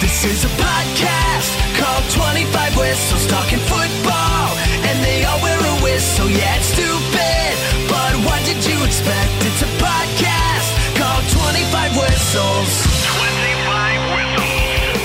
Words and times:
This 0.00 0.24
is 0.24 0.44
a 0.44 0.48
podcast 0.60 1.50
called 1.80 2.04
25 2.12 2.76
Whistles 2.76 3.26
Talking 3.28 3.58
Football. 3.60 4.48
And 4.84 5.02
they 5.02 5.24
all 5.24 5.40
wear 5.40 5.56
a 5.58 5.76
whistle, 5.82 6.28
yeah, 6.28 6.56
it's 6.56 6.66
stupid. 6.66 7.56
But 7.88 8.14
what 8.26 8.44
did 8.44 8.62
you 8.66 8.84
expect? 8.84 9.30
It's 9.40 9.62
a 9.62 9.66
podcast 9.80 10.68
called 11.00 11.24
25 11.32 11.96
Whistles. 11.96 12.68
25 13.16 14.12
Whistles. 14.12 15.00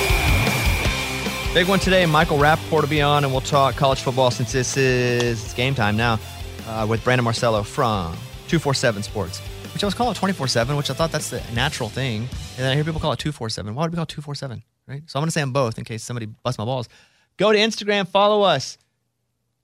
Big 1.53 1.67
one 1.69 1.79
today. 1.79 2.05
Michael 2.05 2.37
Rapaport 2.37 2.81
will 2.81 2.87
be 2.89 3.01
on, 3.01 3.23
and 3.23 3.31
we'll 3.31 3.39
talk 3.41 3.77
college 3.77 4.01
football 4.01 4.29
since 4.29 4.51
this 4.51 4.75
is 4.75 5.41
it's 5.45 5.53
game 5.53 5.73
time 5.73 5.95
now 5.95 6.19
uh, 6.67 6.85
with 6.87 7.01
Brandon 7.05 7.23
Marcello 7.23 7.63
from 7.63 8.11
247 8.49 9.03
Sports 9.03 9.39
which 9.77 9.83
I 9.83 9.85
was 9.85 9.93
calling 9.93 10.15
24 10.15 10.47
7, 10.47 10.75
which 10.75 10.89
I 10.89 10.95
thought 10.95 11.11
that's 11.11 11.29
the 11.29 11.39
natural 11.53 11.87
thing. 11.87 12.21
And 12.21 12.29
then 12.57 12.71
I 12.71 12.73
hear 12.73 12.83
people 12.83 12.99
call 12.99 13.11
it 13.11 13.19
247. 13.19 13.75
Why 13.75 13.83
would 13.83 13.91
we 13.91 13.95
call 13.95 14.03
it 14.03 14.09
247? 14.09 14.63
Right? 14.87 15.03
So 15.05 15.19
I'm 15.19 15.21
going 15.21 15.27
to 15.27 15.31
say 15.31 15.41
them 15.41 15.53
both 15.53 15.77
in 15.77 15.83
case 15.83 16.03
somebody 16.03 16.25
busts 16.25 16.57
my 16.57 16.65
balls. 16.65 16.89
Go 17.37 17.51
to 17.51 17.59
Instagram, 17.59 18.07
follow 18.07 18.41
us. 18.41 18.79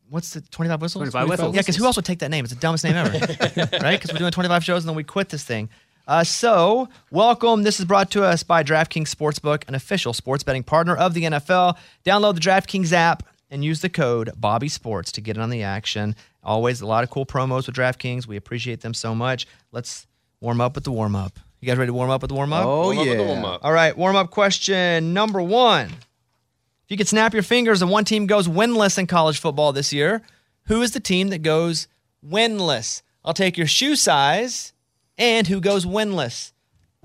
What's 0.10 0.36
the 0.36 0.42
25 0.42 0.82
whistles? 0.82 1.02
25 1.10 1.30
whistles. 1.30 1.56
Yeah, 1.56 1.62
because 1.62 1.78
who 1.78 1.86
else 1.86 1.96
would 1.96 2.06
take 2.06 2.20
that 2.20 2.30
name? 2.30 2.46
It's 2.46 2.54
the 2.54 2.60
dumbest 2.60 2.84
name 2.84 2.96
ever. 2.96 3.10
right? 3.82 4.00
Because 4.00 4.14
we're 4.14 4.20
doing 4.20 4.32
25 4.32 4.64
shows 4.64 4.84
and 4.84 4.90
then 4.90 4.96
we 4.96 5.04
quit 5.04 5.30
this 5.30 5.44
thing. 5.44 5.68
Uh, 6.08 6.24
so, 6.24 6.90
welcome. 7.10 7.64
This 7.64 7.80
is 7.80 7.88
brought 7.88 8.12
to 8.12 8.24
us 8.24 8.44
by 8.44 8.62
DraftKings 8.62 9.10
Sportsbook, 9.10 9.68
an 9.68 9.74
official 9.74 10.14
sports 10.14 10.44
betting 10.44 10.62
partner 10.62 10.96
of 10.96 11.16
the 11.16 11.24
NFL. 11.24 11.76
Download 12.06 12.36
the 12.36 12.42
DraftKings 12.42 12.94
app 12.94 13.24
and 13.50 13.66
use 13.66 13.82
the 13.82 13.90
code 13.90 14.30
Bobby 14.38 14.70
Sports 14.70 15.12
to 15.14 15.22
get 15.22 15.38
in 15.38 15.42
on 15.42 15.50
the 15.50 15.64
action. 15.64 16.16
Always 16.44 16.82
a 16.82 16.86
lot 16.86 17.04
of 17.04 17.10
cool 17.10 17.26
promos 17.26 17.68
with 17.68 17.76
DraftKings. 17.76 18.28
We 18.28 18.36
appreciate 18.38 18.82
them 18.82 18.94
so 18.94 19.16
much. 19.16 19.48
Let's 19.72 20.08
warm 20.42 20.60
up 20.62 20.76
with 20.76 20.84
the 20.84 20.92
warm 20.92 21.16
up. 21.16 21.40
You 21.62 21.68
guys 21.68 21.78
ready 21.78 21.90
to 21.90 21.94
warm 21.94 22.10
up 22.10 22.22
with 22.22 22.30
the 22.30 22.36
warm 22.36 22.52
up? 22.52 22.66
Oh, 22.66 22.84
Warm 22.88 22.98
up 22.98 23.06
with 23.08 23.18
yeah. 23.18 23.24
the 23.24 23.28
warm 23.28 23.46
up. 23.46 23.64
All 23.64 23.72
right, 23.72 23.98
warm 23.98 24.16
up 24.18 24.30
question 24.32 25.14
number 25.14 25.42
one. 25.42 25.88
If 25.88 26.90
you 26.90 26.98
could 26.98 27.08
snap 27.08 27.34
your 27.34 27.44
fingers 27.44 27.82
and 27.82 27.90
one 27.90 28.04
team 28.04 28.28
goes 28.28 28.48
winless 28.50 28.98
in 28.98 29.08
college 29.08 29.40
football 29.40 29.72
this 29.72 29.94
year, 29.94 30.22
who 30.68 30.82
is 30.82 30.92
the 30.92 31.00
team 31.00 31.30
that 31.30 31.42
goes 31.42 31.88
winless? 32.26 33.02
I'll 33.24 33.34
take 33.34 33.58
your 33.58 33.68
shoe 33.68 33.96
size 33.96 34.74
and 35.18 35.48
who 35.48 35.62
goes 35.62 35.86
winless. 35.86 36.52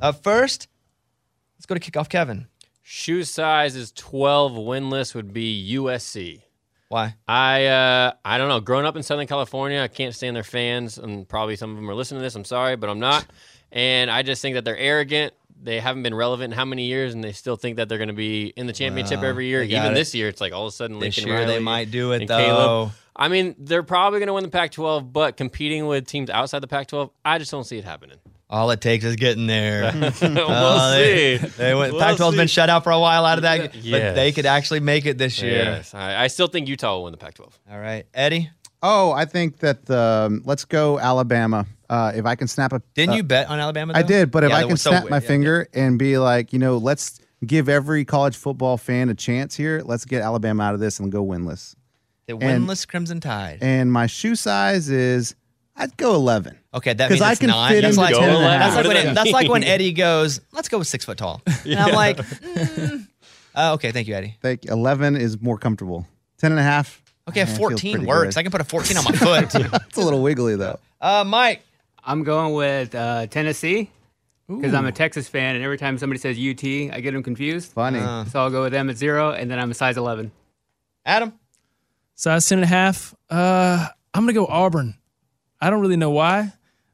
Up 0.03 0.25
first, 0.25 0.67
let's 1.57 1.67
go 1.67 1.77
to 1.77 1.81
kickoff 1.81 2.09
Kevin. 2.09 2.49
Shoe 2.83 3.23
size 3.23 3.77
is 3.77 3.93
12. 3.93 4.53
Winless 4.53 5.15
would 5.15 5.33
be 5.33 5.75
USC. 5.77 6.43
Why? 6.89 7.15
I 7.27 7.67
uh, 7.67 8.13
I 8.25 8.39
don't 8.39 8.49
know. 8.49 8.61
Growing 8.61 8.87
up 8.87 8.97
in 8.97 9.03
Southern 9.03 9.27
California, 9.27 9.81
I 9.81 9.89
can't 9.89 10.15
stand 10.15 10.35
their 10.35 10.43
fans, 10.43 10.97
and 10.99 11.29
probably 11.29 11.57
some 11.57 11.71
of 11.71 11.77
them 11.77 11.89
are 11.91 11.95
listening 11.95 12.21
to 12.21 12.23
this. 12.23 12.35
I'm 12.35 12.45
sorry, 12.45 12.77
but 12.77 12.89
I'm 12.89 12.99
not. 13.01 13.27
And 13.71 14.11
I 14.11 14.23
just 14.23 14.41
think 14.41 14.55
that 14.55 14.65
they're 14.65 14.77
arrogant. 14.77 15.35
They 15.61 15.81
haven't 15.81 16.03
been 16.05 16.15
relevant 16.15 16.53
in 16.53 16.57
how 16.59 16.65
many 16.65 16.85
years, 16.87 17.13
and 17.15 17.23
they 17.23 17.33
still 17.33 17.57
think 17.57 17.77
that 17.77 17.89
they're 17.89 17.99
going 17.99 18.09
to 18.09 18.15
be 18.15 18.47
in 18.57 18.67
the 18.67 18.73
championship 18.73 19.21
Well, 19.21 19.29
every 19.29 19.47
year. 19.49 19.63
Even 19.63 19.93
it. 19.93 19.95
this 19.95 20.15
year, 20.15 20.29
it's 20.29 20.41
like 20.41 20.53
all 20.53 20.67
of 20.67 20.69
a 20.69 20.77
sudden 20.77 20.99
This 20.99 21.17
Lincoln 21.19 21.29
year 21.37 21.47
they 21.47 21.59
might 21.59 21.91
do 21.91 22.13
it, 22.13 22.27
though. 22.27 22.39
Caleb. 22.39 22.93
I 23.17 23.29
mean, 23.29 23.57
they're 23.59 23.83
probably 23.83 24.21
going 24.21 24.29
to 24.29 24.33
win 24.35 24.45
the 24.45 24.51
Pac-12, 24.51 25.13
but 25.13 25.37
competing 25.37 25.87
with 25.89 26.07
teams 26.07 26.31
outside 26.31 26.61
the 26.61 26.69
Pac-12, 26.69 27.11
I 27.25 27.39
just 27.39 27.51
don't 27.51 27.65
see 27.65 27.77
it 27.77 27.85
happening. 27.85 28.19
All 28.51 28.71
it 28.71 28.81
takes 28.81 29.05
is 29.05 29.17
getting 29.17 29.47
there. 29.47 29.93
we'll 30.23 30.35
Oh, 30.41 30.91
they- 30.93 31.39
see. 31.39 31.47
They 31.49 31.75
went, 31.75 31.93
We'll 31.93 32.01
Pac-12's 32.03 32.37
been 32.37 32.49
shut 32.49 32.71
out 32.71 32.83
for 32.83 32.91
a 32.93 32.99
while 32.99 33.25
out 33.27 33.37
of 33.39 33.43
that, 33.43 33.73
but 33.91 34.15
they 34.15 34.33
could 34.33 34.47
actually 34.47 34.81
make 34.81 35.05
it 35.05 35.19
this 35.19 35.41
year. 35.43 35.65
Yes, 35.65 35.93
I, 35.95 36.25
I 36.25 36.27
still 36.29 36.47
think 36.47 36.67
Utah 36.69 36.95
will 36.97 37.05
win 37.05 37.13
the 37.13 37.19
Pac-12. 37.19 37.53
All 37.71 37.79
right, 37.79 38.07
Eddie. 38.15 38.51
Oh, 38.83 39.11
I 39.13 39.25
think 39.27 39.59
that 39.59 39.91
um, 39.91 40.41
let's 40.47 40.65
go 40.65 40.99
Alabama. 40.99 41.67
Uh, 41.91 42.13
if 42.15 42.25
I 42.25 42.37
can 42.37 42.49
snap 42.49 42.73
a, 42.73 42.81
Didn't 42.95 43.15
uh, 43.15 43.17
you 43.17 43.23
bet 43.23 43.49
on 43.49 43.59
Alabama? 43.59 43.93
I 43.97 44.03
did, 44.03 44.31
but 44.31 44.45
if 44.45 44.51
Yeah, 44.51 44.57
I 44.57 44.61
can 44.63 44.71
was 44.73 44.83
so 44.83 44.91
snap 44.91 45.03
weird. 45.05 45.11
my 45.11 45.17
Yeah, 45.17 45.23
yeah. 45.23 45.29
finger 45.29 45.69
and 45.75 45.99
be 45.99 46.17
like, 46.19 46.53
you 46.53 46.59
know, 46.59 46.77
let's 46.79 47.21
give 47.47 47.69
every 47.69 48.05
college 48.05 48.37
football 48.37 48.77
fan 48.77 49.09
a 49.11 49.15
chance 49.15 49.57
here. 49.57 49.83
Let's 49.85 50.05
get 50.05 50.23
Alabama 50.23 50.63
out 50.65 50.75
of 50.75 50.81
this 50.81 51.01
and 51.01 51.11
go 51.13 51.25
winless. 51.25 51.75
The 52.27 52.37
And- 52.37 52.67
winless 52.69 52.87
Crimson 52.87 53.21
Tide. 53.21 53.59
And 53.63 53.91
my 53.93 54.07
shoe 54.07 54.37
size 54.37 54.91
is, 54.91 55.35
I'd 55.81 55.97
go 55.97 56.15
11. 56.17 56.59
Okay, 56.75 56.93
that 56.93 57.05
'Cause 57.09 57.11
means 57.13 57.23
I 57.23 57.31
it's 57.31 57.41
can 57.41 57.49
not. 57.51 57.71
fit 57.71 57.83
that's 57.83 57.97
like, 57.97 58.15
10 58.15 58.23
and 58.25 58.33
a 58.37 58.41
that's 58.41 58.75
like 58.77 58.87
when 58.87 58.97
it- 58.97 59.15
that's 59.15 59.31
like 59.31 59.49
when? 59.49 59.63
Eddie 59.75 59.93
goes, 59.93 60.41
"Let's 60.53 60.69
go 60.69 60.79
with 60.79 60.89
six 60.89 61.05
foot 61.05 61.17
tall," 61.19 61.41
and 61.65 61.79
I'm 61.79 61.95
like, 61.95 62.17
mm. 62.19 63.07
uh, 63.55 63.75
"Okay, 63.75 63.93
thank 63.93 64.09
you, 64.09 64.15
Eddie." 64.15 64.37
Think 64.43 64.65
11 64.67 65.17
is 65.17 65.41
more 65.41 65.57
comfortable. 65.57 66.07
10 66.39 66.51
and 66.53 66.59
a 66.61 66.65
half. 66.65 67.01
Okay, 67.29 67.45
feels 67.45 67.59
14 67.59 68.07
works. 68.07 68.35
good. 68.35 68.41
I 68.41 68.43
can 68.43 68.51
put 68.53 68.61
a 68.61 68.65
14 68.65 68.97
on 68.97 69.05
my 69.05 69.13
foot. 69.13 69.55
It's 69.55 69.97
a 69.99 70.01
little 70.01 70.23
wiggly 70.23 70.57
though. 70.57 70.79
uh, 71.01 71.25
Mike, 71.25 71.63
I'm 72.05 72.25
going 72.25 72.55
with 72.55 72.95
uh, 72.95 73.27
Tennessee 73.29 73.91
because 74.49 74.73
I'm 74.75 74.87
a 74.87 74.93
Texas 74.93 75.29
fan, 75.29 75.55
and 75.57 75.63
every 75.65 75.77
time 75.79 75.99
somebody 75.99 76.19
says 76.19 76.37
UT, 76.39 76.65
I 76.95 77.01
get 77.01 77.13
them 77.13 77.23
confused. 77.23 77.73
Funny. 77.73 77.99
Uh, 78.01 78.25
So 78.25 78.41
I'll 78.41 78.51
go 78.51 78.63
with 78.63 78.73
them 78.73 78.89
at 78.91 78.97
zero, 78.97 79.31
and 79.33 79.51
then 79.51 79.59
I'm 79.59 79.71
a 79.71 79.75
size 79.75 79.97
11. 79.99 80.33
Adam. 81.05 81.35
Size 82.15 82.49
10 82.49 82.59
and 82.59 82.65
a 82.65 82.67
half. 82.67 83.15
Uh, 83.31 83.87
I'm 84.15 84.25
going 84.25 84.35
to 84.35 84.41
go 84.41 84.47
Auburn. 84.47 84.95
I 85.61 85.71
don't 85.71 85.81
really 85.81 85.97
know 85.97 86.11
why. 86.11 86.53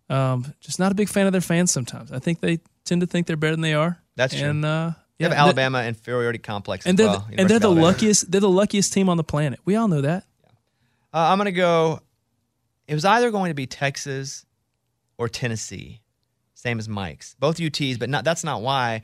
Um, 0.09 0.53
just 0.61 0.79
not 0.79 0.93
a 0.93 0.95
big 0.95 1.09
fan 1.09 1.27
of 1.27 1.33
their 1.33 1.41
fans 1.41 1.71
sometimes. 1.73 2.13
I 2.13 2.19
think 2.19 2.41
they 2.41 2.61
tend 2.85 3.01
to 3.01 3.07
think 3.07 3.27
they're 3.27 3.37
better 3.37 3.53
than 3.55 3.63
they 3.63 3.75
are. 3.75 3.99
That's 4.17 4.35
true. 4.35 4.49
And, 4.49 4.65
uh, 4.65 4.93
You 5.19 5.25
have 5.25 5.33
yeah, 5.33 5.41
Alabama 5.43 5.83
inferiority 5.85 6.39
complex 6.39 6.87
And 6.87 6.99
as 6.99 7.05
they're, 7.07 7.11
well. 7.13 7.27
the, 7.31 7.39
and 7.41 7.49
they're 7.51 7.59
the 7.59 7.67
Alabama. 7.69 7.87
luckiest. 7.87 8.31
They're 8.31 8.41
the 8.41 8.49
luckiest 8.51 8.93
team 8.93 9.09
on 9.09 9.17
the 9.17 9.25
planet. 9.25 9.61
We 9.65 9.77
all 9.77 9.89
know 9.89 10.01
that. 10.03 10.25
Uh, 11.13 11.19
I'm 11.31 11.39
gonna 11.39 11.53
go. 11.53 12.01
It 12.87 12.95
was 12.95 13.05
either 13.05 13.31
going 13.31 13.51
to 13.51 13.55
be 13.55 13.67
Texas 13.67 14.45
or 15.17 15.29
Tennessee, 15.29 16.01
same 16.55 16.79
as 16.79 16.89
Mike's. 16.89 17.35
Both 17.39 17.57
UTs, 17.59 17.99
but 17.99 18.11
not. 18.11 18.25
That's 18.25 18.45
not 18.45 18.61
why. 18.63 19.03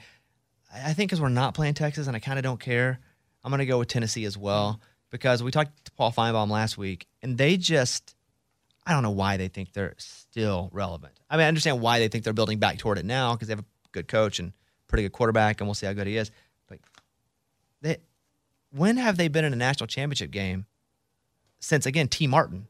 I 0.74 0.90
I 0.90 0.92
think 0.92 1.08
because 1.10 1.20
we're 1.20 1.28
not 1.28 1.54
playing 1.54 1.74
Texas, 1.74 2.06
and 2.08 2.16
I 2.16 2.18
kind 2.20 2.38
of 2.38 2.42
don't 2.42 2.60
care. 2.60 2.98
I'm 3.44 3.50
gonna 3.50 3.64
go 3.66 3.78
with 3.78 3.88
Tennessee 3.88 4.24
as 4.24 4.36
well 4.36 4.80
because 5.10 5.42
we 5.42 5.50
talked 5.50 5.84
to 5.86 5.92
Paul 5.92 6.12
Finebaum 6.12 6.50
last 6.50 6.76
week, 6.76 7.06
and 7.22 7.38
they 7.38 7.56
just. 7.56 8.14
I 8.86 8.92
don't 8.92 9.02
know 9.02 9.10
why 9.10 9.36
they 9.36 9.48
think 9.48 9.72
they're 9.72 9.94
still 9.98 10.70
relevant. 10.72 11.12
I 11.28 11.36
mean, 11.36 11.44
I 11.44 11.48
understand 11.48 11.80
why 11.80 11.98
they 11.98 12.08
think 12.08 12.24
they're 12.24 12.32
building 12.32 12.58
back 12.58 12.78
toward 12.78 12.98
it 12.98 13.04
now 13.04 13.34
because 13.34 13.48
they 13.48 13.52
have 13.52 13.60
a 13.60 13.64
good 13.92 14.08
coach 14.08 14.38
and 14.38 14.52
pretty 14.88 15.02
good 15.04 15.12
quarterback, 15.12 15.60
and 15.60 15.68
we'll 15.68 15.74
see 15.74 15.86
how 15.86 15.92
good 15.92 16.06
he 16.06 16.16
is. 16.16 16.30
But 16.68 16.78
they, 17.82 17.98
when 18.72 18.96
have 18.96 19.16
they 19.16 19.28
been 19.28 19.44
in 19.44 19.52
a 19.52 19.56
national 19.56 19.86
championship 19.86 20.30
game 20.30 20.66
since 21.60 21.86
again 21.86 22.08
Tee 22.08 22.26
Martin? 22.26 22.66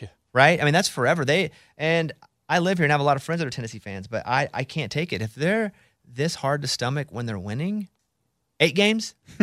Yeah. 0.00 0.08
Right? 0.32 0.60
I 0.60 0.64
mean, 0.64 0.74
that's 0.74 0.88
forever. 0.88 1.24
They 1.24 1.50
and 1.78 2.12
I 2.48 2.58
live 2.58 2.78
here 2.78 2.84
and 2.84 2.92
have 2.92 3.00
a 3.00 3.04
lot 3.04 3.16
of 3.16 3.22
friends 3.22 3.40
that 3.40 3.46
are 3.46 3.50
Tennessee 3.50 3.78
fans, 3.78 4.06
but 4.06 4.26
I 4.26 4.48
I 4.52 4.64
can't 4.64 4.92
take 4.92 5.12
it 5.12 5.22
if 5.22 5.34
they're 5.34 5.72
this 6.06 6.34
hard 6.36 6.62
to 6.62 6.68
stomach 6.68 7.08
when 7.10 7.26
they're 7.26 7.38
winning. 7.38 7.88
Eight 8.58 8.74
games? 8.74 9.14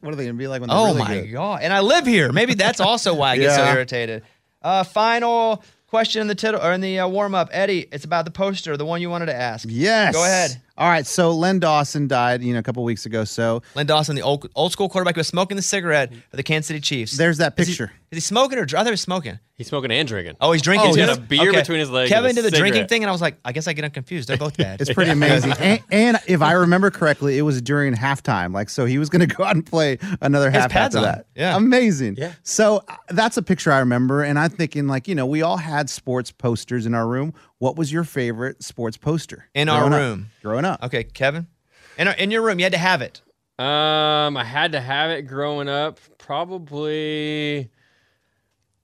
What 0.00 0.14
are 0.14 0.16
they 0.16 0.24
going 0.24 0.36
to 0.36 0.38
be 0.38 0.46
like 0.48 0.60
when 0.60 0.68
they're 0.70 0.78
Oh 0.78 0.86
really 0.94 0.98
my 0.98 1.20
good? 1.20 1.32
god! 1.32 1.60
And 1.62 1.72
I 1.72 1.80
live 1.80 2.06
here. 2.06 2.32
Maybe 2.32 2.54
that's 2.54 2.80
also 2.80 3.12
why 3.14 3.32
I 3.32 3.36
get 3.38 3.54
so 3.54 3.64
irritated. 3.64 4.22
Uh, 4.62 4.84
final 4.84 5.62
question 5.86 6.20
in 6.20 6.28
the 6.28 6.34
title 6.34 6.60
or 6.60 6.72
in 6.72 6.80
the 6.80 7.00
uh, 7.00 7.08
warm 7.08 7.34
up, 7.34 7.48
Eddie. 7.52 7.86
It's 7.92 8.04
about 8.04 8.24
the 8.24 8.30
poster, 8.30 8.76
the 8.76 8.84
one 8.86 9.00
you 9.00 9.10
wanted 9.10 9.26
to 9.26 9.34
ask. 9.34 9.66
Yes. 9.68 10.14
Go 10.14 10.24
ahead. 10.24 10.60
All 10.78 10.88
right, 10.88 11.06
so 11.06 11.32
Len 11.32 11.58
Dawson 11.58 12.08
died, 12.08 12.42
you 12.42 12.52
know, 12.54 12.58
a 12.58 12.62
couple 12.62 12.82
weeks 12.84 13.04
ago. 13.04 13.24
So 13.24 13.62
Len 13.74 13.86
Dawson, 13.86 14.16
the 14.16 14.22
old 14.22 14.48
old 14.54 14.72
school 14.72 14.88
quarterback, 14.88 15.14
who 15.14 15.20
was 15.20 15.28
smoking 15.28 15.56
the 15.56 15.62
cigarette 15.62 16.12
for 16.30 16.36
the 16.36 16.42
Kansas 16.42 16.68
City 16.68 16.80
Chiefs. 16.80 17.16
there's 17.16 17.38
that 17.38 17.56
picture. 17.56 17.92
Is 18.10 18.16
he 18.16 18.20
smoking 18.22 18.58
or 18.58 18.64
dr- 18.64 18.80
I 18.80 18.82
thought 18.82 18.88
he 18.88 18.92
was 18.92 19.00
smoking? 19.00 19.38
He's 19.54 19.68
smoking 19.68 19.92
and 19.92 20.08
drinking. 20.08 20.34
Oh, 20.40 20.50
he's 20.50 20.62
drinking. 20.62 20.88
He's 20.88 20.96
too? 20.96 21.06
got 21.06 21.16
a 21.16 21.20
beer 21.20 21.52
between 21.52 21.78
his 21.78 21.90
legs 21.90 22.10
Kevin 22.10 22.30
and 22.30 22.38
a 22.38 22.42
did 22.42 22.52
the 22.52 22.56
drinking 22.56 22.88
thing, 22.88 23.04
and 23.04 23.08
I 23.08 23.12
was 23.12 23.20
like, 23.20 23.36
I 23.44 23.52
guess 23.52 23.68
I 23.68 23.72
get 23.72 23.82
them 23.82 23.92
confused. 23.92 24.28
They're 24.28 24.36
both 24.36 24.56
bad. 24.56 24.80
It's 24.80 24.92
pretty 24.92 25.12
amazing. 25.12 25.52
and, 25.60 25.80
and 25.92 26.18
if 26.26 26.42
I 26.42 26.52
remember 26.52 26.90
correctly, 26.90 27.38
it 27.38 27.42
was 27.42 27.62
during 27.62 27.94
halftime. 27.94 28.52
Like, 28.52 28.68
so 28.68 28.84
he 28.84 28.98
was 28.98 29.10
going 29.10 29.20
to 29.28 29.32
go 29.32 29.44
out 29.44 29.54
and 29.54 29.64
play 29.64 29.98
another 30.20 30.50
half 30.50 30.70
pads 30.70 30.96
after 30.96 31.06
on. 31.06 31.14
that. 31.14 31.26
Yeah. 31.36 31.56
Amazing. 31.56 32.16
Yeah. 32.18 32.32
So 32.42 32.82
uh, 32.88 32.96
that's 33.10 33.36
a 33.36 33.42
picture 33.42 33.70
I 33.70 33.78
remember. 33.78 34.24
And 34.24 34.40
I'm 34.40 34.50
thinking, 34.50 34.88
like, 34.88 35.06
you 35.06 35.14
know, 35.14 35.26
we 35.26 35.42
all 35.42 35.58
had 35.58 35.88
sports 35.88 36.32
posters 36.32 36.86
in 36.86 36.94
our 36.94 37.06
room. 37.06 37.32
What 37.58 37.76
was 37.76 37.92
your 37.92 38.02
favorite 38.02 38.64
sports 38.64 38.96
poster? 38.96 39.48
In 39.54 39.68
our 39.68 39.88
growing 39.88 39.92
up? 39.92 40.00
room. 40.00 40.30
Growing 40.42 40.64
up. 40.64 40.82
Okay, 40.82 41.04
Kevin. 41.04 41.46
In, 41.96 42.08
our, 42.08 42.14
in 42.14 42.32
your 42.32 42.42
room, 42.42 42.58
you 42.58 42.64
had 42.64 42.72
to 42.72 42.78
have 42.78 43.02
it. 43.02 43.22
Um, 43.56 44.36
I 44.36 44.44
had 44.44 44.72
to 44.72 44.80
have 44.80 45.10
it 45.10 45.28
growing 45.28 45.68
up. 45.68 46.00
Probably 46.18 47.60
I 47.60 47.62
don't 47.62 47.62
know, 47.62 47.79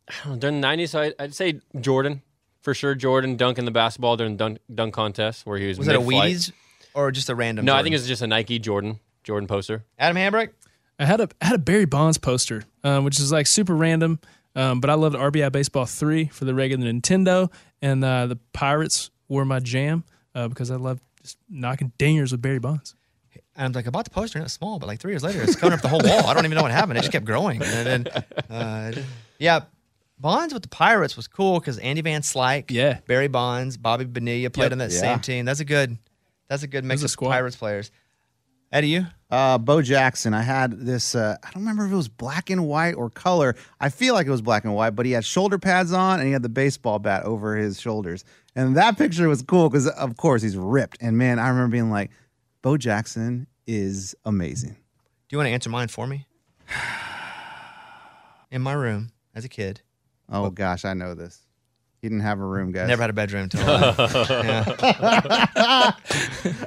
during 0.25 0.41
the 0.41 0.51
nineties. 0.53 0.93
So 0.93 1.01
I, 1.01 1.13
I'd 1.19 1.35
say 1.35 1.61
Jordan 1.81 2.23
for 2.61 2.75
sure. 2.75 2.95
Jordan 2.95 3.37
dunking 3.37 3.65
the 3.65 3.71
basketball 3.71 4.17
during 4.17 4.33
the 4.33 4.39
dunk, 4.39 4.59
dunk 4.75 4.95
contest 4.95 5.47
where 5.47 5.59
he 5.59 5.69
was. 5.69 5.79
Was 5.79 5.89
it 5.89 5.95
a 5.97 6.01
mid-flight. 6.01 6.33
Wheaties 6.33 6.53
or 6.95 7.11
just 7.11 7.29
a 7.29 7.35
random? 7.35 7.65
No, 7.65 7.75
I 7.75 7.83
think 7.83 7.93
it 7.93 7.99
was 7.99 8.09
just 8.09 8.23
a 8.23 8.27
Nike 8.27 8.59
Jordan 8.59 8.99
Jordan 9.25 9.47
poster. 9.47 9.85
Adam 9.99 10.17
Hambrick. 10.17 10.51
I 10.99 11.05
had 11.05 11.21
a 11.21 11.29
I 11.41 11.47
had 11.47 11.55
a 11.57 11.59
Barry 11.59 11.85
Bonds 11.85 12.19
poster, 12.19 12.65
um, 12.83 13.05
which 13.05 13.21
is 13.21 13.31
like 13.31 13.47
super 13.47 13.75
random. 13.75 14.19
Um, 14.55 14.81
but 14.81 14.89
I 14.89 14.95
loved 14.95 15.15
RBI 15.15 15.53
Baseball 15.53 15.85
three 15.85 16.27
for 16.27 16.47
the 16.47 16.55
regular 16.55 16.91
Nintendo, 16.91 17.53
and 17.83 18.03
uh, 18.03 18.27
the 18.27 18.37
Pirates 18.55 19.11
were 19.29 19.45
my 19.45 19.59
jam 19.61 20.05
uh, 20.35 20.49
because 20.49 20.71
I 20.71 20.77
loved 20.77 21.03
just 21.23 21.37
knocking 21.51 21.93
dingers 21.99 22.33
with 22.33 22.41
Barry 22.41 22.59
Bonds. 22.59 22.95
And 23.55 23.67
I'm 23.67 23.73
like, 23.73 23.87
I 23.87 23.91
bought 23.91 24.05
the 24.05 24.11
poster 24.11 24.39
and 24.39 24.43
it 24.43 24.47
was 24.47 24.53
small, 24.53 24.79
but 24.79 24.87
like 24.87 25.01
three 25.01 25.13
years 25.13 25.23
later, 25.23 25.43
it's 25.43 25.57
covering 25.57 25.75
up 25.75 25.83
the 25.83 25.89
whole 25.89 26.01
wall. 26.05 26.27
I 26.27 26.35
don't 26.35 26.45
even 26.45 26.57
know 26.57 26.63
what 26.63 26.73
happened. 26.73 26.99
It 26.99 27.03
just 27.03 27.13
kept 27.13 27.25
growing. 27.25 27.63
And 27.63 27.87
then, 27.87 28.25
uh, 28.51 28.93
yeah, 29.39 29.61
Bonds 30.19 30.55
with 30.55 30.63
the 30.63 30.69
Pirates 30.69 31.17
was 31.17 31.29
cool 31.29 31.61
because 31.61 31.79
Andy 31.79 32.01
Van 32.01 32.23
Slyke, 32.23 32.71
Yeah. 32.71 32.99
Barry 33.07 33.29
Bonds, 33.29 33.77
Bobby 33.77 34.05
Bonilla 34.07 34.49
played 34.51 34.65
Yep. 34.67 34.73
on 34.73 34.79
that 34.79 34.93
Yeah. 34.93 35.01
same 35.01 35.21
team. 35.21 35.45
That's 35.45 35.61
a 35.61 35.65
good, 35.65 35.99
that's 36.49 36.63
a 36.63 36.67
good 36.67 36.85
mix 36.85 37.03
a 37.03 37.05
of 37.07 37.11
squad. 37.11 37.31
Pirates 37.31 37.57
players. 37.57 37.91
Eddie, 38.73 38.89
you? 38.89 39.07
Uh, 39.31 39.59
Bo 39.59 39.81
Jackson. 39.83 40.35
I 40.35 40.43
had 40.43 40.73
this. 40.81 41.15
Uh, 41.15 41.37
I 41.43 41.51
don't 41.53 41.63
remember 41.63 41.87
if 41.87 41.93
it 41.93 41.97
was 41.97 42.09
black 42.09 42.51
and 42.51 42.67
white 42.67 42.95
or 42.95 43.11
color. 43.11 43.55
I 43.81 43.91
feel 43.91 44.15
like 44.15 44.27
it 44.27 44.31
was 44.31 44.43
black 44.43 44.65
and 44.65 44.75
white, 44.75 44.91
but 44.91 45.07
he 45.07 45.13
had 45.13 45.25
shoulder 45.25 45.59
pads 45.59 45.93
on 45.93 46.19
and 46.19 46.27
he 46.27 46.33
had 46.33 46.43
the 46.43 46.49
baseball 46.49 46.99
bat 46.99 47.23
over 47.25 47.55
his 47.57 47.81
shoulders. 47.81 48.25
And 48.57 48.77
that 48.77 48.97
picture 48.99 49.29
was 49.29 49.43
cool 49.43 49.69
because, 49.69 49.87
of 49.87 50.17
course, 50.17 50.43
he's 50.43 50.57
ripped. 50.57 50.99
And 51.01 51.17
man, 51.17 51.39
I 51.39 51.49
remember 51.49 51.73
being 51.73 51.91
like, 51.91 52.11
Bo 52.63 52.77
Jackson 52.77 53.47
is 53.67 54.15
amazing. 54.25 54.71
Do 54.73 54.77
you 55.35 55.39
want 55.39 55.47
to 55.49 55.53
answer 55.53 55.71
mine 55.71 55.89
for 55.89 56.07
me? 56.07 56.27
In 58.51 58.63
my 58.63 58.73
room 58.73 59.11
as 59.35 59.45
a 59.45 59.49
kid, 59.49 59.81
Oh 60.29 60.51
gosh, 60.51 60.85
I 60.85 60.95
know 60.95 61.15
this. 61.15 61.41
He 62.03 62.09
didn't 62.09 62.21
have 62.23 62.39
a 62.41 62.45
room, 62.45 62.73
guys. 62.73 62.89
never 62.89 63.03
had 63.03 63.11
a 63.11 63.15
bedroom 63.15 63.45
until. 63.45 63.63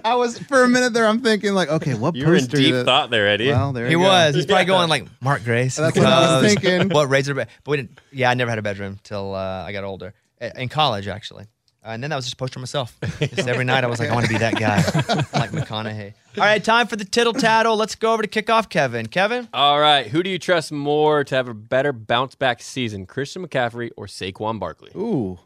I 0.04 0.16
was 0.16 0.38
for 0.40 0.64
a 0.64 0.68
minute 0.68 0.94
there. 0.94 1.06
I'm 1.06 1.22
thinking 1.22 1.54
like, 1.54 1.70
okay, 1.70 1.94
what 1.94 2.16
You 2.16 2.26
were 2.26 2.34
in 2.34 2.40
poster 2.42 2.58
deep 2.58 2.72
did- 2.74 2.86
thought 2.86 3.10
there, 3.10 3.28
Eddie. 3.28 3.50
Well, 3.50 3.72
there 3.72 3.86
he 3.86 3.92
you 3.92 3.98
go. 4.00 4.04
was. 4.06 4.36
He's 4.36 4.46
probably 4.46 4.66
going 4.66 4.90
like 4.90 5.08
Mark 5.22 5.44
Grace. 5.44 5.76
That's 5.76 5.96
what 5.98 6.06
I 6.06 6.42
was 6.42 6.54
thinking. 6.54 6.90
What 6.94 7.10
Razor? 7.10 7.34
But 7.36 7.48
we 7.68 7.78
didn't. 7.78 8.00
Yeah, 8.12 8.30
I 8.32 8.34
never 8.34 8.50
had 8.50 8.60
a 8.60 8.64
bedroom 8.64 9.00
till 9.04 9.36
uh, 9.36 9.64
I 9.66 9.72
got 9.72 9.84
older. 9.84 10.14
In 10.56 10.70
college, 10.70 11.08
actually. 11.08 11.46
Uh, 11.84 11.92
and 11.92 12.04
then 12.04 12.10
that 12.10 12.18
was 12.18 12.26
just 12.26 12.34
a 12.34 12.38
poster 12.38 12.60
of 12.60 12.62
myself. 12.62 12.98
Just 13.20 13.48
every 13.48 13.64
night, 13.64 13.86
I 13.86 13.88
was 13.88 14.00
like, 14.00 14.10
I 14.10 14.14
want 14.14 14.26
to 14.26 14.31
be 14.31 14.38
that 14.40 14.56
guy, 14.56 14.78
like 15.40 15.52
McConaughey. 15.52 16.14
All 16.38 16.44
right, 16.44 16.62
time 16.62 16.88
for 16.88 16.98
the 16.98 17.06
tittle 17.06 17.31
tattle. 17.31 17.78
Let's 17.78 17.96
go 17.96 18.12
over 18.14 18.22
to 18.22 18.28
kickoff, 18.28 18.68
Kevin. 18.70 19.06
Kevin, 19.08 19.48
All 19.54 19.80
right, 19.80 20.06
who 20.08 20.22
do 20.22 20.30
you 20.30 20.38
trust 20.40 20.74
more 20.74 21.24
to 21.24 21.36
have 21.36 21.48
a 21.48 21.54
better 21.54 21.94
bounce 21.94 22.36
back 22.36 22.62
season, 22.62 23.06
Christian 23.06 23.48
McCaffrey 23.48 23.92
or 23.96 24.08
Saquon 24.08 24.60
Barkley? 24.60 24.92
Ooh, 24.96 25.40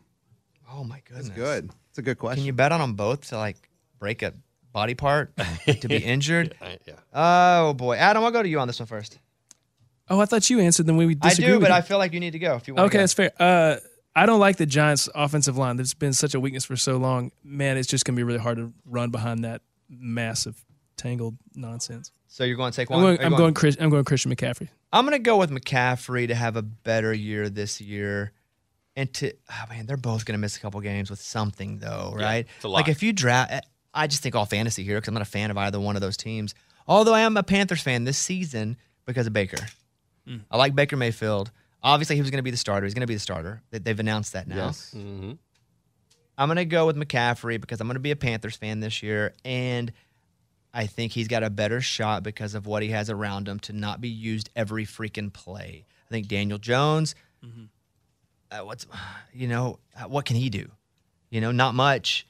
oh 0.71 0.83
my 0.83 1.01
goodness, 1.05 1.29
good. 1.29 1.69
It's 1.89 1.99
a 1.99 2.01
good 2.01 2.17
question. 2.17 2.37
Can 2.37 2.45
you 2.45 2.53
bet 2.53 2.71
on 2.71 2.79
them 2.79 2.93
both 2.95 3.29
to 3.29 3.37
like 3.37 3.69
break 3.99 4.23
a 4.23 4.33
body 4.71 4.95
part 4.95 5.33
to 5.81 5.87
be 5.87 5.97
injured? 5.97 6.55
I- 6.59 6.79
yeah. 6.87 6.93
Oh 7.13 7.73
boy, 7.75 7.95
Adam, 7.97 8.23
I'll 8.23 8.31
go 8.31 8.41
to 8.41 8.49
you 8.49 8.59
on 8.59 8.67
this 8.67 8.79
one 8.79 8.87
first. 8.87 9.19
Oh, 10.09 10.19
I 10.19 10.25
thought 10.25 10.49
you 10.49 10.59
answered. 10.59 10.87
Then 10.87 10.97
we 10.97 11.05
would 11.05 11.19
I 11.21 11.33
do, 11.35 11.59
but 11.59 11.69
you. 11.69 11.75
I 11.75 11.81
feel 11.81 11.97
like 11.99 12.11
you 12.13 12.19
need 12.19 12.31
to 12.31 12.39
go 12.39 12.55
if 12.55 12.67
you 12.67 12.73
want. 12.73 12.87
Okay, 12.87 12.97
to 12.97 13.01
that's 13.03 13.13
fair. 13.13 13.31
Uh, 13.39 13.77
I 14.15 14.25
don't 14.25 14.39
like 14.39 14.57
the 14.57 14.65
Giants' 14.65 15.09
offensive 15.15 15.57
line. 15.57 15.75
There's 15.75 15.93
been 15.93 16.13
such 16.13 16.35
a 16.35 16.39
weakness 16.39 16.65
for 16.65 16.75
so 16.75 16.97
long. 16.97 17.31
Man, 17.43 17.77
it's 17.77 17.87
just 17.87 18.05
going 18.05 18.15
to 18.15 18.19
be 18.19 18.23
really 18.23 18.39
hard 18.39 18.57
to 18.57 18.71
run 18.85 19.09
behind 19.09 19.43
that 19.43 19.61
massive 19.89 20.63
tangled 20.97 21.35
nonsense. 21.55 22.11
So 22.27 22.43
you're 22.43 22.57
going 22.57 22.71
to 22.71 22.75
take 22.75 22.89
one. 22.89 22.99
I'm 22.99 23.03
one. 23.03 23.15
going. 23.15 23.25
I'm 23.25 23.37
going. 23.37 23.53
Chris, 23.53 23.77
I'm 23.79 23.89
going 23.89 24.03
Christian 24.05 24.33
McCaffrey. 24.35 24.69
I'm 24.93 25.05
gonna 25.05 25.17
go 25.17 25.37
with 25.37 25.49
McCaffrey 25.49 26.27
to 26.27 26.35
have 26.35 26.55
a 26.55 26.61
better 26.61 27.11
year 27.11 27.49
this 27.49 27.81
year, 27.81 28.31
and 28.95 29.11
to 29.15 29.33
oh 29.33 29.63
man, 29.69 29.87
they're 29.87 29.97
both 29.97 30.23
gonna 30.23 30.37
miss 30.37 30.55
a 30.55 30.59
couple 30.59 30.79
games 30.81 31.09
with 31.09 31.19
something 31.19 31.79
though, 31.79 32.13
right? 32.15 32.45
it's 32.55 32.63
a 32.63 32.67
lot. 32.67 32.77
Like 32.77 32.89
if 32.89 33.01
you 33.01 33.11
draft, 33.11 33.65
I 33.93 34.05
just 34.05 34.21
think 34.21 34.35
all 34.35 34.45
fantasy 34.45 34.83
here 34.83 34.97
because 34.97 35.07
I'm 35.07 35.15
not 35.15 35.23
a 35.23 35.25
fan 35.25 35.49
of 35.49 35.57
either 35.57 35.79
one 35.79 35.95
of 35.95 36.03
those 36.03 36.15
teams. 36.15 36.53
Although 36.87 37.13
I 37.13 37.21
am 37.21 37.37
a 37.37 37.43
Panthers 37.43 37.81
fan 37.81 38.03
this 38.03 38.19
season 38.19 38.77
because 39.05 39.25
of 39.25 39.33
Baker. 39.33 39.65
Hmm. 40.27 40.37
I 40.51 40.57
like 40.57 40.75
Baker 40.75 40.95
Mayfield. 40.95 41.51
Obviously, 41.83 42.15
he 42.15 42.21
was 42.21 42.31
gonna 42.31 42.43
be 42.43 42.51
the 42.51 42.57
starter. 42.57 42.85
He's 42.85 42.93
gonna 42.93 43.07
be 43.07 43.13
the 43.15 43.19
starter. 43.19 43.61
They- 43.71 43.79
They've 43.79 43.99
announced 43.99 44.33
that 44.33 44.47
now. 44.47 44.67
Yes. 44.67 44.93
Mm-hmm. 44.97 45.33
I'm 46.37 46.47
gonna 46.47 46.65
go 46.65 46.85
with 46.87 46.95
McCaffrey 46.95 47.59
because 47.61 47.81
I'm 47.81 47.87
gonna 47.87 47.99
be 47.99 48.11
a 48.11 48.15
Panthers 48.15 48.55
fan 48.55 48.79
this 48.79 49.03
year, 49.03 49.33
and 49.45 49.91
I 50.73 50.87
think 50.87 51.11
he's 51.11 51.27
got 51.27 51.43
a 51.43 51.49
better 51.49 51.81
shot 51.81 52.23
because 52.23 52.55
of 52.55 52.65
what 52.65 52.81
he 52.83 52.89
has 52.89 53.09
around 53.09 53.47
him 53.47 53.59
to 53.61 53.73
not 53.73 54.01
be 54.01 54.09
used 54.09 54.49
every 54.55 54.85
freaking 54.85 55.31
play. 55.31 55.85
I 56.07 56.09
think 56.09 56.27
Daniel 56.27 56.57
Jones, 56.57 57.13
uh, 58.51 58.59
what's 58.59 58.87
you 59.33 59.47
know 59.47 59.79
uh, 59.95 60.05
what 60.07 60.25
can 60.25 60.35
he 60.37 60.49
do? 60.49 60.69
You 61.29 61.41
know, 61.41 61.51
not 61.51 61.75
much. 61.75 62.25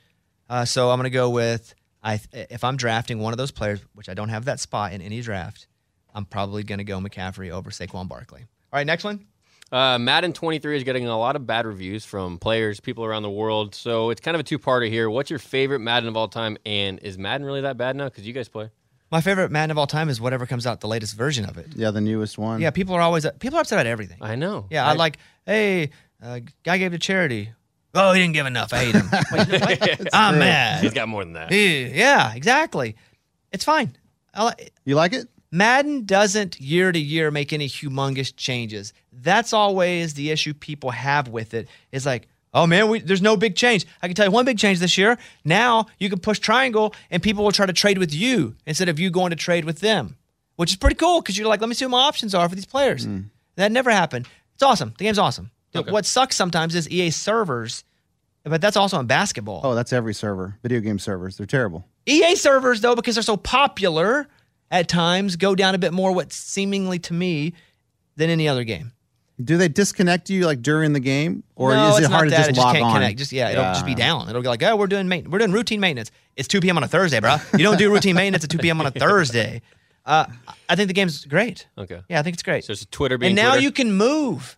Uh, 0.50 0.66
so 0.66 0.90
I'm 0.90 0.98
gonna 0.98 1.10
go 1.10 1.30
with 1.30 1.74
I. 2.04 2.20
If 2.34 2.64
I'm 2.64 2.76
drafting 2.78 3.20
one 3.20 3.34
of 3.34 3.38
those 3.38 3.52
players, 3.52 3.80
which 3.94 4.10
I 4.10 4.14
don't 4.14 4.30
have 4.30 4.46
that 4.46 4.60
spot 4.60 4.94
in 4.94 5.02
any 5.02 5.22
draft, 5.22 5.68
I'm 6.14 6.26
probably 6.26 6.64
gonna 6.64 6.84
go 6.84 7.00
McCaffrey 7.00 7.52
over 7.52 7.70
Saquon 7.70 8.08
Barkley. 8.10 8.42
All 8.42 8.78
right, 8.80 8.88
next 8.88 9.04
one. 9.04 9.26
Uh, 9.74 9.98
Madden 9.98 10.34
23 10.34 10.78
is 10.78 10.84
getting 10.84 11.08
a 11.08 11.18
lot 11.18 11.36
of 11.36 11.48
bad 11.48 11.66
reviews 11.66 12.06
from 12.06 12.38
players, 12.38 12.80
people 12.80 13.04
around 13.06 13.24
the 13.24 13.30
world. 13.32 13.74
So 13.74 14.12
it's 14.12 14.22
kind 14.22 14.36
of 14.36 14.42
a 14.42 14.44
two-parter 14.44 14.88
here. 14.88 15.10
What's 15.10 15.32
your 15.32 15.40
favorite 15.40 15.80
Madden 15.80 16.08
of 16.08 16.16
all 16.16 16.28
time? 16.28 16.58
And 16.64 17.00
is 17.00 17.18
Madden 17.18 17.44
really 17.44 17.62
that 17.62 17.76
bad 17.76 17.96
now? 17.96 18.06
Because 18.06 18.28
you 18.28 18.34
guys 18.34 18.48
play. 18.48 18.70
My 19.10 19.20
favorite 19.20 19.52
Madden 19.52 19.72
of 19.72 19.80
all 19.80 19.88
time 19.88 20.10
is 20.10 20.22
whatever 20.22 20.46
comes 20.46 20.68
out, 20.68 20.80
the 20.82 20.88
latest 20.88 21.16
version 21.16 21.46
of 21.46 21.58
it. 21.58 21.68
Yeah, 21.76 21.90
the 21.90 22.02
newest 22.02 22.38
one. 22.38 22.62
Yeah, 22.62 22.70
people 22.70 22.94
are 22.94 23.02
always 23.02 23.26
people 23.40 23.58
are 23.58 23.62
upset 23.62 23.78
about 23.80 23.88
everything. 23.88 24.18
I 24.22 24.36
know. 24.36 24.68
Yeah, 24.70 24.88
I, 24.88 24.94
like, 24.94 25.18
hey, 25.48 25.90
uh, 26.22 26.42
guy 26.64 26.78
gave 26.78 26.92
to 26.92 27.00
charity. 27.00 27.52
Oh, 27.96 28.12
he 28.12 28.22
didn't 28.22 28.34
give 28.36 28.46
enough. 28.46 28.74
I 28.74 28.86
hate 28.86 28.96
him. 28.96 29.08
Wait, 29.32 29.90
what? 30.00 30.08
I'm 30.14 30.38
mad. 30.38 30.84
He's 30.84 30.94
got 30.94 31.08
more 31.08 31.24
than 31.24 31.34
that. 31.34 31.52
Yeah, 31.52 32.34
exactly. 32.36 32.96
It's 33.52 33.64
fine. 33.64 33.96
I 34.36 34.48
li- 34.48 34.70
You 34.86 34.96
like 34.96 35.14
it? 35.14 35.28
Madden 35.52 36.06
doesn't 36.06 36.60
year 36.60 36.92
to 36.92 36.98
year 37.00 37.30
make 37.30 37.54
any 37.54 37.68
humongous 37.70 38.36
changes. 38.36 38.94
That's 39.22 39.54
always 39.54 40.14
the 40.14 40.32
issue 40.32 40.54
people 40.54 40.92
have 40.92 41.28
with 41.28 41.54
it. 41.54 41.68
Is 41.92 42.06
like, 42.06 42.28
oh 42.54 42.68
man, 42.68 42.90
we, 42.90 43.00
there's 43.00 43.22
no 43.22 43.38
big 43.38 43.56
change. 43.56 43.86
I 44.02 44.08
can 44.08 44.16
tell 44.16 44.26
you 44.26 44.32
one 44.32 44.46
big 44.46 44.58
change 44.58 44.80
this 44.80 44.98
year. 44.98 45.18
Now 45.44 45.88
you 46.00 46.10
can 46.10 46.20
push 46.20 46.40
triangle, 46.40 46.94
and 47.12 47.22
people 47.22 47.44
will 47.44 47.52
try 47.52 47.66
to 47.66 47.74
trade 47.74 47.98
with 47.98 48.14
you 48.14 48.56
instead 48.66 48.90
of 48.90 49.00
you 49.00 49.10
going 49.10 49.30
to 49.30 49.36
trade 49.36 49.66
with 49.66 49.80
them, 49.80 50.18
which 50.56 50.72
is 50.72 50.78
pretty 50.78 50.96
cool 50.96 51.22
because 51.22 51.38
you're 51.38 51.48
like, 51.48 51.62
let 51.62 51.70
me 51.70 51.76
see 51.76 51.86
what 51.86 51.92
my 51.92 52.04
options 52.04 52.36
are 52.36 52.48
for 52.50 52.56
these 52.56 52.66
players. 52.66 53.08
Mm. 53.08 53.26
That 53.56 53.72
never 53.72 53.92
happened. 53.92 54.28
It's 54.56 54.64
awesome. 54.64 54.94
The 54.98 55.06
game's 55.06 55.20
awesome. 55.20 55.52
What 55.74 56.06
sucks 56.06 56.36
sometimes 56.36 56.76
is 56.76 56.88
EA 56.90 57.10
servers, 57.10 57.84
but 58.44 58.62
that's 58.62 58.78
also 58.78 59.00
in 59.00 59.08
basketball. 59.08 59.62
Oh, 59.64 59.74
that's 59.74 59.92
every 59.92 60.14
server. 60.14 60.60
Video 60.62 60.80
game 60.82 61.00
servers. 61.00 61.38
They're 61.38 61.48
terrible. 61.48 61.88
EA 62.06 62.36
servers, 62.36 62.82
though, 62.82 62.96
because 62.96 63.16
they're 63.16 63.24
so 63.24 63.38
popular, 63.38 64.28
at 64.70 64.88
times 64.88 65.36
go 65.36 65.56
down 65.56 65.74
a 65.74 65.78
bit 65.78 65.94
more 65.94 66.12
what 66.12 66.32
seemingly 66.32 67.00
to 67.00 67.14
me 67.14 67.54
than 68.16 68.30
any 68.30 68.48
other 68.48 68.64
game. 68.64 68.92
Do 69.44 69.58
they 69.58 69.68
disconnect 69.68 70.30
you 70.30 70.46
like 70.46 70.62
during 70.62 70.94
the 70.94 71.00
game, 71.00 71.44
or 71.56 71.74
no, 71.74 71.96
is 71.96 72.04
it 72.04 72.12
hard 72.12 72.30
not 72.30 72.38
to 72.38 72.42
that. 72.42 72.48
just 72.48 72.50
it 72.52 72.58
log 72.58 72.76
can't 72.76 72.86
on? 72.86 72.94
connect. 72.94 73.18
Just 73.18 73.32
yeah, 73.32 73.50
it'll 73.50 73.64
just 73.66 73.86
be 73.86 73.96
down. 73.96 74.30
It'll 74.30 74.42
be 74.42 74.48
like, 74.48 74.64
oh, 74.64 74.76
we're 74.76 74.88
doing 74.88 75.08
main- 75.08 75.30
we're 75.30 75.40
doing 75.40 75.52
routine 75.52 75.80
maintenance. 75.80 76.12
It's 76.36 76.48
2 76.48 76.62
p.m. 76.62 76.78
on 76.78 76.84
a 76.84 76.88
Thursday, 76.88 77.20
bro. 77.20 77.38
You 77.54 77.64
don't 77.64 77.78
do 77.78 77.92
routine 77.92 78.16
maintenance 78.16 78.44
at 78.44 78.50
2 78.50 78.58
p.m. 78.60 78.80
on 78.80 78.88
a 78.88 78.92
Thursday. 79.06 79.62
Uh, 80.06 80.26
I 80.68 80.76
think 80.76 80.88
the 80.88 80.94
game's 80.94 81.26
great. 81.26 81.68
Okay. 81.78 82.02
Yeah, 82.10 82.20
I 82.20 82.24
think 82.24 82.36
it's 82.36 82.44
great. 82.44 82.66
So 82.66 82.74
it's 82.74 82.86
Twitter 82.86 83.18
being 83.18 83.32
and 83.32 83.36
now 83.36 83.52
Twitter? 83.52 83.64
you 83.64 83.72
can 83.72 83.94
move. 83.94 84.58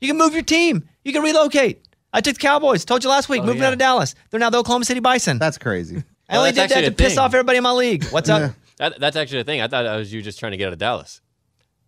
You 0.00 0.08
can 0.08 0.18
move 0.18 0.32
your 0.32 0.42
team. 0.42 0.88
You 1.04 1.12
can 1.12 1.22
relocate. 1.22 1.86
I 2.12 2.20
took 2.20 2.34
the 2.34 2.40
Cowboys. 2.40 2.84
Told 2.84 3.02
you 3.02 3.10
last 3.10 3.28
week, 3.28 3.42
moving 3.42 3.60
yeah. 3.60 3.68
out 3.68 3.72
of 3.72 3.78
Dallas. 3.78 4.14
They're 4.30 4.40
now 4.40 4.50
the 4.50 4.58
Oklahoma 4.58 4.84
City 4.84 5.00
Bison. 5.00 5.38
That's 5.38 5.58
crazy. 5.58 6.04
I 6.28 6.36
only 6.36 6.52
that's 6.52 6.72
did 6.72 6.76
that 6.76 6.80
to 6.82 6.86
a 6.88 6.90
piss 6.92 7.14
thing. 7.14 7.18
off 7.18 7.34
everybody 7.34 7.58
in 7.58 7.64
my 7.64 7.72
league. 7.72 8.04
What's 8.06 8.28
up? 8.28 8.54
That, 8.78 8.98
that's 8.98 9.16
actually 9.16 9.40
a 9.40 9.44
thing. 9.44 9.60
I 9.60 9.68
thought 9.68 9.82
that 9.82 9.96
was 9.96 10.12
you 10.12 10.22
just 10.22 10.38
trying 10.38 10.52
to 10.52 10.58
get 10.58 10.66
out 10.66 10.72
of 10.72 10.78
Dallas. 10.78 11.20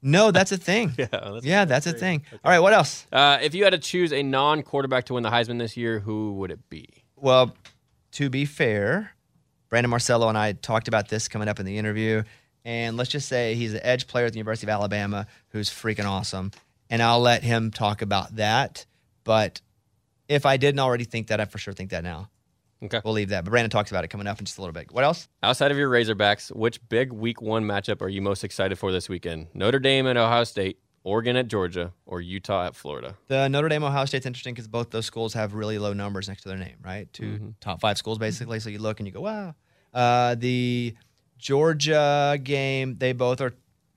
No, 0.06 0.30
that's 0.30 0.52
a 0.52 0.56
thing. 0.56 0.92
Yeah, 0.98 1.06
that's 1.10 1.44
yeah, 1.44 1.64
that's 1.64 1.86
a 1.86 1.92
thing. 1.92 2.22
All 2.44 2.50
right, 2.50 2.60
what 2.60 2.72
else? 2.72 3.06
Uh, 3.12 3.38
if 3.42 3.54
you 3.54 3.64
had 3.64 3.70
to 3.70 3.78
choose 3.78 4.12
a 4.12 4.22
non-quarterback 4.22 5.04
to 5.06 5.14
win 5.14 5.24
the 5.24 5.30
Heisman 5.30 5.58
this 5.58 5.76
year, 5.76 5.98
who 5.98 6.34
would 6.34 6.50
it 6.52 6.70
be? 6.70 6.88
Well, 7.16 7.54
to 8.12 8.30
be 8.30 8.44
fair, 8.44 9.10
Brandon 9.68 9.90
Marcello 9.90 10.28
and 10.28 10.38
I 10.38 10.52
talked 10.52 10.86
about 10.88 11.08
this 11.08 11.26
coming 11.26 11.48
up 11.48 11.58
in 11.58 11.66
the 11.66 11.76
interview. 11.76 12.22
And 12.64 12.96
let's 12.96 13.10
just 13.10 13.28
say 13.28 13.54
he's 13.54 13.74
an 13.74 13.80
edge 13.82 14.06
player 14.06 14.26
at 14.26 14.32
the 14.32 14.38
University 14.38 14.66
of 14.66 14.70
Alabama 14.70 15.26
who's 15.48 15.68
freaking 15.70 16.04
awesome. 16.04 16.50
And 16.90 17.02
I'll 17.02 17.20
let 17.20 17.42
him 17.42 17.70
talk 17.70 18.02
about 18.02 18.36
that. 18.36 18.86
But 19.24 19.60
if 20.28 20.46
I 20.46 20.56
didn't 20.56 20.80
already 20.80 21.04
think 21.04 21.28
that, 21.28 21.40
I 21.40 21.44
for 21.44 21.58
sure 21.58 21.74
think 21.74 21.90
that 21.90 22.04
now. 22.04 22.28
Okay. 22.82 23.00
We'll 23.04 23.14
leave 23.14 23.30
that. 23.30 23.44
But 23.44 23.50
Brandon 23.50 23.70
talks 23.70 23.90
about 23.90 24.04
it 24.04 24.08
coming 24.08 24.26
up 24.26 24.38
in 24.38 24.44
just 24.44 24.58
a 24.58 24.60
little 24.60 24.72
bit. 24.74 24.92
What 24.92 25.04
else? 25.04 25.28
Outside 25.42 25.70
of 25.70 25.78
your 25.78 25.90
Razorbacks, 25.90 26.54
which 26.54 26.86
big 26.88 27.12
Week 27.12 27.40
One 27.40 27.64
matchup 27.64 28.02
are 28.02 28.08
you 28.08 28.20
most 28.20 28.44
excited 28.44 28.78
for 28.78 28.92
this 28.92 29.08
weekend? 29.08 29.48
Notre 29.54 29.78
Dame 29.78 30.06
at 30.06 30.16
Ohio 30.16 30.44
State, 30.44 30.78
Oregon 31.02 31.36
at 31.36 31.48
Georgia, 31.48 31.92
or 32.04 32.20
Utah 32.20 32.66
at 32.66 32.76
Florida? 32.76 33.16
The 33.28 33.48
Notre 33.48 33.68
Dame 33.68 33.84
Ohio 33.84 34.04
State's 34.04 34.26
interesting 34.26 34.52
because 34.54 34.68
both 34.68 34.90
those 34.90 35.06
schools 35.06 35.32
have 35.34 35.54
really 35.54 35.78
low 35.78 35.92
numbers 35.94 36.28
next 36.28 36.42
to 36.42 36.48
their 36.48 36.58
name, 36.58 36.76
right? 36.84 37.10
2 37.12 37.54
top 37.60 37.80
five 37.80 37.96
schools 37.96 38.18
basically. 38.18 38.60
So 38.60 38.68
you 38.68 38.78
look 38.78 39.00
and 39.00 39.06
you 39.06 39.12
go, 39.12 39.22
wow. 39.22 39.54
Uh, 39.94 40.34
the 40.34 40.94
Georgia 41.38 42.38
game, 42.42 42.96
they 42.98 43.12
both 43.12 43.40
are 43.40 43.52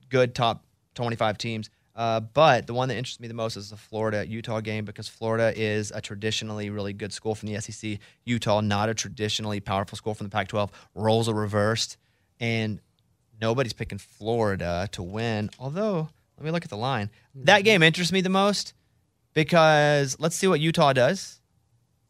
good 0.08 0.34
top 0.34 0.64
25 0.94 1.36
teams. 1.38 1.70
Uh, 1.96 2.20
but 2.20 2.66
the 2.66 2.74
one 2.74 2.88
that 2.88 2.96
interests 2.96 3.20
me 3.20 3.28
the 3.28 3.34
most 3.34 3.56
is 3.56 3.70
the 3.70 3.76
Florida 3.76 4.26
Utah 4.26 4.60
game 4.60 4.84
because 4.84 5.08
Florida 5.08 5.52
is 5.56 5.90
a 5.90 6.00
traditionally 6.00 6.70
really 6.70 6.92
good 6.92 7.12
school 7.12 7.34
from 7.34 7.52
the 7.52 7.60
SEC. 7.60 7.98
Utah, 8.24 8.60
not 8.60 8.88
a 8.88 8.94
traditionally 8.94 9.60
powerful 9.60 9.96
school 9.96 10.14
from 10.14 10.26
the 10.26 10.30
Pac 10.30 10.48
12. 10.48 10.70
Roles 10.94 11.28
are 11.28 11.34
reversed. 11.34 11.96
And 12.38 12.80
nobody's 13.40 13.72
picking 13.72 13.98
Florida 13.98 14.88
to 14.92 15.02
win. 15.02 15.50
Although, 15.58 16.08
let 16.38 16.44
me 16.44 16.50
look 16.50 16.64
at 16.64 16.70
the 16.70 16.76
line. 16.76 17.10
That 17.34 17.64
game 17.64 17.82
interests 17.82 18.12
me 18.12 18.20
the 18.20 18.30
most 18.30 18.72
because 19.34 20.16
let's 20.18 20.36
see 20.36 20.46
what 20.46 20.60
Utah 20.60 20.92
does. 20.92 21.40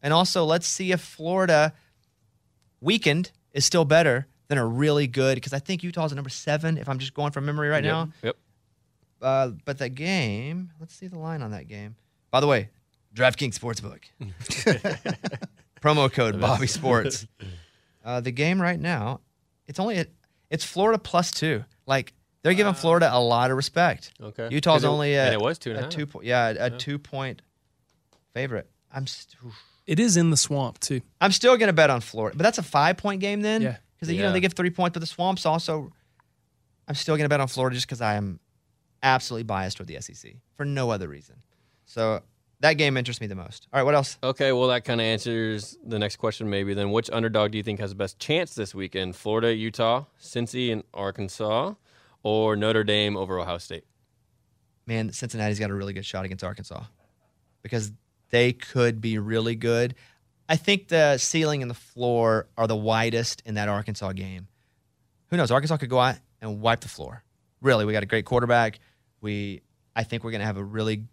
And 0.03 0.13
also, 0.15 0.45
let's 0.45 0.67
see 0.67 0.93
if 0.93 1.01
Florida 1.01 1.73
weakened 2.81 3.33
is 3.53 3.65
still 3.65 3.85
better 3.85 4.27
than 4.49 4.59
a 4.59 4.67
really 4.67 5.07
good, 5.07 5.35
because 5.37 5.53
I 5.53 5.59
think 5.59 5.83
Utah's 5.83 6.13
a 6.13 6.15
number 6.15 6.31
seven, 6.31 6.79
if 6.79 6.89
I'm 6.89 6.99
just 6.99 7.15
going 7.15 7.33
from 7.33 7.47
memory 7.47 7.69
right 7.69 7.85
Yep, 7.85 7.93
now. 7.93 8.09
Yep. 8.23 8.37
Uh, 9.21 9.51
but 9.65 9.79
that 9.79 9.91
game, 9.91 10.71
let's 10.81 10.95
see 10.95 11.07
the 11.09 11.19
line 11.19 11.43
on 11.43 11.51
that 11.51 11.69
game. 11.69 11.95
By 12.31 12.41
the 12.41 12.47
way, 12.47 12.71
DraftKings 13.15 13.59
Sportsbook. 13.59 14.05
Promo 15.81 16.13
code 16.13 16.41
Bobby 16.41 16.67
Sports. 16.67 17.27
Uh, 18.03 18.19
the 18.19 18.31
game 18.31 18.63
right 18.63 18.81
now, 18.81 19.21
it's 19.67 19.79
only 19.79 19.99
at, 19.99 20.09
it's 20.49 20.65
Florida 20.65 20.99
plus 20.99 21.31
two. 21.33 21.63
Like 21.87 22.15
they're 22.43 22.55
giving 22.55 22.73
Florida 22.73 23.11
a 23.13 23.21
lot 23.21 23.51
of 23.51 23.59
respect. 23.59 24.11
Okay. 24.19 24.49
Utah's 24.51 24.85
it- 24.85 24.87
only 24.87 25.13
a, 25.17 25.25
and 25.27 25.35
it 25.35 25.41
was 25.41 25.59
two 25.59 25.69
and 25.73 25.79
a 25.79 25.83
half. 25.83 25.91
two 25.91 26.07
point 26.07 26.25
yeah 26.25 26.49
a 26.49 26.71
two 26.71 26.99
point 26.99 27.43
favorite. 28.33 28.71
I'm 28.91 29.07
st- 29.07 29.37
It 29.87 30.01
is 30.01 30.17
in 30.17 30.31
the 30.31 30.39
swamp 30.39 30.81
too. 30.81 31.03
I'm 31.21 31.31
still 31.31 31.59
gonna 31.59 31.75
bet 31.75 31.91
on 31.91 32.01
Florida, 32.01 32.39
but 32.39 32.43
that's 32.43 32.57
a 32.57 32.63
five 32.63 32.97
point 32.97 33.21
game 33.21 33.43
then. 33.43 33.61
Yeah. 33.61 33.77
because 33.97 34.11
you 34.11 34.23
know 34.23 34.33
they 34.33 34.41
give 34.41 34.55
three 34.55 34.71
points, 34.71 34.95
but 34.95 35.01
the 35.01 35.07
Swamps 35.07 35.45
also. 35.45 35.93
I'm 36.89 36.95
still 36.95 37.19
gonna 37.19 37.29
bet 37.29 37.41
on 37.41 37.49
Florida 37.49 37.75
just 37.77 37.87
because 37.87 38.01
I 38.01 38.15
am 38.15 38.41
absolutely 39.03 39.45
biased 39.45 39.77
toward 39.77 39.89
the 39.89 40.01
SEC 40.01 40.35
for 40.57 40.65
no 40.65 40.91
other 40.91 41.09
reason. 41.09 41.37
So 41.85 42.23
that 42.61 42.75
game 42.75 42.97
interests 42.97 43.21
me 43.21 43.27
the 43.27 43.35
most. 43.35 43.67
All 43.73 43.79
right, 43.79 43.85
what 43.85 43.95
else? 43.95 44.19
Okay, 44.23 44.53
well, 44.53 44.69
that 44.69 44.85
kind 44.85 45.01
of 45.01 45.05
answers 45.05 45.77
the 45.85 45.99
next 45.99 46.17
question, 46.17 46.51
maybe. 46.51 46.75
Then, 46.75 46.91
which 46.91 47.11
underdog 47.11 47.53
do 47.53 47.59
you 47.59 47.65
think 47.65 47.81
has 47.81 47.91
the 47.91 47.97
best 47.97 48.19
chance 48.19 48.55
this 48.55 48.75
weekend? 48.75 49.17
Florida, 49.17 49.55
Utah, 49.55 50.05
Cincy, 50.21 50.73
and 50.73 50.85
Arkansas, 50.93 51.75
or 52.23 52.57
Notre 52.57 52.85
Dame 52.85 53.17
over 53.17 53.39
Ohio 53.39 53.59
State? 53.59 53.85
man, 54.91 55.13
Cincinnati's 55.13 55.61
got 55.61 55.71
a 55.71 55.75
really 55.75 55.93
good 55.93 56.05
shot 56.05 56.25
against 56.25 56.43
Arkansas 56.43 56.83
because 57.63 57.93
they 58.31 58.53
could 58.53 59.01
be 59.01 59.19
really 59.19 59.55
good. 59.55 59.95
I 60.49 60.57
think 60.57 60.89
the 60.89 61.17
ceiling 61.17 61.63
and 61.63 61.71
the 61.71 61.77
floor 61.77 62.49
are 62.59 62.67
the 62.67 62.77
widest 62.77 63.41
in 63.47 63.55
that 63.55 63.69
Arkansas 63.69 64.13
game. 64.13 64.49
Who 65.29 65.37
knows? 65.37 65.53
Arkansas 65.53 65.77
could 65.77 65.91
go 65.91 66.01
out 66.01 66.17
and 66.43 66.61
wipe 66.61 66.81
the 66.81 66.89
floor. 66.89 67.23
Really, 67.63 67.85
we 67.85 67.93
got 67.93 68.03
a 68.03 68.07
great 68.07 68.25
quarterback. 68.25 68.81
We, 69.21 69.63
I 69.95 70.03
think 70.05 70.25
we're 70.25 70.31
going 70.31 70.41
to 70.41 70.47
have 70.47 70.57
a 70.57 70.65
really 70.65 71.05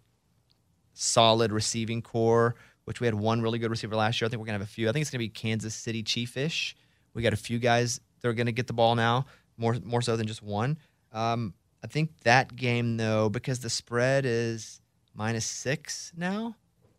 solid 0.93 1.51
receiving 1.51 2.01
corps, 2.01 2.55
which 2.85 2.99
we 2.99 3.05
had 3.07 3.15
one 3.15 3.41
really 3.41 3.59
good 3.59 3.69
receiver 3.69 3.95
last 3.95 4.19
year. 4.21 4.27
I 4.27 4.29
think 4.29 4.39
we're 4.39 4.45
going 4.47 4.59
to 4.59 4.63
have 4.63 4.69
a 4.69 4.71
few. 4.71 4.89
I 4.89 4.91
think 4.91 5.01
it's 5.01 5.11
going 5.11 5.19
to 5.19 5.25
be 5.25 5.29
Kansas 5.29 5.75
City 5.75 6.03
Chief-ish. 6.03 6.75
We 7.13 7.21
got 7.21 7.33
a 7.33 7.37
few 7.37 7.59
guys 7.59 7.99
that 8.21 8.27
are 8.29 8.33
going 8.33 8.45
to 8.47 8.51
get 8.51 8.67
the 8.67 8.73
ball 8.73 8.95
now, 8.95 9.25
more 9.57 9.75
more 9.83 10.01
so 10.01 10.15
than 10.15 10.27
just 10.27 10.41
one. 10.43 10.77
Um, 11.11 11.53
I 11.83 11.87
think 11.87 12.11
that 12.23 12.55
game 12.55 12.97
though, 12.97 13.29
because 13.29 13.59
the 13.59 13.69
spread 13.69 14.25
is 14.25 14.81
minus 15.13 15.45
six 15.45 16.11
now. 16.15 16.55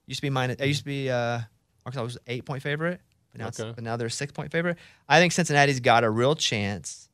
Used 0.06 0.18
to 0.18 0.22
be 0.22 0.30
minus. 0.30 0.56
It 0.60 0.66
used 0.66 0.80
to 0.80 0.84
be 0.84 1.10
uh, 1.10 1.40
Arkansas 1.84 2.02
was 2.02 2.18
eight 2.26 2.44
point 2.44 2.62
favorite, 2.62 3.00
but 3.32 3.40
now 3.40 3.48
it's, 3.48 3.60
Okay. 3.60 3.72
but 3.74 3.84
now 3.84 3.96
they're 3.96 4.08
six 4.08 4.32
point 4.32 4.50
favorite. 4.50 4.78
I 5.08 5.20
think 5.20 5.32
Cincinnati's 5.32 5.80
got 5.80 6.02
a 6.04 6.10
real 6.10 6.34
chance 6.34 7.08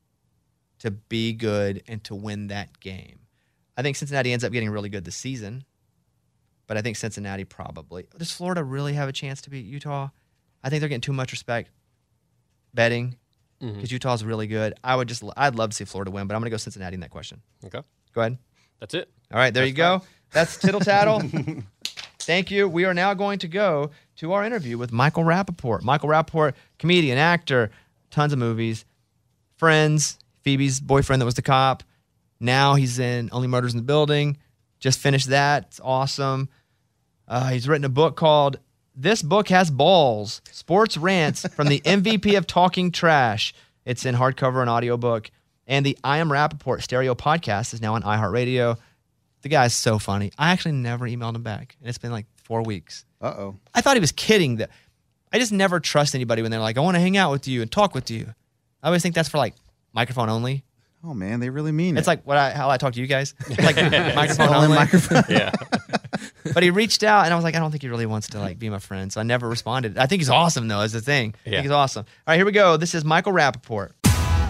to 0.81 0.91
be 0.91 1.33
good 1.33 1.83
and 1.89 2.03
to 2.05 2.15
win 2.15 2.49
that 2.49 2.79
game. 2.81 3.19
I 3.77 3.83
think 3.83 3.97
Cincinnati 3.97 4.33
ends 4.33 4.45
up 4.45 4.53
getting 4.53 4.71
really 4.71 4.89
good 4.89 5.05
this 5.05 5.17
season, 5.17 5.65
but 6.67 6.77
I 6.77 6.83
think 6.83 6.97
Cincinnati 6.97 7.45
probably. 7.45 8.07
Does 8.17 8.31
Florida 8.33 8.63
really 8.63 8.93
have 8.95 9.09
a 9.09 9.13
chance 9.13 9.41
to 9.43 9.51
beat 9.51 9.65
Utah? 9.67 10.09
I 10.63 10.71
think 10.71 10.81
they're 10.81 10.89
getting 10.89 11.01
too 11.01 11.13
much 11.13 11.33
respect 11.33 11.71
betting 12.73 13.17
Mm-hmm. 13.63 13.77
because 13.77 13.93
Utah's 13.93 14.25
really 14.25 14.49
good. 14.49 14.75
I 14.83 14.95
would 14.97 15.09
just, 15.09 15.23
I'd 15.37 15.55
love 15.55 15.71
to 15.71 15.77
see 15.77 15.85
Florida 15.85 16.11
win, 16.11 16.27
but 16.27 16.35
I'm 16.35 16.41
going 16.41 16.47
to 16.47 16.51
go 16.51 16.57
Cincinnati 16.59 16.95
in 16.95 17.01
that 17.01 17.11
question. 17.11 17.41
Okay, 17.65 17.81
Go 18.13 18.21
ahead. 18.21 18.37
that's 18.81 18.93
it. 18.95 19.09
All 19.33 19.39
right, 19.39 19.55
there 19.55 19.65
you 19.65 19.73
go. 19.73 20.03
That's 20.33 20.59
tittle 20.59 20.81
tattle. 20.81 21.23
Thank 22.19 22.51
you. 22.51 22.69
We 22.69 22.85
are 22.85 22.93
now 22.93 23.15
going 23.15 23.39
to 23.39 23.49
go 23.49 23.93
to 24.17 24.33
our 24.33 24.45
interview 24.45 24.77
with 24.77 24.93
Michael 24.93 25.23
Rapaport. 25.23 25.83
Michael 25.83 26.09
Rapaport, 26.11 26.55
comedian, 26.79 27.17
actor, 27.17 27.71
tons 28.11 28.33
of 28.33 28.39
movies, 28.41 28.85
Friends, 29.57 30.19
Phoebe's 30.43 30.81
boyfriend 30.81 31.23
that 31.23 31.27
was 31.27 31.35
the 31.37 31.43
cop. 31.43 31.85
Now 32.45 32.75
he's 32.75 32.99
in 32.99 33.31
Only 33.33 33.49
Murders 33.49 33.73
in 33.73 33.79
the 33.79 33.85
Building. 33.85 34.37
Just 34.79 35.01
finished 35.01 35.31
that. 35.31 35.65
It's 35.69 35.81
awesome. 35.83 36.51
Uh, 37.27 37.49
he's 37.49 37.67
written 37.67 37.85
a 37.85 37.89
book 37.89 38.17
called 38.17 38.59
This 38.95 39.23
Book 39.23 39.49
Has 39.49 39.71
Balls 39.71 40.43
Sports 40.51 40.99
Rants 40.99 41.49
from 41.55 41.69
the 41.69 41.81
MVP 41.85 42.37
of 42.37 42.47
Talking 42.47 42.91
Trash. 42.93 43.55
It's 43.87 44.05
in 44.05 44.15
hardcover 44.15 44.61
and 44.61 44.69
audiobook. 44.69 45.31
And 45.67 45.87
the 45.87 45.97
I 46.05 46.19
Am 46.19 46.29
Rapaport 46.29 46.83
stereo 46.83 47.15
podcast 47.15 47.73
is 47.73 47.81
now 47.81 47.95
on 47.95 48.03
iHeartRadio. 48.03 48.79
The 49.41 49.49
guy's 49.49 49.75
so 49.75 49.99
funny. 49.99 50.31
I 50.39 50.53
actually 50.53 50.73
never 50.73 51.07
emailed 51.09 51.37
him 51.37 51.43
back, 51.43 51.77
and 51.81 51.89
it's 51.89 51.99
been 51.99 52.13
like 52.13 52.27
four 52.37 52.63
weeks. 52.63 53.07
Uh 53.23 53.35
oh. 53.37 53.57
I 53.75 53.81
thought 53.81 53.97
he 53.97 54.01
was 54.01 54.13
kidding. 54.13 54.57
That 54.57 54.71
I 55.33 55.39
just 55.39 55.53
never 55.53 55.81
trust 55.81 56.15
anybody 56.15 56.43
when 56.43 56.51
they're 56.51 56.61
like, 56.61 56.77
"I 56.77 56.81
want 56.81 56.97
to 56.97 57.01
hang 57.01 57.17
out 57.17 57.31
with 57.31 57.49
you 57.49 57.63
and 57.63 57.71
talk 57.73 57.95
with 57.95 58.11
you." 58.11 58.35
I 58.83 58.89
always 58.89 59.03
think 59.03 59.15
that's 59.15 59.29
for 59.31 59.39
like 59.39 59.55
microphone 59.95 60.29
only. 60.29 60.65
Oh 61.07 61.13
man, 61.15 61.41
they 61.41 61.51
really 61.51 61.73
mean 61.73 61.97
it. 61.97 62.01
It's 62.01 62.09
it. 62.09 62.11
like 62.11 62.27
what 62.27 62.37
I, 62.37 62.51
how 62.53 62.71
I 62.71 62.77
talk 62.79 62.95
to 62.95 63.01
you 63.01 63.07
guys, 63.07 63.35
like 63.59 63.77
microphone 63.77 64.49
Only 64.49 64.65
only. 64.65 64.77
microphone. 64.77 65.23
Yeah. 65.29 65.53
But 66.53 66.63
he 66.63 66.71
reached 66.71 67.03
out, 67.03 67.25
and 67.25 67.33
I 67.33 67.37
was 67.37 67.43
like, 67.45 67.55
I 67.55 67.59
don't 67.59 67.71
think 67.71 67.83
he 67.83 67.89
really 67.89 68.05
wants 68.07 68.29
to 68.29 68.39
like 68.39 68.59
be 68.59 68.69
my 68.69 68.79
friend, 68.79 69.11
so 69.13 69.19
I 69.21 69.25
never 69.25 69.49
responded. 69.49 69.97
I 69.99 70.07
think 70.07 70.21
he's 70.21 70.29
awesome 70.31 70.69
though. 70.69 70.81
Is 70.83 70.93
the 70.93 71.01
thing. 71.01 71.35
I 71.47 71.49
Yeah. 71.49 71.57
think 71.57 71.63
he's 71.65 71.71
awesome. 71.73 72.05
All 72.05 72.33
right, 72.33 72.37
here 72.37 72.45
we 72.47 72.53
go. 72.53 72.77
This 72.77 72.95
is 72.95 73.05
Michael 73.05 73.33
Rapaport. 73.33 73.93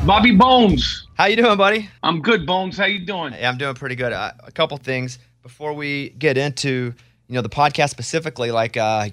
Bobby 0.04 0.32
Bones. 0.36 1.06
How 1.14 1.26
you 1.26 1.36
doing, 1.36 1.56
buddy? 1.56 1.88
I'm 2.02 2.20
good, 2.20 2.46
Bones. 2.46 2.76
How 2.76 2.84
you 2.84 3.06
doing? 3.06 3.32
Yeah, 3.32 3.48
I'm 3.48 3.56
doing 3.58 3.74
pretty 3.74 3.94
good. 3.94 4.12
Uh, 4.12 4.32
a 4.44 4.52
couple 4.52 4.76
things 4.76 5.18
before 5.42 5.72
we 5.72 6.10
get 6.10 6.36
into 6.36 6.92
you 7.28 7.34
know 7.34 7.42
the 7.42 7.48
podcast 7.48 7.90
specifically. 7.90 8.50
Like, 8.50 8.76
uh, 8.76 9.08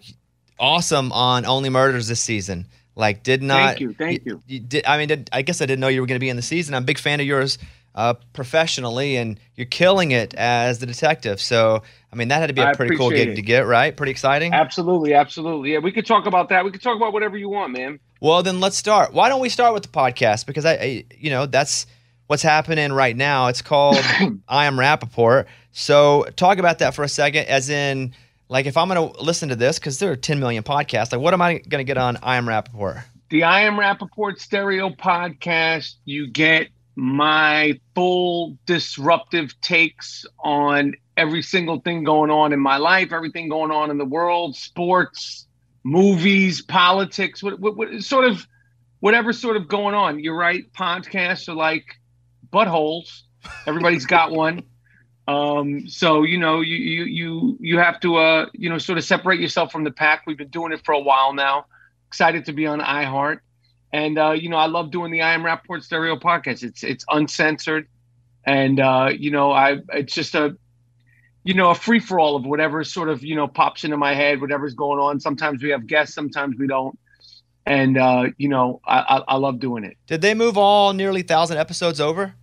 awesome 0.59 1.11
on 1.11 1.45
Only 1.45 1.69
Murders 1.69 2.07
this 2.07 2.19
season. 2.19 2.67
Like, 2.95 3.23
did 3.23 3.41
not. 3.41 3.77
Thank 3.77 3.79
you, 3.79 3.93
thank 3.93 4.25
you. 4.25 4.41
did, 4.59 4.85
I 4.85 4.97
mean, 4.97 5.07
did, 5.07 5.29
I 5.31 5.41
guess 5.41 5.61
I 5.61 5.65
didn't 5.65 5.79
know 5.79 5.87
you 5.87 6.01
were 6.01 6.07
going 6.07 6.19
to 6.19 6.23
be 6.23 6.29
in 6.29 6.35
the 6.35 6.41
season. 6.41 6.75
I'm 6.75 6.83
a 6.83 6.85
big 6.85 6.99
fan 6.99 7.19
of 7.19 7.25
yours 7.25 7.57
uh, 7.95 8.13
professionally, 8.33 9.17
and 9.17 9.39
you're 9.55 9.65
killing 9.65 10.11
it 10.11 10.33
as 10.35 10.79
the 10.79 10.85
detective. 10.85 11.41
So, 11.41 11.83
I 12.11 12.15
mean, 12.15 12.29
that 12.29 12.39
had 12.39 12.47
to 12.47 12.53
be 12.53 12.61
a 12.61 12.67
I 12.67 12.73
pretty 12.73 12.95
cool 12.95 13.09
gig 13.09 13.29
it. 13.29 13.35
to 13.35 13.41
get, 13.41 13.65
right? 13.65 13.95
Pretty 13.95 14.11
exciting. 14.11 14.53
Absolutely, 14.53 15.13
absolutely. 15.13 15.73
Yeah, 15.73 15.79
we 15.79 15.91
could 15.91 16.05
talk 16.05 16.25
about 16.25 16.49
that. 16.49 16.63
We 16.65 16.71
could 16.71 16.81
talk 16.81 16.95
about 16.95 17.13
whatever 17.13 17.37
you 17.37 17.49
want, 17.49 17.73
man. 17.73 17.99
Well, 18.19 18.43
then 18.43 18.59
let's 18.59 18.77
start. 18.77 19.13
Why 19.13 19.29
don't 19.29 19.41
we 19.41 19.49
start 19.49 19.73
with 19.73 19.83
the 19.83 19.89
podcast? 19.89 20.45
Because 20.45 20.65
I, 20.65 20.73
I 20.73 21.05
you 21.17 21.29
know, 21.29 21.45
that's 21.45 21.85
what's 22.27 22.43
happening 22.43 22.93
right 22.93 23.15
now. 23.15 23.47
It's 23.47 23.61
called 23.61 23.97
I 24.47 24.65
Am 24.65 24.75
Rapaport. 24.75 25.47
So 25.71 26.25
talk 26.35 26.59
about 26.59 26.79
that 26.79 26.93
for 26.93 27.03
a 27.03 27.09
second, 27.09 27.47
as 27.47 27.69
in, 27.69 28.13
like, 28.51 28.65
if 28.65 28.75
I'm 28.75 28.89
going 28.89 29.13
to 29.13 29.23
listen 29.23 29.47
to 29.47 29.55
this, 29.55 29.79
because 29.79 29.97
there 29.99 30.11
are 30.11 30.17
10 30.17 30.41
million 30.41 30.61
podcasts, 30.61 31.13
like, 31.13 31.21
what 31.21 31.33
am 31.33 31.41
I 31.41 31.59
going 31.59 31.79
to 31.79 31.85
get 31.85 31.97
on 31.97 32.17
I 32.21 32.35
Am 32.35 32.45
Rapaport? 32.45 33.01
The 33.29 33.43
I 33.43 33.61
Am 33.61 33.75
Rapaport 33.75 34.39
Stereo 34.39 34.89
Podcast, 34.89 35.95
you 36.03 36.27
get 36.27 36.67
my 36.97 37.79
full 37.95 38.57
disruptive 38.65 39.59
takes 39.61 40.25
on 40.37 40.95
every 41.15 41.41
single 41.41 41.79
thing 41.79 42.03
going 42.03 42.29
on 42.29 42.51
in 42.51 42.59
my 42.59 42.75
life, 42.75 43.13
everything 43.13 43.47
going 43.47 43.71
on 43.71 43.89
in 43.89 43.97
the 43.97 44.03
world, 44.03 44.57
sports, 44.57 45.47
movies, 45.85 46.61
politics, 46.61 47.41
what, 47.41 47.57
what, 47.57 47.77
what 47.77 48.03
sort 48.03 48.25
of 48.25 48.45
whatever 48.99 49.31
sort 49.31 49.55
of 49.55 49.69
going 49.69 49.95
on. 49.95 50.19
You're 50.19 50.35
right. 50.35 50.65
Podcasts 50.73 51.47
are 51.47 51.55
like 51.55 51.85
buttholes. 52.51 53.21
Everybody's 53.65 54.05
got 54.05 54.31
one. 54.31 54.63
Um, 55.31 55.87
so 55.87 56.23
you 56.23 56.37
know, 56.37 56.61
you 56.61 56.75
you 56.75 57.03
you 57.03 57.57
you 57.59 57.77
have 57.77 57.99
to 58.01 58.17
uh 58.17 58.45
you 58.53 58.69
know 58.69 58.77
sort 58.77 58.97
of 58.97 59.03
separate 59.03 59.39
yourself 59.39 59.71
from 59.71 59.83
the 59.83 59.91
pack. 59.91 60.23
We've 60.27 60.37
been 60.37 60.49
doing 60.49 60.73
it 60.73 60.83
for 60.83 60.93
a 60.93 60.99
while 60.99 61.33
now. 61.33 61.65
Excited 62.07 62.45
to 62.45 62.53
be 62.53 62.67
on 62.67 62.81
iHeart. 62.81 63.39
And 63.93 64.17
uh, 64.17 64.31
you 64.31 64.49
know, 64.49 64.57
I 64.57 64.67
love 64.67 64.91
doing 64.91 65.11
the 65.11 65.21
I 65.21 65.33
Am 65.33 65.43
Rapaport 65.43 65.83
Stereo 65.83 66.17
podcast. 66.17 66.63
It's 66.63 66.83
it's 66.83 67.05
uncensored, 67.09 67.87
and 68.45 68.79
uh, 68.79 69.09
you 69.17 69.31
know, 69.31 69.51
I 69.51 69.77
it's 69.93 70.13
just 70.13 70.35
a 70.35 70.57
you 71.43 71.53
know 71.53 71.69
a 71.69 71.75
free 71.75 71.99
for 71.99 72.19
all 72.19 72.35
of 72.35 72.45
whatever 72.45 72.83
sort 72.83 73.09
of 73.09 73.23
you 73.23 73.35
know 73.35 73.47
pops 73.47 73.83
into 73.83 73.97
my 73.97 74.13
head, 74.13 74.41
whatever's 74.41 74.73
going 74.73 74.99
on. 74.99 75.19
Sometimes 75.19 75.63
we 75.63 75.69
have 75.69 75.87
guests, 75.87 76.15
sometimes 76.15 76.57
we 76.57 76.67
don't, 76.67 76.97
and 77.65 77.97
uh, 77.97 78.27
you 78.37 78.49
know, 78.49 78.81
I, 78.85 78.99
I 78.99 79.17
I 79.33 79.35
love 79.35 79.59
doing 79.59 79.83
it. 79.83 79.97
Did 80.07 80.21
they 80.21 80.33
move 80.33 80.57
all 80.57 80.93
nearly 80.93 81.21
thousand 81.21 81.57
episodes 81.57 81.99
over? 81.99 82.33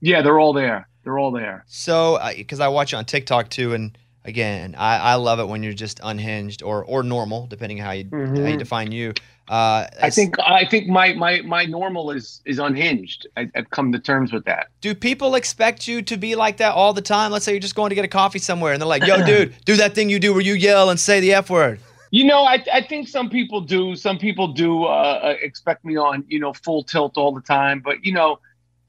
Yeah, 0.00 0.22
they're 0.22 0.40
all 0.40 0.52
there. 0.52 0.88
They're 1.04 1.18
all 1.18 1.30
there. 1.32 1.64
So, 1.66 2.18
because 2.36 2.60
I 2.60 2.68
watch 2.68 2.92
you 2.92 2.98
on 2.98 3.04
TikTok 3.04 3.48
too, 3.50 3.74
and 3.74 3.96
again, 4.24 4.74
I, 4.78 4.98
I 4.98 5.14
love 5.14 5.40
it 5.40 5.48
when 5.48 5.62
you're 5.62 5.72
just 5.72 6.00
unhinged 6.02 6.62
or 6.62 6.84
or 6.84 7.02
normal, 7.02 7.46
depending 7.46 7.78
how 7.78 7.90
you 7.92 8.08
how 8.12 8.18
you 8.18 8.54
Mhm. 8.54 8.58
define 8.58 8.92
you. 8.92 9.12
Uh, 9.48 9.86
I 10.00 10.08
think 10.10 10.36
I 10.38 10.64
think 10.64 10.86
my 10.86 11.12
my 11.14 11.42
my 11.42 11.64
normal 11.64 12.12
is 12.12 12.40
is 12.44 12.58
unhinged. 12.60 13.26
I, 13.36 13.48
I've 13.56 13.68
come 13.70 13.90
to 13.92 13.98
terms 13.98 14.32
with 14.32 14.44
that. 14.44 14.68
Do 14.80 14.94
people 14.94 15.34
expect 15.34 15.88
you 15.88 16.00
to 16.02 16.16
be 16.16 16.36
like 16.36 16.58
that 16.58 16.74
all 16.74 16.92
the 16.92 17.02
time? 17.02 17.32
Let's 17.32 17.44
say 17.44 17.52
you're 17.52 17.60
just 17.60 17.74
going 17.74 17.88
to 17.90 17.96
get 17.96 18.04
a 18.04 18.08
coffee 18.08 18.38
somewhere, 18.38 18.72
and 18.72 18.80
they're 18.80 18.88
like, 18.88 19.04
"Yo, 19.04 19.22
dude, 19.26 19.54
do 19.64 19.76
that 19.76 19.94
thing 19.94 20.08
you 20.08 20.20
do 20.20 20.32
where 20.32 20.42
you 20.42 20.54
yell 20.54 20.90
and 20.90 20.98
say 20.98 21.18
the 21.20 21.34
f 21.34 21.50
word." 21.50 21.80
You 22.12 22.24
know, 22.24 22.44
I 22.44 22.62
I 22.72 22.82
think 22.82 23.08
some 23.08 23.28
people 23.28 23.60
do. 23.60 23.96
Some 23.96 24.18
people 24.18 24.46
do 24.48 24.84
uh, 24.84 24.88
uh, 25.22 25.34
expect 25.42 25.84
me 25.84 25.96
on 25.96 26.24
you 26.28 26.38
know 26.38 26.52
full 26.52 26.84
tilt 26.84 27.16
all 27.18 27.32
the 27.32 27.40
time. 27.40 27.80
But 27.80 28.04
you 28.04 28.12
know, 28.12 28.38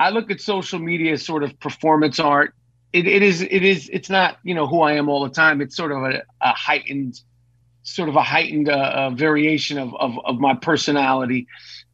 I 0.03 0.09
look 0.09 0.29
at 0.29 0.41
social 0.41 0.79
media 0.79 1.13
as 1.13 1.25
sort 1.25 1.43
of 1.43 1.57
performance 1.61 2.19
art. 2.19 2.53
It, 2.91 3.07
it 3.07 3.23
is 3.23 3.41
it 3.41 3.63
is 3.63 3.89
it's 3.93 4.09
not 4.09 4.37
you 4.43 4.53
know 4.53 4.67
who 4.67 4.81
I 4.81 4.93
am 4.93 5.07
all 5.07 5.23
the 5.23 5.29
time. 5.29 5.61
It's 5.61 5.77
sort 5.77 5.93
of 5.93 6.03
a, 6.03 6.23
a 6.41 6.51
heightened, 6.51 7.21
sort 7.83 8.09
of 8.09 8.17
a 8.17 8.21
heightened 8.21 8.67
uh, 8.67 8.73
uh, 8.73 9.09
variation 9.11 9.77
of, 9.77 9.95
of 9.95 10.19
of 10.25 10.39
my 10.39 10.55
personality, 10.55 11.47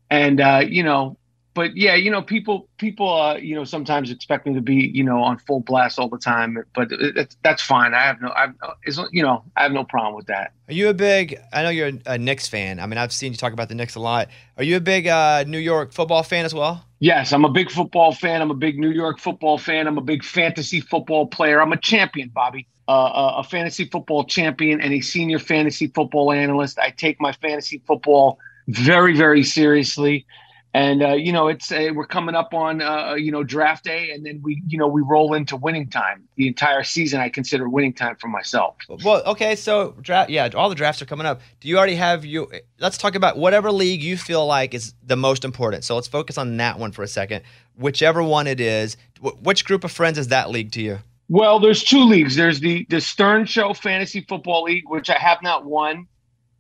and 0.10 0.42
uh, 0.42 0.64
you 0.68 0.82
know. 0.82 1.18
But 1.54 1.76
yeah, 1.76 1.96
you 1.96 2.10
know, 2.10 2.22
people 2.22 2.68
people 2.78 3.14
uh, 3.14 3.36
you 3.36 3.54
know 3.54 3.64
sometimes 3.64 4.10
expect 4.10 4.48
me 4.48 4.56
to 4.56 4.62
be 4.62 4.92
you 4.92 5.04
know 5.04 5.22
on 5.22 5.38
full 5.38 5.60
blast 5.60 6.00
all 6.00 6.10
the 6.10 6.18
time. 6.18 6.58
But 6.74 6.92
it, 6.92 7.16
it's 7.16 7.38
that's 7.44 7.62
fine. 7.62 7.94
I 7.94 8.02
have 8.02 8.20
no 8.22 8.30
I 8.30 8.48
it's 8.84 9.00
you 9.12 9.22
know 9.22 9.44
I 9.56 9.64
have 9.64 9.72
no 9.72 9.84
problem 9.84 10.16
with 10.16 10.28
that. 10.28 10.52
Are 10.68 10.74
you 10.74 10.90
a 10.90 10.96
big? 10.96 11.40
I 11.54 11.62
know 11.62 11.70
you're 11.70 11.90
a, 11.90 12.14
a 12.14 12.18
Knicks 12.18 12.48
fan. 12.48 12.80
I 12.80 12.88
mean, 12.88 12.98
I've 12.98 13.14
seen 13.14 13.34
you 13.34 13.38
talk 13.38 13.54
about 13.54 13.70
the 13.70 13.76
Knicks 13.76 13.94
a 13.94 14.00
lot. 14.00 14.30
Are 14.58 14.64
you 14.64 14.78
a 14.78 14.82
big 14.82 15.06
uh, 15.08 15.44
New 15.46 15.60
York 15.60 15.94
football 15.94 16.24
fan 16.24 16.46
as 16.46 16.56
well? 16.56 16.89
Yes, 17.00 17.32
I'm 17.32 17.46
a 17.46 17.50
big 17.50 17.72
football 17.72 18.12
fan. 18.12 18.42
I'm 18.42 18.52
a 18.52 18.56
big 18.56 18.78
New 18.78 18.92
York 18.92 19.20
football 19.20 19.58
fan. 19.58 19.88
I'm 19.88 19.98
a 19.98 20.02
big 20.02 20.24
fantasy 20.24 20.82
football 20.82 21.28
player. 21.28 21.62
I'm 21.62 21.72
a 21.72 21.78
champion, 21.78 22.30
Bobby. 22.30 22.68
Uh, 22.90 22.92
a, 22.92 23.36
a 23.38 23.44
fantasy 23.44 23.86
football 23.86 24.26
champion 24.26 24.82
and 24.82 24.94
a 24.94 25.00
senior 25.00 25.40
fantasy 25.40 25.88
football 25.88 26.32
analyst. 26.32 26.78
I 26.80 26.90
take 26.90 27.22
my 27.22 27.32
fantasy 27.32 27.82
football 27.88 28.40
very, 28.68 29.16
very 29.16 29.44
seriously. 29.44 30.26
And 30.74 31.02
uh, 31.02 31.14
you 31.14 31.32
know, 31.32 31.48
it's 31.48 31.72
uh, 31.72 31.90
we're 31.96 32.06
coming 32.06 32.36
up 32.36 32.54
on 32.54 32.80
uh, 32.82 33.16
you 33.16 33.32
know 33.32 33.44
draft 33.44 33.84
day, 33.84 34.12
and 34.12 34.24
then 34.24 34.40
we 34.44 34.62
you 34.68 34.78
know 34.78 34.88
we 34.88 35.02
roll 35.02 35.34
into 35.34 35.56
winning 35.56 35.88
time. 35.88 36.28
The 36.36 36.48
entire 36.48 36.84
season, 36.84 37.20
I 37.20 37.30
consider 37.30 37.68
winning 37.68 37.94
time 37.94 38.18
for 38.18 38.28
myself. 38.28 38.76
Well, 39.04 39.24
okay, 39.26 39.56
so 39.56 39.96
draft. 40.00 40.30
Yeah, 40.30 40.48
all 40.54 40.70
the 40.70 40.76
drafts 40.76 41.02
are 41.02 41.08
coming 41.08 41.26
up. 41.26 41.42
Do 41.60 41.68
you 41.70 41.78
already 41.78 41.96
have 41.96 42.24
you? 42.24 42.52
Let's 42.80 43.00
talk 43.00 43.16
about 43.16 43.38
whatever 43.38 43.72
league 43.72 44.04
you 44.04 44.16
feel 44.16 44.46
like 44.46 44.76
is 44.76 44.94
the 45.04 45.16
most 45.16 45.44
important. 45.44 45.86
So 45.86 45.96
let's 45.96 46.08
focus 46.08 46.38
on 46.38 46.58
that 46.58 46.78
one 46.78 46.92
for 46.92 47.02
a 47.02 47.08
second. 47.08 47.42
Whichever 47.76 48.22
one 48.22 48.46
it 48.46 48.60
is, 48.60 48.96
wh- 49.24 49.42
which 49.42 49.66
group 49.66 49.84
of 49.84 49.92
friends 49.92 50.20
is 50.20 50.28
that 50.28 50.52
league 50.52 50.72
to 50.74 50.82
you? 50.82 51.00
Well, 51.30 51.60
there's 51.60 51.84
two 51.84 52.04
leagues. 52.04 52.36
There's 52.36 52.60
the 52.60 52.86
the 52.90 53.02
Stern 53.02 53.46
Show 53.46 53.74
Fantasy 53.74 54.22
Football 54.30 54.66
League, 54.66 54.88
which 54.88 55.10
I 55.10 55.18
have 55.18 55.42
not 55.42 55.66
won 55.66 56.08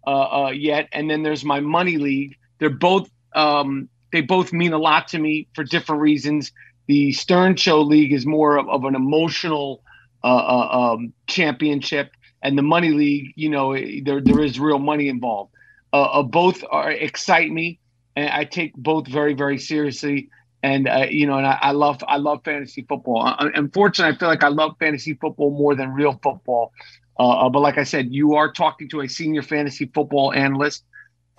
uh, 0.07 0.45
uh, 0.45 0.49
yet, 0.49 0.89
and 0.93 1.07
then 1.11 1.21
there's 1.21 1.45
my 1.45 1.59
Money 1.59 1.97
League. 1.97 2.37
They're 2.57 2.71
both 2.71 3.07
um, 3.33 3.87
they 4.11 4.21
both 4.21 4.51
mean 4.53 4.73
a 4.73 4.77
lot 4.77 5.07
to 5.09 5.19
me 5.19 5.47
for 5.53 5.63
different 5.63 6.01
reasons. 6.01 6.51
The 6.87 7.11
Stern 7.11 7.55
Show 7.55 7.81
League 7.81 8.11
is 8.13 8.25
more 8.25 8.57
of, 8.57 8.67
of 8.69 8.83
an 8.85 8.95
emotional 8.95 9.83
uh, 10.23 10.27
uh, 10.27 10.93
um, 10.93 11.13
championship, 11.27 12.11
and 12.41 12.57
the 12.57 12.63
Money 12.63 12.89
League, 12.91 13.33
you 13.35 13.49
know, 13.49 13.73
there 13.75 14.21
there 14.21 14.39
is 14.41 14.59
real 14.59 14.79
money 14.79 15.07
involved. 15.07 15.51
Uh, 15.93 16.03
uh, 16.03 16.23
both 16.23 16.63
are 16.71 16.91
excite 16.91 17.51
me, 17.51 17.79
and 18.15 18.29
I 18.29 18.43
take 18.45 18.73
both 18.75 19.07
very 19.07 19.33
very 19.33 19.57
seriously 19.57 20.29
and 20.61 20.87
uh, 20.87 21.05
you 21.09 21.25
know, 21.25 21.37
and 21.37 21.47
I, 21.47 21.57
I 21.61 21.71
love 21.71 22.03
I 22.07 22.17
love 22.17 22.41
fantasy 22.43 22.85
football. 22.87 23.25
Uh, 23.25 23.49
unfortunately, 23.55 24.15
I 24.15 24.17
feel 24.19 24.27
like 24.29 24.43
I 24.43 24.49
love 24.49 24.75
fantasy 24.79 25.13
football 25.13 25.51
more 25.51 25.75
than 25.75 25.93
real 25.93 26.19
football. 26.21 26.71
But 27.17 27.59
like 27.59 27.77
I 27.77 27.83
said, 27.83 28.13
you 28.13 28.35
are 28.35 28.51
talking 28.51 28.89
to 28.89 29.01
a 29.01 29.07
senior 29.07 29.41
fantasy 29.41 29.91
football 29.93 30.33
analyst, 30.33 30.83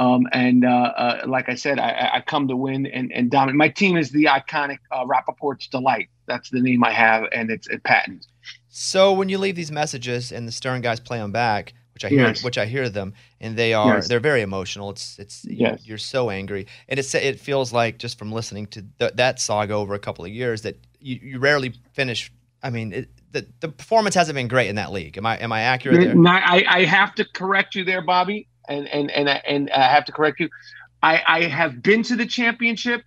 um, 0.00 0.26
and 0.32 0.64
uh, 0.64 0.68
uh, 0.68 1.20
like 1.28 1.48
I 1.48 1.54
said, 1.54 1.78
I, 1.78 2.10
I- 2.14 2.20
come 2.26 2.48
to 2.48 2.56
win 2.56 2.86
and, 2.86 3.12
and 3.12 3.30
dominate. 3.30 3.56
My 3.56 3.68
team 3.68 3.96
is 3.96 4.10
the 4.10 4.24
iconic 4.24 4.78
uh, 4.90 5.04
Rapaport's 5.04 5.66
Delight. 5.68 6.08
That's 6.26 6.50
the 6.50 6.60
name 6.60 6.82
I 6.84 6.92
have, 6.92 7.24
and 7.32 7.50
it's 7.50 7.68
a 7.70 7.78
patent. 7.78 8.26
So 8.68 9.12
when 9.12 9.28
you 9.28 9.38
leave 9.38 9.56
these 9.56 9.70
messages 9.72 10.32
and 10.32 10.46
the 10.48 10.52
Stern 10.52 10.80
guys 10.80 11.00
play 11.00 11.18
them 11.18 11.32
back, 11.32 11.74
which 11.94 12.04
I 12.04 12.08
hear, 12.08 12.20
Yes. 12.28 12.42
which 12.44 12.56
I 12.56 12.66
hear 12.66 12.88
them, 12.88 13.12
and 13.40 13.56
they 13.56 13.74
are 13.74 13.96
Yes. 13.96 14.08
they're 14.08 14.20
very 14.20 14.42
emotional. 14.42 14.90
It's 14.90 15.18
it's 15.18 15.44
Yes. 15.44 15.86
you're 15.86 15.98
so 15.98 16.30
angry, 16.30 16.66
and 16.88 16.98
it's 16.98 17.14
it 17.14 17.38
feels 17.40 17.72
like 17.72 17.98
just 17.98 18.18
from 18.18 18.32
listening 18.32 18.66
to 18.68 18.82
th- 18.98 19.12
that 19.16 19.38
saga 19.40 19.74
over 19.74 19.94
a 19.94 19.98
couple 19.98 20.24
of 20.24 20.30
years 20.30 20.62
that 20.62 20.76
you, 21.00 21.18
you 21.22 21.38
rarely 21.38 21.74
finish. 21.92 22.32
I 22.62 22.70
mean, 22.70 22.92
it, 22.92 23.08
the 23.32 23.46
the 23.60 23.68
performance 23.68 24.14
hasn't 24.14 24.36
been 24.36 24.48
great 24.48 24.68
in 24.68 24.76
that 24.76 24.92
league. 24.92 25.18
Am 25.18 25.26
I 25.26 25.36
am 25.38 25.52
I 25.52 25.62
accurate 25.62 26.00
there? 26.00 26.14
I, 26.26 26.64
I 26.68 26.84
have 26.84 27.14
to 27.16 27.24
correct 27.34 27.74
you 27.74 27.84
there, 27.84 28.02
Bobby, 28.02 28.46
and 28.70 28.88
and 28.88 29.10
and 29.10 29.28
I- 29.28 29.42
and 29.46 29.70
I 29.70 29.82
have 29.90 30.04
to 30.06 30.12
correct 30.12 30.40
you. 30.40 30.48
I, 31.02 31.22
I 31.26 31.42
have 31.44 31.82
been 31.82 32.02
to 32.04 32.16
the 32.16 32.26
championship. 32.26 33.02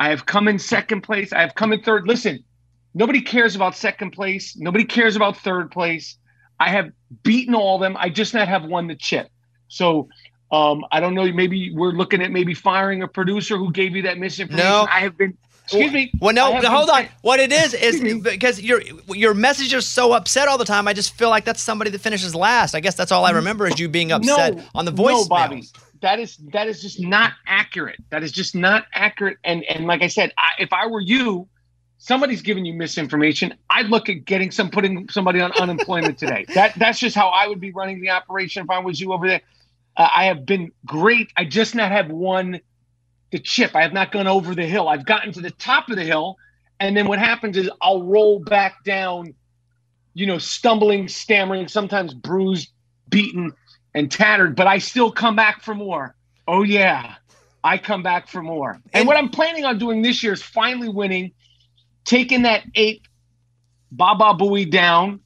I 0.00 0.08
have 0.10 0.26
come 0.26 0.48
in 0.48 0.58
second 0.58 1.02
place. 1.02 1.32
I 1.32 1.40
have 1.40 1.54
come 1.54 1.72
in 1.72 1.82
third. 1.82 2.06
Listen, 2.06 2.42
nobody 2.94 3.20
cares 3.20 3.54
about 3.54 3.76
second 3.76 4.10
place. 4.12 4.56
Nobody 4.56 4.84
cares 4.84 5.14
about 5.14 5.36
third 5.38 5.70
place. 5.70 6.18
I 6.58 6.70
have 6.70 6.90
beaten 7.22 7.54
all 7.54 7.76
of 7.76 7.80
them. 7.80 7.96
I 7.98 8.08
just 8.08 8.34
not 8.34 8.48
have 8.48 8.64
won 8.64 8.86
the 8.86 8.94
chip. 8.96 9.28
So 9.68 10.08
um, 10.50 10.84
I 10.90 11.00
don't 11.00 11.14
know. 11.14 11.30
Maybe 11.32 11.70
we're 11.74 11.92
looking 11.92 12.22
at 12.22 12.30
maybe 12.30 12.54
firing 12.54 13.02
a 13.02 13.08
producer 13.08 13.56
who 13.58 13.72
gave 13.72 13.94
you 13.94 14.02
that 14.02 14.18
misinformation. 14.18 14.68
No. 14.68 14.86
I 14.90 15.00
have 15.00 15.16
been. 15.16 15.36
Excuse 15.64 15.92
me. 15.92 16.12
Well, 16.20 16.34
no, 16.34 16.58
no, 16.60 16.70
hold 16.70 16.90
on. 16.90 17.06
What 17.22 17.40
it 17.40 17.50
is 17.50 17.72
is 17.72 18.22
because 18.22 18.60
your 18.60 18.82
your 19.08 19.32
messages 19.32 19.72
are 19.72 19.80
so 19.80 20.12
upset 20.12 20.46
all 20.46 20.58
the 20.58 20.64
time. 20.64 20.86
I 20.86 20.92
just 20.92 21.16
feel 21.16 21.30
like 21.30 21.44
that's 21.46 21.62
somebody 21.62 21.90
that 21.90 22.00
finishes 22.00 22.34
last. 22.34 22.74
I 22.74 22.80
guess 22.80 22.94
that's 22.94 23.10
all 23.10 23.24
I 23.24 23.30
remember 23.30 23.66
is 23.66 23.78
you 23.80 23.88
being 23.88 24.12
upset 24.12 24.58
on 24.74 24.84
the 24.84 24.90
voice. 24.90 25.22
No, 25.22 25.24
Bobby, 25.24 25.64
that 26.02 26.20
is 26.20 26.36
that 26.52 26.68
is 26.68 26.82
just 26.82 27.00
not 27.00 27.32
accurate. 27.46 27.98
That 28.10 28.22
is 28.22 28.30
just 28.30 28.54
not 28.54 28.86
accurate. 28.92 29.38
And 29.42 29.64
and 29.64 29.86
like 29.86 30.02
I 30.02 30.08
said, 30.08 30.32
I, 30.36 30.50
if 30.62 30.72
I 30.72 30.86
were 30.86 31.00
you, 31.00 31.48
somebody's 31.96 32.42
giving 32.42 32.66
you 32.66 32.74
misinformation. 32.74 33.54
I'd 33.70 33.86
look 33.86 34.10
at 34.10 34.26
getting 34.26 34.50
some 34.50 34.70
putting 34.70 35.08
somebody 35.08 35.40
on 35.40 35.50
unemployment 35.52 36.18
today. 36.18 36.44
That 36.54 36.74
that's 36.76 36.98
just 36.98 37.16
how 37.16 37.28
I 37.28 37.48
would 37.48 37.60
be 37.60 37.72
running 37.72 38.02
the 38.02 38.10
operation 38.10 38.62
if 38.62 38.70
I 38.70 38.80
was 38.80 39.00
you 39.00 39.14
over 39.14 39.26
there. 39.26 39.40
Uh, 39.96 40.08
I 40.14 40.26
have 40.26 40.44
been 40.44 40.72
great. 40.84 41.32
I 41.38 41.46
just 41.46 41.74
not 41.74 41.90
have 41.90 42.10
won 42.10 42.60
the 43.34 43.40
chip. 43.40 43.74
I 43.74 43.82
have 43.82 43.92
not 43.92 44.12
gone 44.12 44.28
over 44.28 44.54
the 44.54 44.66
hill. 44.66 44.88
I've 44.88 45.04
gotten 45.04 45.32
to 45.32 45.40
the 45.40 45.50
top 45.50 45.90
of 45.90 45.96
the 45.96 46.04
hill, 46.04 46.36
and 46.78 46.96
then 46.96 47.08
what 47.08 47.18
happens 47.18 47.56
is 47.56 47.68
I'll 47.82 48.02
roll 48.02 48.38
back 48.38 48.84
down 48.84 49.34
you 50.14 50.26
know, 50.26 50.38
stumbling, 50.38 51.08
stammering, 51.08 51.68
sometimes 51.68 52.14
bruised, 52.14 52.70
beaten, 53.08 53.52
and 53.94 54.10
tattered, 54.10 54.56
but 54.56 54.66
I 54.66 54.78
still 54.78 55.10
come 55.12 55.36
back 55.36 55.60
for 55.60 55.74
more. 55.74 56.14
Oh, 56.46 56.62
yeah, 56.62 57.16
I 57.62 57.78
come 57.78 58.02
back 58.02 58.28
for 58.28 58.42
more. 58.42 58.80
And, 58.92 59.06
what 59.06 59.16
I'm 59.16 59.28
planning 59.28 59.64
on 59.64 59.78
doing 59.78 60.02
this 60.02 60.22
year 60.22 60.32
is 60.32 60.42
finally 60.42 60.88
winning, 60.88 61.32
taking 62.04 62.42
that 62.42 62.62
eight 62.74 63.02
Baba 63.90 64.34
Booey 64.38 64.70
down, 64.70 65.20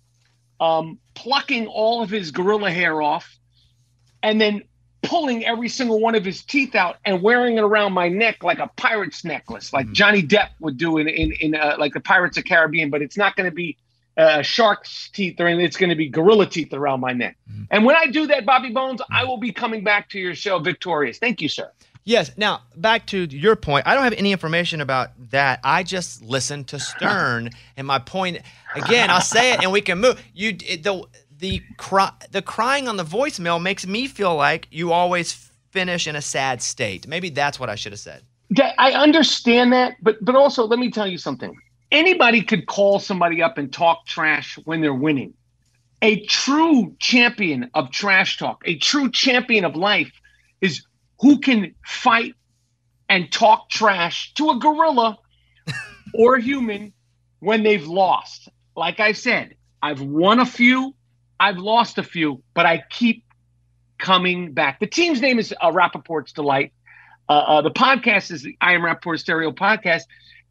um, 0.60 0.98
plucking 1.14 1.66
all 1.66 2.02
of 2.02 2.10
his 2.10 2.30
gorilla 2.30 2.70
hair 2.70 3.00
off, 3.02 3.38
and 4.22 4.40
then 4.40 4.62
pulling 5.02 5.44
every 5.44 5.68
single 5.68 6.00
one 6.00 6.14
of 6.14 6.24
his 6.24 6.42
teeth 6.42 6.74
out 6.74 6.96
and 7.04 7.22
wearing 7.22 7.58
it 7.58 7.62
around 7.62 7.92
my 7.92 8.08
neck 8.08 8.42
like 8.42 8.58
a 8.58 8.68
pirate's 8.76 9.24
necklace, 9.24 9.72
like 9.72 9.90
Johnny 9.92 10.22
Depp 10.22 10.50
would 10.60 10.76
do 10.76 10.98
in 10.98 11.08
in, 11.08 11.32
in 11.32 11.54
uh, 11.54 11.76
like 11.78 11.94
the 11.94 12.00
Pirates 12.00 12.36
of 12.36 12.44
Caribbean. 12.44 12.90
But 12.90 13.02
it's 13.02 13.16
not 13.16 13.36
going 13.36 13.48
to 13.48 13.54
be 13.54 13.76
uh, 14.16 14.42
shark's 14.42 15.08
teeth 15.10 15.40
or 15.40 15.46
anything. 15.46 15.64
It's 15.64 15.76
going 15.76 15.90
to 15.90 15.96
be 15.96 16.08
gorilla 16.08 16.46
teeth 16.46 16.72
around 16.72 17.00
my 17.00 17.12
neck. 17.12 17.36
And 17.70 17.84
when 17.84 17.94
I 17.94 18.06
do 18.06 18.26
that, 18.26 18.44
Bobby 18.44 18.70
Bones, 18.70 19.00
I 19.10 19.24
will 19.24 19.36
be 19.36 19.52
coming 19.52 19.84
back 19.84 20.10
to 20.10 20.18
your 20.18 20.34
show 20.34 20.58
victorious. 20.58 21.18
Thank 21.18 21.40
you, 21.40 21.48
sir. 21.48 21.70
Yes. 22.04 22.30
Now 22.36 22.62
back 22.74 23.06
to 23.08 23.24
your 23.24 23.54
point. 23.54 23.86
I 23.86 23.94
don't 23.94 24.04
have 24.04 24.14
any 24.14 24.32
information 24.32 24.80
about 24.80 25.10
that. 25.30 25.60
I 25.62 25.82
just 25.82 26.22
listened 26.22 26.68
to 26.68 26.80
Stern, 26.80 27.50
and 27.76 27.86
my 27.86 27.98
point 27.98 28.38
again. 28.74 29.10
I'll 29.10 29.20
say 29.20 29.52
it, 29.52 29.62
and 29.62 29.70
we 29.70 29.82
can 29.82 29.98
move. 29.98 30.20
You 30.34 30.52
the 30.52 31.06
the 31.38 31.62
cry, 31.76 32.12
the 32.30 32.42
crying 32.42 32.88
on 32.88 32.96
the 32.96 33.04
voicemail 33.04 33.62
makes 33.62 33.86
me 33.86 34.06
feel 34.08 34.34
like 34.34 34.68
you 34.70 34.92
always 34.92 35.32
finish 35.70 36.06
in 36.06 36.16
a 36.16 36.22
sad 36.22 36.62
state. 36.62 37.06
Maybe 37.06 37.30
that's 37.30 37.60
what 37.60 37.70
I 37.70 37.74
should 37.74 37.92
have 37.92 38.00
said. 38.00 38.22
That- 38.50 38.74
I 38.78 38.92
understand 38.92 39.72
that, 39.72 39.96
but 40.02 40.16
but 40.24 40.34
also 40.34 40.66
let 40.66 40.78
me 40.78 40.90
tell 40.90 41.06
you 41.06 41.18
something. 41.18 41.54
Anybody 41.90 42.42
could 42.42 42.66
call 42.66 42.98
somebody 42.98 43.42
up 43.42 43.58
and 43.58 43.72
talk 43.72 44.06
trash 44.06 44.58
when 44.64 44.80
they're 44.80 44.94
winning. 44.94 45.34
A 46.02 46.24
true 46.26 46.94
champion 47.00 47.70
of 47.74 47.90
trash 47.90 48.38
talk, 48.38 48.62
a 48.66 48.76
true 48.76 49.10
champion 49.10 49.64
of 49.64 49.74
life, 49.74 50.12
is 50.60 50.84
who 51.20 51.40
can 51.40 51.74
fight 51.84 52.34
and 53.08 53.30
talk 53.32 53.70
trash 53.70 54.32
to 54.34 54.50
a 54.50 54.58
gorilla 54.58 55.18
or 56.14 56.36
a 56.36 56.42
human 56.42 56.92
when 57.40 57.62
they've 57.62 57.86
lost. 57.86 58.48
Like 58.76 59.00
I 59.00 59.12
said, 59.12 59.54
I've 59.82 60.00
won 60.00 60.40
a 60.40 60.46
few, 60.46 60.94
I've 61.40 61.58
lost 61.58 61.98
a 61.98 62.02
few, 62.02 62.42
but 62.54 62.66
I 62.66 62.82
keep 62.90 63.24
coming 63.98 64.52
back. 64.52 64.80
The 64.80 64.86
team's 64.86 65.20
name 65.20 65.38
is 65.38 65.54
uh, 65.60 65.70
Rapaport's 65.70 66.32
Delight. 66.32 66.72
Uh, 67.28 67.32
uh, 67.32 67.62
the 67.62 67.70
podcast 67.70 68.30
is 68.30 68.42
the 68.42 68.56
I 68.60 68.74
Am 68.74 68.80
Rapaport 68.80 69.18
Stereo 69.18 69.50
Podcast, 69.52 70.02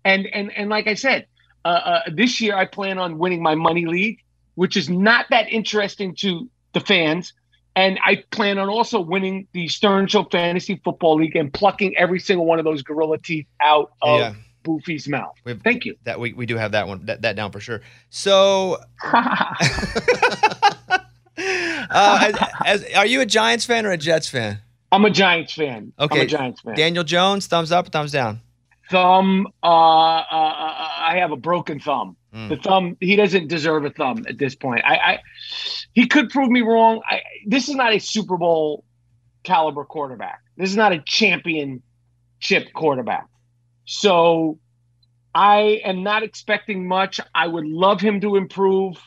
and 0.05 0.27
and 0.27 0.51
and 0.51 0.69
like 0.69 0.87
I 0.87 0.93
said, 0.93 1.25
uh, 1.65 1.67
uh, 1.67 2.01
this 2.13 2.39
year 2.39 2.55
I 2.55 2.65
plan 2.65 2.99
on 2.99 3.17
winning 3.17 3.41
my 3.41 3.55
money 3.55 3.85
league, 3.85 4.23
which 4.55 4.77
is 4.77 4.89
not 4.89 5.25
that 5.31 5.49
interesting 5.49 6.15
to 6.15 6.49
the 6.73 6.79
fans. 6.79 7.33
And 7.75 7.99
I 8.03 8.23
plan 8.31 8.57
on 8.57 8.69
also 8.69 8.99
winning 8.99 9.47
the 9.51 9.67
Stern 9.67 10.07
Show 10.07 10.23
Fantasy 10.23 10.81
Football 10.83 11.17
League 11.17 11.35
and 11.35 11.53
plucking 11.53 11.95
every 11.95 12.19
single 12.19 12.45
one 12.45 12.57
of 12.57 12.65
those 12.65 12.81
gorilla 12.81 13.19
teeth 13.19 13.45
out 13.61 13.91
of 14.01 14.19
Yeah. 14.19 14.33
Booey's 14.67 15.07
mouth. 15.07 15.35
We've- 15.45 15.59
Thank 15.63 15.85
you. 15.85 15.95
That 16.03 16.19
we, 16.19 16.33
we 16.33 16.45
do 16.45 16.55
have 16.57 16.71
that 16.73 16.87
one 16.87 17.05
that, 17.05 17.21
that 17.23 17.35
down 17.35 17.51
for 17.51 17.59
sure. 17.59 17.81
So, 18.09 18.77
uh, 19.03 19.51
as, 21.87 22.35
as, 22.65 22.85
are 22.95 23.05
you 23.05 23.21
a 23.21 23.25
Giants 23.25 23.65
fan 23.65 23.85
or 23.85 23.91
a 23.91 23.97
Jets 23.97 24.27
fan? 24.27 24.59
I'm 24.91 25.05
a 25.05 25.09
Giants 25.09 25.53
fan. 25.53 25.93
I'm 25.97 26.05
Okay, 26.05 26.21
a 26.21 26.25
Giants 26.25 26.61
fan. 26.61 26.75
Daniel 26.75 27.03
Jones, 27.03 27.47
thumbs 27.47 27.71
up 27.71 27.89
thumbs 27.89 28.11
down? 28.11 28.41
thumb. 28.89 29.47
Uh, 29.61 29.67
uh, 29.67 30.21
uh, 30.31 30.89
I 30.99 31.17
have 31.19 31.31
a 31.31 31.35
broken 31.35 31.79
thumb. 31.79 32.15
Mm. 32.33 32.49
The 32.49 32.55
thumb. 32.57 32.97
He 33.01 33.15
doesn't 33.17 33.47
deserve 33.49 33.83
a 33.85 33.89
thumb 33.89 34.25
at 34.29 34.37
this 34.37 34.55
point. 34.55 34.81
I, 34.85 34.95
I 34.95 35.19
he 35.93 36.07
could 36.07 36.29
prove 36.29 36.49
me 36.49 36.61
wrong. 36.61 37.01
I, 37.05 37.21
this 37.45 37.67
is 37.67 37.75
not 37.75 37.93
a 37.93 37.99
Super 37.99 38.37
Bowl 38.37 38.85
caliber 39.43 39.83
quarterback. 39.83 40.39
This 40.55 40.69
is 40.69 40.77
not 40.77 40.93
a 40.93 40.99
championship 40.99 41.81
quarterback. 42.73 43.27
So 43.87 44.59
I 45.33 45.81
am 45.85 46.03
not 46.03 46.21
expecting 46.21 46.87
much. 46.87 47.19
I 47.33 47.47
would 47.47 47.65
love 47.65 48.01
him 48.01 48.19
to 48.21 48.35
improve. 48.35 49.01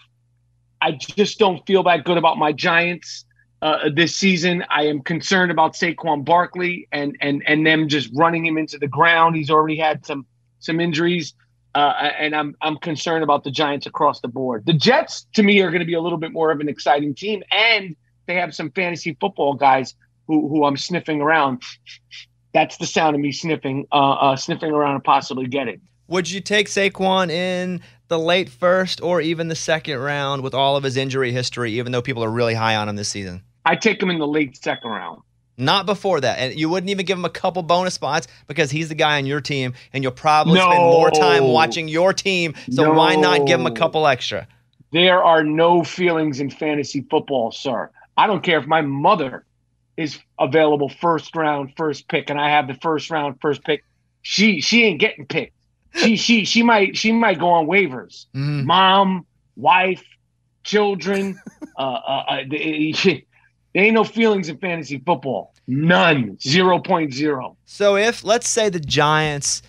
I 0.81 0.93
just 0.93 1.39
don't 1.39 1.65
feel 1.67 1.83
that 1.83 2.05
good 2.05 2.17
about 2.17 2.39
my 2.39 2.53
Giants 2.53 3.27
uh, 3.61 3.91
this 3.95 4.17
season. 4.17 4.65
I 4.71 4.87
am 4.87 5.03
concerned 5.03 5.53
about 5.53 5.75
Saquon 5.75 6.25
Barkley 6.25 6.89
and 6.91 7.15
and 7.21 7.43
and 7.47 7.67
them 7.67 7.89
just 7.89 8.11
running 8.15 8.47
him 8.47 8.57
into 8.57 8.79
the 8.79 8.89
ground. 8.89 9.37
He's 9.37 9.51
already 9.51 9.77
had 9.77 10.07
some 10.07 10.25
some 10.61 10.81
injuries, 10.81 11.35
uh, 11.75 12.11
and 12.19 12.35
I'm 12.35 12.57
I'm 12.63 12.79
concerned 12.79 13.23
about 13.23 13.45
the 13.45 13.51
Giants 13.51 13.85
across 13.87 14.21
the 14.21 14.29
board. 14.29 14.65
The 14.65 14.73
Jets, 14.73 15.27
to 15.35 15.43
me, 15.43 15.61
are 15.61 15.71
going 15.71 15.81
to 15.81 15.87
be 15.87 15.95
a 15.95 16.01
little 16.01 16.19
bit 16.19 16.33
more 16.33 16.51
of 16.51 16.61
an 16.61 16.71
exciting 16.71 17.15
team, 17.15 17.43
and 17.53 17.95
they 18.25 18.37
have 18.37 18.55
some 18.55 18.71
fantasy 18.71 19.15
football 19.21 19.53
guys 19.53 19.95
who 20.27 20.49
who 20.49 20.65
I'm 20.65 20.79
sniffing 20.79 21.21
around. 21.21 21.63
That's 22.53 22.77
the 22.79 22.87
sound 22.87 23.15
of 23.15 23.21
me 23.21 23.33
sniffing, 23.33 23.87
uh, 23.93 24.13
uh, 24.13 24.37
sniffing 24.37 24.73
around 24.73 24.95
and 24.97 25.05
possibly 25.05 25.47
getting. 25.47 25.81
Would 26.09 26.31
you 26.31 26.41
take 26.41 26.67
Saquon 26.67 27.31
in 27.31 27.81
the 28.09 28.19
late 28.19 28.49
first 28.49 29.01
or 29.01 29.21
even 29.21 29.47
the 29.49 29.55
second 29.55 29.99
round 29.99 30.43
with 30.43 30.55
all 30.55 30.77
of 30.77 30.83
his 30.83 30.97
injury 30.97 31.31
history, 31.31 31.73
even 31.73 31.93
though 31.93 32.03
people 32.03 32.25
are 32.25 32.31
really 32.31 32.55
high 32.55 32.75
on 32.75 32.89
him 32.89 32.97
this 32.97 33.09
season? 33.09 33.43
I 33.65 33.77
take 33.77 34.03
him 34.03 34.11
in 34.11 34.19
the 34.19 34.27
late 34.27 34.57
second 34.57 34.91
round. 34.91 35.23
Not 35.57 35.87
before 35.87 36.21
that. 36.21 36.39
And 36.39 36.59
you 36.59 36.69
wouldn't 36.69 36.91
even 36.91 37.05
give 37.05 37.19
him 37.19 37.25
a 37.25 37.31
couple 37.31 37.63
bonus 37.63 37.95
spots 37.95 38.27
because 38.49 38.71
he's 38.71 38.89
the 38.89 38.95
guy 38.95 39.19
on 39.19 39.27
your 39.27 39.41
team 39.41 39.75
and 39.93 40.03
you'll 40.03 40.13
probably 40.13 40.59
spend 40.59 40.79
more 40.79 41.11
time 41.11 41.45
watching 41.45 41.87
your 41.87 42.13
team. 42.13 42.55
So 42.71 42.93
why 42.93 43.15
not 43.15 43.47
give 43.47 43.61
him 43.61 43.67
a 43.67 43.71
couple 43.71 44.07
extra? 44.07 44.49
There 44.93 45.23
are 45.23 45.45
no 45.45 45.85
feelings 45.85 46.41
in 46.41 46.51
fantasy 46.51 47.07
football, 47.11 47.53
sir. 47.53 47.91
I 48.17 48.27
don't 48.27 48.43
care 48.43 48.59
if 48.59 48.67
my 48.67 48.81
mother 48.81 49.45
is 49.97 50.19
available 50.39 50.89
first 50.89 51.35
round, 51.37 51.73
first 51.77 52.09
pick, 52.09 52.31
and 52.31 52.41
I 52.41 52.51
have 52.51 52.67
the 52.69 52.75
first 52.75 53.11
round, 53.11 53.41
first 53.41 53.63
pick. 53.65 53.85
She 54.23 54.61
she 54.61 54.85
ain't 54.85 55.01
getting 55.01 55.27
picked. 55.27 55.55
She 55.95 56.17
she 56.25 56.45
she 56.45 56.63
might 56.63 56.97
she 56.97 57.13
might 57.13 57.39
go 57.39 57.49
on 57.51 57.67
waivers. 57.67 58.27
Mm. 58.35 58.65
Mom, 58.65 59.27
wife, 59.57 60.05
children. 60.65 61.41
uh, 61.79 61.81
uh, 61.83 62.25
uh, 62.29 62.37
they- 62.49 62.95
there 63.75 63.85
ain't 63.85 63.95
no 63.95 64.05
feelings 64.05 64.49
in 64.49 64.59
fantasy 64.59 64.99
football. 65.05 65.55
None. 65.67 66.37
0.0. 66.39 67.57
So 67.65 67.97
if 67.97 68.25
let's 68.25 68.49
say 68.49 68.69
the 68.69 68.81
Giants, 68.81 69.63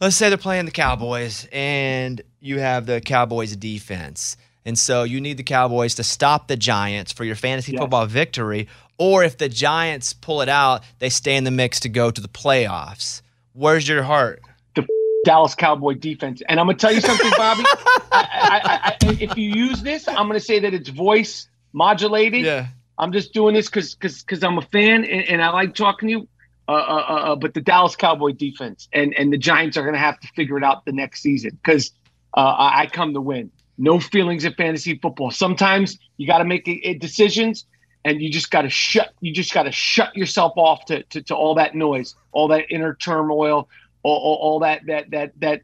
let's 0.00 0.16
say 0.16 0.28
they're 0.28 0.36
playing 0.38 0.66
the 0.66 0.70
Cowboys, 0.70 1.48
and 1.52 2.20
you 2.40 2.58
have 2.58 2.84
the 2.86 3.00
Cowboys 3.00 3.56
defense, 3.56 4.36
and 4.66 4.78
so 4.78 5.04
you 5.04 5.20
need 5.20 5.38
the 5.38 5.42
Cowboys 5.42 5.94
to 5.94 6.04
stop 6.04 6.48
the 6.48 6.56
Giants 6.56 7.12
for 7.12 7.24
your 7.24 7.36
fantasy 7.36 7.72
Yes. 7.72 7.80
football 7.80 8.04
victory, 8.06 8.68
or 8.98 9.24
if 9.24 9.38
the 9.38 9.48
Giants 9.48 10.12
pull 10.12 10.40
it 10.42 10.48
out, 10.48 10.82
they 10.98 11.08
stay 11.08 11.36
in 11.36 11.44
the 11.44 11.50
mix 11.50 11.80
to 11.80 11.88
go 11.88 12.10
to 12.10 12.20
the 12.20 12.28
playoffs. 12.28 13.22
Where's 13.52 13.88
your 13.88 14.02
heart? 14.02 14.42
The 14.74 14.86
Dallas 15.24 15.54
Cowboy 15.54 15.94
defense. 15.94 16.42
And 16.48 16.60
I'm 16.60 16.66
gonna 16.66 16.78
tell 16.78 16.92
you 16.92 17.00
something, 17.00 17.30
Bobby. 17.36 17.64
I, 18.12 18.60
I, 18.64 18.96
I, 19.04 19.16
if 19.20 19.36
you 19.36 19.50
use 19.50 19.82
this, 19.82 20.08
I'm 20.08 20.26
gonna 20.26 20.40
say 20.40 20.58
that 20.60 20.74
it's 20.74 20.88
voice 20.88 21.48
modulated. 21.72 22.44
Yeah. 22.44 22.66
I'm 22.98 23.12
just 23.12 23.32
doing 23.32 23.54
this 23.54 23.66
because 23.66 23.94
because 23.94 24.22
because 24.22 24.42
I'm 24.42 24.58
a 24.58 24.62
fan 24.62 25.04
and, 25.04 25.28
and 25.28 25.42
I 25.42 25.50
like 25.50 25.74
talking 25.74 26.08
to 26.08 26.12
you. 26.12 26.28
Uh, 26.68 26.72
uh, 26.72 26.76
uh, 26.76 27.12
uh, 27.12 27.36
but 27.36 27.54
the 27.54 27.60
Dallas 27.60 27.94
Cowboy 27.94 28.32
defense 28.32 28.88
and 28.92 29.14
and 29.14 29.32
the 29.32 29.38
Giants 29.38 29.76
are 29.76 29.84
gonna 29.84 29.98
have 29.98 30.18
to 30.20 30.28
figure 30.28 30.58
it 30.58 30.64
out 30.64 30.84
the 30.84 30.92
next 30.92 31.22
season 31.22 31.58
because 31.62 31.92
uh, 32.36 32.70
I, 32.74 32.86
come 32.86 33.14
to 33.14 33.20
win. 33.20 33.50
No 33.78 33.98
feelings 33.98 34.44
in 34.44 34.52
fantasy 34.54 34.98
football. 34.98 35.30
Sometimes 35.30 35.98
you 36.18 36.26
got 36.26 36.38
to 36.38 36.44
make 36.44 36.68
it, 36.68 36.86
it 36.86 36.98
decisions, 36.98 37.64
and 38.06 38.22
you 38.22 38.30
just 38.30 38.52
got 38.52 38.62
to 38.62 38.70
shut. 38.70 39.12
You 39.20 39.32
just 39.32 39.52
got 39.52 39.64
to 39.64 39.72
shut 39.72 40.16
yourself 40.16 40.52
off 40.56 40.84
to, 40.86 41.02
to 41.02 41.22
to 41.22 41.34
all 41.34 41.56
that 41.56 41.74
noise, 41.74 42.14
all 42.30 42.46
that 42.48 42.70
inner 42.70 42.94
turmoil, 42.94 43.68
all, 44.04 44.16
all, 44.16 44.38
all 44.40 44.58
that 44.60 44.86
that 44.86 45.10
that 45.10 45.32
that 45.40 45.62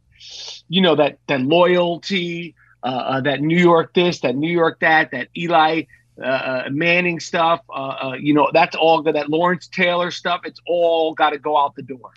you 0.69 0.83
know 0.83 0.97
that 0.97 1.19
that 1.29 1.41
loyalty, 1.41 2.57
uh, 2.83 2.87
uh, 2.87 3.21
that 3.21 3.41
New 3.41 3.57
York 3.59 3.95
this, 3.95 4.21
that 4.21 4.35
New 4.35 4.51
York 4.51 4.81
that, 4.81 5.13
that 5.13 5.29
Eli 5.37 5.85
uh, 6.21 6.25
uh, 6.25 6.69
Manning 6.73 7.21
stuff. 7.21 7.61
Uh, 7.71 7.73
uh, 7.73 8.17
you 8.19 8.35
know 8.35 8.51
that's 8.53 8.75
all. 8.75 9.01
That 9.05 9.31
Lawrence 9.31 9.69
Taylor 9.69 10.11
stuff. 10.11 10.41
It's 10.45 10.61
all 10.67 11.15
got 11.15 11.31
to 11.31 11.39
go 11.39 11.57
out 11.57 11.77
the 11.77 11.83
door. 11.83 12.11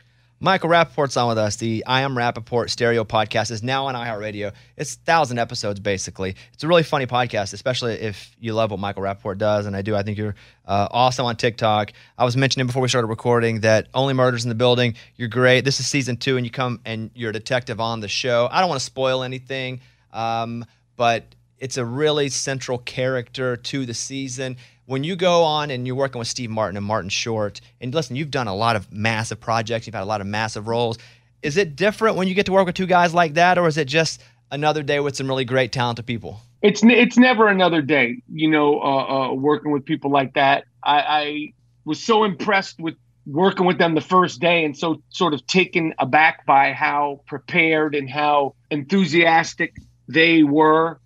Michael 0.45 0.69
Rapaport's 0.69 1.17
on 1.17 1.27
with 1.27 1.39
us. 1.39 1.55
The 1.55 1.83
I 1.87 2.01
Am 2.01 2.13
Rapaport 2.13 2.69
stereo 2.69 3.03
podcast 3.03 3.49
is 3.49 3.63
now 3.63 3.87
on 3.87 3.95
iHeartRadio. 3.95 4.53
It's 4.77 4.93
thousand 4.93 5.39
episodes 5.39 5.79
basically. 5.79 6.35
It's 6.53 6.63
a 6.63 6.67
really 6.67 6.83
funny 6.83 7.07
podcast, 7.07 7.51
especially 7.53 7.93
if 7.95 8.29
you 8.39 8.53
love 8.53 8.69
what 8.69 8.79
Michael 8.79 9.01
Rapaport 9.01 9.39
does, 9.39 9.65
and 9.65 9.75
I 9.75 9.81
do. 9.81 9.95
I 9.95 10.03
think 10.03 10.19
you're 10.19 10.35
uh, 10.67 10.87
awesome 10.91 11.25
on 11.25 11.35
TikTok. 11.35 11.93
I 12.15 12.25
was 12.25 12.37
mentioning 12.37 12.67
before 12.67 12.83
we 12.83 12.87
started 12.87 13.07
recording 13.07 13.61
that 13.61 13.87
Only 13.91 14.13
Murders 14.13 14.45
in 14.45 14.49
the 14.49 14.55
Building. 14.55 14.93
You're 15.15 15.29
great. 15.29 15.65
This 15.65 15.79
is 15.79 15.87
season 15.87 16.15
two, 16.15 16.37
and 16.37 16.45
you 16.45 16.51
come 16.51 16.79
and 16.85 17.09
you're 17.15 17.31
a 17.31 17.33
detective 17.33 17.79
on 17.79 18.01
the 18.01 18.07
show. 18.07 18.47
I 18.51 18.59
don't 18.59 18.69
want 18.69 18.79
to 18.79 18.85
spoil 18.85 19.23
anything, 19.23 19.81
um, 20.13 20.63
but 20.95 21.25
it's 21.57 21.77
a 21.77 21.85
really 21.85 22.29
central 22.29 22.77
character 22.77 23.57
to 23.57 23.87
the 23.87 23.95
season. 23.95 24.57
When 24.87 25.03
you 25.03 25.15
go 25.15 25.43
on 25.43 25.71
and 25.71 25.87
you're 25.87 25.95
working 25.95 26.19
with 26.19 26.27
Steve 26.27 26.51
Martin 26.51 26.77
and 26.77 26.85
Martin 26.85 27.09
Short, 27.09 27.59
and 27.81 27.93
listen, 27.93 28.15
you've 28.15 28.29
done 28.29 28.47
a 28.47 28.55
lot 28.55 28.75
of 28.75 28.91
massive 28.91 29.39
projects, 29.39 29.87
you've 29.87 29.95
had 29.95 30.03
a 30.03 30.05
lot 30.05 30.21
of 30.21 30.27
massive 30.27 30.67
roles. 30.67 30.99
Is 31.41 31.57
it 31.57 31.75
different 31.75 32.17
when 32.17 32.27
you 32.27 32.35
get 32.35 32.45
to 32.45 32.51
work 32.51 32.67
with 32.67 32.75
two 32.75 32.85
guys 32.85 33.11
like 33.13 33.33
that, 33.33 33.57
or 33.57 33.67
is 33.67 33.77
it 33.77 33.87
just 33.87 34.21
another 34.51 34.83
day 34.83 34.99
with 34.99 35.15
some 35.15 35.27
really 35.27 35.45
great, 35.45 35.71
talented 35.71 36.05
people? 36.05 36.39
It's 36.61 36.83
it's 36.83 37.17
never 37.17 37.47
another 37.47 37.81
day, 37.81 38.21
you 38.31 38.49
know, 38.49 38.79
uh, 38.79 39.29
uh, 39.29 39.33
working 39.33 39.71
with 39.71 39.85
people 39.85 40.11
like 40.11 40.33
that. 40.35 40.65
I, 40.83 40.99
I 40.99 41.53
was 41.83 42.01
so 42.01 42.23
impressed 42.23 42.79
with 42.79 42.95
working 43.25 43.65
with 43.65 43.79
them 43.79 43.95
the 43.95 44.01
first 44.01 44.39
day, 44.39 44.65
and 44.65 44.77
so 44.77 45.01
sort 45.09 45.33
of 45.33 45.45
taken 45.47 45.95
aback 45.97 46.45
by 46.45 46.73
how 46.73 47.21
prepared 47.25 47.95
and 47.95 48.07
how 48.09 48.53
enthusiastic 48.69 49.75
they 50.07 50.43
were 50.43 50.99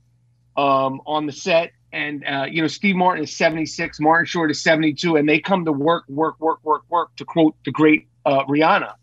um, 0.57 1.01
on 1.05 1.25
the 1.25 1.31
set. 1.31 1.71
And 1.91 2.23
uh, 2.25 2.45
you 2.49 2.61
know, 2.61 2.67
Steve 2.67 2.95
Martin 2.95 3.23
is 3.23 3.35
76, 3.35 3.99
Martin 3.99 4.25
Short 4.25 4.51
is 4.51 4.61
72, 4.61 5.15
and 5.15 5.27
they 5.27 5.39
come 5.39 5.65
to 5.65 5.71
work, 5.71 6.05
work, 6.07 6.39
work, 6.39 6.59
work, 6.63 6.83
work. 6.89 7.15
To 7.17 7.25
quote 7.25 7.55
the 7.65 7.71
great 7.71 8.07
uh, 8.25 8.43
Rihanna, 8.45 8.93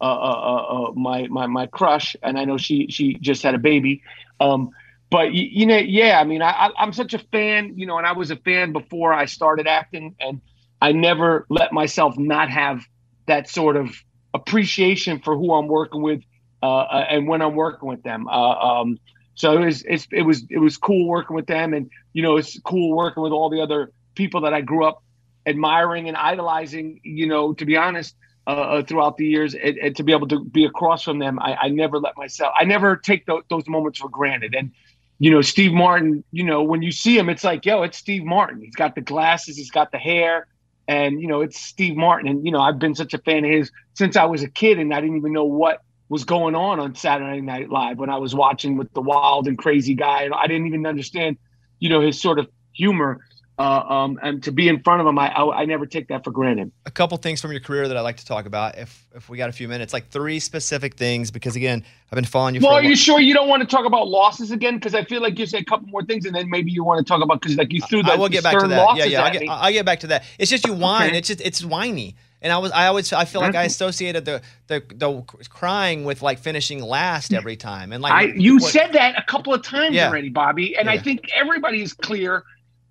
uh, 0.00 0.04
uh, 0.04 0.06
uh, 0.06 0.88
uh, 0.88 0.92
my 0.92 1.26
my 1.28 1.46
my 1.46 1.66
crush, 1.66 2.16
and 2.22 2.38
I 2.38 2.44
know 2.44 2.58
she 2.58 2.88
she 2.90 3.14
just 3.14 3.42
had 3.42 3.54
a 3.54 3.58
baby. 3.58 4.02
Um, 4.40 4.70
but 5.10 5.28
y- 5.28 5.48
you 5.52 5.66
know, 5.66 5.76
yeah, 5.78 6.20
I 6.20 6.24
mean, 6.24 6.42
I, 6.42 6.70
I'm 6.76 6.92
such 6.92 7.14
a 7.14 7.18
fan, 7.18 7.74
you 7.78 7.86
know, 7.86 7.96
and 7.98 8.06
I 8.06 8.12
was 8.12 8.30
a 8.30 8.36
fan 8.36 8.72
before 8.72 9.14
I 9.14 9.24
started 9.24 9.66
acting, 9.66 10.14
and 10.20 10.40
I 10.82 10.92
never 10.92 11.46
let 11.48 11.72
myself 11.72 12.18
not 12.18 12.50
have 12.50 12.84
that 13.26 13.48
sort 13.48 13.76
of 13.76 13.90
appreciation 14.34 15.20
for 15.20 15.36
who 15.36 15.54
I'm 15.54 15.68
working 15.68 16.02
with, 16.02 16.22
and 16.62 17.26
when 17.26 17.40
I'm 17.40 17.54
working 17.54 17.88
with 17.88 18.02
them. 18.02 18.28
Um, 18.28 18.98
so 19.34 19.60
it 19.60 19.64
was 19.64 19.82
it's, 19.82 20.06
it 20.12 20.22
was 20.22 20.44
it 20.50 20.58
was 20.58 20.76
cool 20.76 21.06
working 21.08 21.34
with 21.34 21.46
them, 21.46 21.74
and 21.74 21.90
you 22.12 22.22
know, 22.22 22.36
it's 22.36 22.58
cool 22.60 22.96
working 22.96 23.22
with 23.22 23.32
all 23.32 23.50
the 23.50 23.60
other 23.60 23.92
people 24.14 24.42
that 24.42 24.54
I 24.54 24.60
grew 24.60 24.84
up 24.84 25.02
admiring 25.46 26.08
and 26.08 26.16
idolizing. 26.16 27.00
You 27.02 27.26
know, 27.26 27.52
to 27.54 27.64
be 27.64 27.76
honest, 27.76 28.14
uh, 28.46 28.50
uh, 28.50 28.82
throughout 28.82 29.16
the 29.16 29.26
years, 29.26 29.54
and, 29.54 29.76
and 29.78 29.96
to 29.96 30.02
be 30.02 30.12
able 30.12 30.28
to 30.28 30.44
be 30.44 30.64
across 30.64 31.02
from 31.02 31.18
them, 31.18 31.38
I, 31.40 31.54
I 31.62 31.68
never 31.68 31.98
let 31.98 32.16
myself, 32.16 32.54
I 32.58 32.64
never 32.64 32.96
take 32.96 33.26
tho- 33.26 33.42
those 33.48 33.66
moments 33.66 33.98
for 33.98 34.08
granted. 34.08 34.54
And 34.54 34.70
you 35.18 35.30
know, 35.30 35.42
Steve 35.42 35.72
Martin, 35.72 36.24
you 36.32 36.44
know, 36.44 36.62
when 36.62 36.82
you 36.82 36.92
see 36.92 37.16
him, 37.16 37.28
it's 37.28 37.44
like, 37.44 37.64
yo, 37.64 37.82
it's 37.82 37.98
Steve 37.98 38.24
Martin. 38.24 38.60
He's 38.60 38.74
got 38.74 38.94
the 38.94 39.00
glasses, 39.00 39.56
he's 39.56 39.70
got 39.70 39.92
the 39.92 39.98
hair, 39.98 40.46
and 40.86 41.20
you 41.20 41.26
know 41.26 41.40
it's 41.40 41.60
Steve 41.60 41.96
Martin, 41.96 42.28
and 42.28 42.44
you 42.44 42.52
know 42.52 42.60
I've 42.60 42.78
been 42.78 42.94
such 42.94 43.14
a 43.14 43.18
fan 43.18 43.44
of 43.44 43.50
his 43.50 43.72
since 43.94 44.16
I 44.16 44.24
was 44.26 44.42
a 44.42 44.48
kid, 44.48 44.78
and 44.78 44.92
I 44.92 45.00
didn't 45.00 45.16
even 45.16 45.32
know 45.32 45.44
what 45.44 45.80
was 46.08 46.24
going 46.24 46.54
on 46.54 46.80
on 46.80 46.94
Saturday 46.94 47.40
Night 47.40 47.70
Live 47.70 47.98
when 47.98 48.10
I 48.10 48.18
was 48.18 48.34
watching 48.34 48.76
with 48.76 48.92
the 48.92 49.00
wild 49.00 49.48
and 49.48 49.56
crazy 49.56 49.94
guy, 49.94 50.22
and 50.22 50.34
I 50.34 50.46
didn't 50.46 50.66
even 50.66 50.86
understand, 50.86 51.38
you 51.78 51.88
know, 51.88 52.00
his 52.00 52.20
sort 52.20 52.38
of 52.38 52.48
humor. 52.72 53.24
Uh, 53.56 53.84
um, 53.88 54.18
and 54.20 54.42
to 54.42 54.50
be 54.50 54.66
in 54.66 54.82
front 54.82 55.00
of 55.00 55.06
him, 55.06 55.16
I, 55.16 55.28
I 55.28 55.60
I 55.60 55.64
never 55.64 55.86
take 55.86 56.08
that 56.08 56.24
for 56.24 56.32
granted. 56.32 56.72
a 56.86 56.90
couple 56.90 57.16
things 57.18 57.40
from 57.40 57.52
your 57.52 57.60
career 57.60 57.86
that 57.86 57.96
I'd 57.96 58.00
like 58.00 58.16
to 58.16 58.26
talk 58.26 58.46
about 58.46 58.76
if 58.78 59.06
if 59.14 59.28
we 59.28 59.38
got 59.38 59.48
a 59.48 59.52
few 59.52 59.68
minutes, 59.68 59.92
like 59.92 60.08
three 60.08 60.40
specific 60.40 60.96
things, 60.96 61.30
because 61.30 61.54
again, 61.54 61.84
I've 62.10 62.16
been 62.16 62.24
following 62.24 62.56
you 62.56 62.60
Well, 62.60 62.72
for 62.72 62.78
a 62.78 62.80
are 62.80 62.82
you 62.82 62.96
sure 62.96 63.20
you 63.20 63.32
don't 63.32 63.48
want 63.48 63.62
to 63.62 63.68
talk 63.68 63.86
about 63.86 64.08
losses 64.08 64.50
again? 64.50 64.74
Because 64.74 64.92
I 64.96 65.04
feel 65.04 65.22
like 65.22 65.38
you 65.38 65.46
said 65.46 65.62
a 65.62 65.64
couple 65.64 65.86
more 65.86 66.02
things, 66.02 66.26
and 66.26 66.34
then 66.34 66.50
maybe 66.50 66.72
you 66.72 66.82
want 66.82 66.98
to 66.98 67.08
talk 67.08 67.22
about 67.22 67.42
because 67.42 67.56
like 67.56 67.72
you 67.72 67.80
threw 67.82 68.02
the 68.02 68.10
I 68.10 68.16
will 68.16 68.28
get 68.28 68.42
back 68.42 68.58
to 68.58 68.66
that. 68.66 68.76
Yeah, 68.76 68.84
losses 68.84 69.06
yeah, 69.06 69.22
I'll 69.22 69.32
get. 69.32 69.48
I'll 69.48 69.72
get 69.72 69.86
back 69.86 70.00
to 70.00 70.08
that. 70.08 70.24
It's 70.36 70.50
just 70.50 70.66
you 70.66 70.72
whine. 70.72 71.10
Okay. 71.10 71.18
It's 71.18 71.28
just 71.28 71.40
it's 71.40 71.64
whiny. 71.64 72.16
And 72.44 72.52
I 72.52 72.58
was 72.58 72.70
I 72.72 72.86
always 72.88 73.10
I 73.12 73.24
feel 73.24 73.40
like 73.40 73.54
I 73.54 73.64
associated 73.64 74.26
the, 74.26 74.42
the 74.66 74.82
the 74.94 75.22
crying 75.48 76.04
with 76.04 76.20
like 76.20 76.38
finishing 76.38 76.80
last 76.82 77.32
every 77.32 77.56
time. 77.56 77.90
And 77.90 78.02
like 78.02 78.12
I 78.12 78.22
you 78.36 78.58
what- 78.58 78.70
said 78.70 78.92
that 78.92 79.18
a 79.18 79.22
couple 79.24 79.54
of 79.54 79.62
times 79.62 79.94
Yeah. 79.96 80.08
already, 80.08 80.28
Bobby, 80.28 80.76
and 80.76 80.90
I 80.90 80.98
think 80.98 81.22
everybody 81.34 81.82
is 81.82 81.94
clear 81.94 82.44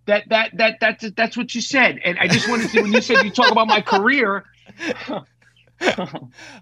that 0.07 0.27
that 0.29 0.57
that 0.57 0.79
that's 0.81 1.09
that's 1.11 1.37
what 1.37 1.53
you 1.53 1.61
said. 1.61 1.99
And 2.03 2.17
I 2.19 2.27
just 2.27 2.49
wanted 2.49 2.71
to 2.71 2.81
when 2.81 2.91
you 2.91 2.99
said 3.01 3.23
you 3.23 3.29
talk 3.29 3.51
about 3.51 3.67
my 3.67 3.79
career. 3.79 4.43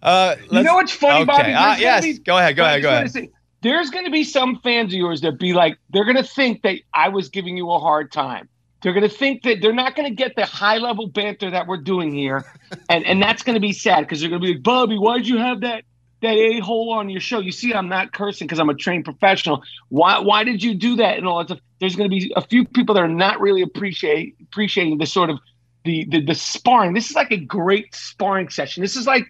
Uh, 0.02 0.36
You 0.50 0.64
know 0.64 0.76
what's 0.76 0.92
funny, 0.92 1.22
okay. 1.22 1.26
Bobby? 1.26 1.54
Uh, 1.54 1.76
yes, 1.78 2.04
be- 2.04 2.18
go 2.20 2.38
ahead, 2.38 2.56
go 2.56 2.64
ahead, 2.66 2.82
go 2.82 2.90
ahead. 2.90 3.12
say, 3.12 3.30
there's 3.62 3.92
going 3.92 4.06
to 4.06 4.12
be 4.12 4.24
some 4.24 4.60
fans 4.64 4.94
of 4.94 4.98
yours 4.98 5.22
that 5.22 5.38
be 5.38 5.54
like, 5.54 5.78
they're 5.92 6.06
going 6.06 6.18
to 6.18 6.24
think 6.24 6.64
that 6.64 6.78
I 6.94 7.10
was 7.10 7.30
giving 7.30 7.56
you 7.56 7.70
a 7.72 7.78
hard 7.78 8.12
time. 8.12 8.50
They're 8.82 8.94
going 8.94 9.08
to 9.08 9.16
think 9.16 9.44
that 9.44 9.62
they're 9.62 9.74
not 9.74 9.96
going 9.96 10.10
to 10.10 10.16
get 10.16 10.36
the 10.36 10.46
high 10.46 10.78
level 10.78 11.08
banter 11.08 11.52
that 11.52 11.68
we're 11.68 11.78
doing 11.78 12.14
here, 12.14 12.44
and 12.90 13.06
and 13.06 13.22
that's 13.22 13.44
going 13.44 13.54
to 13.56 13.60
be 13.60 13.74
sad 13.74 14.02
because 14.02 14.22
they're 14.22 14.30
going 14.30 14.42
to 14.42 14.48
be 14.48 14.54
like, 14.54 14.64
Bobby, 14.64 14.98
why 14.98 15.18
did 15.18 15.28
you 15.28 15.38
have 15.38 15.62
that 15.62 15.84
that 16.22 16.34
a 16.34 16.60
hole 16.60 16.92
on 16.92 17.10
your 17.10 17.22
show? 17.22 17.40
You 17.40 17.52
see, 17.52 17.74
I'm 17.74 17.90
not 17.90 18.12
cursing 18.14 18.48
because 18.48 18.60
I'm 18.60 18.70
a 18.70 18.76
trained 18.76 19.06
professional. 19.06 19.64
Why 19.90 20.20
why 20.20 20.44
did 20.44 20.64
you 20.64 20.74
do 20.74 20.96
that 20.98 21.18
and 21.18 21.28
all 21.28 21.40
that 21.40 21.48
stuff? 21.48 21.60
There's 21.80 21.96
going 21.96 22.10
to 22.10 22.16
be 22.16 22.34
a 22.36 22.42
few 22.42 22.66
people 22.66 22.96
that 22.96 23.02
are 23.02 23.08
not 23.08 23.40
really 23.40 23.62
appreciate 23.62 24.36
appreciating 24.42 24.98
the 24.98 25.06
sort 25.06 25.30
of 25.30 25.40
the, 25.84 26.06
the 26.06 26.22
the 26.26 26.36
sparring. 26.36 26.94
This 26.94 27.10
is 27.10 27.16
like 27.16 27.32
a 27.32 27.38
great 27.38 27.94
sparring 27.94 28.50
session. 28.50 28.82
This 28.82 28.96
is 28.96 29.06
like, 29.06 29.28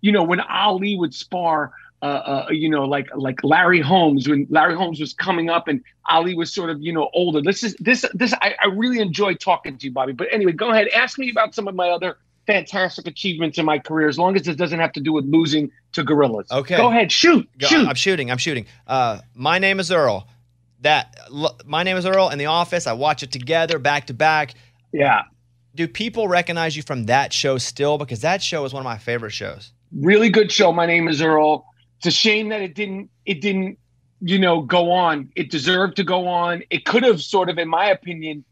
you 0.00 0.12
know, 0.12 0.22
when 0.22 0.40
Ali 0.40 0.96
would 0.96 1.14
spar 1.14 1.72
uh, 2.04 2.46
uh, 2.46 2.46
you 2.50 2.68
know, 2.68 2.84
like 2.84 3.08
like 3.16 3.42
Larry 3.42 3.80
Holmes 3.80 4.28
when 4.28 4.46
Larry 4.50 4.74
Holmes 4.76 5.00
was 5.00 5.14
coming 5.14 5.48
up 5.48 5.68
and 5.68 5.82
Ali 6.10 6.34
was 6.34 6.52
sort 6.52 6.68
of 6.68 6.80
you 6.82 6.92
know 6.92 7.08
older. 7.14 7.40
This 7.40 7.62
is 7.62 7.74
this 7.80 8.04
this 8.12 8.34
I, 8.42 8.54
I 8.62 8.66
really 8.66 9.00
enjoy 9.00 9.34
talking 9.34 9.78
to 9.78 9.86
you, 9.86 9.92
Bobby. 9.92 10.12
But 10.12 10.28
anyway, 10.30 10.52
go 10.52 10.70
ahead, 10.70 10.88
ask 10.88 11.18
me 11.18 11.30
about 11.30 11.54
some 11.54 11.66
of 11.66 11.74
my 11.74 11.88
other 11.88 12.18
fantastic 12.46 13.06
achievements 13.06 13.56
in 13.56 13.64
my 13.64 13.78
career, 13.78 14.06
as 14.06 14.18
long 14.18 14.36
as 14.36 14.46
it 14.46 14.58
doesn't 14.58 14.78
have 14.78 14.92
to 14.92 15.00
do 15.00 15.14
with 15.14 15.24
losing 15.24 15.70
to 15.92 16.04
gorillas. 16.04 16.46
Okay. 16.52 16.76
go 16.76 16.90
ahead, 16.90 17.10
shoot, 17.10 17.48
Go- 17.58 17.66
shoot. 17.68 17.88
I'm 17.88 17.94
shooting. 17.94 18.30
I'm 18.30 18.36
shooting. 18.38 18.66
Uh, 18.86 19.20
my 19.34 19.58
name 19.58 19.80
is 19.80 19.90
Earl. 19.90 20.28
That 20.82 21.16
l- 21.32 21.58
my 21.64 21.82
name 21.84 21.96
is 21.96 22.04
Earl. 22.04 22.28
In 22.28 22.38
the 22.38 22.46
office, 22.46 22.86
I 22.86 22.92
watch 22.92 23.22
it 23.22 23.32
together, 23.32 23.78
back 23.78 24.08
to 24.08 24.14
back. 24.14 24.52
Yeah, 24.92 25.22
Do 25.74 25.88
people 25.88 26.28
recognize 26.28 26.76
you 26.76 26.82
from 26.82 27.04
that 27.06 27.32
show 27.32 27.56
still? 27.56 27.96
Because 27.96 28.20
that 28.20 28.42
show 28.42 28.66
is 28.66 28.74
one 28.74 28.82
of 28.82 28.84
my 28.84 28.98
favorite 28.98 29.32
shows. 29.32 29.72
really 29.98 30.28
good 30.28 30.52
show. 30.52 30.70
My 30.70 30.84
name 30.84 31.08
is 31.08 31.22
Earl. 31.22 31.64
It's 32.04 32.14
a 32.14 32.18
shame 32.18 32.50
that 32.50 32.60
it 32.60 32.74
didn't 32.74 33.08
it 33.24 33.40
didn't 33.40 33.78
you 34.20 34.38
know 34.38 34.60
go 34.60 34.92
on. 34.92 35.32
It 35.36 35.50
deserved 35.50 35.96
to 35.96 36.04
go 36.04 36.28
on. 36.28 36.62
It 36.68 36.84
could 36.84 37.02
have 37.02 37.22
sort 37.22 37.48
of, 37.48 37.56
in 37.56 37.66
my 37.66 37.86
opinion, 37.86 38.44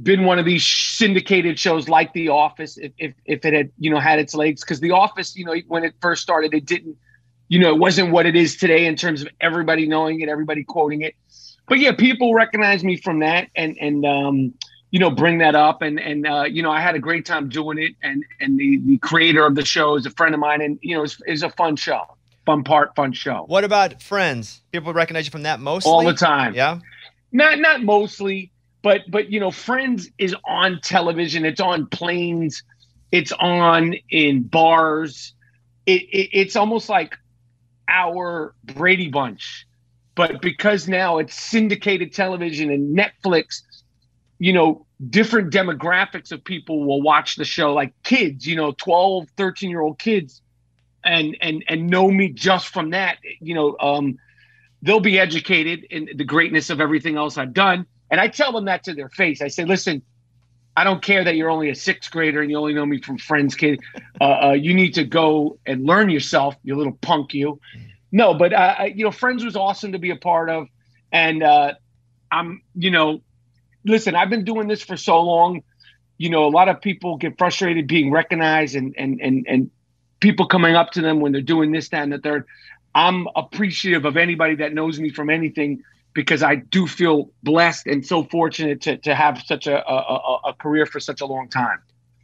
been 0.00 0.26
one 0.26 0.38
of 0.38 0.44
these 0.44 0.64
syndicated 0.64 1.58
shows 1.58 1.88
like 1.88 2.12
The 2.12 2.28
Office 2.28 2.78
if 2.78 2.92
if, 2.98 3.14
if 3.24 3.44
it 3.44 3.52
had 3.52 3.72
you 3.80 3.90
know 3.90 3.98
had 3.98 4.20
its 4.20 4.32
legs. 4.32 4.60
Because 4.60 4.78
The 4.78 4.92
Office, 4.92 5.34
you 5.34 5.44
know, 5.44 5.56
when 5.66 5.82
it 5.82 5.94
first 6.00 6.22
started, 6.22 6.54
it 6.54 6.66
didn't 6.66 6.96
you 7.48 7.58
know 7.58 7.70
it 7.70 7.80
wasn't 7.80 8.12
what 8.12 8.26
it 8.26 8.36
is 8.36 8.56
today 8.56 8.86
in 8.86 8.94
terms 8.94 9.22
of 9.22 9.28
everybody 9.40 9.88
knowing 9.88 10.20
it, 10.20 10.28
everybody 10.28 10.62
quoting 10.62 11.02
it. 11.02 11.16
But 11.66 11.80
yeah, 11.80 11.90
people 11.90 12.32
recognize 12.32 12.84
me 12.84 12.96
from 12.96 13.18
that 13.18 13.48
and 13.56 13.76
and 13.80 14.06
um 14.06 14.54
you 14.92 15.00
know 15.00 15.10
bring 15.10 15.38
that 15.38 15.56
up 15.56 15.82
and 15.82 15.98
and 15.98 16.28
uh, 16.28 16.44
you 16.44 16.62
know 16.62 16.70
I 16.70 16.80
had 16.80 16.94
a 16.94 17.00
great 17.00 17.26
time 17.26 17.48
doing 17.48 17.78
it 17.78 17.96
and 18.04 18.24
and 18.38 18.56
the 18.56 18.76
the 18.84 18.98
creator 18.98 19.44
of 19.46 19.56
the 19.56 19.64
show 19.64 19.96
is 19.96 20.06
a 20.06 20.10
friend 20.10 20.32
of 20.32 20.38
mine 20.38 20.62
and 20.62 20.78
you 20.80 20.96
know 20.96 21.02
it's, 21.02 21.20
it's 21.26 21.42
a 21.42 21.50
fun 21.50 21.74
show 21.74 22.04
fun 22.50 22.64
part 22.64 22.94
fun 22.96 23.12
show. 23.12 23.44
What 23.46 23.64
about 23.64 24.02
Friends? 24.02 24.60
People 24.72 24.92
recognize 24.92 25.26
you 25.26 25.30
from 25.30 25.42
that 25.42 25.60
mostly? 25.60 25.90
All 25.90 26.04
the 26.04 26.14
time. 26.14 26.54
Yeah. 26.54 26.80
not 27.32 27.58
not 27.58 27.82
mostly 27.82 28.50
but 28.82 29.02
but 29.08 29.30
you 29.30 29.40
know 29.40 29.50
friends 29.50 30.10
is 30.18 30.34
on 30.44 30.80
television. 30.82 31.44
It's 31.44 31.60
on 31.60 31.86
planes. 31.86 32.62
It's 33.12 33.32
on 33.32 33.94
in 34.10 34.42
bars. 34.42 35.34
It, 35.86 36.02
it 36.02 36.30
it's 36.32 36.56
almost 36.56 36.88
like 36.88 37.16
our 37.88 38.54
brady 38.64 39.08
bunch. 39.08 39.66
But 40.14 40.42
because 40.42 40.88
now 40.88 41.18
it's 41.18 41.34
syndicated 41.34 42.12
television 42.12 42.70
and 42.70 42.96
netflix 42.98 43.62
you 44.38 44.52
know 44.52 44.86
different 45.08 45.52
demographics 45.52 46.32
of 46.32 46.42
people 46.42 46.84
will 46.84 47.02
watch 47.02 47.36
the 47.36 47.44
show. 47.44 47.72
Like 47.74 47.92
kids 48.02 48.46
you 48.46 48.56
know 48.56 48.72
12 48.72 49.28
13 49.36 49.70
year 49.70 49.82
old 49.82 49.98
kids 49.98 50.42
and 51.04 51.36
and 51.40 51.64
and 51.68 51.88
know 51.88 52.10
me 52.10 52.28
just 52.28 52.68
from 52.68 52.90
that 52.90 53.18
you 53.40 53.54
know 53.54 53.76
um 53.80 54.18
they'll 54.82 55.00
be 55.00 55.18
educated 55.18 55.84
in 55.90 56.08
the 56.16 56.24
greatness 56.24 56.70
of 56.70 56.80
everything 56.80 57.16
else 57.16 57.36
I've 57.36 57.52
done. 57.52 57.86
And 58.10 58.20
I 58.20 58.28
tell 58.28 58.52
them 58.52 58.64
that 58.64 58.84
to 58.84 58.94
their 58.94 59.08
face. 59.08 59.42
I 59.42 59.48
say, 59.48 59.64
listen, 59.64 60.02
I 60.76 60.84
don't 60.84 61.02
care 61.02 61.22
that 61.22 61.36
you're 61.36 61.50
only 61.50 61.70
a 61.70 61.74
sixth 61.74 62.10
grader 62.10 62.40
and 62.40 62.50
you 62.50 62.56
only 62.56 62.74
know 62.74 62.86
me 62.86 63.00
from 63.00 63.18
friends, 63.18 63.54
kid. 63.54 63.80
Uh, 64.20 64.24
uh, 64.24 64.52
you 64.52 64.74
need 64.74 64.94
to 64.94 65.04
go 65.04 65.58
and 65.66 65.84
learn 65.84 66.10
yourself, 66.10 66.56
you 66.62 66.76
little 66.76 66.92
punk, 67.00 67.34
you. 67.34 67.60
No, 68.12 68.34
but 68.34 68.52
uh, 68.52 68.86
you 68.92 69.04
know, 69.04 69.10
Friends 69.10 69.44
was 69.44 69.56
awesome 69.56 69.92
to 69.92 69.98
be 69.98 70.10
a 70.10 70.16
part 70.16 70.48
of, 70.50 70.66
and 71.12 71.42
uh, 71.42 71.74
I'm, 72.32 72.62
you 72.74 72.90
know, 72.90 73.22
listen, 73.84 74.16
I've 74.16 74.30
been 74.30 74.44
doing 74.44 74.66
this 74.66 74.82
for 74.82 74.96
so 74.96 75.20
long. 75.20 75.62
You 76.18 76.30
know, 76.30 76.44
a 76.44 76.50
lot 76.50 76.68
of 76.68 76.80
people 76.80 77.18
get 77.18 77.38
frustrated 77.38 77.86
being 77.86 78.10
recognized, 78.10 78.74
and 78.74 78.94
and 78.98 79.20
and 79.20 79.46
and 79.48 79.70
people 80.20 80.46
coming 80.46 80.74
up 80.74 80.92
to 80.92 81.02
them 81.02 81.20
when 81.20 81.32
they're 81.32 81.40
doing 81.40 81.72
this, 81.72 81.88
that, 81.88 82.02
and 82.02 82.12
the 82.12 82.18
third. 82.18 82.46
I'm 82.94 83.26
appreciative 83.36 84.04
of 84.04 84.16
anybody 84.16 84.54
that 84.56 84.72
knows 84.72 85.00
me 85.00 85.10
from 85.10 85.30
anything 85.30 85.82
because 86.12 86.42
I 86.42 86.56
do 86.56 86.86
feel 86.86 87.30
blessed 87.42 87.86
and 87.86 88.04
so 88.04 88.24
fortunate 88.24 88.80
to, 88.82 88.96
to 88.98 89.14
have 89.14 89.42
such 89.42 89.66
a, 89.66 89.88
a, 89.88 90.40
a, 90.46 90.54
career 90.54 90.86
for 90.86 90.98
such 90.98 91.20
a 91.20 91.26
long 91.26 91.48
time. 91.48 91.78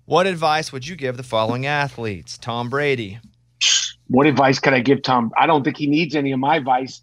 What 0.07 0.27
advice 0.27 0.73
would 0.73 0.87
you 0.87 0.97
give 0.97 1.17
the 1.17 1.23
following 1.23 1.67
athletes? 1.67 2.37
Tom 2.37 2.69
Brady. 2.69 3.19
What 4.09 4.27
advice 4.27 4.59
could 4.59 4.75
I 4.75 4.81
give 4.81 5.03
Tom? 5.03 5.33
I 5.37 5.47
don't 5.47 5.65
think 5.65 5.77
he 5.77 5.87
needs 5.87 6.15
any 6.15 6.33
of 6.33 6.39
my 6.39 6.57
advice. 6.57 7.01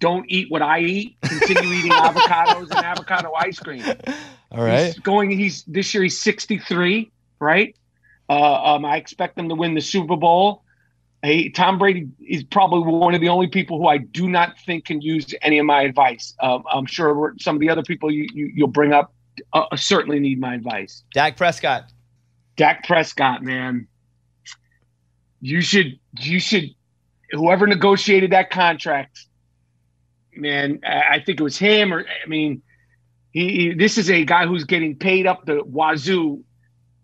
Don't 0.00 0.24
eat 0.28 0.50
what 0.50 0.62
I 0.62 0.80
eat. 0.80 1.16
Continue 1.22 1.72
eating 1.72 1.90
avocados 1.92 2.70
and 2.70 2.84
avocado 2.84 3.32
ice 3.32 3.58
cream. 3.58 3.84
All 4.50 4.62
right. 4.62 4.86
He's 4.86 4.98
going. 4.98 5.30
He's 5.30 5.64
this 5.64 5.94
year. 5.94 6.02
He's 6.02 6.20
63, 6.20 7.10
right? 7.40 7.74
Uh, 8.28 8.74
um, 8.74 8.84
I 8.84 8.96
expect 8.96 9.36
them 9.36 9.48
to 9.48 9.54
win 9.54 9.74
the 9.74 9.80
Super 9.80 10.16
Bowl. 10.16 10.62
Hey, 11.22 11.48
Tom 11.48 11.78
Brady 11.78 12.08
is 12.26 12.44
probably 12.44 12.92
one 12.92 13.14
of 13.14 13.20
the 13.20 13.30
only 13.30 13.46
people 13.46 13.78
who 13.78 13.86
I 13.86 13.98
do 13.98 14.28
not 14.28 14.58
think 14.66 14.84
can 14.84 15.00
use 15.00 15.34
any 15.40 15.58
of 15.58 15.64
my 15.64 15.82
advice. 15.82 16.34
Um, 16.40 16.64
I'm 16.70 16.86
sure 16.86 17.34
some 17.38 17.56
of 17.56 17.60
the 17.60 17.70
other 17.70 17.82
people 17.82 18.10
you, 18.10 18.26
you 18.34 18.52
you'll 18.54 18.68
bring 18.68 18.92
up 18.92 19.14
uh, 19.52 19.64
certainly 19.76 20.20
need 20.20 20.40
my 20.40 20.54
advice. 20.54 21.02
Dak 21.12 21.36
Prescott. 21.36 21.90
Dak 22.56 22.86
Prescott, 22.86 23.42
man, 23.42 23.88
you 25.40 25.60
should 25.60 25.98
you 26.20 26.38
should 26.38 26.70
whoever 27.32 27.66
negotiated 27.66 28.32
that 28.32 28.50
contract, 28.50 29.26
man. 30.36 30.80
I 30.84 31.02
I 31.14 31.22
think 31.24 31.40
it 31.40 31.42
was 31.42 31.58
him 31.58 31.92
or 31.92 32.00
I 32.00 32.28
mean, 32.28 32.62
he, 33.32 33.48
he 33.48 33.74
this 33.74 33.98
is 33.98 34.08
a 34.10 34.24
guy 34.24 34.46
who's 34.46 34.64
getting 34.64 34.96
paid 34.96 35.26
up 35.26 35.46
the 35.46 35.62
wazoo, 35.64 36.43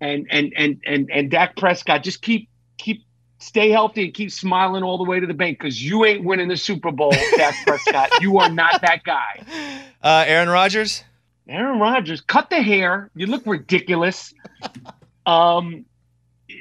and 0.01 0.27
and 0.31 0.53
and 0.57 0.81
and 0.87 1.11
and 1.13 1.31
Dak 1.31 1.57
Prescott 1.57 2.03
just 2.03 2.23
keep 2.23 2.49
keep 2.79 3.05
stay 3.39 3.71
healthy 3.71 4.05
and 4.05 4.15
keep 4.15 4.31
smiling 4.31 4.83
all 4.83 4.99
the 4.99 5.05
way 5.05 5.21
to 5.21 5.27
the 5.27 5.35
bank 5.35 5.59
because 5.59 5.83
you 5.83 6.05
ain't 6.05 6.25
winning 6.25 6.49
the 6.49 6.57
Super 6.57 6.91
Bowl, 6.91 7.13
Dak 7.37 7.55
Prescott. 7.67 8.21
You 8.21 8.39
are 8.39 8.51
not 8.51 8.81
that 8.83 9.03
guy. 9.05 9.45
Uh, 10.03 10.25
Aaron 10.27 10.49
Rodgers. 10.49 11.05
Aaron 11.49 11.81
Rodgers, 11.81 12.21
cut 12.21 12.49
the 12.49 12.63
hair. 12.63 13.11
You 13.17 13.27
look 13.27 13.43
ridiculous. 13.45 14.33
Um, 15.27 15.85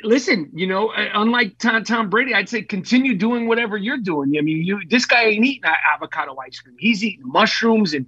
listen, 0.03 0.49
you 0.53 0.65
know, 0.67 0.89
uh, 0.89 1.09
unlike 1.13 1.57
Tom, 1.59 1.83
Tom 1.83 2.09
Brady, 2.09 2.33
I'd 2.33 2.49
say 2.49 2.63
continue 2.63 3.15
doing 3.15 3.47
whatever 3.47 3.77
you're 3.77 3.97
doing. 3.97 4.33
I 4.37 4.41
mean, 4.41 4.65
you 4.65 4.81
this 4.89 5.05
guy 5.05 5.25
ain't 5.25 5.45
eating 5.45 5.69
avocado 5.93 6.35
ice 6.43 6.59
cream. 6.59 6.75
He's 6.79 7.03
eating 7.03 7.21
mushrooms 7.25 7.93
and 7.93 8.07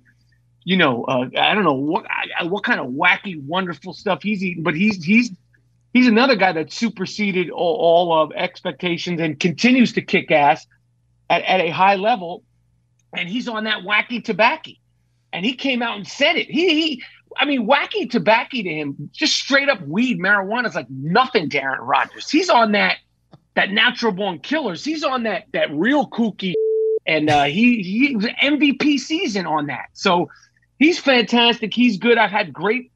you 0.64 0.78
know, 0.78 1.04
uh, 1.06 1.28
I 1.38 1.54
don't 1.54 1.64
know 1.64 1.74
what 1.74 2.06
I- 2.10 2.44
what 2.44 2.64
kind 2.64 2.80
of 2.80 2.88
wacky, 2.88 3.42
wonderful 3.44 3.94
stuff 3.94 4.22
he's 4.22 4.44
eating, 4.44 4.64
but 4.64 4.76
he's 4.76 5.04
he's 5.04 5.32
he's 5.94 6.08
another 6.08 6.36
guy 6.36 6.52
that 6.54 6.72
superseded 6.72 7.50
all, 7.50 7.76
all 7.76 8.22
of 8.22 8.32
expectations 8.34 9.20
and 9.20 9.40
continues 9.40 9.94
to 9.94 10.02
kick 10.02 10.32
ass 10.32 10.66
at, 11.30 11.44
at 11.44 11.62
a 11.62 11.70
high 11.70 11.96
level. 11.96 12.44
And 13.14 13.28
he's 13.28 13.48
on 13.48 13.66
that 13.66 13.84
wacky 13.84 14.24
tobacco 14.24 14.72
and 15.34 15.46
he 15.46 15.54
came 15.54 15.82
out 15.82 15.98
and 15.98 16.08
said 16.08 16.36
it. 16.38 16.50
He, 16.50 16.70
he 16.70 17.04
I 17.38 17.46
mean, 17.46 17.68
wacky 17.68 18.10
tobacco 18.10 18.62
to 18.62 18.70
him, 18.70 19.10
just 19.14 19.36
straight 19.36 19.70
up 19.70 19.82
weed, 19.88 20.20
marijuana 20.20 20.68
is 20.68 20.76
like 20.76 20.90
nothing 20.90 21.50
to 21.52 21.62
Aaron 21.64 21.82
Rodgers. 21.82 22.30
He's 22.30 22.50
on 22.50 22.74
that 22.74 22.98
that 23.56 23.72
natural 23.72 24.12
born 24.12 24.40
killers. 24.40 24.84
He's 24.84 25.04
on 25.04 25.24
that 25.24 25.46
that 25.54 25.72
real 25.74 26.10
kooky, 26.10 26.54
and 27.06 27.30
uh, 27.30 27.46
he 27.46 27.82
he 27.84 28.16
was 28.16 28.26
MVP 28.26 29.00
season 29.00 29.46
on 29.46 29.68
that. 29.68 29.88
So 29.94 30.30
he's 30.82 31.00
fantastic. 31.00 31.74
He's 31.74 31.98
good. 31.98 32.18
I've 32.18 32.32
had 32.32 32.52
great 32.52 32.92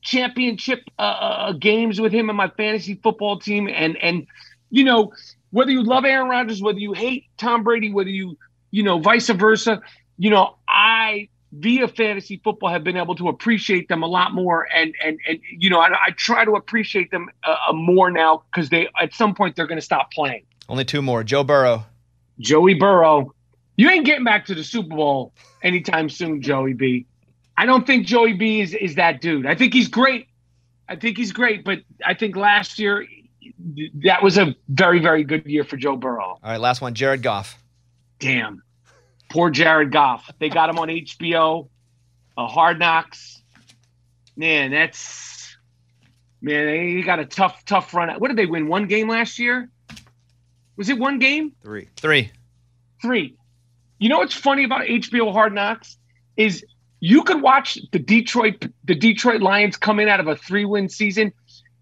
championship 0.00 0.80
uh, 0.98 1.02
uh, 1.02 1.52
games 1.52 2.00
with 2.00 2.12
him 2.12 2.30
and 2.30 2.36
my 2.36 2.48
fantasy 2.48 2.94
football 2.94 3.38
team, 3.38 3.68
and 3.68 3.96
and 3.96 4.26
you 4.70 4.84
know 4.84 5.12
whether 5.50 5.70
you 5.70 5.82
love 5.82 6.04
Aaron 6.04 6.28
Rodgers, 6.28 6.62
whether 6.62 6.78
you 6.78 6.92
hate 6.92 7.24
Tom 7.36 7.64
Brady, 7.64 7.92
whether 7.92 8.10
you 8.10 8.38
you 8.70 8.82
know 8.82 9.00
vice 9.00 9.28
versa, 9.28 9.82
you 10.16 10.30
know 10.30 10.56
I 10.68 11.28
via 11.52 11.88
fantasy 11.88 12.40
football 12.42 12.68
have 12.68 12.84
been 12.84 12.96
able 12.96 13.14
to 13.16 13.28
appreciate 13.28 13.88
them 13.88 14.02
a 14.02 14.06
lot 14.06 14.34
more 14.34 14.66
and 14.74 14.94
and 15.02 15.18
and 15.28 15.38
you 15.48 15.70
know 15.70 15.78
i, 15.78 15.86
I 15.88 16.10
try 16.10 16.44
to 16.44 16.50
appreciate 16.52 17.12
them 17.12 17.28
uh, 17.44 17.72
more 17.72 18.10
now 18.10 18.42
because 18.50 18.68
they 18.68 18.88
at 19.00 19.14
some 19.14 19.32
point 19.34 19.54
they're 19.54 19.68
going 19.68 19.78
to 19.78 19.84
stop 19.84 20.10
playing 20.12 20.42
Only 20.68 20.84
two 20.84 21.00
more. 21.02 21.22
Joe 21.22 21.44
Burrow. 21.44 21.86
joey 22.40 22.74
burrow 22.74 23.32
you 23.76 23.88
ain't 23.88 24.04
getting 24.04 24.24
back 24.24 24.46
to 24.46 24.54
the 24.56 24.64
super 24.64 24.94
bowl 24.96 25.32
anytime 25.62 26.08
soon 26.10 26.42
joey 26.42 26.74
b 26.74 27.06
i 27.56 27.64
don't 27.66 27.86
think 27.86 28.06
joey 28.06 28.32
b 28.32 28.60
is 28.60 28.74
is 28.74 28.94
that 28.96 29.20
dude 29.20 29.46
i 29.46 29.54
think 29.54 29.72
he's 29.72 29.88
great 29.88 30.28
i 30.88 30.96
think 30.96 31.16
he's 31.16 31.32
great 31.32 31.64
but 31.64 31.80
i 32.04 32.14
think 32.14 32.36
last 32.36 32.78
year 32.78 33.06
that 34.04 34.22
was 34.22 34.36
a 34.38 34.54
very 34.68 34.98
very 35.00 35.24
good 35.24 35.44
year 35.46 35.64
for 35.64 35.76
joe 35.76 35.96
burrow 35.96 36.38
All 36.42 36.50
right, 36.50 36.60
last 36.60 36.80
one. 36.80 36.94
Jared 36.94 37.22
Goff. 37.22 37.56
damn. 38.18 38.62
Poor 39.28 39.50
Jared 39.50 39.90
Goff. 39.90 40.30
They 40.38 40.48
got 40.48 40.70
him 40.70 40.78
on 40.78 40.86
HBO, 40.88 41.68
uh, 42.38 42.46
Hard 42.46 42.78
Knocks. 42.78 43.42
Man, 44.36 44.70
that's 44.70 45.56
man. 46.40 46.66
They 46.66 47.02
got 47.02 47.18
a 47.18 47.24
tough, 47.24 47.64
tough 47.64 47.92
run. 47.92 48.08
What 48.20 48.28
did 48.28 48.36
they 48.36 48.46
win? 48.46 48.68
One 48.68 48.86
game 48.86 49.08
last 49.08 49.40
year? 49.40 49.68
Was 50.76 50.88
it 50.90 50.98
one 50.98 51.18
game? 51.18 51.52
Three. 51.62 51.88
Three. 51.96 52.30
Three. 53.02 53.36
You 53.98 54.08
know 54.10 54.18
what's 54.18 54.34
funny 54.34 54.62
about 54.62 54.82
HBO 54.86 55.32
Hard 55.32 55.52
Knocks 55.52 55.98
is 56.36 56.64
you 57.00 57.22
could 57.22 57.42
watch 57.42 57.78
the 57.92 57.98
Detroit 57.98 58.66
the 58.84 58.94
Detroit 58.94 59.42
Lions 59.42 59.76
come 59.76 60.00
in 60.00 60.08
out 60.08 60.20
of 60.20 60.28
a 60.28 60.36
three 60.36 60.64
win 60.64 60.88
season, 60.88 61.32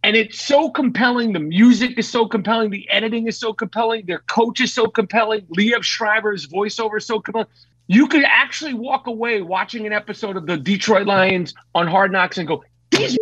and 0.02 0.16
it's 0.16 0.40
so 0.40 0.70
compelling. 0.70 1.32
The 1.32 1.40
music 1.40 1.98
is 1.98 2.08
so 2.08 2.26
compelling. 2.26 2.70
The 2.70 2.88
editing 2.90 3.26
is 3.26 3.38
so 3.38 3.52
compelling. 3.52 4.06
Their 4.06 4.20
coach 4.20 4.60
is 4.60 4.72
so 4.72 4.86
compelling. 4.86 5.42
Liev 5.56 5.82
Schreiber's 5.82 6.46
voiceover 6.46 6.98
is 6.98 7.06
so 7.06 7.20
compelling. 7.20 7.48
You 7.86 8.08
could 8.08 8.24
actually 8.24 8.74
walk 8.74 9.06
away 9.06 9.42
watching 9.42 9.86
an 9.86 9.92
episode 9.92 10.36
of 10.36 10.46
the 10.46 10.56
Detroit 10.56 11.06
Lions 11.06 11.54
on 11.74 11.86
Hard 11.86 12.12
Knocks 12.12 12.38
and 12.38 12.48
go, 12.48 12.64
"These 12.90 13.16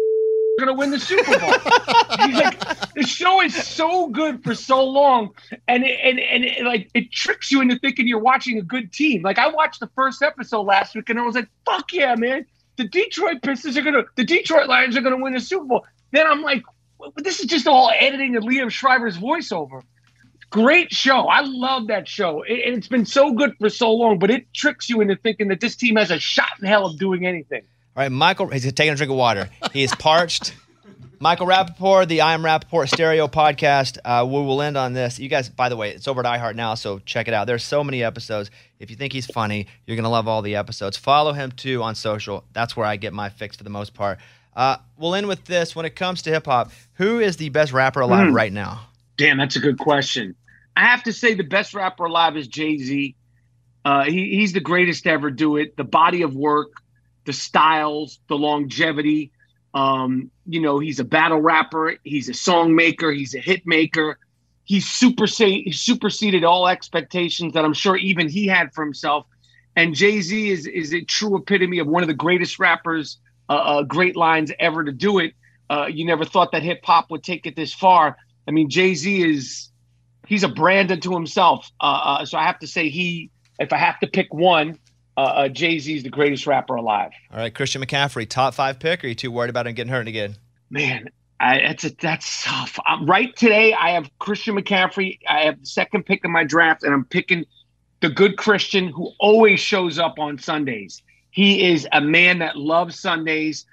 going 0.65 0.77
to 0.77 0.79
win 0.79 0.91
the 0.91 0.99
Super 0.99 1.39
Bowl." 1.39 1.53
He's 2.27 2.37
like, 2.37 2.93
the 2.95 3.03
show 3.05 3.41
is 3.43 3.55
so 3.55 4.09
good 4.09 4.43
for 4.45 4.55
so 4.55 4.85
long, 4.85 5.31
and 5.69 5.85
it, 5.85 5.99
and 6.03 6.19
and 6.21 6.45
it, 6.45 6.65
like 6.65 6.91
it 6.95 7.11
tricks 7.11 7.51
you 7.51 7.61
into 7.61 7.79
thinking 7.79 8.07
you're 8.07 8.19
watching 8.21 8.59
a 8.59 8.63
good 8.63 8.93
team. 8.93 9.23
Like 9.23 9.39
I 9.39 9.49
watched 9.49 9.81
the 9.81 9.89
first 9.97 10.23
episode 10.23 10.63
last 10.63 10.95
week, 10.95 11.09
and 11.11 11.19
I 11.19 11.23
was 11.23 11.35
like, 11.35 11.49
"Fuck 11.67 11.93
yeah, 11.93 12.15
man!" 12.17 12.47
The 12.77 12.85
Detroit 12.85 13.43
Pistons 13.43 13.77
are 13.77 13.83
gonna, 13.83 14.05
the 14.17 14.25
Detroit 14.25 14.69
Lions 14.69 14.97
are 14.97 15.01
gonna 15.03 15.17
win 15.19 15.35
the 15.35 15.41
Super 15.41 15.65
Bowl. 15.65 15.85
Then 16.11 16.27
I'm 16.27 16.43
like, 16.43 16.63
"This 17.17 17.41
is 17.41 17.47
just 17.47 17.67
all 17.67 17.91
editing 17.99 18.37
and 18.37 18.45
Liam 18.47 18.71
Schreiber's 18.71 19.19
voiceover." 19.19 19.83
Great 20.51 20.93
show. 20.93 21.29
I 21.29 21.41
love 21.41 21.87
that 21.87 22.07
show, 22.07 22.43
It- 22.43 22.67
and 22.67 22.77
it's 22.77 22.89
been 22.89 23.07
so 23.07 23.33
good 23.33 23.57
for 23.59 23.71
so 23.71 23.91
long. 23.93 24.19
But 24.19 24.31
it 24.31 24.53
tricks 24.53 24.91
you 24.91 25.01
into 25.01 25.17
thinking 25.17 25.49
that 25.49 25.61
this 25.61 25.77
team 25.77 25.97
has 25.97 26.11
a 26.11 26.19
shot 26.19 26.51
in 26.61 26.67
hell 26.67 26.85
of 26.87 26.99
doing 26.99 27.25
anything. 27.27 27.63
All 27.95 28.03
right, 28.03 28.11
Michael, 28.13 28.49
he's 28.49 28.71
taking 28.73 28.93
a 28.93 28.97
drink 28.97 29.11
of 29.11 29.17
water. 29.19 29.51
He 29.73 29.83
is 29.83 29.95
parched. 29.95 30.55
Michael 31.21 31.47
Rapaport, 31.47 32.09
the 32.09 32.23
I 32.23 32.33
Am 32.35 32.43
Rapaport 32.43 32.89
Stereo 32.89 33.29
podcast. 33.29 33.99
Uh, 34.05 34.25
we 34.27 34.33
will 34.33 34.61
end 34.63 34.77
on 34.77 34.93
this. 34.93 35.19
You 35.21 35.29
guys, 35.29 35.49
by 35.49 35.69
the 35.69 35.77
way, 35.77 35.91
it's 35.91 36.09
over 36.09 36.25
at 36.25 36.41
iHeart 36.41 36.57
now, 36.57 36.75
so 36.75 36.99
check 37.01 37.29
it 37.29 37.35
out. 37.35 37.47
There's 37.47 37.63
so 37.63 37.85
many 37.85 38.03
episodes. 38.03 38.51
If 38.81 38.91
you 38.91 38.97
think 38.97 39.13
he's 39.13 39.27
funny, 39.27 39.67
you're 39.87 39.95
going 39.95 40.03
to 40.05 40.11
love 40.11 40.27
all 40.27 40.43
the 40.43 40.57
episodes. 40.57 40.97
Follow 40.97 41.33
him 41.33 41.53
too 41.53 41.83
on 41.83 41.95
social. 41.95 42.45
That's 42.55 42.77
where 42.77 42.87
I 42.87 42.97
get 42.97 43.13
my 43.13 43.29
fix 43.29 43.57
for 43.57 43.63
the 43.63 43.71
most 43.71 43.95
part. 43.95 44.19
Uh, 44.57 44.79
we'll 44.97 45.15
end 45.15 45.29
with 45.29 45.45
this. 45.45 45.77
When 45.77 45.87
it 45.87 45.95
comes 45.95 46.23
to 46.23 46.31
hip 46.31 46.47
hop, 46.47 46.73
who 46.95 47.21
is 47.21 47.37
the 47.37 47.51
best 47.51 47.73
rapper 47.73 48.01
alive 48.01 48.29
Hmm. 48.29 48.35
right 48.35 48.53
now? 48.53 48.87
Damn, 49.17 49.37
that's 49.39 49.55
a 49.57 49.61
good 49.61 49.79
question. 49.79 50.35
I 50.77 50.87
have 50.87 51.03
to 51.05 51.13
say 51.13 51.35
the 51.35 51.45
best 51.45 51.73
rapper 51.75 52.07
alive 52.07 52.37
is 52.37 52.49
Jay 52.49 52.79
Z. 52.79 53.15
Uh, 53.85 54.05
he, 54.05 54.37
he's 54.39 54.55
the 54.55 54.61
greatest 54.61 55.05
to 55.05 55.11
ever 55.11 55.31
do 55.31 55.57
it. 55.57 55.77
The 55.77 55.85
body 55.85 56.23
of 56.23 56.35
work, 56.35 56.82
the 57.25 57.33
styles, 57.33 58.21
the 58.29 58.37
longevity. 58.37 59.33
Um, 59.75 60.31
you 60.47 60.61
know, 60.61 60.79
he's 60.79 61.01
a 61.01 61.05
battle 61.05 61.41
rapper. 61.41 61.95
He's 62.05 62.29
a 62.29 62.35
song 62.35 62.75
maker. 62.75 63.11
He's 63.11 63.35
a 63.35 63.39
hit 63.39 63.67
maker. 63.67 64.19
He's 64.65 64.89
super 64.89 65.27
he 65.27 65.73
superseded 65.73 66.45
all 66.45 66.69
expectations 66.69 67.55
that 67.55 67.65
I'm 67.65 67.73
sure 67.73 67.97
even 67.97 68.29
he 68.29 68.47
had 68.47 68.73
for 68.75 68.85
himself. 68.85 69.27
And 69.75 69.95
Jay 69.95 70.21
Z 70.21 70.51
is 70.51 70.67
is 70.67 70.95
a 70.95 71.03
true 71.03 71.37
epitome 71.37 71.79
of 71.79 71.87
one 71.87 72.03
of 72.03 72.09
the 72.09 72.15
greatest 72.15 72.59
rappers, 72.59 73.19
uh, 73.49 73.53
uh, 73.53 73.83
great 73.83 74.17
lines 74.17 74.53
ever 74.59 74.85
to 74.85 74.93
do 74.93 75.19
it. 75.19 75.33
Uh, 75.71 75.87
you 75.87 76.05
never 76.05 76.25
thought 76.25 76.53
that 76.53 76.63
hip 76.63 76.81
hop 76.85 77.11
would 77.11 77.25
take 77.25 77.47
it 77.47 77.57
this 77.57 77.73
far. 77.73 78.17
I 78.47 78.51
mean, 78.51 78.69
Jay 78.69 78.95
Z 78.95 79.23
is 79.23 79.71
he's 80.27 80.45
a 80.45 80.49
brand 80.49 80.93
unto 80.93 81.13
himself. 81.13 81.71
Uh, 81.81 81.85
uh, 82.21 82.25
so 82.25 82.39
I 82.39 82.45
have 82.45 82.59
to 82.61 82.67
say 82.67 82.89
he. 82.89 83.31
If 83.59 83.73
I 83.73 83.79
have 83.79 84.01
to 84.01 84.07
pick 84.07 84.33
one, 84.33 84.79
uh, 85.17 85.21
uh, 85.21 85.49
Jay 85.49 85.79
Z 85.79 85.97
is 85.97 86.03
the 86.03 86.11
greatest 86.11 86.47
rapper 86.47 86.75
alive. 86.75 87.13
All 87.31 87.39
right, 87.39 87.55
Christian 87.55 87.83
McCaffrey, 87.83 88.29
top 88.29 88.55
five 88.55 88.79
pick, 88.79 89.03
or 89.03 89.07
are 89.07 89.09
you 89.09 89.15
too 89.15 89.31
worried 89.31 89.51
about 89.51 89.67
him 89.67 89.75
getting 89.75 89.93
hurt 89.93 90.09
again? 90.09 90.37
Man, 90.71 91.09
I, 91.39 91.59
that's 91.61 91.85
a, 91.85 91.91
that's 91.91 92.45
tough. 92.45 92.79
Um, 92.89 93.07
right 93.07 93.35
today, 93.37 93.75
I 93.75 93.91
have 93.91 94.11
Christian 94.19 94.57
McCaffrey. 94.57 95.19
I 95.29 95.41
have 95.43 95.61
the 95.61 95.67
second 95.67 96.07
pick 96.07 96.25
in 96.25 96.31
my 96.31 96.45
draft, 96.45 96.83
and 96.83 96.95
I'm 96.95 97.05
picking 97.05 97.45
the 98.01 98.09
good 98.09 98.37
Christian 98.37 98.89
who 98.89 99.13
always 99.19 99.61
shows 99.61 99.99
up 99.99 100.19
on 100.19 100.39
Sundays. 100.39 101.03
He 101.31 101.71
is 101.71 101.87
a 101.93 102.01
man 102.01 102.39
that 102.39 102.57
loves 102.57 102.99
Sundays. 102.99 103.67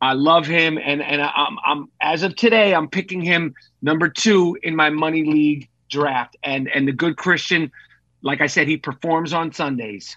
I 0.00 0.14
love 0.14 0.46
him, 0.46 0.78
and 0.78 1.02
and 1.02 1.20
I'm, 1.22 1.58
I'm 1.64 1.88
as 2.00 2.22
of 2.22 2.34
today, 2.36 2.74
I'm 2.74 2.88
picking 2.88 3.20
him 3.20 3.54
number 3.82 4.08
two 4.08 4.56
in 4.62 4.74
my 4.74 4.90
money 4.90 5.24
league 5.24 5.68
draft. 5.90 6.36
And 6.42 6.68
and 6.68 6.88
the 6.88 6.92
good 6.92 7.16
Christian, 7.16 7.70
like 8.22 8.40
I 8.40 8.46
said, 8.46 8.66
he 8.66 8.76
performs 8.76 9.32
on 9.32 9.52
Sundays. 9.52 10.16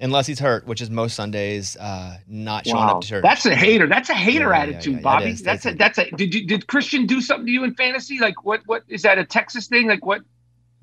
Unless 0.00 0.26
he's 0.26 0.40
hurt, 0.40 0.66
which 0.66 0.80
is 0.80 0.90
most 0.90 1.14
Sundays, 1.14 1.76
uh, 1.76 2.18
not 2.26 2.66
showing 2.66 2.76
Wow. 2.76 2.96
up 2.96 3.00
to 3.02 3.08
church. 3.08 3.22
That's 3.22 3.46
a 3.46 3.54
hater. 3.54 3.86
That's 3.86 4.10
a 4.10 4.14
hater 4.14 4.50
Yeah, 4.50 4.56
yeah, 4.56 4.62
attitude, 4.62 4.92
yeah, 4.94 4.98
that 4.98 5.02
Bobby. 5.02 5.24
is. 5.30 5.42
that's 5.42 5.66
a 5.66 5.74
That's 5.74 5.96
that's 5.96 5.98
a. 5.98 6.10
Did 6.16 6.34
you 6.34 6.46
did 6.46 6.66
Christian 6.66 7.06
do 7.06 7.20
something 7.20 7.46
to 7.46 7.52
you 7.52 7.64
in 7.64 7.74
fantasy? 7.74 8.18
Like 8.18 8.44
what 8.44 8.62
what 8.66 8.82
is 8.88 9.02
that 9.02 9.18
a 9.18 9.24
Texas 9.24 9.68
thing? 9.68 9.86
Like 9.86 10.04
what 10.04 10.22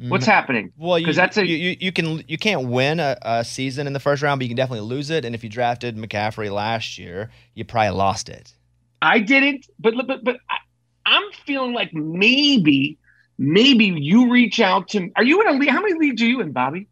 what's 0.07 0.25
Mm, 0.25 0.29
happening? 0.31 0.73
Well, 0.77 0.97
you, 0.97 1.05
'Cause 1.05 1.15
that's 1.17 1.37
a- 1.37 1.45
you, 1.45 1.55
you 1.57 1.77
you 1.79 1.91
can 1.91 2.23
you 2.27 2.37
can't 2.37 2.69
win 2.69 2.99
a, 2.99 3.17
a 3.21 3.43
season 3.45 3.85
in 3.85 3.93
the 3.93 3.99
first 3.99 4.23
round, 4.23 4.39
but 4.39 4.45
you 4.45 4.49
can 4.49 4.57
definitely 4.57 4.87
lose 4.87 5.09
it. 5.09 5.25
And 5.25 5.35
if 5.35 5.43
you 5.43 5.49
drafted 5.49 5.97
McCaffrey 5.97 6.51
last 6.51 6.97
year, 6.97 7.29
you 7.53 7.65
probably 7.65 7.91
lost 7.97 8.29
it. 8.29 8.53
I 9.01 9.19
didn't, 9.19 9.67
but 9.79 9.93
but 10.07 10.23
but 10.23 10.37
I, 10.49 10.57
I'm 11.05 11.23
feeling 11.45 11.73
like 11.73 11.93
maybe 11.93 12.97
maybe 13.37 13.85
you 13.87 14.31
reach 14.31 14.59
out 14.59 14.87
to. 14.89 15.09
Are 15.15 15.23
you 15.23 15.41
in 15.41 15.47
a 15.47 15.59
league? 15.59 15.69
How 15.69 15.81
many 15.81 15.95
leagues 15.99 16.21
are 16.21 16.27
you 16.27 16.41
in, 16.41 16.51
Bobby? 16.51 16.87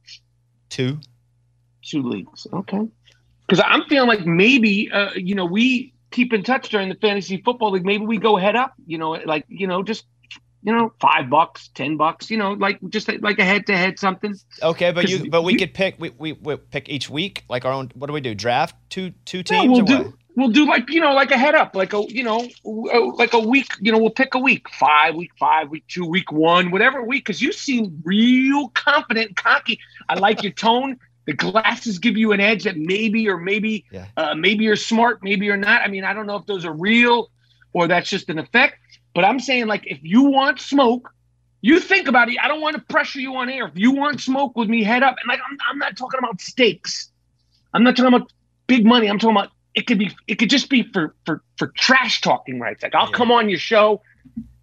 Two. 0.70 1.00
Two 1.82 2.04
leagues. 2.04 2.48
Okay. 2.52 2.88
Because 3.48 3.64
I'm 3.66 3.84
feeling 3.86 4.08
like 4.08 4.26
maybe 4.26 4.92
uh, 4.92 5.12
you 5.16 5.36
know 5.36 5.46
we 5.46 5.94
keep 6.12 6.34
in 6.34 6.44
touch 6.44 6.70
during 6.70 6.90
the 6.90 6.96
fantasy 6.96 7.42
football 7.42 7.72
league. 7.72 7.86
Maybe 7.86 8.06
we 8.06 8.18
go 8.18 8.36
head 8.36 8.56
up. 8.56 8.74
You 8.86 8.98
know, 8.98 9.12
like 9.12 9.46
you 9.48 9.68
know 9.68 9.84
just. 9.84 10.06
You 10.62 10.76
know, 10.76 10.92
five 11.00 11.30
bucks, 11.30 11.70
ten 11.70 11.96
bucks. 11.96 12.30
You 12.30 12.36
know, 12.36 12.52
like 12.52 12.80
just 12.90 13.10
like 13.22 13.40
a 13.40 13.46
head-to-head 13.46 13.98
something. 13.98 14.36
Okay, 14.62 14.92
But 14.92 15.08
you 15.08 15.30
but 15.30 15.44
we 15.44 15.56
could 15.56 15.74
pick 15.74 15.96
we, 16.00 16.10
we, 16.10 16.34
we 16.34 16.58
pick 16.58 16.90
each 16.90 17.10
week 17.10 17.46
like 17.48 17.64
our 17.64 17.72
own. 17.72 17.92
What 17.96 18.08
do 18.08 18.14
we 18.14 18.20
do? 18.20 18.36
Draft 18.36 18.76
two 18.90 19.12
two 19.24 19.42
teams 19.42 19.72
we'll 19.72 19.86
do 19.86 19.98
what? 20.00 20.14
we'll 20.40 20.50
do 20.50 20.66
like 20.66 20.90
you 20.90 21.02
know 21.02 21.14
like 21.14 21.32
a 21.32 21.38
head 21.38 21.54
up 21.54 21.76
like 21.76 21.94
a 21.94 22.04
you 22.08 22.24
know 22.24 22.48
uh, 22.66 23.16
like 23.16 23.34
a 23.34 23.40
week 23.40 23.68
you 23.82 23.92
know 23.92 23.98
we'll 23.98 24.10
pick 24.10 24.34
a 24.36 24.40
week 24.40 24.70
five 24.70 25.14
week 25.16 25.32
five 25.38 25.70
week 25.70 25.84
two 25.88 26.06
week 26.06 26.32
one 26.32 26.72
whatever 26.72 27.04
week 27.04 27.26
because 27.26 27.42
you 27.42 27.52
seem 27.52 28.02
real 28.04 28.70
confident 28.70 29.36
cocky 29.36 29.80
i 30.08 30.16
like 30.16 30.42
your 30.42 30.54
tone 30.54 30.98
the 31.30 31.36
glasses 31.36 32.00
give 32.00 32.18
you 32.18 32.32
an 32.32 32.40
edge 32.40 32.64
that 32.64 32.78
maybe 32.78 33.22
or 33.30 33.38
maybe 33.38 33.86
Yeah. 33.92 34.06
uh, 34.18 34.34
maybe 34.46 34.64
you're 34.68 34.76
smart 34.92 35.16
maybe 35.22 35.46
you're 35.46 35.64
not. 35.70 35.82
I 35.86 35.88
mean 35.94 36.04
i 36.04 36.14
don't 36.16 36.28
know 36.30 36.38
if 36.42 36.46
those 36.52 36.66
are 36.70 36.74
real 36.90 37.30
or 37.74 37.88
that's 37.88 38.10
just 38.10 38.30
an 38.30 38.40
effect 38.40 38.78
but 39.14 39.24
i'm 39.24 39.40
saying 39.40 39.68
like 39.74 39.84
if 39.96 40.00
you 40.02 40.24
want 40.24 40.60
smoke 40.60 41.06
you 41.62 41.80
think 41.82 42.08
about 42.08 42.30
it. 42.30 42.38
I 42.42 42.48
don't 42.48 42.62
want 42.62 42.78
to 42.78 42.82
pressure 42.94 43.20
you 43.20 43.36
on 43.36 43.50
air. 43.50 43.68
If 43.68 43.78
you 43.78 43.92
want 43.92 44.22
smoke 44.22 44.56
with 44.56 44.70
me 44.70 44.82
head 44.82 45.04
up. 45.04 45.16
And 45.20 45.28
like 45.28 45.42
i'm, 45.48 45.58
I'm 45.70 45.78
not 45.78 45.98
talking 45.98 46.18
about 46.24 46.40
stakes. 46.40 47.12
I'm 47.74 47.84
not 47.84 47.98
talking 47.98 48.14
about 48.14 48.32
big 48.68 48.86
money. 48.86 49.08
I'm 49.08 49.20
talking 49.20 49.36
about 49.36 49.50
it 49.76 49.86
could 49.88 50.00
be 50.00 50.10
it 50.28 50.36
could 50.40 50.50
just 50.50 50.70
be 50.70 50.84
for 50.94 51.14
for 51.26 51.44
for 51.58 51.68
trash 51.76 52.22
talking 52.22 52.60
rights. 52.62 52.82
Like 52.82 52.96
i'll 52.96 53.08
Yeah. 53.08 53.20
come 53.20 53.30
on 53.32 53.50
your 53.50 53.60
show 53.60 54.02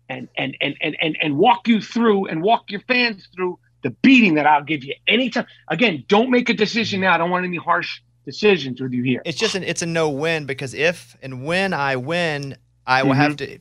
and 0.09 0.29
and 0.39 0.57
and 0.63 0.75
and 0.81 0.97
and, 1.03 1.17
and 1.21 1.37
walk 1.37 1.69
you 1.69 1.81
through 1.83 2.29
and 2.31 2.43
walk 2.43 2.71
your 2.71 2.81
fans 2.89 3.29
through 3.35 3.59
the 3.87 3.91
beating 4.07 4.35
that 4.35 4.47
i'll 4.47 4.65
give 4.73 4.83
you 4.89 4.95
anytime 5.07 5.47
again 5.69 5.95
don't 6.09 6.31
make 6.37 6.49
a 6.55 6.55
decision 6.55 7.01
now 7.01 7.15
i 7.15 7.19
don't 7.19 7.31
want 7.31 7.45
any 7.45 7.61
harsh 7.71 7.91
decisions 8.27 8.81
with 8.81 8.93
you 8.93 9.05
here. 9.05 9.23
It's 9.25 9.39
just 9.39 9.55
an, 9.55 9.63
it's 9.63 9.83
a 9.83 9.87
no 9.87 10.11
win 10.11 10.47
because 10.47 10.75
if 10.75 11.17
and 11.23 11.45
when 11.47 11.73
I 11.73 11.95
win, 11.95 12.57
I 12.85 13.05
will 13.05 13.13
have 13.13 13.37
to 13.37 13.59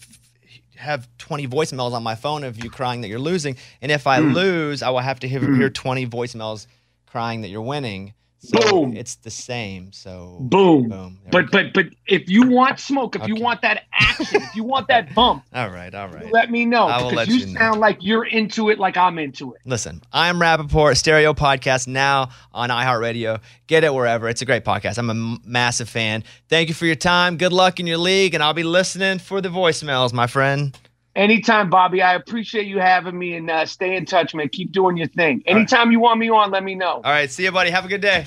have 0.75 1.07
20 1.19 1.47
voicemails 1.47 1.91
on 1.93 2.01
my 2.01 2.15
phone 2.15 2.43
of 2.43 2.61
you 2.63 2.71
crying 2.71 3.01
that 3.01 3.07
you're 3.07 3.19
losing, 3.19 3.57
and 3.81 3.91
if 3.91 4.07
I 4.07 4.19
Mm. 4.19 4.33
lose, 4.33 4.81
I 4.81 4.89
will 4.89 5.05
have 5.11 5.19
to 5.19 5.27
hear, 5.27 5.39
hear 5.55 5.69
20 5.69 6.07
voicemails 6.07 6.65
crying 7.05 7.41
that 7.41 7.49
you're 7.49 7.61
winning. 7.61 8.13
So 8.45 8.59
Boom. 8.71 8.95
it's 8.95 9.15
the 9.15 9.31
same. 9.31 9.91
So 9.91 10.37
Boom. 10.41 10.89
boom. 10.89 11.19
There 11.23 11.31
But 11.43 11.51
but 11.51 11.73
but 11.73 11.85
if 12.07 12.29
you 12.29 12.47
want 12.47 12.79
smoke, 12.79 13.15
if 13.15 13.27
you 13.27 13.35
want 13.35 13.61
that 13.63 13.83
action, 13.93 14.41
if 14.43 14.55
you 14.55 14.63
want 14.63 14.87
that 14.89 15.13
bump, 15.15 15.43
All 15.53 15.69
right, 15.69 15.93
all 15.93 16.07
right. 16.09 16.31
let 16.31 16.51
me 16.51 16.65
know 16.65 16.87
I 16.87 17.01
will 17.01 17.09
because 17.09 17.27
let 17.27 17.27
you, 17.29 17.35
you 17.45 17.45
know. 17.53 17.59
sound 17.59 17.79
like 17.79 17.97
you're 18.01 18.25
into 18.25 18.69
it, 18.69 18.77
like 18.79 18.97
I'm 18.97 19.17
into 19.19 19.53
it. 19.53 19.61
Listen, 19.65 20.01
I'm 20.13 20.39
Rapaport, 20.39 20.97
Stereo 20.97 21.33
Podcast 21.33 21.87
now 21.87 22.29
on 22.53 22.69
iHeartRadio. 22.69 23.39
Get 23.67 23.83
it 23.83 23.93
wherever. 23.93 24.29
It's 24.29 24.41
a 24.41 24.45
great 24.45 24.63
podcast. 24.63 24.97
I'm 24.97 25.09
a 25.09 25.13
m- 25.13 25.39
massive 25.45 25.89
fan. 25.89 26.23
Thank 26.49 26.69
you 26.69 26.75
for 26.75 26.85
your 26.85 26.95
time. 26.95 27.37
Good 27.37 27.53
luck 27.53 27.79
in 27.79 27.87
your 27.87 27.97
league, 27.97 28.33
and 28.35 28.43
I'll 28.43 28.53
be 28.53 28.63
listening 28.63 29.19
for 29.19 29.41
the 29.41 29.49
voicemails, 29.49 30.13
my 30.13 30.27
friend. 30.27 30.77
Anytime, 31.15 31.69
Bobby. 31.69 32.01
I 32.01 32.15
appreciate 32.15 32.67
you 32.67 32.79
having 32.79 33.17
me 33.17 33.35
and 33.35 33.49
uh, 33.49 33.65
stay 33.65 33.95
in 33.95 34.05
touch, 34.05 34.35
man. 34.35 34.49
Keep 34.49 34.73
doing 34.73 34.97
your 34.97 35.07
thing. 35.07 35.43
Anytime 35.45 35.91
you 35.91 35.99
want 36.01 36.19
me 36.19 36.29
on, 36.29 36.51
let 36.51 36.63
me 36.63 36.75
know. 36.75 36.95
All 36.95 37.01
right, 37.03 37.31
see 37.31 37.43
you, 37.43 37.51
buddy. 37.51 37.69
Have 37.69 37.85
a 37.85 37.87
good 37.87 38.01
day. 38.01 38.25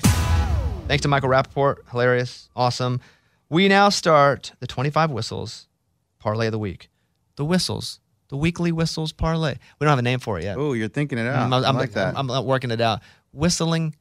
Thanks 0.87 1.03
to 1.03 1.07
Michael 1.07 1.29
Rapaport. 1.29 1.87
Hilarious. 1.91 2.49
Awesome. 2.55 2.99
We 3.47 3.67
now 3.67 3.89
start 3.89 4.53
the 4.59 4.65
25 4.65 5.11
whistles 5.11 5.67
parlay 6.17 6.47
of 6.47 6.51
the 6.51 6.57
week. 6.59 6.89
The 7.35 7.45
whistles, 7.45 7.99
the 8.29 8.37
weekly 8.37 8.71
whistles 8.71 9.11
parlay. 9.11 9.53
We 9.79 9.85
don't 9.85 9.91
have 9.91 9.99
a 9.99 10.03
name 10.03 10.19
for 10.19 10.39
it 10.39 10.43
yet. 10.45 10.57
Oh, 10.57 10.73
you're 10.73 10.87
thinking 10.89 11.19
it 11.19 11.27
out. 11.27 11.37
I'm, 11.37 11.53
i 11.53 11.57
I'm- 11.59 11.75
like 11.75 11.91
that. 11.93 12.17
I'm, 12.17 12.29
I'm 12.31 12.45
working 12.45 12.71
it 12.71 12.81
out. 12.81 13.01
Whistling, 13.31 13.95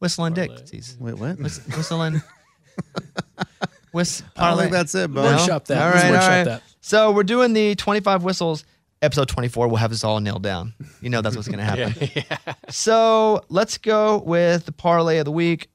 whistling 0.00 0.34
Parlay. 0.34 0.54
dicksies. 0.54 1.00
Wait, 1.00 1.14
what? 1.14 1.38
Whis- 1.38 1.66
whistling. 1.68 2.20
Whist, 3.92 4.22
I 4.22 4.26
don't 4.26 4.34
parlay. 4.34 4.62
think 4.64 4.72
that's 4.72 4.94
it, 4.96 5.12
Bo. 5.14 5.22
No? 5.22 5.30
Workshop 5.36 5.64
that. 5.66 5.78
All 5.80 5.90
Let's 5.90 6.02
right, 6.02 6.06
all 6.06 6.12
workshop 6.12 6.30
right. 6.30 6.44
that. 6.44 6.62
So 6.84 7.12
we're 7.12 7.22
doing 7.22 7.54
the 7.54 7.74
25 7.76 8.24
whistles. 8.24 8.66
Episode 9.00 9.26
24, 9.26 9.68
we'll 9.68 9.76
have 9.76 9.88
this 9.88 10.04
all 10.04 10.20
nailed 10.20 10.42
down. 10.42 10.74
You 11.00 11.08
know 11.08 11.22
that's 11.22 11.34
what's 11.34 11.48
going 11.48 11.58
to 11.64 11.64
happen. 11.64 12.44
So 12.68 13.42
let's 13.48 13.78
go 13.78 14.18
with 14.18 14.66
the 14.66 14.72
parlay 14.72 15.16
of 15.16 15.24
the 15.24 15.32
week. 15.32 15.70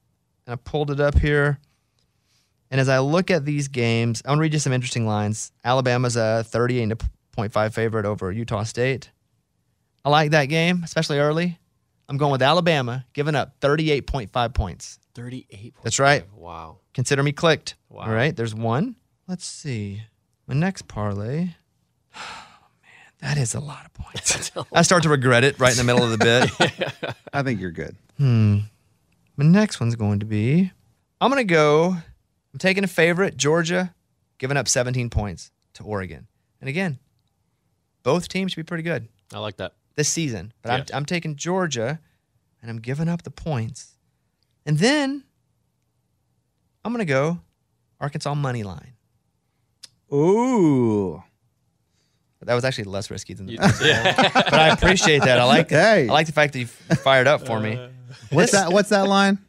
And 0.45 0.53
I 0.53 0.55
pulled 0.57 0.91
it 0.91 0.99
up 0.99 1.17
here. 1.17 1.57
And 2.69 2.79
as 2.79 2.89
I 2.89 2.99
look 2.99 3.31
at 3.31 3.43
these 3.43 3.69
games, 3.69 4.21
I 4.23 4.29
want 4.29 4.37
to 4.37 4.41
read 4.43 4.53
you 4.53 4.59
some 4.59 4.71
interesting 4.71 5.07
lines. 5.07 5.51
Alabama's 5.65 6.15
a 6.15 6.45
38.5 6.47 7.73
favorite 7.73 8.05
over 8.05 8.31
Utah 8.31 8.61
State. 8.61 9.09
I 10.05 10.09
like 10.09 10.29
that 10.29 10.45
game, 10.45 10.83
especially 10.83 11.17
early. 11.17 11.57
I'm 12.07 12.17
going 12.17 12.31
with 12.31 12.43
Alabama, 12.43 13.03
giving 13.13 13.33
up 13.33 13.59
38.5 13.61 14.53
points. 14.53 14.99
38. 15.15 15.73
That's 15.81 15.97
right. 15.97 16.31
Wow. 16.35 16.81
Consider 16.93 17.23
me 17.23 17.31
clicked. 17.31 17.77
Wow. 17.89 18.03
All 18.03 18.13
right, 18.13 18.35
there's 18.35 18.53
one. 18.53 18.95
Let's 19.27 19.47
see. 19.47 20.03
My 20.49 20.55
next 20.55 20.87
parlay. 20.87 21.49
Oh, 22.15 22.67
man, 22.81 23.35
that 23.35 23.37
is 23.37 23.53
a 23.53 23.59
lot 23.59 23.85
of 23.85 23.93
points. 23.93 24.51
I 24.73 24.81
start 24.81 25.03
to 25.03 25.09
regret 25.09 25.43
it 25.43 25.59
right 25.59 25.71
in 25.71 25.77
the 25.77 25.83
middle 25.83 26.03
of 26.03 26.09
the 26.09 26.17
bit. 26.17 27.15
I 27.33 27.43
think 27.43 27.61
you're 27.61 27.71
good. 27.71 27.95
Hmm. 28.17 28.59
My 29.37 29.45
next 29.45 29.79
one's 29.79 29.95
going 29.95 30.19
to 30.19 30.25
be 30.25 30.71
I'm 31.21 31.29
going 31.31 31.45
to 31.45 31.53
go. 31.53 31.95
I'm 32.53 32.59
taking 32.59 32.83
a 32.83 32.87
favorite, 32.87 33.37
Georgia, 33.37 33.93
giving 34.39 34.57
up 34.57 34.67
17 34.67 35.09
points 35.09 35.51
to 35.73 35.83
Oregon. 35.83 36.27
And 36.59 36.67
again, 36.67 36.97
both 38.03 38.27
teams 38.27 38.51
should 38.51 38.65
be 38.65 38.67
pretty 38.67 38.83
good 38.83 39.07
I 39.31 39.39
like 39.39 39.57
that. 39.57 39.73
this 39.95 40.09
season. 40.09 40.51
But 40.61 40.71
Yes. 40.71 40.89
I'm, 40.91 40.97
I'm 40.97 41.05
taking 41.05 41.35
Georgia 41.35 41.99
and 42.61 42.71
I'm 42.71 42.79
giving 42.79 43.07
up 43.07 43.21
the 43.21 43.31
points. 43.31 43.95
And 44.65 44.79
then 44.79 45.23
I'm 46.83 46.91
going 46.91 47.05
to 47.05 47.11
go 47.13 47.39
Arkansas 47.99 48.33
money 48.33 48.63
line. 48.63 48.93
Ooh. 50.13 51.23
That 52.41 52.55
was 52.55 52.63
actually 52.63 52.85
less 52.85 53.11
risky 53.11 53.33
than 53.33 53.45
the 53.47 53.53
You- 53.53 53.59
yeah. 53.83 54.29
but 54.33 54.53
I 54.53 54.69
appreciate 54.69 55.23
that. 55.23 55.39
I 55.39 55.43
like 55.43 55.69
Hey. 55.69 56.07
I 56.07 56.11
like 56.11 56.25
the 56.25 56.31
fact 56.33 56.53
that 56.53 56.59
you 56.59 56.65
fired 56.67 57.27
up 57.27 57.45
for 57.45 57.59
me. 57.59 57.77
What's 58.31 58.53
that? 58.53 58.71
What's 58.71 58.89
that 58.89 59.07
line? 59.07 59.39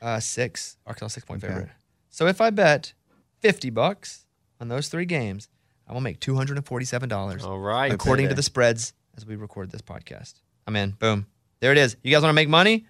Uh, 0.00 0.20
six 0.20 0.76
Arkansas 0.86 1.08
six 1.14 1.26
point 1.26 1.42
Okay. 1.42 1.52
favorite. 1.52 1.70
So 2.10 2.26
if 2.26 2.40
I 2.40 2.50
bet 2.50 2.94
fifty 3.40 3.68
bucks 3.70 4.24
on 4.60 4.68
those 4.68 4.88
three 4.88 5.04
games, 5.06 5.48
I 5.88 5.92
will 5.92 6.00
make 6.00 6.20
two 6.20 6.34
hundred 6.36 6.56
and 6.56 6.64
forty 6.66 6.84
seven 6.86 7.08
dollars 7.08 7.44
All 7.44 7.58
right. 7.58 7.92
according 7.92 8.28
to 8.28 8.34
the 8.34 8.42
spreads 8.42 8.92
as 9.16 9.26
we 9.26 9.36
record 9.36 9.70
this 9.70 9.82
podcast. 9.82 10.34
I'm 10.66 10.76
in. 10.76 10.92
Boom. 10.92 11.26
There 11.60 11.72
it 11.72 11.78
is. 11.78 11.96
You 12.02 12.10
guys 12.12 12.22
want 12.22 12.30
to 12.30 12.34
make 12.34 12.48
money? 12.48 12.86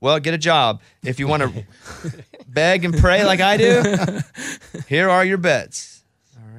Well, 0.00 0.18
get 0.20 0.32
a 0.34 0.38
job. 0.38 0.80
If 1.02 1.18
you 1.18 1.26
want 1.26 1.42
to 1.42 1.64
beg 2.48 2.84
and 2.84 2.94
pray 2.96 3.24
like 3.24 3.40
I 3.40 3.56
do, 3.56 4.20
here 4.86 5.08
are 5.10 5.24
your 5.24 5.38
bets. 5.38 5.93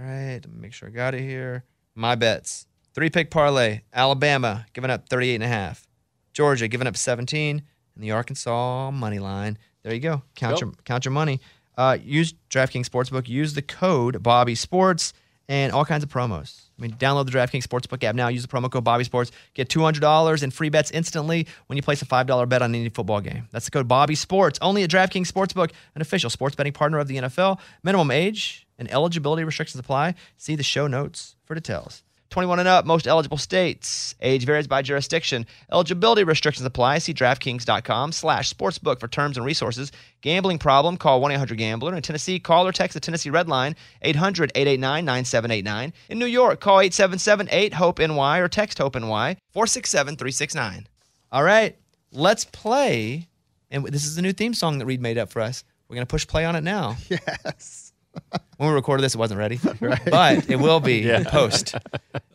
All 0.05 0.11
right. 0.11 0.39
Let 0.43 0.51
me 0.51 0.59
make 0.61 0.73
sure 0.73 0.87
I 0.89 0.91
got 0.91 1.15
it 1.15 1.21
here. 1.21 1.63
My 1.95 2.15
bets. 2.15 2.67
Three 2.93 3.09
pick 3.09 3.31
parlay. 3.31 3.81
Alabama 3.93 4.65
giving 4.73 4.91
up 4.91 5.09
38 5.09 5.35
and 5.35 5.43
a 5.43 5.47
half. 5.47 5.87
Georgia 6.33 6.67
giving 6.67 6.87
up 6.87 6.95
17. 6.95 7.61
And 7.95 8.03
the 8.03 8.11
Arkansas 8.11 8.91
money 8.91 9.19
line. 9.19 9.57
There 9.83 9.93
you 9.93 9.99
go. 9.99 10.21
Count 10.35 10.61
your 10.61 10.71
count 10.83 11.05
your 11.05 11.11
money. 11.11 11.39
Uh, 11.77 11.97
use 12.01 12.33
DraftKings 12.49 12.87
Sportsbook. 12.87 13.27
Use 13.27 13.53
the 13.53 13.61
code 13.61 14.21
Bobby 14.21 14.55
Sports 14.55 15.13
and 15.47 15.71
all 15.71 15.85
kinds 15.85 16.03
of 16.03 16.09
promos. 16.09 16.63
I 16.77 16.81
mean, 16.81 16.93
download 16.93 17.25
the 17.25 17.31
DraftKings 17.31 17.63
Sportsbook 17.63 18.03
app 18.03 18.15
now. 18.15 18.27
Use 18.27 18.41
the 18.41 18.47
promo 18.47 18.69
code 18.69 18.83
Bobby 18.83 19.03
Sports. 19.03 19.31
Get 19.53 19.69
two 19.69 19.81
hundred 19.81 20.01
dollars 20.01 20.43
in 20.43 20.51
free 20.51 20.69
bets 20.69 20.91
instantly 20.91 21.47
when 21.67 21.77
you 21.77 21.83
place 21.83 22.01
a 22.01 22.05
five 22.05 22.27
dollar 22.27 22.45
bet 22.45 22.61
on 22.61 22.75
any 22.75 22.89
football 22.89 23.21
game. 23.21 23.47
That's 23.51 23.65
the 23.65 23.71
code 23.71 23.87
Bobby 23.87 24.15
Sports. 24.15 24.59
Only 24.61 24.83
at 24.83 24.89
DraftKings 24.89 25.31
Sportsbook, 25.31 25.71
an 25.95 26.01
official 26.01 26.29
sports 26.29 26.55
betting 26.55 26.73
partner 26.73 26.99
of 26.99 27.07
the 27.07 27.17
NFL. 27.17 27.59
Minimum 27.83 28.11
age 28.11 28.64
and 28.77 28.91
eligibility 28.91 29.43
restrictions 29.43 29.79
apply. 29.79 30.15
See 30.37 30.55
the 30.55 30.63
show 30.63 30.87
notes 30.87 31.35
for 31.45 31.55
details. 31.55 32.03
21 32.31 32.59
and 32.59 32.67
up, 32.67 32.85
most 32.85 33.07
eligible 33.07 33.37
states. 33.37 34.13
Age 34.19 34.45
varies 34.45 34.67
by 34.67 34.81
jurisdiction. 34.81 35.45
Eligibility 35.71 36.23
restrictions 36.25 36.65
apply. 36.65 36.97
See 36.97 37.13
DraftKings.com 37.13 38.11
slash 38.11 38.53
sportsbook 38.53 38.99
for 38.99 39.07
terms 39.07 39.37
and 39.37 39.45
resources. 39.45 39.91
Gambling 40.21 40.57
problem, 40.57 40.97
call 40.97 41.21
1-800-GAMBLER. 41.21 41.95
In 41.95 42.01
Tennessee, 42.01 42.39
call 42.39 42.67
or 42.67 42.73
text 42.73 42.95
the 42.95 42.99
Tennessee 42.99 43.29
Red 43.29 43.47
Line, 43.47 43.75
800-889-9789. 44.03 45.93
In 46.09 46.19
New 46.19 46.25
York, 46.25 46.59
call 46.59 46.79
877-8-HOPE-NY 46.79 48.39
or 48.39 48.49
text 48.49 48.79
HOPE-NY, 48.79 49.37
467-369. 49.55 50.85
All 51.31 51.43
right, 51.43 51.77
let's 52.11 52.43
play. 52.43 53.27
And 53.71 53.85
this 53.87 54.05
is 54.05 54.15
the 54.15 54.21
new 54.21 54.33
theme 54.33 54.53
song 54.53 54.79
that 54.79 54.85
Reed 54.85 55.01
made 55.01 55.17
up 55.17 55.29
for 55.31 55.41
us. 55.41 55.63
We're 55.87 55.95
going 55.95 56.05
to 56.07 56.11
push 56.11 56.27
play 56.27 56.43
on 56.43 56.55
it 56.55 56.63
now. 56.63 56.97
Yes. 57.09 57.93
When 58.57 58.69
we 58.69 58.75
recorded 58.75 59.03
this, 59.03 59.15
it 59.15 59.17
wasn't 59.17 59.39
ready, 59.39 59.59
but 60.09 60.49
it 60.49 60.57
will 60.57 60.79
be 60.79 61.09
in 61.09 61.25
post. 61.25 61.75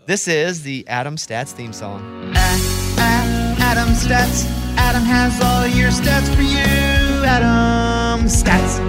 This 0.06 0.28
is 0.28 0.62
the 0.62 0.86
Adam 0.86 1.16
Stats 1.16 1.52
theme 1.52 1.72
song. 1.72 2.32
Adam 2.36 3.90
Stats. 3.94 4.44
Adam 4.76 5.02
has 5.02 5.40
all 5.42 5.66
your 5.66 5.90
stats 5.90 6.34
for 6.34 6.42
you. 6.42 7.24
Adam 7.24 8.26
Stats. 8.26 8.80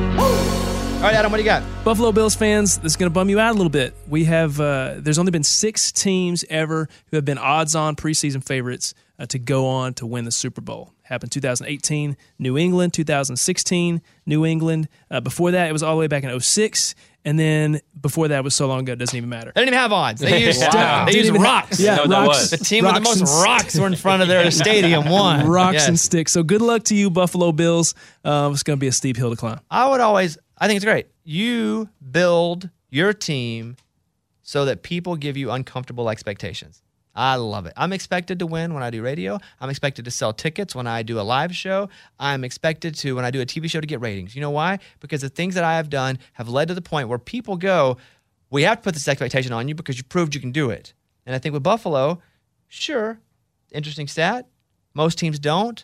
All 1.02 1.08
right, 1.08 1.16
Adam, 1.16 1.32
what 1.32 1.38
do 1.38 1.44
you 1.44 1.50
got? 1.50 1.64
Buffalo 1.84 2.12
Bills 2.12 2.36
fans, 2.36 2.78
this 2.78 2.92
is 2.92 2.96
going 2.96 3.10
to 3.10 3.14
bum 3.14 3.30
you 3.30 3.40
out 3.40 3.52
a 3.52 3.58
little 3.58 3.72
bit. 3.72 3.96
We 4.08 4.26
have 4.26 4.60
uh, 4.60 4.96
there's 4.98 5.18
only 5.18 5.32
been 5.32 5.44
six 5.44 5.92
teams 5.92 6.44
ever 6.50 6.90
who 7.08 7.18
have 7.18 7.26
been 7.26 7.38
odds-on 7.38 7.96
preseason 7.96 8.44
favorites 8.44 8.94
uh, 9.18 9.26
to 9.28 9.40
go 9.40 9.68
on 9.68 9.94
to 9.96 10.06
win 10.06 10.26
the 10.26 10.32
Super 10.32 10.62
Bowl. 10.62 10.94
Happened 11.04 11.32
2018, 11.32 12.16
New 12.40 12.58
England. 12.58 12.94
2016, 12.94 14.02
New 14.26 14.46
England. 14.46 14.88
Uh, 15.10 15.22
before 15.22 15.52
that, 15.52 15.70
it 15.70 15.74
was 15.74 15.84
all 15.84 15.96
the 15.96 16.00
way 16.00 16.08
back 16.08 16.24
in 16.24 16.40
06. 16.40 16.96
And 17.24 17.38
then 17.38 17.82
before 18.00 18.30
that 18.30 18.44
was 18.44 18.56
so 18.56 18.68
long 18.68 18.80
ago, 18.80 18.94
it 18.94 19.00
doesn't 19.00 19.16
even 19.16 19.30
matter. 19.30 19.52
They 19.54 19.62
didn't 19.62 19.74
even 19.76 19.80
have 19.80 19.92
odds. 19.92 20.22
They 20.22 20.44
used, 20.44 20.60
Wow. 20.74 21.06
they 21.06 21.14
used 21.16 21.28
even- 21.30 21.42
rocks. 21.42 21.80
Yeah, 21.80 21.96
know 21.98 22.02
what 22.02 22.10
that 22.10 22.22
rocks. 22.28 22.40
was. 22.40 22.50
The 22.52 22.58
team 22.58 22.86
with 22.86 22.96
the 22.96 23.02
most 23.02 23.22
rocks 23.46 23.78
were 23.78 23.86
in 23.88 23.96
front 23.96 24.22
of 24.24 24.28
their 24.28 24.50
stadium 24.64 25.08
won. 25.08 25.46
rocks 25.48 25.74
Yes. 25.76 25.88
and 25.88 26.00
sticks. 26.00 26.32
So 26.32 26.42
good 26.42 26.62
luck 26.64 26.84
to 26.86 26.96
you, 26.96 27.10
Buffalo 27.12 27.52
Bills. 27.52 27.94
Um, 28.26 28.54
it's 28.54 28.64
going 28.64 28.78
to 28.78 28.82
be 28.82 28.88
a 28.88 28.92
steep 28.92 29.18
hill 29.18 29.30
to 29.30 29.36
climb. 29.36 29.60
I 29.70 29.88
would 29.90 30.02
always, 30.02 30.38
I 30.58 30.68
think 30.68 30.78
it's 30.78 30.86
great. 30.86 31.08
You 31.24 31.90
build 32.12 32.70
your 32.90 33.14
team 33.14 33.78
so 34.42 34.66
that 34.66 34.82
people 34.82 35.16
give 35.16 35.38
you 35.38 35.52
uncomfortable 35.52 36.10
expectations. 36.10 36.82
I 37.14 37.36
love 37.36 37.66
it. 37.66 37.74
I'm 37.76 37.92
expected 37.92 38.40
to 38.40 38.48
win 38.48 38.74
when 38.74 38.84
I 38.84 38.90
do 38.90 39.02
radio. 39.02 39.38
I'm 39.60 39.70
expected 39.70 40.06
to 40.06 40.12
sell 40.12 40.32
tickets 40.32 40.74
when 40.74 40.88
I 40.88 41.04
do 41.04 41.20
a 41.20 41.22
live 41.22 41.56
show. 41.56 41.90
I'm 42.20 42.44
expected 42.44 42.96
to, 42.96 43.16
when 43.16 43.26
I 43.26 43.32
do 43.32 43.42
a 43.42 43.46
TV 43.46 43.70
show, 43.70 43.82
to 43.82 43.88
get 43.88 44.00
ratings. 44.00 44.36
You 44.36 44.42
know 44.42 44.52
why? 44.52 44.80
Because 45.02 45.22
the 45.22 45.30
things 45.30 45.56
that 45.56 45.64
I 45.64 45.76
have 45.76 45.90
done 45.90 46.20
have 46.34 46.48
led 46.48 46.70
to 46.70 46.74
the 46.74 46.82
point 46.82 47.10
where 47.10 47.20
people 47.20 47.58
go, 47.58 47.98
we 48.50 48.64
have 48.64 48.78
to 48.78 48.84
put 48.84 48.94
this 48.94 49.08
expectation 49.08 49.52
on 49.52 49.68
you 49.68 49.76
because 49.76 49.98
you 49.98 50.04
proved 50.04 50.36
you 50.36 50.42
can 50.42 50.52
do 50.52 50.70
it. 50.70 50.94
And 51.26 51.36
I 51.36 51.40
think 51.40 51.54
with 51.54 51.64
Buffalo, 51.64 52.22
sure, 52.70 53.20
interesting 53.72 54.08
stat. 54.08 54.48
Most 54.94 55.18
teams 55.18 55.40
don't. 55.40 55.84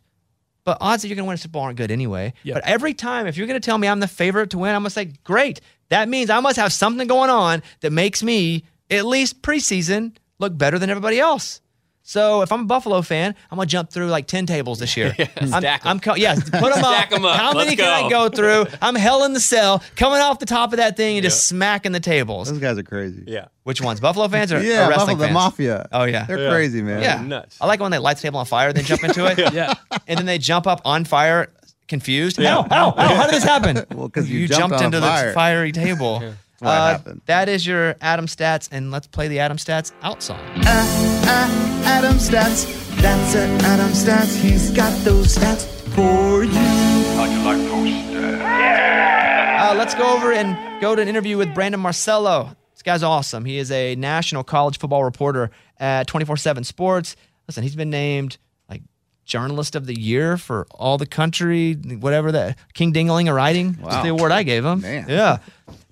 But 0.64 0.78
odds 0.82 1.02
that 1.02 1.08
you're 1.08 1.16
going 1.16 1.24
to 1.26 1.28
win 1.30 1.36
a 1.36 1.38
Super 1.38 1.54
Bowl 1.54 1.62
aren't 1.62 1.78
good 1.78 1.92
anyway. 1.92 2.34
Yeah. 2.44 2.56
But 2.56 2.66
every 2.66 2.94
time, 2.94 3.26
if 3.26 3.38
you're 3.38 3.48
going 3.48 3.60
to 3.60 3.66
tell 3.66 3.78
me 3.78 3.88
I'm 3.88 4.02
the 4.02 4.08
favorite 4.08 4.50
to 4.50 4.58
win, 4.58 4.76
I'm 4.76 4.82
going 4.82 4.90
to 4.90 4.94
say, 4.94 5.14
great. 5.24 5.62
That 5.88 6.10
means 6.10 6.30
I 6.30 6.42
must 6.42 6.58
have 6.58 6.74
something 6.74 7.08
going 7.08 7.30
on 7.30 7.64
that 7.80 7.94
makes 7.94 8.22
me, 8.22 8.66
at 8.90 9.06
least 9.06 9.42
preseason, 9.42 10.18
look 10.40 10.58
better 10.58 10.78
than 10.80 10.90
everybody 10.90 11.20
else. 11.20 11.62
So 12.04 12.42
if 12.42 12.54
I'm 12.54 12.62
a 12.62 12.66
Buffalo 12.66 13.02
fan, 13.02 13.36
I'm 13.52 13.58
gonna 13.58 13.66
jump 13.68 13.90
through 13.90 14.08
like 14.08 14.28
ten 14.28 14.46
tables 14.46 14.80
this 14.80 14.96
year. 14.96 15.14
I'm, 15.42 15.48
stack 15.50 15.82
'em. 15.86 15.90
I'm 15.92 16.00
co- 16.00 16.16
yeah, 16.16 16.36
put 16.36 16.52
them 16.52 16.62
Stack 16.78 17.12
up. 17.12 17.20
'em 17.20 17.26
up. 17.26 17.36
How 17.36 17.52
many 17.52 17.72
Let's 17.72 17.82
can 17.82 17.90
I 18.06 18.10
go. 18.10 18.30
go 18.30 18.36
through? 18.36 18.66
I'm 18.82 18.96
hell 18.96 19.26
in 19.26 19.34
the 19.34 19.42
cell, 19.42 19.84
coming 19.98 20.22
off 20.22 20.40
the 20.40 20.46
top 20.46 20.72
of 20.72 20.78
that 20.78 20.96
thing 20.96 21.18
and 21.18 21.24
just 21.24 21.48
smacking 21.48 21.92
the 21.92 22.00
tables. 22.00 22.50
Those 22.50 22.60
guys 22.60 22.78
are 22.78 22.84
crazy. 22.84 23.26
Yeah. 23.28 23.48
Which 23.64 23.82
ones? 23.82 24.00
Buffalo 24.00 24.30
fans 24.30 24.54
or, 24.54 24.62
Yeah, 24.64 24.86
or 24.88 24.90
Buffalo, 24.92 25.08
wrestling 25.08 25.18
the 25.18 25.34
mafia. 25.34 25.90
Oh 25.92 26.06
yeah, 26.06 26.24
They're 26.26 26.50
crazy, 26.50 26.82
man. 26.82 27.02
yeah. 27.02 27.22
Nuts. 27.22 27.58
I 27.60 27.68
like 27.68 27.82
when 27.82 27.92
they 27.92 27.98
light 27.98 28.16
the 28.16 28.22
table 28.24 28.40
on 28.40 28.46
fire, 28.46 28.70
and 28.70 28.78
then 28.78 28.86
jump 28.86 29.04
into 29.04 29.26
it. 29.26 29.54
Yeah. 29.54 29.74
and 30.08 30.18
then 30.18 30.26
they 30.26 30.38
jump 30.38 30.66
up 30.66 30.80
on 30.86 31.04
fire, 31.04 31.52
confused. 31.90 32.38
How? 32.42 32.64
How? 32.70 32.92
How? 32.92 33.16
How 33.16 33.26
did 33.26 33.34
this 33.34 33.44
happen? 33.44 33.86
Well, 33.94 34.08
'cause 34.08 34.30
you 34.30 34.40
you 34.40 34.48
jumped 34.48 34.60
jumped 34.60 34.76
on 34.80 34.86
into 34.86 35.02
fire. 35.02 35.28
the 35.28 35.34
fiery 35.34 35.72
table. 35.74 36.24
What 36.60 36.70
Uh, 36.70 36.88
happened. 36.92 37.22
that 37.26 37.50
is 37.50 37.66
your 37.66 37.96
Adam 38.02 38.26
stats, 38.28 38.68
and 38.72 38.92
let's 38.92 39.08
play 39.08 39.28
the 39.28 39.40
Adam 39.40 39.58
stats 39.58 39.92
out 40.02 40.22
song. 40.24 40.40
Adam 40.66 42.18
Stats. 42.18 42.66
That's 43.02 43.36
it, 43.36 43.50
Adam 43.64 43.90
Stats. 43.92 44.36
He's 44.40 44.72
got 44.72 44.92
those 45.04 45.36
stats 45.38 45.66
for 45.96 46.44
you. 46.44 46.52
How'd 46.52 47.30
you 47.30 47.40
like 47.44 47.58
those 47.58 47.90
stats? 47.90 49.72
Uh, 49.72 49.76
let's 49.76 49.96
go 49.96 50.16
over 50.16 50.32
and 50.34 50.82
go 50.82 50.96
to 50.96 51.02
an 51.02 51.08
interview 51.08 51.38
with 51.38 51.54
Brandon 51.54 51.80
Marcello. 51.82 52.56
This 52.74 52.84
guy's 52.84 53.04
awesome. 53.04 53.44
He 53.46 53.58
is 53.58 53.72
a 53.72 53.96
national 53.96 54.44
college 54.44 54.78
football 54.80 55.04
reporter 55.04 55.50
at 55.80 56.08
24 56.08 56.38
7 56.38 56.64
Sports. 56.64 57.16
Listen, 57.48 57.64
he's 57.64 57.76
been 57.76 57.90
named 57.90 58.38
like 58.70 58.82
journalist 59.26 59.76
of 59.76 59.86
the 59.86 60.00
year 60.00 60.38
for 60.38 60.68
all 60.72 60.98
the 60.98 61.06
country, 61.06 61.74
whatever 61.74 62.32
that 62.32 62.58
King 62.74 62.94
Dingling 62.94 63.28
or 63.30 63.34
writing. 63.34 63.74
That's 63.82 63.96
Wow. 63.98 64.04
the 64.04 64.10
award 64.10 64.32
I 64.32 64.44
gave 64.44 64.64
him. 64.66 64.82
Man. 64.82 65.06
Yeah. 65.10 65.38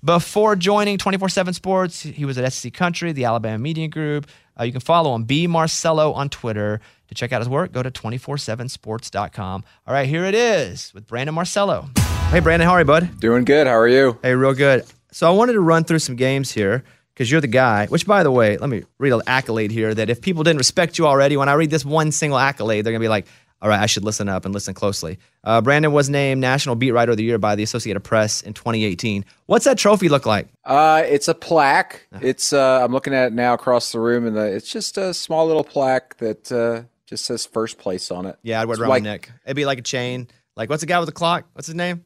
Before 0.06 0.54
joining 0.54 0.98
24 0.98 1.28
7 1.28 1.52
Sports, 1.52 2.02
he 2.02 2.24
was 2.24 2.38
at 2.38 2.52
SEC 2.52 2.72
Country, 2.72 3.10
the 3.10 3.24
Alabama 3.24 3.58
Media 3.58 3.88
Group. 3.88 4.28
Uh, 4.58 4.62
you 4.62 4.70
can 4.70 4.80
follow 4.80 5.12
him, 5.16 5.24
B 5.24 5.48
Marcello 5.48 6.12
on 6.12 6.28
Twitter. 6.28 6.80
To 7.08 7.14
check 7.16 7.32
out 7.32 7.40
his 7.40 7.48
work, 7.48 7.72
go 7.72 7.82
to 7.82 7.90
247sports.com. 7.90 9.64
All 9.84 9.92
right, 9.94 10.08
here 10.08 10.24
it 10.24 10.36
is 10.36 10.94
with 10.94 11.08
Brandon 11.08 11.34
Marcello. 11.34 11.88
Hey, 12.30 12.38
Brandon, 12.38 12.68
how 12.68 12.74
are 12.74 12.80
you, 12.80 12.84
bud? 12.84 13.18
Doing 13.18 13.44
good. 13.44 13.66
How 13.66 13.76
are 13.76 13.88
you? 13.88 14.16
Hey, 14.22 14.36
real 14.36 14.54
good. 14.54 14.84
So 15.10 15.26
I 15.26 15.30
wanted 15.34 15.54
to 15.54 15.60
run 15.60 15.82
through 15.82 15.98
some 15.98 16.14
games 16.14 16.52
here 16.52 16.84
because 17.12 17.28
you're 17.28 17.40
the 17.40 17.48
guy. 17.48 17.86
Which, 17.86 18.06
by 18.06 18.22
the 18.22 18.30
way, 18.30 18.58
let 18.58 18.70
me 18.70 18.84
read 18.98 19.12
an 19.12 19.22
accolade 19.26 19.72
here. 19.72 19.92
That 19.92 20.08
if 20.08 20.20
people 20.20 20.44
didn't 20.44 20.58
respect 20.58 20.98
you 20.98 21.06
already, 21.08 21.36
when 21.36 21.48
I 21.48 21.54
read 21.54 21.70
this 21.70 21.84
one 21.84 22.12
single 22.12 22.38
accolade, 22.38 22.84
they're 22.84 22.92
gonna 22.92 23.00
be 23.00 23.08
like, 23.08 23.26
"All 23.66 23.70
right, 23.70 23.80
I 23.80 23.86
should 23.86 24.04
listen 24.04 24.28
up 24.28 24.44
and 24.44 24.54
listen 24.54 24.74
closely." 24.74 25.18
Uh, 25.42 25.60
Brandon 25.60 25.90
was 25.90 26.08
named 26.08 26.40
National 26.40 26.76
Beat 26.76 26.92
Writer 26.92 27.10
of 27.10 27.16
the 27.16 27.24
Year 27.24 27.36
by 27.36 27.56
the 27.56 27.64
Associated 27.64 28.00
Press 28.00 28.42
in 28.42 28.54
2018. 28.54 29.24
What's 29.46 29.64
that 29.64 29.76
trophy 29.76 30.08
look 30.08 30.24
like? 30.24 30.48
Uh, 30.64 31.02
it's 31.04 31.26
a 31.26 31.34
plaque. 31.34 32.06
It's 32.20 32.52
uh, 32.52 32.84
I'm 32.84 32.92
looking 32.92 33.12
at 33.12 33.26
it 33.26 33.32
now 33.32 33.54
across 33.54 33.90
the 33.90 33.98
room, 33.98 34.24
and 34.24 34.36
the, 34.36 34.46
it's 34.46 34.70
just 34.70 34.96
a 34.96 35.12
small 35.12 35.46
little 35.48 35.64
plaque 35.64 36.16
that 36.18 36.52
uh, 36.52 36.84
just 37.06 37.24
says 37.24 37.44
first 37.44 37.78
place 37.78 38.12
on 38.12 38.26
it. 38.26 38.38
Yeah, 38.42 38.60
I'd 38.60 38.66
wear 38.68 38.76
it 38.76 38.80
around 38.80 38.90
like, 38.90 39.02
my 39.02 39.10
neck. 39.10 39.32
It'd 39.44 39.56
be 39.56 39.64
like 39.64 39.78
a 39.78 39.82
chain. 39.82 40.28
Like 40.56 40.70
what's 40.70 40.82
the 40.82 40.86
guy 40.86 41.00
with 41.00 41.08
the 41.08 41.12
clock? 41.12 41.46
What's 41.54 41.66
his 41.66 41.74
name? 41.74 42.04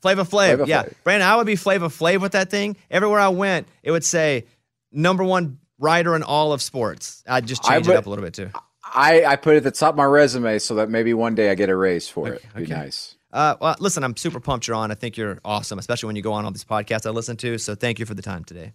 Flava 0.00 0.22
Flav. 0.22 0.26
Flava 0.26 0.64
Yeah, 0.66 0.82
Flav. 0.84 0.92
Brandon, 1.04 1.28
I 1.28 1.36
would 1.36 1.46
be 1.46 1.56
Flava 1.56 1.88
Flav 1.88 2.20
with 2.20 2.32
that 2.32 2.50
thing. 2.50 2.76
Everywhere 2.90 3.20
I 3.20 3.28
went, 3.28 3.66
it 3.82 3.90
would 3.90 4.04
say 4.04 4.44
number 4.92 5.24
one 5.24 5.58
writer 5.78 6.14
in 6.14 6.22
all 6.22 6.52
of 6.52 6.62
sports. 6.62 7.22
I'd 7.26 7.46
just 7.46 7.62
change 7.64 7.86
would- 7.86 7.94
it 7.94 7.98
up 7.98 8.06
a 8.06 8.10
little 8.10 8.24
bit 8.24 8.34
too. 8.34 8.50
I, 8.94 9.24
I 9.24 9.36
put 9.36 9.54
it 9.54 9.58
at 9.58 9.62
the 9.64 9.70
top 9.72 9.90
of 9.94 9.96
my 9.96 10.04
resume 10.04 10.58
so 10.60 10.76
that 10.76 10.88
maybe 10.88 11.12
one 11.14 11.34
day 11.34 11.50
I 11.50 11.54
get 11.54 11.68
a 11.68 11.76
raise 11.76 12.08
for 12.08 12.28
it. 12.28 12.42
Be 12.54 12.62
okay. 12.62 12.72
nice. 12.74 13.16
Uh, 13.32 13.56
well, 13.60 13.74
listen, 13.80 14.04
I'm 14.04 14.16
super 14.16 14.38
pumped 14.38 14.68
you're 14.68 14.76
on. 14.76 14.92
I 14.92 14.94
think 14.94 15.16
you're 15.16 15.40
awesome, 15.44 15.78
especially 15.80 16.06
when 16.06 16.16
you 16.16 16.22
go 16.22 16.32
on 16.32 16.44
all 16.44 16.52
these 16.52 16.64
podcasts 16.64 17.04
I 17.04 17.10
listen 17.10 17.36
to. 17.38 17.58
So 17.58 17.74
thank 17.74 17.98
you 17.98 18.06
for 18.06 18.14
the 18.14 18.22
time 18.22 18.44
today. 18.44 18.72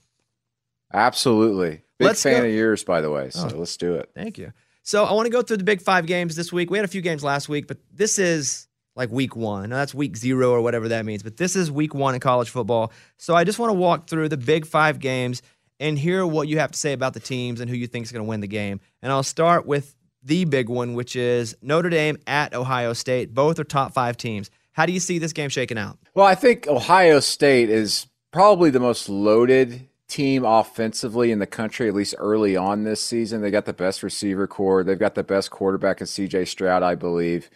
Absolutely. 0.94 1.82
Big 1.98 2.06
Let's 2.08 2.24
fan 2.24 2.42
go- 2.42 2.48
of 2.48 2.54
yours, 2.54 2.84
by 2.84 3.02
the 3.02 3.10
way. 3.12 3.30
So 3.30 3.48
Oh. 3.54 3.58
let's 3.58 3.78
do 3.78 3.96
it. 3.96 4.10
Thank 4.16 4.38
you. 4.38 4.52
So 4.84 5.06
I 5.06 5.14
want 5.14 5.28
to 5.28 5.32
go 5.32 5.42
through 5.42 5.58
the 5.58 5.64
big 5.64 5.82
five 5.82 6.06
games 6.08 6.36
this 6.36 6.52
week. 6.52 6.72
We 6.72 6.78
had 6.78 6.86
a 6.86 6.90
few 6.90 7.02
games 7.02 7.24
last 7.24 7.48
week, 7.48 7.68
but 7.68 7.78
this 7.94 8.18
is 8.18 8.68
like 8.96 9.12
week 9.12 9.36
one. 9.36 9.70
Now, 9.70 9.78
that's 9.78 9.94
week 9.94 10.18
zero 10.18 10.50
or 10.52 10.62
whatever 10.62 10.88
that 10.90 11.06
means, 11.06 11.22
but 11.22 11.38
this 11.38 11.56
is 11.56 11.70
week 11.72 11.94
one 11.94 12.16
in 12.16 12.20
college 12.20 12.50
football. 12.50 12.92
So 13.18 13.36
I 13.36 13.44
just 13.44 13.60
want 13.60 13.70
to 13.70 13.76
walk 13.76 14.10
through 14.10 14.30
the 14.30 14.38
big 14.38 14.66
five 14.66 15.00
games 15.00 15.42
and 15.80 15.98
hear 15.98 16.26
what 16.26 16.48
you 16.48 16.60
have 16.60 16.72
to 16.72 16.78
say 16.80 16.92
about 16.94 17.14
the 17.14 17.20
teams 17.20 17.62
and 17.62 17.70
who 17.70 17.76
you 17.78 17.88
think 17.88 18.06
is 18.06 18.12
going 18.12 18.26
to 18.26 18.28
win 18.30 18.40
the 18.42 18.48
game. 18.48 18.82
And 19.02 19.12
I'll 19.12 19.24
start 19.24 19.66
with 19.66 19.96
the 20.30 20.46
big 20.46 20.70
one, 20.70 20.94
which 20.94 21.16
is 21.16 21.58
Notre 21.62 21.90
Dame 21.90 22.18
at 22.28 22.54
Ohio 22.54 22.94
State. 22.94 23.34
Both 23.34 23.60
are 23.60 23.64
top 23.64 23.94
five 23.94 24.16
teams. 24.16 24.52
How 24.74 24.86
do 24.86 24.94
you 24.94 25.00
see 25.00 25.18
this 25.18 25.34
game 25.34 25.50
shaking 25.50 25.78
out? 25.78 25.98
Well, 26.14 26.26
I 26.26 26.36
think 26.36 26.68
Ohio 26.68 27.20
State 27.20 27.70
is 27.70 28.06
probably 28.32 28.70
the 28.70 28.80
most 28.80 29.10
loaded 29.10 29.90
team 30.08 30.46
offensively 30.46 31.32
in 31.32 31.40
the 31.40 31.48
country, 31.48 31.88
at 31.88 31.96
least 31.96 32.14
early 32.20 32.56
on 32.56 32.84
this 32.84 33.04
season. 33.04 33.42
They 33.42 33.50
got 33.50 33.66
the 33.66 33.74
best 33.74 34.04
receiver 34.04 34.48
corps. 34.48 34.84
They've 34.84 34.98
got 35.00 35.16
the 35.16 35.24
best 35.24 35.50
quarterback 35.50 36.00
in 36.00 36.08
CJ 36.08 36.48
Stroud, 36.48 36.84
I 36.84 36.94
believe. 36.94 37.50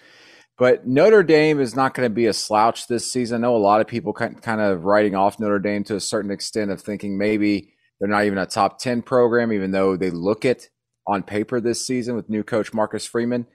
But 0.58 0.88
Notre 0.88 1.24
Dame 1.24 1.60
is 1.60 1.76
not 1.76 1.94
going 1.94 2.10
to 2.10 2.14
be 2.14 2.26
a 2.26 2.34
slouch 2.34 2.88
this 2.88 3.12
season. 3.12 3.44
I 3.44 3.48
know 3.48 3.56
a 3.56 3.58
lot 3.58 3.82
of 3.82 3.88
people 3.88 4.14
kind 4.14 4.62
of 4.62 4.84
writing 4.84 5.16
off 5.16 5.40
Notre 5.40 5.60
Dame 5.60 5.84
to 5.86 5.96
a 5.96 6.00
certain 6.00 6.32
extent 6.32 6.72
of 6.72 6.82
thinking 6.82 7.18
maybe 7.18 7.74
they're 8.00 8.10
not 8.10 8.26
even 8.26 8.40
a 8.40 8.46
top 8.48 8.80
10 8.80 9.04
program, 9.04 9.52
even 9.52 9.72
though 9.72 9.96
they 9.96 10.10
look 10.10 10.44
it 10.44 10.70
on 11.08 11.24
paper 11.24 11.60
this 11.60 11.86
season 11.86 12.16
with 12.16 12.30
new 12.30 12.44
coach 12.44 12.74
Marcus 12.74 13.06
Freeman. 13.06 13.48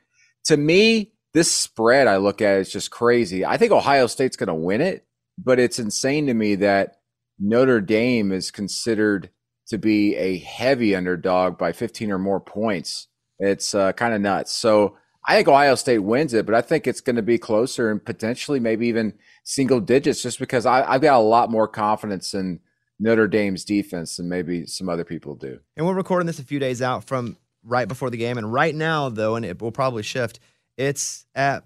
To 0.44 0.56
me, 0.56 1.12
this 1.34 1.50
spread 1.50 2.06
I 2.06 2.16
look 2.16 2.40
at 2.40 2.58
is 2.58 2.72
just 2.72 2.90
crazy. 2.90 3.44
I 3.44 3.56
think 3.56 3.72
Ohio 3.72 4.06
State's 4.06 4.36
going 4.36 4.48
to 4.48 4.54
win 4.54 4.80
it, 4.80 5.06
but 5.42 5.58
it's 5.58 5.78
insane 5.78 6.26
to 6.26 6.34
me 6.34 6.56
that 6.56 6.96
Notre 7.38 7.80
Dame 7.80 8.32
is 8.32 8.50
considered 8.50 9.30
to 9.68 9.78
be 9.78 10.16
a 10.16 10.38
heavy 10.38 10.96
underdog 10.96 11.58
by 11.58 11.72
15 11.72 12.10
or 12.10 12.18
more 12.18 12.40
points. 12.40 13.08
It's 13.38 13.74
uh, 13.74 13.92
kind 13.92 14.14
of 14.14 14.20
nuts. 14.20 14.52
So 14.52 14.96
I 15.26 15.36
think 15.36 15.48
Ohio 15.48 15.74
State 15.74 15.98
wins 15.98 16.32
it, 16.32 16.46
but 16.46 16.54
I 16.54 16.62
think 16.62 16.86
it's 16.86 17.02
going 17.02 17.16
to 17.16 17.22
be 17.22 17.38
closer 17.38 17.90
and 17.90 18.02
potentially 18.02 18.60
maybe 18.60 18.88
even 18.88 19.14
single 19.44 19.80
digits 19.80 20.22
just 20.22 20.38
because 20.38 20.64
I, 20.64 20.90
I've 20.90 21.02
got 21.02 21.18
a 21.18 21.22
lot 21.22 21.50
more 21.50 21.68
confidence 21.68 22.32
in 22.32 22.60
Notre 22.98 23.28
Dame's 23.28 23.64
defense 23.64 24.16
than 24.16 24.28
maybe 24.28 24.66
some 24.66 24.88
other 24.88 25.04
people 25.04 25.34
do. 25.34 25.60
And 25.76 25.86
we're 25.86 25.94
recording 25.94 26.26
this 26.26 26.38
a 26.38 26.44
few 26.44 26.58
days 26.58 26.82
out 26.82 27.04
from 27.04 27.36
right 27.64 27.86
before 27.86 28.10
the 28.10 28.16
game. 28.16 28.38
And 28.38 28.52
right 28.52 28.74
now, 28.74 29.08
though, 29.08 29.36
and 29.36 29.44
it 29.44 29.60
will 29.60 29.72
probably 29.72 30.02
shift, 30.02 30.40
it's 30.76 31.26
at 31.34 31.64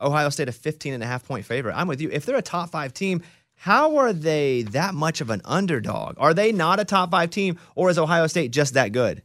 Ohio 0.00 0.28
State 0.30 0.48
a 0.48 0.52
15 0.52 0.94
and 0.94 1.02
a 1.02 1.06
half 1.06 1.26
point 1.26 1.44
favorite. 1.44 1.74
I'm 1.74 1.88
with 1.88 2.00
you. 2.00 2.10
If 2.10 2.26
they're 2.26 2.36
a 2.36 2.42
top 2.42 2.70
five 2.70 2.92
team, 2.92 3.22
how 3.54 3.96
are 3.96 4.12
they 4.12 4.62
that 4.62 4.94
much 4.94 5.20
of 5.20 5.30
an 5.30 5.40
underdog? 5.44 6.16
Are 6.18 6.34
they 6.34 6.50
not 6.50 6.80
a 6.80 6.84
top 6.84 7.12
five 7.12 7.30
team, 7.30 7.58
or 7.76 7.90
is 7.90 7.98
Ohio 7.98 8.26
State 8.26 8.50
just 8.50 8.74
that 8.74 8.90
good? 8.90 9.22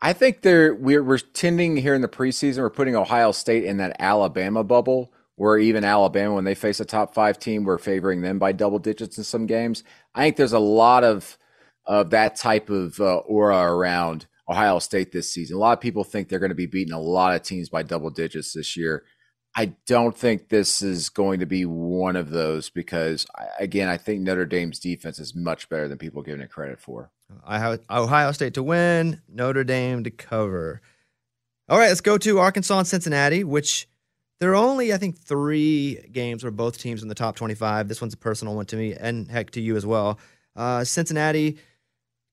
I 0.00 0.12
think 0.12 0.42
they're 0.42 0.74
we're 0.74 1.04
we're 1.04 1.18
tending 1.18 1.76
here 1.76 1.94
in 1.94 2.02
the 2.02 2.08
preseason. 2.08 2.58
We're 2.58 2.70
putting 2.70 2.96
Ohio 2.96 3.30
State 3.30 3.62
in 3.62 3.76
that 3.76 3.94
Alabama 4.00 4.64
bubble, 4.64 5.12
where 5.36 5.58
even 5.58 5.84
Alabama, 5.84 6.34
when 6.34 6.44
they 6.44 6.56
face 6.56 6.80
a 6.80 6.84
top 6.84 7.14
five 7.14 7.38
team, 7.38 7.62
we're 7.62 7.78
favoring 7.78 8.22
them 8.22 8.40
by 8.40 8.50
double 8.50 8.80
digits 8.80 9.16
in 9.16 9.22
some 9.22 9.46
games. 9.46 9.84
I 10.14 10.22
think 10.22 10.36
there's 10.36 10.52
a 10.52 10.58
lot 10.58 11.04
of 11.04 11.38
of 11.84 12.10
that 12.10 12.36
type 12.36 12.70
of 12.70 13.00
uh, 13.00 13.16
aura 13.18 13.72
around 13.72 14.26
Ohio 14.48 14.78
State 14.78 15.12
this 15.12 15.32
season. 15.32 15.56
A 15.56 15.60
lot 15.60 15.72
of 15.72 15.80
people 15.80 16.04
think 16.04 16.28
they're 16.28 16.38
going 16.38 16.50
to 16.50 16.54
be 16.54 16.66
beating 16.66 16.92
a 16.92 17.00
lot 17.00 17.34
of 17.34 17.42
teams 17.42 17.68
by 17.68 17.82
double 17.82 18.10
digits 18.10 18.52
this 18.52 18.76
year. 18.76 19.04
I 19.54 19.74
don't 19.86 20.16
think 20.16 20.48
this 20.48 20.80
is 20.80 21.10
going 21.10 21.40
to 21.40 21.46
be 21.46 21.66
one 21.66 22.16
of 22.16 22.30
those 22.30 22.70
because, 22.70 23.26
again, 23.58 23.88
I 23.88 23.98
think 23.98 24.22
Notre 24.22 24.46
Dame's 24.46 24.78
defense 24.78 25.18
is 25.18 25.34
much 25.34 25.68
better 25.68 25.88
than 25.88 25.98
people 25.98 26.22
giving 26.22 26.40
it 26.40 26.50
credit 26.50 26.80
for. 26.80 27.10
I 27.44 27.58
have 27.58 27.80
Ohio 27.90 28.32
State 28.32 28.54
to 28.54 28.62
win, 28.62 29.20
Notre 29.28 29.64
Dame 29.64 30.04
to 30.04 30.10
cover. 30.10 30.80
All 31.68 31.78
right, 31.78 31.88
let's 31.88 32.00
go 32.00 32.16
to 32.18 32.38
Arkansas 32.38 32.78
and 32.78 32.88
Cincinnati, 32.88 33.44
which 33.44 33.88
there 34.42 34.50
are 34.50 34.56
only, 34.56 34.92
I 34.92 34.96
think, 34.96 35.16
three 35.16 36.04
games 36.10 36.42
where 36.42 36.50
both 36.50 36.76
teams 36.76 37.00
in 37.00 37.08
the 37.08 37.14
top 37.14 37.36
25. 37.36 37.86
This 37.86 38.00
one's 38.00 38.12
a 38.12 38.16
personal 38.16 38.56
one 38.56 38.66
to 38.66 38.76
me, 38.76 38.92
and 38.92 39.30
heck 39.30 39.50
to 39.52 39.60
you 39.60 39.76
as 39.76 39.86
well. 39.86 40.18
Uh, 40.56 40.82
Cincinnati 40.82 41.58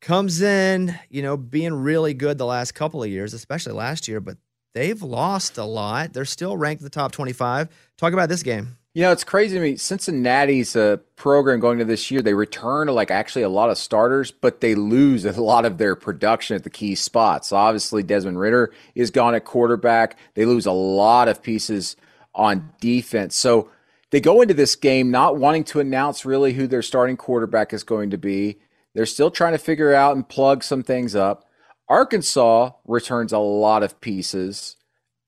comes 0.01 0.41
in, 0.41 0.97
you 1.12 1.22
know, 1.22 1.38
being 1.38 1.72
really 1.72 2.16
good 2.16 2.39
the 2.39 2.47
last 2.47 2.72
couple 2.72 3.03
of 3.03 3.10
years, 3.12 3.36
especially 3.36 3.74
last 3.74 4.07
year, 4.07 4.20
but 4.20 4.38
they've 4.74 5.03
lost 5.03 5.60
a 5.60 5.64
lot. 5.64 6.12
They're 6.12 6.26
still 6.26 6.57
ranked 6.57 6.82
in 6.82 6.84
the 6.84 6.89
top 6.89 7.12
25. 7.12 7.70
Talk 7.95 8.14
about 8.14 8.28
this 8.28 8.41
game. 8.41 8.78
You 8.96 9.04
know, 9.04 9.12
it's 9.12 9.24
crazy 9.24 9.56
to 9.56 9.62
me. 9.62 9.76
Cincinnati's 9.76 10.76
uh, 10.76 10.98
program 11.16 11.60
going 11.60 11.78
to 11.78 11.86
this 11.86 12.10
year, 12.10 12.24
they 12.24 12.34
return 12.34 12.88
to 12.88 12.94
like 12.94 13.12
actually 13.12 13.44
a 13.44 13.50
lot 13.50 13.70
of 13.70 13.78
starters, 13.78 14.32
but 14.32 14.62
they 14.62 14.74
lose 14.74 15.26
a 15.26 15.42
lot 15.42 15.66
of 15.66 15.78
their 15.78 15.96
production 15.96 16.56
at 16.56 16.64
the 16.64 16.72
key 16.72 16.96
spots. 16.96 17.52
Obviously, 17.52 18.02
Desmond 18.02 18.40
Ridder 18.40 18.74
is 18.96 19.12
gone 19.12 19.36
at 19.36 19.46
quarterback. 19.46 20.18
They 20.34 20.46
lose 20.46 20.66
a 20.66 20.72
lot 20.72 21.28
of 21.28 21.44
pieces 21.44 21.96
on 22.34 22.72
defense. 22.82 23.36
So 23.36 23.70
they 24.10 24.20
go 24.20 24.42
into 24.42 24.56
this 24.56 24.76
game 24.76 25.12
not 25.12 25.38
wanting 25.38 25.66
to 25.66 25.80
announce 25.80 26.26
really 26.26 26.54
who 26.54 26.66
their 26.66 26.82
starting 26.82 27.16
quarterback 27.16 27.74
is 27.74 27.84
going 27.84 28.10
to 28.10 28.18
be. 28.18 28.58
They're 28.96 29.06
still 29.06 29.30
trying 29.30 29.54
to 29.54 29.60
figure 29.60 29.94
out 29.94 30.16
and 30.16 30.28
plug 30.28 30.64
some 30.64 30.82
things 30.82 31.16
up. 31.16 31.46
Arkansas 31.88 32.72
returns 32.86 33.34
a 33.34 33.38
lot 33.38 33.84
of 33.84 34.02
pieces. 34.02 34.78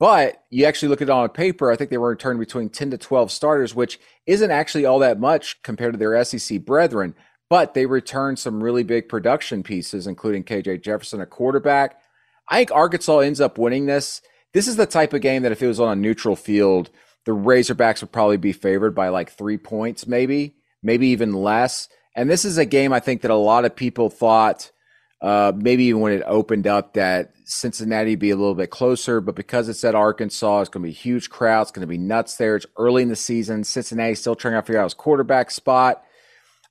But 0.01 0.43
you 0.49 0.65
actually 0.65 0.89
look 0.89 1.03
at 1.03 1.09
it 1.09 1.11
on 1.11 1.29
paper, 1.29 1.71
I 1.71 1.75
think 1.75 1.91
they 1.91 1.97
were 1.99 2.09
returning 2.09 2.39
between 2.39 2.69
10 2.69 2.89
to 2.89 2.97
12 2.97 3.31
starters, 3.31 3.75
which 3.75 3.99
isn't 4.25 4.49
actually 4.49 4.83
all 4.83 4.97
that 4.97 5.19
much 5.19 5.61
compared 5.61 5.93
to 5.93 5.99
their 5.99 6.23
SEC 6.25 6.65
brethren. 6.65 7.13
But 7.51 7.75
they 7.75 7.85
returned 7.85 8.39
some 8.39 8.63
really 8.63 8.81
big 8.81 9.07
production 9.07 9.61
pieces, 9.61 10.07
including 10.07 10.43
KJ 10.43 10.81
Jefferson, 10.81 11.21
a 11.21 11.27
quarterback. 11.27 12.01
I 12.49 12.57
think 12.57 12.71
Arkansas 12.71 13.19
ends 13.19 13.39
up 13.39 13.59
winning 13.59 13.85
this. 13.85 14.23
This 14.55 14.67
is 14.67 14.75
the 14.75 14.87
type 14.87 15.13
of 15.13 15.21
game 15.21 15.43
that 15.43 15.51
if 15.51 15.61
it 15.61 15.67
was 15.67 15.79
on 15.79 15.95
a 15.95 16.01
neutral 16.01 16.35
field, 16.35 16.89
the 17.25 17.33
Razorbacks 17.33 18.01
would 18.01 18.11
probably 18.11 18.37
be 18.37 18.53
favored 18.53 18.95
by 18.95 19.09
like 19.09 19.29
three 19.29 19.59
points, 19.59 20.07
maybe, 20.07 20.55
maybe 20.81 21.09
even 21.09 21.31
less. 21.31 21.89
And 22.15 22.27
this 22.27 22.43
is 22.43 22.57
a 22.57 22.65
game 22.65 22.91
I 22.91 23.01
think 23.01 23.21
that 23.21 23.29
a 23.29 23.35
lot 23.35 23.65
of 23.65 23.75
people 23.75 24.09
thought, 24.09 24.71
uh, 25.22 25.51
maybe 25.55 25.86
even 25.86 26.01
when 26.01 26.13
it 26.13 26.24
opened 26.26 26.67
up, 26.67 26.93
that 26.93 27.34
Cincinnati 27.45 28.15
be 28.15 28.32
a 28.32 28.36
little 28.36 28.55
bit 28.55 28.72
closer. 28.72 29.22
But 29.22 29.36
because 29.36 29.69
it's 29.69 29.84
at 29.84 29.95
Arkansas, 29.95 30.61
it's 30.61 30.69
going 30.69 30.84
to 30.84 30.88
be 30.88 30.93
huge 30.93 31.30
crowd. 31.30 31.63
It's 31.63 31.72
going 31.72 31.82
to 31.82 31.88
be 31.88 31.97
nuts 31.97 32.38
there. 32.38 32.55
It's 32.55 32.65
early 32.78 33.03
in 33.03 33.09
the 33.09 33.15
season. 33.15 33.63
Cincinnati 33.63 34.15
still 34.15 34.36
trying 34.36 34.55
to 34.55 34.61
figure 34.61 34.80
out 34.80 34.86
his 34.86 34.93
quarterback 34.93 35.51
spot. 35.51 36.03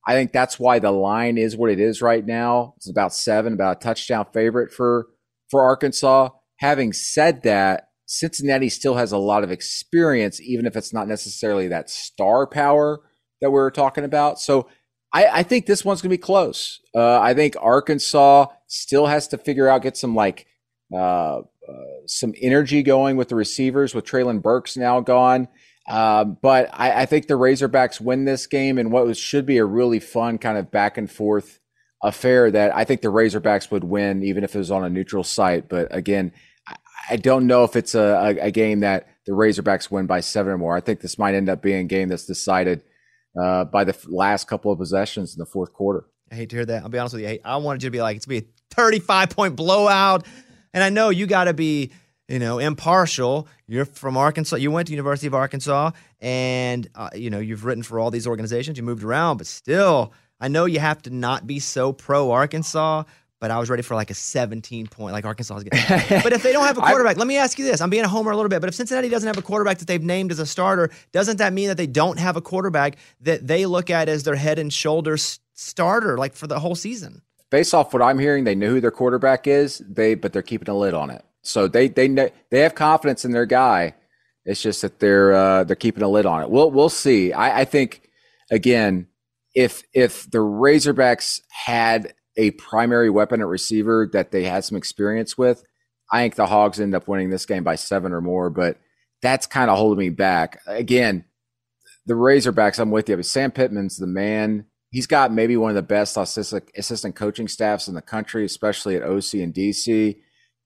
I 0.06 0.14
think 0.14 0.32
that's 0.32 0.58
why 0.58 0.78
the 0.78 0.90
line 0.90 1.38
is 1.38 1.56
what 1.56 1.70
it 1.70 1.78
is 1.78 2.02
right 2.02 2.24
now. 2.24 2.74
It's 2.78 2.90
about 2.90 3.14
seven, 3.14 3.52
about 3.52 3.76
a 3.76 3.80
touchdown 3.80 4.26
favorite 4.32 4.72
for 4.72 5.06
for 5.50 5.62
Arkansas. 5.62 6.30
Having 6.56 6.94
said 6.94 7.42
that, 7.42 7.88
Cincinnati 8.06 8.68
still 8.68 8.96
has 8.96 9.12
a 9.12 9.18
lot 9.18 9.44
of 9.44 9.52
experience, 9.52 10.40
even 10.40 10.66
if 10.66 10.74
it's 10.76 10.92
not 10.92 11.06
necessarily 11.06 11.68
that 11.68 11.90
star 11.90 12.46
power 12.46 13.00
that 13.40 13.50
we 13.50 13.54
were 13.54 13.70
talking 13.70 14.04
about. 14.04 14.40
So 14.40 14.68
I, 15.12 15.26
I 15.26 15.42
think 15.42 15.66
this 15.66 15.84
one's 15.84 16.02
going 16.02 16.10
to 16.10 16.16
be 16.16 16.22
close. 16.22 16.80
Uh, 16.94 17.20
I 17.20 17.34
think 17.34 17.56
Arkansas 17.60 18.46
still 18.66 19.06
has 19.06 19.28
to 19.28 19.38
figure 19.38 19.68
out, 19.68 19.82
get 19.82 19.96
some 19.96 20.14
like 20.14 20.46
uh, 20.92 21.38
uh, 21.38 21.42
some 22.06 22.34
energy 22.40 22.82
going 22.82 23.16
with 23.16 23.28
the 23.28 23.36
receivers, 23.36 23.94
with 23.94 24.04
Treylon 24.04 24.42
Burks 24.42 24.76
now 24.76 25.00
gone. 25.00 25.48
Um, 25.88 26.36
but 26.40 26.68
I, 26.72 27.02
I, 27.02 27.06
think 27.06 27.26
the 27.26 27.34
Razorbacks 27.34 28.00
win 28.00 28.24
this 28.24 28.46
game 28.46 28.78
in 28.78 28.90
what 28.90 29.06
was, 29.06 29.18
should 29.18 29.46
be 29.46 29.58
a 29.58 29.64
really 29.64 29.98
fun 29.98 30.38
kind 30.38 30.56
of 30.56 30.70
back 30.70 30.98
and 30.98 31.10
forth 31.10 31.58
affair 32.02 32.50
that 32.50 32.74
I 32.74 32.84
think 32.84 33.00
the 33.00 33.08
Razorbacks 33.08 33.70
would 33.70 33.84
win, 33.84 34.22
even 34.22 34.44
if 34.44 34.54
it 34.54 34.58
was 34.58 34.70
on 34.70 34.84
a 34.84 34.90
neutral 34.90 35.24
site. 35.24 35.68
But 35.68 35.88
again, 35.90 36.32
I, 36.68 36.76
I 37.10 37.16
don't 37.16 37.46
know 37.46 37.64
if 37.64 37.74
it's 37.74 37.94
a, 37.94 38.36
a, 38.38 38.46
a, 38.46 38.50
game 38.50 38.80
that 38.80 39.08
the 39.26 39.32
Razorbacks 39.32 39.90
win 39.90 40.06
by 40.06 40.20
seven 40.20 40.52
or 40.52 40.58
more. 40.58 40.76
I 40.76 40.80
think 40.80 41.00
this 41.00 41.18
might 41.18 41.34
end 41.34 41.48
up 41.48 41.60
being 41.62 41.80
a 41.80 41.88
game 41.88 42.08
that's 42.08 42.26
decided 42.26 42.82
uh, 43.38 43.64
by 43.64 43.84
the 43.84 43.96
last 44.08 44.48
couple 44.48 44.72
of 44.72 44.78
possessions 44.78 45.34
in 45.34 45.38
the 45.38 45.46
fourth 45.46 45.72
quarter. 45.72 46.06
I 46.30 46.36
hate 46.36 46.50
to 46.50 46.56
hear 46.56 46.66
that. 46.66 46.82
I'll 46.82 46.88
be 46.88 46.98
honest 46.98 47.14
with 47.14 47.24
you. 47.24 47.38
I 47.44 47.56
wanted 47.56 47.82
you 47.82 47.88
to 47.88 47.92
be 47.92 48.00
like, 48.00 48.16
it's 48.16 48.26
going 48.26 48.40
to 48.40 48.46
be 48.46 48.52
a 48.52 48.74
35 48.74 49.30
point 49.30 49.56
blowout. 49.56 50.26
And 50.72 50.84
I 50.84 50.90
know 50.90 51.10
you 51.10 51.26
got 51.26 51.44
to 51.44 51.54
be 51.54 51.90
you 52.30 52.38
know, 52.38 52.60
impartial. 52.60 53.48
You're 53.66 53.84
from 53.84 54.16
Arkansas. 54.16 54.56
You 54.56 54.70
went 54.70 54.86
to 54.86 54.92
University 54.92 55.26
of 55.26 55.34
Arkansas, 55.34 55.90
and 56.20 56.88
uh, 56.94 57.10
you 57.12 57.28
know 57.28 57.40
you've 57.40 57.64
written 57.64 57.82
for 57.82 57.98
all 57.98 58.12
these 58.12 58.26
organizations. 58.26 58.78
You 58.78 58.84
moved 58.84 59.02
around, 59.02 59.38
but 59.38 59.48
still, 59.48 60.12
I 60.40 60.46
know 60.46 60.64
you 60.64 60.78
have 60.78 61.02
to 61.02 61.10
not 61.10 61.46
be 61.46 61.58
so 61.58 61.92
pro 61.92 62.30
Arkansas. 62.30 63.02
But 63.40 63.50
I 63.50 63.58
was 63.58 63.70
ready 63.70 63.82
for 63.82 63.94
like 63.94 64.10
a 64.10 64.14
17 64.14 64.86
point, 64.88 65.14
like 65.14 65.24
Arkansas 65.24 65.56
is 65.56 65.64
getting. 65.64 66.20
but 66.22 66.32
if 66.32 66.42
they 66.42 66.52
don't 66.52 66.66
have 66.66 66.76
a 66.76 66.82
quarterback, 66.82 67.16
let 67.16 67.26
me 67.26 67.38
ask 67.38 67.58
you 67.58 67.64
this: 67.64 67.80
I'm 67.80 67.88
being 67.88 68.04
a 68.04 68.08
homer 68.08 68.30
a 68.30 68.36
little 68.36 68.50
bit, 68.50 68.60
but 68.60 68.68
if 68.68 68.74
Cincinnati 68.74 69.08
doesn't 69.08 69.26
have 69.26 69.38
a 69.38 69.42
quarterback 69.42 69.78
that 69.78 69.88
they've 69.88 70.02
named 70.02 70.30
as 70.30 70.38
a 70.38 70.46
starter, 70.46 70.90
doesn't 71.12 71.38
that 71.38 71.54
mean 71.54 71.68
that 71.68 71.78
they 71.78 71.86
don't 71.86 72.18
have 72.18 72.36
a 72.36 72.42
quarterback 72.42 72.96
that 73.22 73.46
they 73.46 73.64
look 73.64 73.88
at 73.88 74.10
as 74.10 74.24
their 74.24 74.36
head 74.36 74.58
and 74.58 74.70
shoulders 74.70 75.40
starter, 75.54 76.18
like 76.18 76.34
for 76.34 76.46
the 76.46 76.60
whole 76.60 76.74
season? 76.74 77.22
Based 77.48 77.74
off 77.74 77.92
what 77.94 78.02
I'm 78.02 78.18
hearing, 78.18 78.44
they 78.44 78.54
know 78.54 78.68
who 78.68 78.80
their 78.80 78.90
quarterback 78.90 79.46
is. 79.46 79.78
They, 79.78 80.14
but 80.14 80.32
they're 80.32 80.42
keeping 80.42 80.68
a 80.68 80.76
lid 80.76 80.94
on 80.94 81.10
it. 81.10 81.24
So 81.42 81.66
they 81.66 81.88
they 81.88 82.08
they 82.50 82.60
have 82.60 82.74
confidence 82.74 83.24
in 83.24 83.32
their 83.32 83.46
guy. 83.46 83.94
It's 84.44 84.60
just 84.60 84.82
that 84.82 84.98
they're 84.98 85.32
uh, 85.32 85.64
they're 85.64 85.76
keeping 85.76 86.02
a 86.02 86.08
lid 86.08 86.26
on 86.26 86.42
it. 86.42 86.50
We'll 86.50 86.70
we'll 86.70 86.90
see. 86.90 87.32
I, 87.32 87.60
I 87.60 87.64
think 87.64 88.02
again, 88.50 89.06
if 89.54 89.82
if 89.92 90.30
the 90.30 90.38
Razorbacks 90.38 91.40
had 91.48 92.12
a 92.40 92.52
primary 92.52 93.10
weapon 93.10 93.40
at 93.40 93.46
receiver 93.46 94.08
that 94.12 94.30
they 94.30 94.44
had 94.44 94.64
some 94.64 94.76
experience 94.76 95.36
with, 95.36 95.62
I 96.10 96.22
think 96.22 96.34
the 96.34 96.46
Hogs 96.46 96.80
end 96.80 96.94
up 96.94 97.06
winning 97.06 97.30
this 97.30 97.46
game 97.46 97.64
by 97.64 97.74
seven 97.74 98.12
or 98.12 98.20
more. 98.20 98.50
But 98.50 98.78
that's 99.22 99.46
kind 99.46 99.70
of 99.70 99.76
holding 99.76 99.98
me 99.98 100.08
back. 100.10 100.60
Again, 100.66 101.24
the 102.06 102.14
Razorbacks, 102.14 102.78
I'm 102.78 102.90
with 102.90 103.08
you. 103.08 103.16
But 103.16 103.26
Sam 103.26 103.50
Pittman's 103.50 103.98
the 103.98 104.06
man. 104.06 104.66
He's 104.90 105.06
got 105.06 105.32
maybe 105.32 105.56
one 105.56 105.70
of 105.70 105.76
the 105.76 105.82
best 105.82 106.16
assistant, 106.16 107.14
coaching 107.14 107.46
staffs 107.46 107.86
in 107.86 107.94
the 107.94 108.02
country, 108.02 108.44
especially 108.44 108.96
at 108.96 109.02
OC 109.02 109.34
and 109.34 109.54
DC 109.54 110.16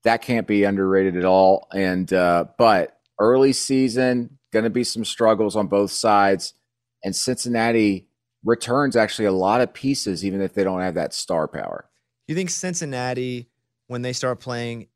that 0.05 0.23
can't 0.23 0.47
be 0.47 0.65
underrated 0.65 1.17
at 1.17 1.25
all. 1.25 1.67
And 1.73 2.11
uh, 2.13 2.45
but 2.57 2.97
early 3.19 3.53
season, 3.53 4.39
going 4.53 4.65
to 4.65 4.71
be 4.71 4.85
some 4.85 5.05
struggles 5.05 5.57
on 5.57 5.67
both 5.67 5.91
sides, 5.91 6.55
and 7.03 7.17
Cincinnati 7.17 8.07
returns 8.45 8.97
actually 8.97 9.27
a 9.27 9.33
lot 9.33 9.61
of 9.61 9.73
pieces, 9.73 10.25
even 10.25 10.41
if 10.41 10.55
they 10.55 10.65
don't 10.65 10.81
have 10.81 10.95
that 10.95 11.15
star 11.15 11.49
power. 11.49 11.89
You 12.27 12.35
think 12.35 12.51
Cincinnati, 12.51 13.49
when 13.87 14.03
they 14.03 14.13
start 14.13 14.41
playing, 14.41 14.89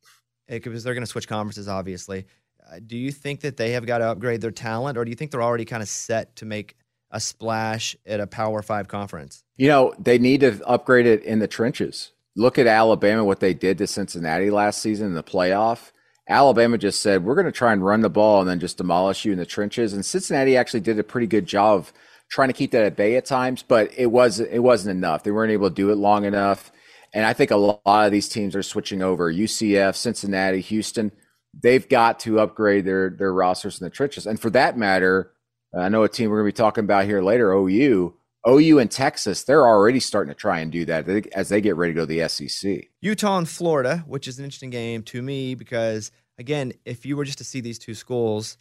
because 0.46 0.84
they're 0.84 0.94
going 0.94 1.04
to 1.04 1.10
switch 1.10 1.28
conferences, 1.28 1.68
obviously. 1.68 2.26
Uh, 2.70 2.80
do 2.86 2.96
you 2.96 3.12
think 3.12 3.40
that 3.40 3.56
they 3.56 3.72
have 3.72 3.86
got 3.86 3.98
to 3.98 4.08
upgrade 4.08 4.40
their 4.40 4.50
talent, 4.50 4.98
or 4.98 5.04
do 5.04 5.10
you 5.10 5.16
think 5.16 5.30
they're 5.30 5.42
already 5.42 5.64
kind 5.64 5.82
of 5.82 5.88
set 5.88 6.36
to 6.36 6.46
make 6.46 6.76
a 7.10 7.20
splash 7.20 7.96
at 8.06 8.20
a 8.20 8.26
Power 8.26 8.62
Five 8.62 8.88
conference? 8.88 9.42
You 9.56 9.68
know, 9.68 9.94
they 9.98 10.18
need 10.18 10.40
to 10.40 10.60
upgrade 10.66 11.06
it 11.06 11.22
in 11.22 11.38
the 11.38 11.48
trenches 11.48 12.12
look 12.38 12.56
at 12.56 12.68
Alabama, 12.68 13.24
what 13.24 13.40
they 13.40 13.52
did 13.52 13.76
to 13.78 13.86
Cincinnati 13.86 14.50
last 14.50 14.80
season 14.80 15.08
in 15.08 15.14
the 15.14 15.24
playoff. 15.24 15.90
Alabama 16.28 16.78
just 16.78 17.00
said, 17.00 17.24
we're 17.24 17.34
going 17.34 17.46
to 17.46 17.52
try 17.52 17.72
and 17.72 17.84
run 17.84 18.00
the 18.00 18.08
ball 18.08 18.40
and 18.40 18.48
then 18.48 18.60
just 18.60 18.76
demolish 18.76 19.24
you 19.24 19.32
in 19.32 19.38
the 19.38 19.46
trenches. 19.46 19.92
And 19.92 20.06
Cincinnati 20.06 20.56
actually 20.56 20.80
did 20.80 20.98
a 20.98 21.04
pretty 21.04 21.26
good 21.26 21.46
job 21.46 21.80
of 21.80 21.92
trying 22.30 22.48
to 22.48 22.54
keep 22.54 22.70
that 22.72 22.84
at 22.84 22.96
bay 22.96 23.16
at 23.16 23.24
times, 23.24 23.62
but 23.62 23.92
it 23.96 24.06
was 24.06 24.40
it 24.40 24.58
wasn't 24.60 24.96
enough. 24.96 25.22
They 25.22 25.30
weren't 25.30 25.52
able 25.52 25.68
to 25.68 25.74
do 25.74 25.90
it 25.90 25.96
long 25.96 26.24
enough. 26.24 26.72
And 27.14 27.24
I 27.24 27.32
think 27.32 27.50
a 27.50 27.56
lot 27.56 27.80
of 27.86 28.12
these 28.12 28.28
teams 28.28 28.54
are 28.54 28.62
switching 28.62 29.02
over. 29.02 29.32
UCF, 29.32 29.96
Cincinnati, 29.96 30.60
Houston, 30.60 31.10
they've 31.54 31.88
got 31.88 32.20
to 32.20 32.40
upgrade 32.40 32.84
their 32.84 33.10
their 33.10 33.32
rosters 33.32 33.80
in 33.80 33.84
the 33.84 33.90
trenches. 33.90 34.26
And 34.26 34.38
for 34.38 34.50
that 34.50 34.76
matter, 34.76 35.32
I 35.76 35.88
know 35.88 36.02
a 36.02 36.08
team 36.08 36.30
we're 36.30 36.42
going 36.42 36.50
to 36.50 36.54
be 36.54 36.62
talking 36.62 36.84
about 36.84 37.06
here 37.06 37.22
later, 37.22 37.52
OU. 37.52 38.14
OU 38.48 38.78
and 38.78 38.90
Texas, 38.90 39.42
they're 39.44 39.66
already 39.66 40.00
starting 40.00 40.32
to 40.32 40.38
try 40.38 40.60
and 40.60 40.70
do 40.70 40.84
that 40.86 41.08
as 41.34 41.48
they 41.48 41.60
get 41.60 41.76
ready 41.76 41.92
to 41.92 41.96
go 41.96 42.06
to 42.06 42.06
the 42.06 42.28
SEC. 42.28 42.86
Utah 43.00 43.36
and 43.36 43.48
Florida, 43.48 44.04
which 44.06 44.28
is 44.28 44.38
an 44.38 44.44
interesting 44.44 44.70
game 44.70 45.02
to 45.02 45.20
me 45.20 45.54
because, 45.54 46.10
again, 46.38 46.72
if 46.84 47.04
you 47.04 47.16
were 47.16 47.24
just 47.24 47.38
to 47.38 47.44
see 47.44 47.60
these 47.60 47.78
two 47.78 47.94
schools 47.94 48.56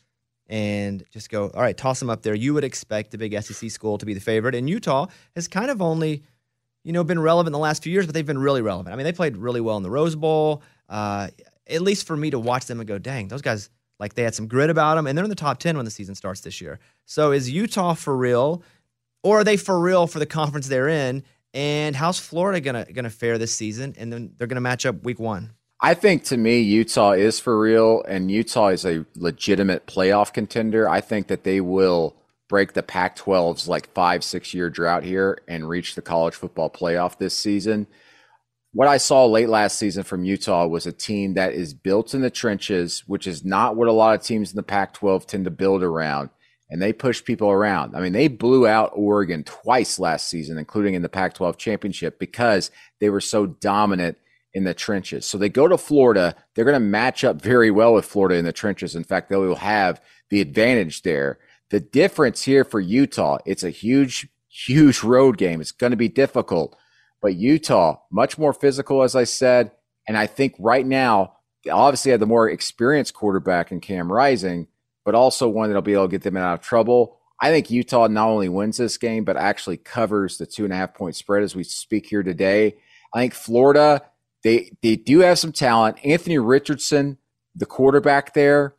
and 0.49 1.03
just 1.11 1.29
go, 1.29 1.49
all 1.53 1.61
right, 1.61 1.75
toss 1.75 1.99
them 1.99 2.09
up 2.09 2.21
there, 2.21 2.35
you 2.35 2.53
would 2.53 2.63
expect 2.63 3.11
the 3.11 3.17
big 3.17 3.39
SEC 3.41 3.69
school 3.69 3.97
to 3.97 4.05
be 4.05 4.13
the 4.13 4.19
favorite. 4.19 4.55
And 4.55 4.69
Utah 4.69 5.07
has 5.35 5.47
kind 5.47 5.69
of 5.69 5.81
only, 5.81 6.23
you 6.83 6.93
know, 6.93 7.03
been 7.03 7.19
relevant 7.19 7.49
in 7.49 7.53
the 7.53 7.59
last 7.59 7.83
few 7.83 7.91
years, 7.91 8.05
but 8.05 8.13
they've 8.13 8.25
been 8.25 8.39
really 8.39 8.61
relevant. 8.61 8.93
I 8.93 8.97
mean, 8.97 9.03
they 9.03 9.13
played 9.13 9.37
really 9.37 9.61
well 9.61 9.77
in 9.77 9.83
the 9.83 9.89
Rose 9.89 10.15
Bowl. 10.15 10.61
Uh, 10.89 11.27
at 11.69 11.81
least 11.81 12.07
for 12.07 12.15
me 12.15 12.29
to 12.29 12.39
watch 12.39 12.65
them 12.65 12.79
and 12.79 12.87
go, 12.87 12.97
dang, 12.97 13.27
those 13.27 13.41
guys, 13.41 13.69
like 13.99 14.13
they 14.13 14.23
had 14.23 14.33
some 14.33 14.47
grit 14.47 14.69
about 14.69 14.95
them, 14.95 15.05
and 15.05 15.17
they're 15.17 15.25
in 15.25 15.29
the 15.29 15.35
top 15.35 15.59
10 15.59 15.75
when 15.75 15.83
the 15.83 15.91
season 15.91 16.15
starts 16.15 16.41
this 16.41 16.61
year. 16.61 16.79
So 17.05 17.31
is 17.31 17.51
Utah 17.51 17.93
for 17.93 18.15
real? 18.15 18.63
or 19.23 19.39
are 19.39 19.43
they 19.43 19.57
for 19.57 19.79
real 19.79 20.07
for 20.07 20.19
the 20.19 20.25
conference 20.25 20.67
they're 20.67 20.87
in? 20.87 21.23
And 21.53 21.95
how's 21.95 22.19
Florida 22.19 22.61
gonna 22.61 22.85
gonna 22.85 23.09
fare 23.09 23.37
this 23.37 23.53
season? 23.53 23.95
And 23.97 24.11
then 24.11 24.33
they're 24.37 24.47
gonna 24.47 24.61
match 24.61 24.85
up 24.85 25.03
week 25.03 25.19
one. 25.19 25.53
I 25.80 25.93
think 25.93 26.23
to 26.25 26.38
me, 26.38 26.59
Utah 26.61 27.11
is 27.11 27.39
for 27.39 27.59
real, 27.59 28.03
and 28.07 28.32
Utah 28.32 28.69
is 28.69 28.86
a 28.86 29.05
legitimate 29.15 29.86
playoff 29.86 30.34
contender. 30.34 30.89
I 30.89 31.01
think 31.01 31.28
that 31.28 31.43
they 31.43 31.61
will 31.61 32.15
break 32.49 32.73
the 32.73 32.82
Pac 32.82 33.15
12's 33.15 33.67
like 33.67 33.93
five, 33.93 34.23
six 34.23 34.53
year 34.53 34.69
drought 34.69 35.03
here 35.03 35.38
and 35.47 35.69
reach 35.69 35.93
the 35.93 36.01
college 36.01 36.34
football 36.34 36.69
playoff 36.69 37.17
this 37.17 37.38
season. 37.38 37.88
What 38.73 38.88
I 38.88 38.97
saw 38.97 39.25
late 39.25 39.49
last 39.49 39.78
season 39.78 40.03
from 40.03 40.23
Utah 40.23 40.65
was 40.67 40.88
a 40.88 40.91
team 40.91 41.36
that 41.36 41.53
is 41.53 41.73
built 41.73 42.13
in 42.13 42.21
the 42.21 42.30
trenches, 42.30 43.03
which 43.05 43.28
is 43.28 43.45
not 43.45 43.75
what 43.75 43.88
a 43.88 43.91
lot 43.91 44.15
of 44.15 44.25
teams 44.25 44.51
in 44.51 44.55
the 44.55 44.63
Pac 44.63 44.93
12 44.93 45.28
tend 45.28 45.45
to 45.45 45.51
build 45.51 45.84
around 45.84 46.30
and 46.69 46.82
they 46.82 46.91
pushed 46.91 47.25
people 47.25 47.49
around. 47.49 47.95
I 47.95 48.01
mean, 48.01 48.13
they 48.13 48.28
blew 48.28 48.67
out 48.67 48.91
Oregon 48.93 49.43
twice 49.43 49.99
last 49.99 50.28
season, 50.28 50.57
including 50.57 50.95
in 50.95 51.01
the 51.01 51.09
Pac 51.09 51.34
12 51.34 51.57
championship, 51.57 52.19
because 52.19 52.71
they 52.99 53.09
were 53.09 53.21
so 53.21 53.45
dominant 53.45 54.17
in 54.53 54.63
the 54.63 54.73
trenches. 54.73 55.25
So 55.25 55.37
they 55.37 55.49
go 55.49 55.67
to 55.67 55.77
Florida. 55.77 56.35
They're 56.53 56.65
going 56.65 56.73
to 56.73 56.79
match 56.79 57.23
up 57.23 57.41
very 57.41 57.71
well 57.71 57.93
with 57.93 58.05
Florida 58.05 58.35
in 58.35 58.45
the 58.45 58.53
trenches. 58.53 58.95
In 58.95 59.03
fact, 59.03 59.29
they 59.29 59.35
will 59.35 59.55
have 59.55 60.01
the 60.29 60.41
advantage 60.41 61.03
there. 61.03 61.39
The 61.69 61.79
difference 61.79 62.43
here 62.43 62.63
for 62.63 62.79
Utah, 62.79 63.37
it's 63.45 63.63
a 63.63 63.69
huge, 63.69 64.29
huge 64.49 65.03
road 65.03 65.37
game. 65.37 65.61
It's 65.61 65.71
going 65.71 65.91
to 65.91 65.97
be 65.97 66.09
difficult. 66.09 66.75
But 67.21 67.35
Utah, 67.35 67.97
much 68.11 68.37
more 68.37 68.53
physical, 68.53 69.03
as 69.03 69.15
I 69.15 69.25
said. 69.25 69.71
And 70.07 70.17
I 70.17 70.27
think 70.27 70.55
right 70.59 70.85
now, 70.85 71.33
obviously, 71.69 72.11
have 72.11 72.19
the 72.19 72.25
more 72.25 72.49
experienced 72.49 73.13
quarterback 73.13 73.71
in 73.71 73.81
Cam 73.81 74.11
Rising 74.11 74.67
but 75.07 75.15
also 75.15 75.47
one 75.47 75.69
that'll 75.69 75.81
be 75.81 75.93
able 75.93 76.03
to 76.03 76.11
get 76.11 76.23
them 76.23 76.35
out 76.35 76.55
of 76.55 76.59
trouble. 76.59 77.17
I 77.39 77.49
think 77.49 77.71
Utah 77.71 78.07
not 78.07 78.27
only 78.27 78.49
wins 78.49 78.75
this 78.75 78.97
game, 78.97 79.23
but 79.23 79.37
actually 79.37 79.77
covers 79.77 80.37
the 80.37 80.45
two 80.45 80.65
and 80.65 80.73
a 80.73 80.75
half 80.75 80.95
point 80.95 81.15
spread 81.15 81.43
as 81.43 81.55
we 81.55 81.63
speak 81.63 82.07
here 82.07 82.23
today. 82.23 82.75
I 83.13 83.21
think 83.21 83.33
Florida, 83.33 84.01
they 84.43 84.71
they 84.81 84.95
do 84.95 85.19
have 85.19 85.39
some 85.39 85.51
talent. 85.51 85.97
Anthony 86.03 86.38
Richardson, 86.38 87.17
the 87.55 87.65
quarterback 87.65 88.33
there, 88.33 88.75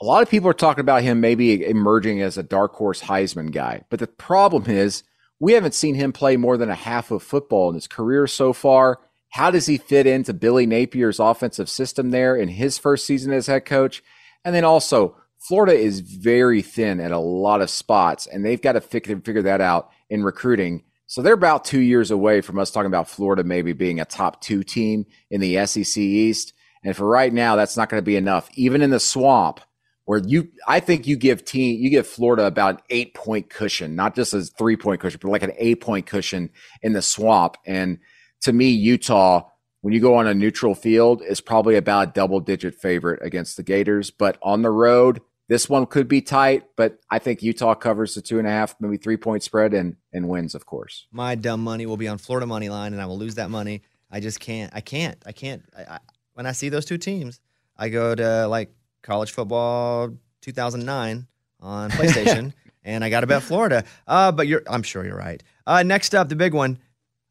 a 0.00 0.04
lot 0.04 0.22
of 0.22 0.30
people 0.30 0.48
are 0.48 0.54
talking 0.54 0.82
about 0.82 1.02
him 1.02 1.20
maybe 1.20 1.64
emerging 1.64 2.20
as 2.20 2.36
a 2.36 2.42
dark 2.42 2.74
horse 2.74 3.02
Heisman 3.02 3.50
guy. 3.50 3.84
But 3.88 4.00
the 4.00 4.06
problem 4.06 4.70
is 4.70 5.02
we 5.40 5.52
haven't 5.52 5.74
seen 5.74 5.94
him 5.94 6.12
play 6.12 6.36
more 6.36 6.56
than 6.56 6.70
a 6.70 6.74
half 6.74 7.10
of 7.10 7.22
football 7.22 7.68
in 7.68 7.74
his 7.74 7.86
career 7.86 8.26
so 8.26 8.52
far. 8.52 9.00
How 9.30 9.50
does 9.50 9.66
he 9.66 9.76
fit 9.76 10.06
into 10.06 10.32
Billy 10.32 10.66
Napier's 10.66 11.20
offensive 11.20 11.68
system 11.68 12.10
there 12.10 12.36
in 12.36 12.48
his 12.48 12.78
first 12.78 13.04
season 13.04 13.32
as 13.32 13.48
head 13.48 13.64
coach? 13.64 14.02
And 14.44 14.54
then 14.54 14.64
also, 14.64 15.16
Florida 15.38 15.74
is 15.74 16.00
very 16.00 16.62
thin 16.62 17.00
at 17.00 17.12
a 17.12 17.18
lot 17.18 17.60
of 17.60 17.70
spots, 17.70 18.26
and 18.26 18.44
they've 18.44 18.62
got 18.62 18.72
to 18.72 18.80
figure, 18.80 19.20
figure 19.20 19.42
that 19.42 19.60
out 19.60 19.90
in 20.08 20.22
recruiting. 20.22 20.84
So 21.06 21.22
they're 21.22 21.34
about 21.34 21.64
two 21.64 21.80
years 21.80 22.10
away 22.10 22.40
from 22.40 22.58
us 22.58 22.70
talking 22.70 22.86
about 22.86 23.08
Florida 23.08 23.44
maybe 23.44 23.72
being 23.72 24.00
a 24.00 24.04
top 24.04 24.40
two 24.40 24.62
team 24.62 25.06
in 25.30 25.40
the 25.40 25.64
SEC 25.66 25.96
East. 25.96 26.52
And 26.84 26.96
for 26.96 27.06
right 27.06 27.32
now, 27.32 27.56
that's 27.56 27.76
not 27.76 27.88
going 27.88 28.00
to 28.00 28.04
be 28.04 28.16
enough. 28.16 28.48
Even 28.54 28.82
in 28.82 28.90
the 28.90 29.00
swamp, 29.00 29.60
where 30.04 30.20
you, 30.24 30.48
I 30.68 30.80
think 30.80 31.06
you 31.06 31.16
give 31.16 31.44
team, 31.44 31.80
you 31.80 31.90
give 31.90 32.06
Florida 32.06 32.46
about 32.46 32.76
an 32.76 32.80
eight 32.90 33.14
point 33.14 33.50
cushion, 33.50 33.96
not 33.96 34.14
just 34.14 34.34
a 34.34 34.42
three 34.42 34.76
point 34.76 35.00
cushion, 35.00 35.20
but 35.22 35.30
like 35.30 35.42
an 35.42 35.52
eight 35.58 35.80
point 35.80 36.06
cushion 36.06 36.50
in 36.82 36.92
the 36.92 37.02
swamp. 37.02 37.56
And 37.66 37.98
to 38.42 38.52
me, 38.52 38.70
Utah, 38.70 39.48
when 39.80 39.94
you 39.94 40.00
go 40.00 40.16
on 40.16 40.26
a 40.26 40.34
neutral 40.34 40.74
field, 40.74 41.22
is 41.22 41.40
probably 41.40 41.76
about 41.76 42.08
a 42.08 42.12
double 42.12 42.40
digit 42.40 42.74
favorite 42.74 43.20
against 43.24 43.56
the 43.56 43.62
Gators. 43.62 44.10
But 44.10 44.38
on 44.42 44.62
the 44.62 44.70
road, 44.70 45.20
this 45.48 45.68
one 45.68 45.86
could 45.86 46.08
be 46.08 46.20
tight, 46.20 46.64
but 46.76 46.98
I 47.10 47.18
think 47.18 47.42
Utah 47.42 47.74
covers 47.74 48.14
the 48.14 48.22
two 48.22 48.38
and 48.38 48.46
a 48.46 48.50
half, 48.50 48.74
maybe 48.80 48.96
three 48.96 49.16
point 49.16 49.42
spread 49.42 49.74
and 49.74 49.96
and 50.12 50.28
wins, 50.28 50.54
of 50.54 50.66
course. 50.66 51.06
My 51.12 51.34
dumb 51.34 51.62
money 51.62 51.86
will 51.86 51.96
be 51.96 52.08
on 52.08 52.18
Florida 52.18 52.46
money 52.46 52.68
line, 52.68 52.92
and 52.92 53.00
I 53.00 53.06
will 53.06 53.18
lose 53.18 53.36
that 53.36 53.50
money. 53.50 53.82
I 54.10 54.20
just 54.20 54.40
can't. 54.40 54.72
I 54.74 54.80
can't. 54.80 55.22
I 55.26 55.32
can't. 55.32 55.62
I, 55.76 55.82
I, 55.82 55.98
when 56.34 56.46
I 56.46 56.52
see 56.52 56.68
those 56.68 56.84
two 56.84 56.98
teams, 56.98 57.40
I 57.76 57.88
go 57.88 58.14
to 58.14 58.46
like 58.48 58.72
college 59.02 59.32
football 59.32 60.10
2009 60.42 61.26
on 61.60 61.90
PlayStation, 61.92 62.52
and 62.84 63.04
I 63.04 63.10
got 63.10 63.20
to 63.20 63.26
bet 63.26 63.42
Florida. 63.42 63.84
Uh, 64.06 64.32
but 64.32 64.46
you're, 64.46 64.62
I'm 64.66 64.82
sure 64.82 65.04
you're 65.04 65.16
right. 65.16 65.42
Uh, 65.66 65.82
next 65.82 66.14
up, 66.14 66.28
the 66.28 66.36
big 66.36 66.54
one. 66.54 66.78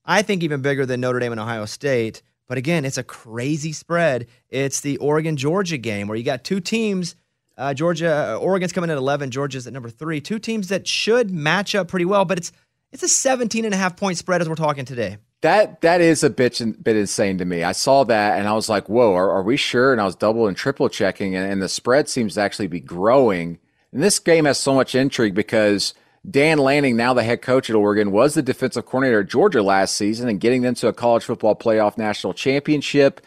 I 0.06 0.22
think 0.22 0.44
even 0.44 0.62
bigger 0.62 0.86
than 0.86 1.02
Notre 1.02 1.20
Dame 1.20 1.32
and 1.32 1.42
Ohio 1.42 1.66
State. 1.66 2.22
But 2.48 2.60
again, 2.60 2.86
it's 2.86 3.00
a 3.00 3.04
crazy 3.04 3.72
spread. 3.72 4.28
It's 4.50 4.82
the 4.82 4.98
Oregon 4.98 5.36
Georgia 5.36 5.78
game 5.78 6.08
where 6.08 6.18
you 6.18 6.24
got 6.24 6.44
two 6.44 6.60
teams. 6.60 7.16
Uh, 7.58 7.74
Georgia, 7.74 8.38
Oregon's 8.42 8.74
coming 8.74 8.90
at 8.90 8.98
11. 8.98 9.32
Georgia's 9.32 9.66
at 9.68 9.74
number 9.74 9.90
three. 9.90 10.20
Two 10.20 10.40
teams 10.40 10.68
that 10.70 10.88
should 10.88 11.32
match 11.32 11.74
up 11.76 11.88
pretty 11.88 12.06
well, 12.06 12.26
but 12.26 12.38
it's 12.38 12.52
it's 12.92 13.04
a 13.04 13.08
17 13.08 13.66
and 13.66 13.74
a 13.74 13.78
half 13.78 13.98
point 13.98 14.18
spread 14.18 14.42
as 14.42 14.48
we're 14.48 14.56
talking 14.56 14.86
today. 14.86 15.18
That 15.42 15.82
that 15.82 16.02
is 16.02 16.24
a 16.24 16.30
bit 16.30 16.62
bit 16.82 16.96
insane 16.96 17.38
to 17.38 17.46
me. 17.46 17.64
I 17.64 17.74
saw 17.74 18.04
that 18.06 18.40
and 18.40 18.48
I 18.48 18.54
was 18.54 18.68
like, 18.68 18.90
"Whoa, 18.90 19.14
are, 19.14 19.30
are 19.30 19.44
we 19.44 19.58
sure?" 19.58 19.92
And 19.92 20.02
I 20.02 20.06
was 20.06 20.16
double 20.16 20.48
and 20.48 20.58
triple 20.58 20.90
checking, 20.90 21.36
and, 21.36 21.52
and 21.52 21.62
the 21.62 21.70
spread 21.70 22.10
seems 22.10 22.34
to 22.34 22.42
actually 22.42 22.68
be 22.68 22.80
growing. 22.80 23.60
And 23.92 24.02
this 24.02 24.18
game 24.20 24.46
has 24.46 24.58
so 24.58 24.74
much 24.74 24.96
intrigue 24.96 25.36
because 25.36 25.94
Dan 26.30 26.58
Lanning, 26.58 26.96
now 26.96 27.14
the 27.14 27.24
head 27.24 27.42
coach 27.42 27.70
at 27.70 27.76
Oregon, 27.76 28.12
was 28.12 28.34
the 28.34 28.42
defensive 28.42 28.86
coordinator 28.86 29.20
at 29.20 29.30
Georgia 29.30 29.62
last 29.62 29.96
season 29.96 30.28
and 30.28 30.40
getting 30.40 30.64
them 30.64 30.76
to 30.76 30.88
a 30.88 30.94
college 30.94 31.24
football 31.24 31.56
playoff 31.56 31.98
national 31.98 32.34
championship. 32.34 33.22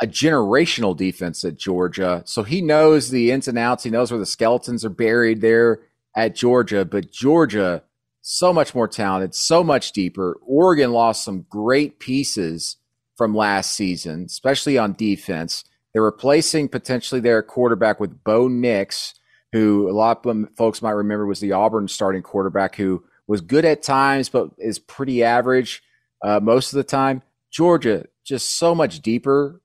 A 0.00 0.06
generational 0.06 0.96
defense 0.96 1.44
at 1.44 1.56
Georgia. 1.56 2.22
So 2.26 2.42
he 2.42 2.60
knows 2.60 3.10
the 3.10 3.30
ins 3.30 3.48
and 3.48 3.58
outs. 3.58 3.84
He 3.84 3.90
knows 3.90 4.10
where 4.10 4.20
the 4.20 4.26
skeletons 4.26 4.84
are 4.84 4.90
buried 4.90 5.40
there 5.40 5.80
at 6.14 6.34
Georgia. 6.34 6.84
But 6.84 7.10
Georgia, 7.10 7.82
so 8.20 8.52
much 8.52 8.74
more 8.74 8.88
talented, 8.88 9.34
so 9.34 9.64
much 9.64 9.92
deeper. 9.92 10.38
Oregon 10.46 10.92
lost 10.92 11.24
some 11.24 11.46
great 11.48 11.98
pieces 11.98 12.76
from 13.16 13.34
last 13.34 13.72
season, 13.74 14.24
especially 14.24 14.76
on 14.76 14.92
defense. 14.92 15.64
They're 15.92 16.02
replacing 16.02 16.68
potentially 16.68 17.20
their 17.20 17.42
quarterback 17.42 17.98
with 17.98 18.22
Bo 18.22 18.48
Nix 18.48 19.14
who 19.56 19.88
a 19.88 19.92
lot 19.92 20.26
of 20.26 20.48
folks 20.56 20.82
might 20.82 20.90
remember 20.90 21.26
was 21.26 21.40
the 21.40 21.52
Auburn 21.52 21.88
starting 21.88 22.22
quarterback 22.22 22.76
who 22.76 23.02
was 23.26 23.40
good 23.40 23.64
at 23.64 23.82
times, 23.82 24.28
but 24.28 24.50
is 24.58 24.78
pretty 24.78 25.24
average 25.24 25.82
uh, 26.22 26.40
most 26.40 26.72
of 26.72 26.76
the 26.76 26.84
time. 26.84 27.22
Georgia, 27.50 28.06
just 28.24 28.58
so 28.58 28.74
much 28.74 29.00
deeper 29.00 29.60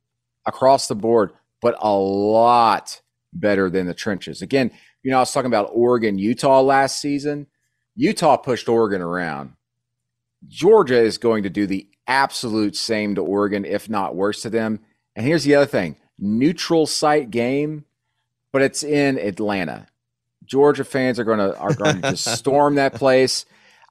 across 0.45 0.87
the 0.87 0.95
board, 0.95 1.31
but 1.61 1.75
a 1.79 1.93
lot 1.93 3.01
better 3.33 3.69
than 3.69 3.87
the 3.87 3.93
trenches. 3.93 4.41
Again, 4.41 4.71
you 5.03 5.11
know, 5.11 5.17
I 5.17 5.21
was 5.21 5.31
talking 5.33 5.47
about 5.51 5.71
Oregon, 5.73 6.17
Utah 6.17 6.61
last 6.61 6.99
season. 6.99 7.47
Utah 7.95 8.37
pushed 8.37 8.69
Oregon 8.69 9.01
around. 9.01 9.53
Georgia 10.47 10.99
is 10.99 11.17
going 11.17 11.43
to 11.43 11.49
do 11.49 11.67
the 11.67 11.87
absolute 12.07 12.75
same 12.75 13.15
to 13.15 13.21
Oregon, 13.21 13.65
if 13.65 13.89
not 13.89 14.15
worse 14.15 14.41
to 14.41 14.49
them. 14.49 14.79
And 15.15 15.25
here's 15.25 15.43
the 15.43 15.55
other 15.55 15.65
thing 15.65 15.97
neutral 16.17 16.85
site 16.85 17.31
game 17.31 17.85
but 18.51 18.61
it's 18.61 18.83
in 18.83 19.17
Atlanta. 19.17 19.87
Georgia 20.45 20.83
fans 20.83 21.19
are 21.19 21.23
going 21.23 21.39
to 21.39 21.57
are 21.57 21.73
going 21.73 22.01
to 22.01 22.11
just 22.11 22.25
storm 22.37 22.75
that 22.75 22.93
place. 22.93 23.45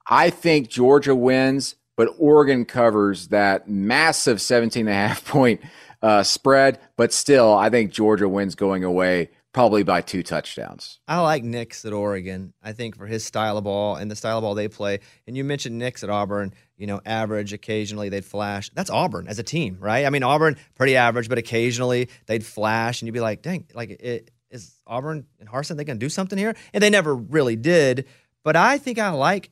I 0.07 0.31
think 0.31 0.69
Georgia 0.69 1.15
wins, 1.15 1.77
but 1.97 2.15
Oregon 2.19 2.65
covers 2.65 3.29
that 3.29 3.69
massive 3.69 4.41
17 4.41 4.87
and 4.87 4.91
a 4.91 4.93
half 4.93 5.25
point 5.25 5.61
uh, 6.03 6.23
spread. 6.23 6.81
But 6.97 7.13
still, 7.13 7.55
I 7.55 7.71
think 7.71 7.93
Georgia 7.93 8.29
wins 8.29 8.55
going 8.55 8.85
away 8.85 9.31
probably 9.53 9.83
by 9.83 10.01
two 10.01 10.23
touchdowns. 10.23 11.01
I 11.09 11.19
like 11.21 11.43
Nix 11.43 11.85
at 11.85 11.93
Oregon. 11.93 12.53
I 12.63 12.73
think 12.73 12.97
for 12.97 13.07
his 13.07 13.25
style 13.25 13.59
of 13.59 13.65
ball 13.65 13.97
and 13.97 14.11
the 14.11 14.17
style 14.17 14.39
of 14.39 14.43
ball 14.43 14.55
they 14.55 14.69
play. 14.69 15.01
And 15.27 15.37
you 15.37 15.43
mentioned 15.43 15.77
Nix 15.77 16.05
at 16.05 16.11
Auburn, 16.11 16.55
you 16.77 16.87
know, 16.87 17.01
average, 17.05 17.53
occasionally 17.53 18.09
they'd 18.09 18.25
flash. 18.25 18.71
That's 18.75 18.91
Auburn 18.91 19.27
as 19.27 19.39
a 19.39 19.43
team, 19.43 19.77
right? 19.81 20.07
I 20.07 20.11
mean, 20.11 20.23
Auburn, 20.23 20.57
pretty 20.77 20.97
average, 20.97 21.29
but 21.29 21.39
occasionally 21.39 22.09
they'd 22.27 22.45
flash 22.45 23.03
and 23.03 23.07
you'd 23.07 23.13
be 23.13 23.21
like, 23.21 23.43
dang, 23.43 23.67
like 23.75 23.91
it, 23.91 24.31
is 24.51 24.77
Auburn 24.87 25.27
and 25.41 25.49
Harson 25.49 25.77
they 25.77 25.85
to 25.85 25.95
do 25.95 26.09
something 26.09 26.39
here? 26.39 26.55
And 26.73 26.83
they 26.83 26.91
never 26.91 27.15
really 27.15 27.57
did. 27.57 28.07
But 28.45 28.57
I 28.57 28.79
think 28.79 28.99
I 28.99 29.11
like 29.11 29.51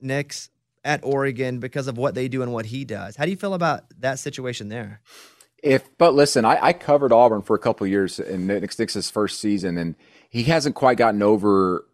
Nix 0.00 0.48
at 0.84 1.00
Oregon 1.04 1.58
because 1.58 1.88
of 1.88 1.98
what 1.98 2.14
they 2.14 2.28
do 2.28 2.42
and 2.42 2.52
what 2.52 2.66
he 2.66 2.84
does. 2.84 3.16
How 3.16 3.24
do 3.24 3.30
you 3.30 3.36
feel 3.36 3.54
about 3.54 3.84
that 3.98 4.18
situation 4.18 4.68
there? 4.68 5.00
If 5.62 5.88
but 5.98 6.14
listen, 6.14 6.44
I, 6.44 6.58
I 6.66 6.72
covered 6.72 7.12
Auburn 7.12 7.42
for 7.42 7.54
a 7.54 7.58
couple 7.58 7.86
years 7.86 8.18
in 8.18 8.46
Nick 8.46 8.78
Nix's 8.78 9.10
first 9.10 9.40
season, 9.40 9.76
and 9.76 9.94
he 10.28 10.44
hasn't 10.44 10.74
quite 10.74 10.98
gotten 10.98 11.22
over 11.22 11.86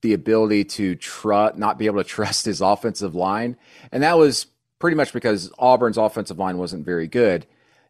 the 0.00 0.14
ability 0.14 0.64
to 0.64 0.94
trust, 0.96 1.56
not 1.56 1.78
be 1.78 1.86
able 1.86 2.02
to 2.02 2.08
trust 2.08 2.46
his 2.46 2.60
offensive 2.60 3.14
line, 3.14 3.56
and 3.90 4.02
that 4.02 4.18
was 4.18 4.46
pretty 4.78 4.96
much 4.96 5.12
because 5.12 5.52
Auburn's 5.58 5.98
offensive 5.98 6.38
line 6.38 6.58
wasn't 6.58 6.84
very 6.84 7.06
good. 7.06 7.46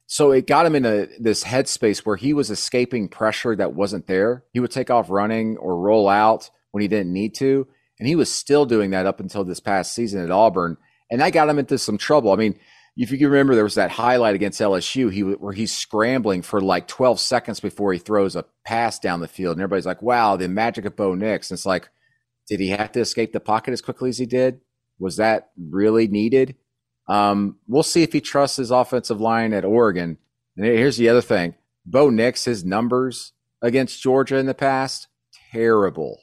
So 0.07 0.31
it 0.33 0.47
got 0.47 0.67
him 0.67 0.75
into 0.75 1.09
this 1.19 1.43
headspace 1.43 2.01
where 2.01 2.17
he 2.17 2.35
was 2.35 2.51
escaping 2.51 3.09
pressure 3.09 3.57
that 3.57 3.73
wasn't 3.73 4.07
there. 4.07 4.45
He 4.53 4.61
would 4.61 4.71
take 4.71 4.91
off 4.91 5.09
running 5.09 5.57
or 5.57 5.79
roll 5.79 6.07
out 6.07 6.51
when 6.73 6.83
he 6.83 6.89
didn't 6.89 7.15
need 7.15 7.35
to. 7.37 7.67
And 7.99 8.07
he 8.07 8.15
was 8.15 8.31
still 8.31 8.67
doing 8.67 8.91
that 8.91 9.07
up 9.07 9.21
until 9.21 9.43
this 9.43 9.61
past 9.61 9.95
season 9.95 10.23
at 10.23 10.31
Auburn. 10.31 10.77
And 11.11 11.23
that 11.23 11.33
got 11.33 11.49
him 11.49 11.59
into 11.59 11.79
some 11.79 11.97
trouble. 11.97 12.33
I 12.33 12.37
mean, 12.37 12.59
if 12.97 13.11
you 13.11 13.19
can 13.19 13.29
remember, 13.29 13.55
there 13.55 13.65
was 13.65 13.77
that 13.77 13.91
highlight 13.91 14.35
against 14.35 14.61
LSU 14.61 15.11
he, 15.11 15.23
where 15.23 15.53
he's 15.53 15.75
scrambling 15.75 16.43
for 16.43 16.61
like 16.61 16.87
12 16.89 17.19
seconds 17.21 17.59
before 17.59 17.93
he 17.93 17.99
throws 17.99 18.37
a 18.37 18.45
pass 18.65 18.99
down 18.99 19.21
the 19.21 19.29
field. 19.29 19.57
And 19.57 19.63
everybody's 19.63 19.87
like, 19.87 20.03
wow, 20.03 20.37
the 20.37 20.49
magic 20.49 20.85
of 20.85 20.97
Bo 20.97 21.15
Nix. 21.15 21.51
And 21.51 21.57
it's 21.57 21.67
like, 21.67 21.89
did 22.49 22.61
he 22.61 22.69
have 22.69 22.93
to 22.93 23.01
escape 23.01 23.33
the 23.33 23.41
pocket 23.41 23.73
as 23.73 23.81
quickly 23.81 24.11
as 24.11 24.19
he 24.19 24.27
did? 24.27 24.61
Was 24.99 25.17
that 25.17 25.51
really 25.57 26.07
needed? 26.07 26.57
Um, 27.09 27.57
we'll 27.67 27.83
see 27.83 28.03
if 28.03 28.13
he 28.13 28.21
trusts 28.21 28.59
his 28.59 28.71
offensive 28.71 29.21
line 29.21 29.53
at 29.53 29.65
Oregon. 29.65 30.19
And 30.57 30.67
here's 30.67 30.99
the 30.99 31.09
other 31.09 31.23
thing 31.23 31.55
Bo 31.87 32.11
Nix, 32.11 32.45
his 32.45 32.65
numbers 32.65 33.33
against 33.63 34.03
Georgia 34.03 34.37
in 34.37 34.47
the 34.47 34.55
past, 34.55 35.09
terrible. 35.53 36.23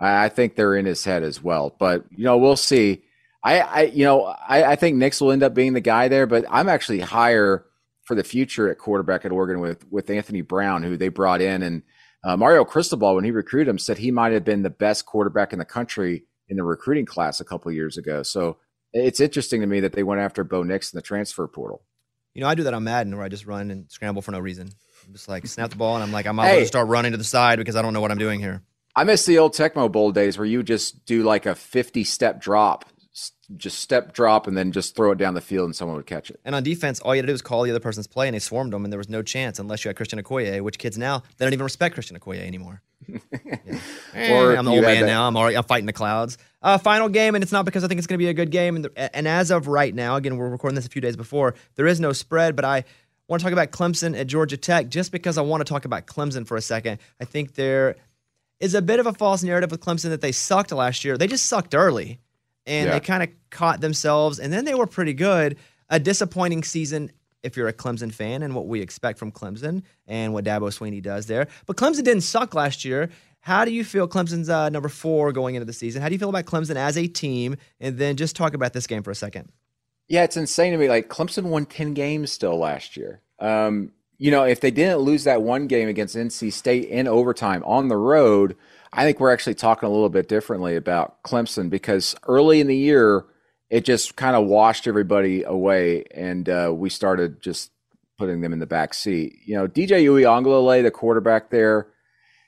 I, 0.00 0.24
I 0.24 0.28
think 0.30 0.54
they're 0.54 0.76
in 0.76 0.86
his 0.86 1.04
head 1.04 1.22
as 1.22 1.42
well. 1.42 1.74
But, 1.78 2.04
you 2.10 2.24
know, 2.24 2.38
we'll 2.38 2.56
see. 2.56 3.02
I, 3.46 3.58
I 3.60 3.82
you 3.84 4.04
know, 4.04 4.22
I, 4.24 4.72
I 4.72 4.76
think 4.76 4.96
Nix 4.96 5.20
will 5.20 5.30
end 5.30 5.44
up 5.44 5.54
being 5.54 5.72
the 5.72 5.80
guy 5.80 6.08
there, 6.08 6.26
but 6.26 6.44
I'm 6.50 6.68
actually 6.68 6.98
higher 7.00 7.64
for 8.02 8.16
the 8.16 8.24
future 8.24 8.68
at 8.68 8.78
quarterback 8.78 9.24
at 9.24 9.30
Oregon 9.30 9.60
with 9.60 9.86
with 9.90 10.10
Anthony 10.10 10.40
Brown, 10.40 10.82
who 10.82 10.96
they 10.96 11.08
brought 11.08 11.40
in. 11.40 11.62
And 11.62 11.82
uh, 12.24 12.36
Mario 12.36 12.64
Cristobal, 12.64 13.14
when 13.14 13.24
he 13.24 13.30
recruited 13.30 13.68
him, 13.68 13.78
said 13.78 13.98
he 13.98 14.10
might 14.10 14.32
have 14.32 14.44
been 14.44 14.62
the 14.62 14.70
best 14.70 15.06
quarterback 15.06 15.52
in 15.52 15.60
the 15.60 15.64
country 15.64 16.24
in 16.48 16.56
the 16.56 16.64
recruiting 16.64 17.06
class 17.06 17.40
a 17.40 17.44
couple 17.44 17.70
years 17.70 17.96
ago. 17.96 18.24
So 18.24 18.56
it's 18.92 19.20
interesting 19.20 19.60
to 19.60 19.66
me 19.68 19.78
that 19.80 19.92
they 19.92 20.02
went 20.02 20.20
after 20.20 20.42
Bo 20.42 20.64
Nix 20.64 20.92
in 20.92 20.98
the 20.98 21.02
transfer 21.02 21.46
portal. 21.46 21.82
You 22.34 22.42
know, 22.42 22.48
I 22.48 22.56
do 22.56 22.64
that 22.64 22.74
on 22.74 22.82
Madden 22.82 23.16
where 23.16 23.24
I 23.24 23.28
just 23.28 23.46
run 23.46 23.70
and 23.70 23.90
scramble 23.90 24.22
for 24.22 24.32
no 24.32 24.40
reason. 24.40 24.70
I'm 25.06 25.12
just 25.12 25.28
like 25.28 25.46
snap 25.46 25.70
the 25.70 25.76
ball 25.76 25.94
and 25.94 26.02
I'm 26.02 26.12
like, 26.12 26.26
I 26.26 26.32
might 26.32 26.48
hey, 26.48 26.64
start 26.64 26.88
running 26.88 27.12
to 27.12 27.18
the 27.18 27.24
side 27.24 27.58
because 27.58 27.76
I 27.76 27.82
don't 27.82 27.92
know 27.92 28.00
what 28.00 28.10
I'm 28.10 28.18
doing 28.18 28.40
here. 28.40 28.62
I 28.96 29.04
miss 29.04 29.26
the 29.26 29.38
old 29.38 29.52
Tecmo 29.52 29.92
Bowl 29.92 30.10
days 30.10 30.38
where 30.38 30.46
you 30.46 30.62
just 30.62 31.04
do 31.04 31.22
like 31.22 31.46
a 31.46 31.54
50 31.54 32.02
step 32.04 32.40
drop, 32.40 32.86
just 33.56 33.78
step 33.78 34.12
drop 34.12 34.46
and 34.46 34.56
then 34.56 34.72
just 34.72 34.94
throw 34.94 35.10
it 35.12 35.18
down 35.18 35.34
the 35.34 35.40
field 35.40 35.64
and 35.64 35.74
someone 35.74 35.96
would 35.96 36.06
catch 36.06 36.30
it. 36.30 36.40
And 36.44 36.54
on 36.54 36.62
defense, 36.62 37.00
all 37.00 37.14
you 37.14 37.18
had 37.18 37.22
to 37.22 37.28
do 37.28 37.32
was 37.32 37.42
call 37.42 37.62
the 37.62 37.70
other 37.70 37.80
person's 37.80 38.06
play 38.06 38.28
and 38.28 38.34
they 38.34 38.38
swarmed 38.38 38.72
them 38.72 38.84
and 38.84 38.92
there 38.92 38.98
was 38.98 39.08
no 39.08 39.22
chance 39.22 39.58
unless 39.58 39.84
you 39.84 39.88
had 39.88 39.96
Christian 39.96 40.20
Okoye, 40.20 40.60
which 40.60 40.78
kids 40.78 40.98
now, 40.98 41.22
they 41.36 41.44
don't 41.44 41.52
even 41.52 41.64
respect 41.64 41.94
Christian 41.94 42.18
Okoye 42.18 42.46
anymore. 42.46 42.82
yeah. 43.08 44.32
Or 44.32 44.56
I'm 44.56 44.64
the 44.64 44.70
old 44.70 44.82
man 44.82 45.02
that. 45.02 45.06
now. 45.06 45.26
I'm 45.26 45.36
already 45.36 45.56
I'm 45.56 45.64
fighting 45.64 45.86
the 45.86 45.92
clouds. 45.92 46.38
Uh, 46.62 46.78
final 46.78 47.08
game, 47.08 47.34
and 47.34 47.42
it's 47.42 47.52
not 47.52 47.64
because 47.64 47.84
I 47.84 47.88
think 47.88 47.98
it's 47.98 48.06
going 48.06 48.18
to 48.18 48.24
be 48.24 48.28
a 48.28 48.34
good 48.34 48.50
game. 48.50 48.76
And, 48.76 48.84
the, 48.86 49.16
and 49.16 49.28
as 49.28 49.50
of 49.50 49.68
right 49.68 49.94
now, 49.94 50.16
again, 50.16 50.36
we're 50.36 50.48
recording 50.48 50.74
this 50.74 50.86
a 50.86 50.90
few 50.90 51.02
days 51.02 51.16
before. 51.16 51.54
There 51.76 51.86
is 51.86 52.00
no 52.00 52.12
spread, 52.12 52.56
but 52.56 52.64
I 52.64 52.84
want 53.28 53.40
to 53.40 53.44
talk 53.44 53.52
about 53.52 53.70
Clemson 53.70 54.18
at 54.18 54.26
Georgia 54.26 54.56
Tech 54.56 54.88
just 54.88 55.12
because 55.12 55.38
I 55.38 55.42
want 55.42 55.60
to 55.60 55.64
talk 55.64 55.84
about 55.84 56.06
Clemson 56.06 56.46
for 56.46 56.56
a 56.56 56.62
second. 56.62 56.98
I 57.20 57.24
think 57.24 57.54
there 57.54 57.96
is 58.60 58.74
a 58.74 58.82
bit 58.82 59.00
of 59.00 59.06
a 59.06 59.12
false 59.12 59.42
narrative 59.42 59.70
with 59.70 59.80
Clemson 59.80 60.10
that 60.10 60.20
they 60.20 60.32
sucked 60.32 60.72
last 60.72 61.04
year. 61.04 61.18
They 61.18 61.26
just 61.26 61.46
sucked 61.46 61.74
early, 61.74 62.18
and 62.66 62.86
yeah. 62.86 62.92
they 62.92 63.00
kind 63.00 63.22
of 63.22 63.28
caught 63.50 63.80
themselves, 63.80 64.38
and 64.38 64.52
then 64.52 64.64
they 64.64 64.74
were 64.74 64.86
pretty 64.86 65.14
good. 65.14 65.56
a 65.88 66.00
disappointing 66.00 66.64
season 66.64 67.12
if 67.42 67.56
you're 67.56 67.68
a 67.68 67.72
Clemson 67.72 68.12
fan 68.12 68.42
and 68.42 68.54
what 68.54 68.66
we 68.66 68.80
expect 68.80 69.18
from 69.18 69.30
Clemson 69.30 69.82
and 70.06 70.34
what 70.34 70.44
Dabo 70.44 70.68
Swinney 70.76 71.00
does 71.00 71.26
there. 71.26 71.46
But 71.66 71.76
Clemson 71.76 72.02
didn't 72.02 72.22
suck 72.22 72.54
last 72.54 72.84
year. 72.84 73.08
How 73.40 73.64
do 73.64 73.70
you 73.70 73.84
feel 73.84 74.08
Clemson's 74.08 74.50
uh, 74.50 74.68
number 74.70 74.88
four 74.88 75.30
going 75.30 75.54
into 75.54 75.64
the 75.64 75.72
season? 75.72 76.02
How 76.02 76.08
do 76.08 76.14
you 76.14 76.18
feel 76.18 76.28
about 76.28 76.46
Clemson 76.46 76.74
as 76.74 76.98
a 76.98 77.06
team? 77.06 77.56
And 77.78 77.96
then 77.96 78.16
just 78.16 78.34
talk 78.34 78.54
about 78.54 78.72
this 78.72 78.88
game 78.88 79.04
for 79.04 79.12
a 79.12 79.14
second. 79.14 79.52
Yeah, 80.08 80.24
it's 80.24 80.36
insane 80.36 80.72
to 80.72 80.78
me. 80.78 80.88
Like 80.88 81.08
Clemson 81.08 81.44
won 81.44 81.66
10 81.66 81.94
games 81.94 82.32
still 82.32 82.58
last 82.58 82.96
year. 82.96 83.20
Um, 83.38 83.92
you 84.18 84.32
know, 84.32 84.44
if 84.44 84.60
they 84.60 84.72
didn't 84.72 84.98
lose 84.98 85.24
that 85.24 85.42
one 85.42 85.68
game 85.68 85.88
against 85.88 86.16
NC 86.16 86.52
State 86.52 86.88
in 86.88 87.06
overtime 87.06 87.62
on 87.64 87.86
the 87.86 87.96
road, 87.96 88.56
I 88.96 89.04
think 89.04 89.20
we're 89.20 89.32
actually 89.32 89.54
talking 89.54 89.86
a 89.86 89.92
little 89.92 90.08
bit 90.08 90.26
differently 90.26 90.74
about 90.74 91.22
Clemson 91.22 91.68
because 91.68 92.16
early 92.26 92.60
in 92.60 92.66
the 92.66 92.76
year, 92.76 93.26
it 93.68 93.84
just 93.84 94.16
kind 94.16 94.34
of 94.34 94.46
washed 94.46 94.86
everybody 94.86 95.42
away, 95.42 96.04
and 96.14 96.48
uh, 96.48 96.72
we 96.74 96.88
started 96.88 97.42
just 97.42 97.72
putting 98.16 98.40
them 98.40 98.54
in 98.54 98.58
the 98.58 98.66
back 98.66 98.94
seat. 98.94 99.34
You 99.44 99.56
know, 99.56 99.68
DJ 99.68 100.02
Uiagalelei, 100.04 100.82
the 100.82 100.90
quarterback 100.90 101.50
there, 101.50 101.88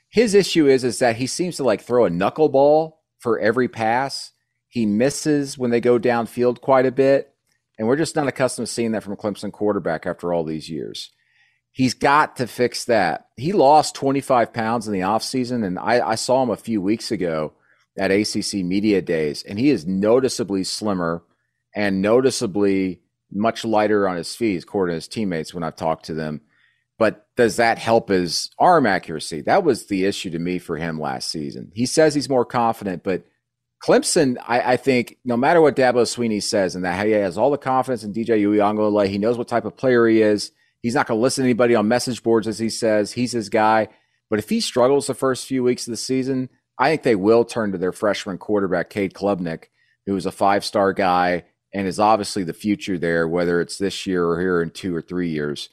his 0.09 0.35
issue 0.35 0.67
is 0.67 0.85
is 0.85 1.01
that 1.01 1.17
he 1.17 1.27
seems 1.27 1.57
to 1.57 1.65
like 1.65 1.83
throw 1.83 2.07
a 2.07 2.11
knuckleball 2.11 2.95
for 3.19 3.39
every 3.39 3.69
pass. 3.69 4.33
He 4.69 4.87
misses 4.87 5.59
when 5.59 5.71
they 5.71 5.83
go 5.83 5.99
downfield 5.99 6.63
quite 6.63 6.87
a 6.87 6.91
bit, 6.93 7.35
and 7.79 7.87
we're 7.87 7.97
just 7.97 8.17
not 8.17 8.27
accustomed 8.27 8.69
to 8.69 8.73
seeing 8.73 8.93
that 8.93 9.03
from 9.03 9.13
a 9.13 9.17
Clemson 9.17 9.53
quarterback 9.53 10.07
after 10.07 10.33
all 10.33 10.45
these 10.45 10.71
years. 10.71 11.11
He's 11.73 11.95
got 11.95 12.37
to 12.37 12.47
fix 12.47 12.85
that. 12.87 13.29
He 13.37 13.53
lost 13.53 13.95
25 13.95 14.53
pounds 14.53 14.87
in 14.87 14.93
the 14.93 15.01
offseason, 15.01 15.65
and 15.65 15.79
I, 15.79 16.07
I 16.07 16.15
saw 16.17 16.43
him 16.43 16.51
a 16.51 16.57
few 16.57 16.83
weeks 16.83 17.11
ago 17.11 17.53
at 17.97 18.11
ACC 18.11 18.65
Media 18.65 19.01
Days, 19.03 19.43
and 19.43 19.59
he 19.59 19.71
is 19.71 19.87
noticeably 19.87 20.65
slimmer 20.65 21.23
and 21.75 22.03
noticeably 22.03 23.01
much 23.31 23.65
lighter 23.65 24.09
on 24.09 24.17
his 24.17 24.35
feet, 24.35 24.63
according 24.63 24.93
to 24.93 24.97
his 24.97 25.09
teammates 25.09 25.53
when 25.53 25.63
I've 25.63 25.77
talked 25.77 26.07
to 26.07 26.15
them. 26.15 26.41
But 26.99 27.29
does 27.37 27.57
that 27.57 27.79
help 27.79 28.09
his 28.09 28.51
arm 28.59 28.87
accuracy? 28.87 29.43
That 29.43 29.63
was 29.63 29.87
the 29.87 30.05
issue 30.05 30.31
to 30.31 30.39
me 30.39 30.59
for 30.59 30.77
him 30.77 31.01
last 31.01 31.31
season. 31.31 31.71
He 31.75 31.87
says 31.87 32.15
he's 32.15 32.29
more 32.29 32.45
confident, 32.45 33.05
but 33.05 33.25
Clemson, 33.83 34.37
I, 34.47 34.73
I 34.73 34.77
think, 34.77 35.19
no 35.25 35.37
matter 35.37 35.61
what 35.61 35.77
Dabo 35.77 36.03
Swinney 36.03 36.43
says, 36.43 36.75
and 36.75 36.85
that 36.85 37.07
he 37.07 37.13
has 37.13 37.39
all 37.39 37.53
the 37.53 37.59
confidence 37.59 38.03
in 38.03 38.13
DJ 38.13 38.43
Uiagalelei, 38.43 39.07
he 39.07 39.19
knows 39.19 39.39
what 39.39 39.47
type 39.47 39.65
of 39.65 39.77
player 39.77 40.09
he 40.09 40.21
is. 40.21 40.51
He's 40.83 40.95
not 40.95 41.07
going 41.07 41.19
to 41.19 41.23
listen 41.23 41.43
to 41.43 41.49
anybody 41.49 41.75
on 41.75 41.89
message 41.89 42.23
boards, 42.23 42.47
as 42.47 42.59
he 42.59 42.71
says. 42.71 43.13
He's 43.13 43.33
his 43.33 43.49
guy. 43.49 43.89
But 44.31 44.39
if 44.39 44.49
he 44.49 44.61
struggles 44.61 45.07
the 45.07 45.15
first 45.15 45.47
few 45.47 45.65
weeks 45.65 45.87
of 45.87 45.93
the 45.93 45.97
season, 45.97 46.51
I 46.79 46.91
think 46.91 47.03
they 47.03 47.17
will 47.17 47.45
turn 47.45 47.73
to 47.73 47.79
their 47.79 47.93
freshman 47.93 48.39
quarterback, 48.39 48.91
Cade 48.91 49.15
Klubnik, 49.15 49.65
who 50.07 50.15
is 50.17 50.27
a 50.27 50.33
five 50.33 50.65
star 50.65 50.93
guy 50.93 51.45
and 51.75 51.87
is 51.87 51.99
obviously 51.99 52.45
the 52.45 52.53
future 52.53 52.99
there, 52.99 53.29
whether 53.29 53.61
it's 53.61 53.79
this 53.79 54.07
year 54.07 54.25
or 54.27 54.41
here 54.41 54.63
in 54.63 54.71
two 54.71 54.95
or 54.95 55.03
three 55.03 55.31
years. 55.31 55.69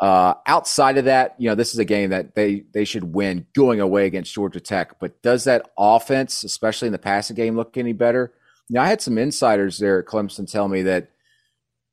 Uh, 0.00 0.34
outside 0.46 0.96
of 0.96 1.06
that, 1.06 1.34
you 1.38 1.48
know, 1.48 1.54
this 1.54 1.72
is 1.72 1.78
a 1.78 1.84
game 1.84 2.10
that 2.10 2.34
they 2.34 2.64
they 2.72 2.84
should 2.84 3.14
win 3.14 3.46
going 3.54 3.80
away 3.80 4.06
against 4.06 4.32
Georgia 4.32 4.60
Tech. 4.60 5.00
But 5.00 5.20
does 5.22 5.44
that 5.44 5.70
offense, 5.76 6.44
especially 6.44 6.86
in 6.86 6.92
the 6.92 6.98
passing 6.98 7.34
game, 7.34 7.56
look 7.56 7.76
any 7.76 7.92
better? 7.92 8.32
Now, 8.70 8.82
I 8.82 8.88
had 8.88 9.00
some 9.00 9.18
insiders 9.18 9.78
there 9.78 9.98
at 9.98 10.06
Clemson 10.06 10.50
tell 10.50 10.68
me 10.68 10.82
that 10.82 11.10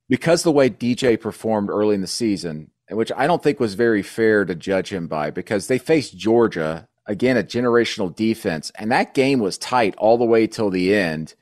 because 0.10 0.43
the 0.43 0.51
way 0.51 0.70
DJ 0.70 1.20
performed 1.20 1.70
early 1.70 1.95
in 1.95 2.01
the 2.01 2.08
season, 2.08 2.72
which 2.89 3.12
I 3.16 3.28
don't 3.28 3.41
think 3.41 3.60
was 3.60 3.74
very 3.74 4.03
fair 4.03 4.45
to 4.45 4.56
judge 4.56 4.91
him 4.91 5.08
by, 5.08 5.32
because 5.32 5.68
they 5.68 5.78
faced 5.78 6.18
Georgia 6.18 6.88
again, 7.08 7.38
a 7.38 7.43
generational 7.43 8.16
defense, 8.16 8.72
and 8.76 8.91
that 8.91 9.14
game 9.14 9.39
was 9.39 9.58
tight 9.58 9.95
all 9.97 10.18
the 10.18 10.26
way 10.26 10.47
till 10.47 10.70
the 10.70 10.93
end. 10.93 11.36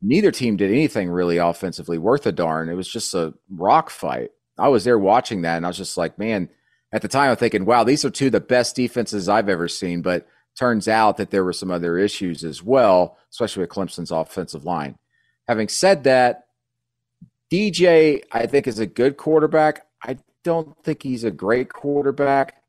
Neither 0.00 0.30
team 0.30 0.56
did 0.56 0.70
anything 0.70 1.10
really 1.10 1.36
offensively 1.36 1.98
worth 1.98 2.26
a 2.26 2.32
darn. 2.32 2.68
It 2.68 2.74
was 2.74 2.88
just 2.88 3.14
a 3.14 3.34
rock 3.50 3.90
fight. 3.90 4.30
I 4.58 4.68
was 4.68 4.84
there 4.84 4.98
watching 4.98 5.42
that, 5.42 5.56
and 5.56 5.66
I 5.66 5.68
was 5.68 5.76
just 5.76 5.96
like, 5.96 6.18
man. 6.18 6.48
At 6.94 7.00
the 7.00 7.08
time, 7.08 7.30
I'm 7.30 7.36
thinking, 7.36 7.64
wow, 7.64 7.84
these 7.84 8.04
are 8.04 8.10
two 8.10 8.26
of 8.26 8.32
the 8.32 8.40
best 8.40 8.76
defenses 8.76 9.26
I've 9.26 9.48
ever 9.48 9.66
seen. 9.66 10.02
But 10.02 10.28
turns 10.58 10.88
out 10.88 11.16
that 11.16 11.30
there 11.30 11.42
were 11.42 11.54
some 11.54 11.70
other 11.70 11.96
issues 11.96 12.44
as 12.44 12.62
well, 12.62 13.16
especially 13.30 13.62
with 13.62 13.70
Clemson's 13.70 14.10
offensive 14.10 14.66
line. 14.66 14.98
Having 15.48 15.68
said 15.68 16.04
that, 16.04 16.48
DJ, 17.52 18.22
I 18.32 18.46
think, 18.46 18.66
is 18.66 18.78
a 18.78 18.86
good 18.86 19.18
quarterback. 19.18 19.86
I 20.02 20.16
don't 20.42 20.74
think 20.84 21.02
he's 21.02 21.22
a 21.22 21.30
great 21.30 21.70
quarterback. 21.70 22.62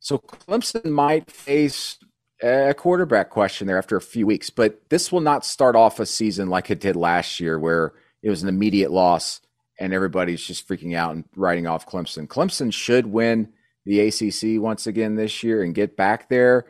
So 0.00 0.18
Clemson 0.18 0.86
might 0.86 1.30
face 1.30 1.98
a 2.42 2.74
quarterback 2.74 3.30
question 3.30 3.68
there 3.68 3.78
after 3.78 3.94
a 3.94 4.00
few 4.00 4.26
weeks, 4.26 4.50
but 4.50 4.80
this 4.90 5.12
will 5.12 5.20
not 5.20 5.44
start 5.44 5.76
off 5.76 6.00
a 6.00 6.06
season 6.06 6.48
like 6.48 6.68
it 6.68 6.80
did 6.80 6.96
last 6.96 7.38
year, 7.38 7.60
where 7.60 7.92
it 8.24 8.30
was 8.30 8.42
an 8.42 8.48
immediate 8.48 8.90
loss 8.90 9.40
and 9.78 9.92
everybody's 9.92 10.44
just 10.44 10.66
freaking 10.66 10.96
out 10.96 11.14
and 11.14 11.24
writing 11.36 11.68
off 11.68 11.86
Clemson. 11.86 12.26
Clemson 12.26 12.72
should 12.72 13.06
win 13.06 13.52
the 13.86 14.00
ACC 14.00 14.60
once 14.60 14.88
again 14.88 15.14
this 15.14 15.44
year 15.44 15.62
and 15.62 15.76
get 15.76 15.96
back 15.96 16.28
there. 16.28 16.66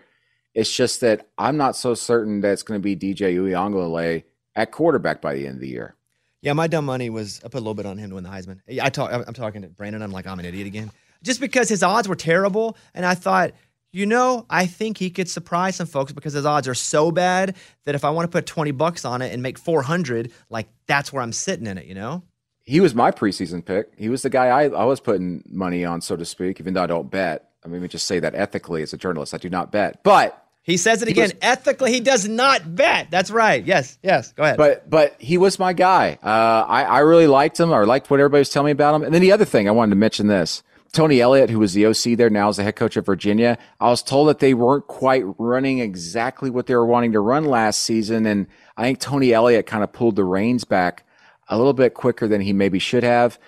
It's 0.55 0.71
just 0.71 1.01
that 1.01 1.29
I'm 1.39 1.57
not 1.57 1.77
so 1.77 1.95
certain 1.95 2.43
that 2.43 2.53
it's 2.53 2.63
going 2.63 2.79
to 2.79 2.85
be 2.85 2.95
DJ 2.95 3.35
Uiagalelei 3.37 4.25
at 4.55 4.71
quarterback 4.71 5.23
by 5.23 5.33
the 5.33 5.47
end 5.47 5.55
of 5.55 5.61
the 5.63 5.69
year. 5.69 5.97
Yeah, 6.43 6.53
my 6.53 6.67
dumb 6.67 6.85
money 6.85 7.09
was 7.09 7.41
I 7.45 7.49
put 7.49 7.59
a 7.59 7.65
little 7.65 7.75
bit 7.75 7.87
on 7.87 7.97
him 7.97 8.11
to 8.11 8.17
win 8.17 8.25
the 8.25 8.31
Heisman. 8.31 8.61
I 8.83 8.91
talk, 8.91 9.11
I'm 9.13 9.35
talking 9.35 9.63
to 9.63 9.69
Brandon. 9.69 10.03
I'm 10.03 10.13
like 10.13 10.27
I'm 10.27 10.39
an 10.39 10.45
idiot 10.45 10.67
again 10.67 10.91
just 11.23 11.41
because 11.41 11.69
his 11.69 11.83
odds 11.83 12.09
were 12.09 12.17
terrible. 12.17 12.77
And 12.95 13.07
I 13.07 13.15
thought, 13.15 13.53
you 13.93 14.07
know, 14.07 14.47
I 14.51 14.67
think 14.67 14.99
he 14.99 15.11
could 15.11 15.29
surprise 15.29 15.77
some 15.77 15.87
folks 15.87 16.13
because 16.13 16.33
his 16.33 16.47
odds 16.47 16.67
are 16.67 16.75
so 16.75 17.11
bad 17.11 17.57
that 17.85 17.95
if 17.95 18.05
I 18.05 18.11
want 18.11 18.31
to 18.31 18.35
put 18.35 18.47
20 18.47 18.71
bucks 18.73 19.05
on 19.05 19.23
it 19.23 19.33
and 19.33 19.43
make 19.43 19.59
400, 19.59 20.33
like 20.51 20.69
that's 20.87 21.13
where 21.13 21.23
I'm 21.23 21.33
sitting 21.33 21.67
in 21.67 21.79
it, 21.79 21.87
you 21.87 21.95
know? 21.95 22.23
He 22.65 22.81
was 22.81 22.95
my 22.95 23.11
preseason 23.11 23.65
pick. 23.65 23.93
He 23.97 24.09
was 24.09 24.23
the 24.23 24.31
guy 24.31 24.47
I, 24.47 24.69
I 24.69 24.85
was 24.85 25.01
putting 25.01 25.43
money 25.47 25.85
on, 25.85 26.01
so 26.01 26.17
to 26.17 26.25
speak, 26.25 26.61
even 26.61 26.75
though 26.75 26.83
I 26.83 26.87
don't 26.87 27.11
bet. 27.11 27.51
I 27.65 27.69
mean, 27.69 27.75
let 27.75 27.83
me 27.83 27.89
just 27.89 28.07
say 28.07 28.21
that 28.21 28.35
ethically 28.35 28.83
as 28.83 28.93
a 28.93 28.97
journalist, 28.97 29.35
I 29.35 29.39
do 29.39 29.51
not 29.51 29.73
bet. 29.73 30.03
But 30.03 30.42
he 30.63 30.77
says 30.77 31.03
it 31.03 31.09
again. 31.09 31.25
Was, 31.25 31.35
ethically, 31.43 31.93
he 31.93 32.01
does 32.01 32.29
not 32.29 32.75
bet. 32.75 33.11
That's 33.11 33.31
right. 33.31 33.65
Yes, 33.65 33.99
yes. 34.03 34.33
Go 34.33 34.45
ahead. 34.45 34.57
But 34.57 34.89
but 34.89 35.17
he 35.19 35.37
was 35.37 35.59
my 35.59 35.73
guy. 35.73 36.19
Uh, 36.23 36.65
I 36.69 36.85
I 36.85 36.99
really 37.01 37.27
liked 37.27 37.59
him. 37.59 37.73
or 37.73 37.85
liked 37.85 38.11
what 38.11 38.21
everybody 38.21 38.41
was 38.41 38.51
telling 38.51 38.67
me 38.67 38.73
about 38.73 38.95
him. 38.95 39.03
And 39.03 39.13
then 39.13 39.23
the 39.23 39.33
other 39.33 39.45
thing 39.45 39.69
I 39.69 39.73
wanted 39.73 39.91
to 39.91 39.97
mention 39.97 40.29
this. 40.29 40.63
Tony 40.93 41.23
Elliott, 41.23 41.49
who 41.49 41.59
was 41.59 41.73
the 41.73 41.87
OC 41.87 42.19
there, 42.19 42.29
now 42.29 42.51
is 42.51 42.59
the 42.59 42.65
head 42.65 42.77
coach 42.77 42.99
of 42.99 43.07
Virginia. 43.07 43.57
I 43.81 43.89
was 43.89 44.03
told 44.03 44.29
that 44.29 44.41
they 44.41 44.53
weren't 44.53 44.87
quite 44.89 45.25
running 45.39 45.79
exactly 45.79 46.51
what 46.51 46.67
they 46.67 46.75
were 46.77 46.85
wanting 46.85 47.13
to 47.13 47.21
run 47.21 47.47
last 47.47 47.83
season. 47.83 48.27
And 48.27 48.47
I 48.77 48.83
think 48.83 49.01
Tony 49.01 49.33
Elliott 49.33 49.65
kind 49.65 49.83
of 49.83 49.91
pulled 49.91 50.17
the 50.17 50.25
reins 50.25 50.65
back 50.65 51.07
a 51.49 51.57
little 51.57 51.73
bit 51.73 51.95
quicker 51.95 52.29
than 52.29 52.43
he 52.43 52.53
maybe 52.53 52.79
should 52.79 53.05
have. 53.05 53.39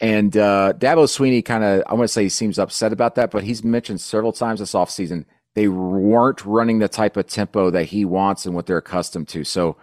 And 0.00 0.34
uh, 0.34 0.72
Dabo 0.78 1.04
Swinney 1.04 1.44
kind 1.44 1.62
of, 1.62 1.82
I 1.86 1.92
want 1.92 2.04
to 2.04 2.12
say 2.12 2.22
he 2.22 2.28
seems 2.30 2.58
upset 2.58 2.92
about 2.92 3.16
that, 3.16 3.30
but 3.30 3.44
he's 3.44 3.62
mentioned 3.62 4.00
several 4.00 4.32
times 4.32 4.60
this 4.60 4.72
offseason 4.72 5.26
they 5.54 5.68
weren't 5.68 6.44
running 6.44 6.80
the 6.80 6.88
type 6.88 7.16
of 7.16 7.26
tempo 7.26 7.70
that 7.70 7.84
he 7.84 8.04
wants 8.04 8.44
and 8.44 8.54
what 8.54 8.66
they're 8.66 8.78
accustomed 8.78 9.28
to. 9.28 9.44
So 9.44 9.76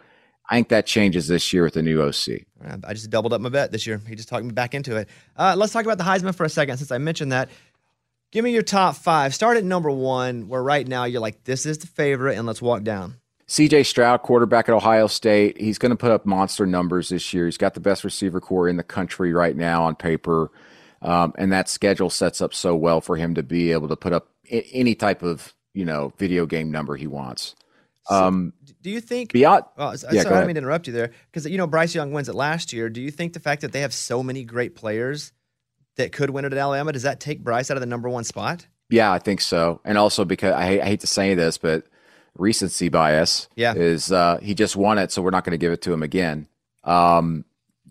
I 0.49 0.55
think 0.55 0.69
that 0.69 0.85
changes 0.85 1.27
this 1.27 1.53
year 1.53 1.63
with 1.63 1.75
the 1.75 1.81
new 1.81 2.01
OC. 2.01 2.41
I 2.83 2.93
just 2.93 3.09
doubled 3.09 3.33
up 3.33 3.39
my 3.41 3.49
bet 3.49 3.71
this 3.71 3.87
year. 3.87 4.01
He 4.07 4.15
just 4.15 4.27
talked 4.27 4.43
me 4.43 4.51
back 4.51 4.73
into 4.73 4.97
it. 4.97 5.07
Uh, 5.37 5.55
let's 5.57 5.71
talk 5.71 5.85
about 5.85 5.97
the 5.97 6.03
Heisman 6.03 6.35
for 6.35 6.43
a 6.43 6.49
second 6.49 6.77
since 6.77 6.91
I 6.91 6.97
mentioned 6.97 7.31
that. 7.31 7.49
Give 8.31 8.43
me 8.43 8.51
your 8.51 8.63
top 8.63 8.95
five. 8.95 9.33
Start 9.33 9.57
at 9.57 9.63
number 9.63 9.89
one, 9.89 10.47
where 10.47 10.63
right 10.63 10.87
now 10.87 11.05
you're 11.05 11.21
like, 11.21 11.43
this 11.45 11.65
is 11.65 11.79
the 11.79 11.87
favorite, 11.87 12.37
and 12.37 12.47
let's 12.47 12.61
walk 12.61 12.83
down. 12.83 13.15
CJ 13.47 13.85
Stroud, 13.85 14.21
quarterback 14.21 14.69
at 14.69 14.75
Ohio 14.75 15.07
State, 15.07 15.59
he's 15.59 15.77
going 15.77 15.89
to 15.89 15.97
put 15.97 16.11
up 16.11 16.25
monster 16.25 16.65
numbers 16.65 17.09
this 17.09 17.33
year. 17.33 17.45
He's 17.45 17.57
got 17.57 17.73
the 17.73 17.81
best 17.81 18.05
receiver 18.05 18.39
corps 18.39 18.69
in 18.69 18.77
the 18.77 18.83
country 18.83 19.33
right 19.33 19.55
now 19.55 19.83
on 19.83 19.95
paper. 19.95 20.49
Um, 21.01 21.33
and 21.37 21.51
that 21.51 21.67
schedule 21.67 22.09
sets 22.09 22.41
up 22.41 22.53
so 22.53 22.73
well 22.75 23.01
for 23.01 23.17
him 23.17 23.35
to 23.35 23.43
be 23.43 23.73
able 23.73 23.89
to 23.89 23.97
put 23.97 24.13
up 24.13 24.29
any 24.49 24.95
type 24.95 25.23
of 25.23 25.53
you 25.73 25.85
know 25.85 26.13
video 26.17 26.45
game 26.45 26.71
number 26.71 26.95
he 26.95 27.07
wants. 27.07 27.55
Um, 28.09 28.53
do 28.81 28.89
you 28.89 28.99
think 28.99 29.31
beyond? 29.31 29.65
Well, 29.77 29.95
yeah, 30.11 30.23
sorry, 30.23 30.37
I 30.37 30.45
mean 30.45 30.55
to 30.55 30.59
interrupt 30.59 30.87
you 30.87 30.93
there 30.93 31.11
because 31.31 31.45
you 31.49 31.57
know 31.57 31.67
Bryce 31.67 31.93
Young 31.93 32.11
wins 32.11 32.29
it 32.29 32.35
last 32.35 32.73
year. 32.73 32.89
Do 32.89 33.01
you 33.01 33.11
think 33.11 33.33
the 33.33 33.39
fact 33.39 33.61
that 33.61 33.71
they 33.71 33.81
have 33.81 33.93
so 33.93 34.23
many 34.23 34.43
great 34.43 34.75
players 34.75 35.31
that 35.97 36.11
could 36.11 36.29
win 36.29 36.45
it 36.45 36.53
at 36.53 36.57
Alabama 36.57 36.91
does 36.91 37.03
that 37.03 37.19
take 37.19 37.43
Bryce 37.43 37.69
out 37.69 37.77
of 37.77 37.81
the 37.81 37.87
number 37.87 38.09
one 38.09 38.23
spot? 38.23 38.65
Yeah, 38.89 39.11
I 39.11 39.19
think 39.19 39.39
so, 39.39 39.79
and 39.85 39.97
also 39.97 40.25
because 40.25 40.53
I 40.53 40.65
hate, 40.65 40.81
I 40.81 40.85
hate 40.85 40.99
to 41.01 41.07
say 41.07 41.35
this, 41.35 41.57
but 41.57 41.85
recency 42.37 42.89
bias 42.89 43.47
yeah. 43.55 43.73
is 43.73 44.11
uh, 44.11 44.39
he 44.41 44.53
just 44.53 44.75
won 44.75 44.97
it, 44.97 45.11
so 45.11 45.21
we're 45.21 45.29
not 45.29 45.43
going 45.43 45.51
to 45.51 45.57
give 45.57 45.71
it 45.71 45.81
to 45.83 45.93
him 45.93 46.03
again, 46.03 46.47
um, 46.83 47.45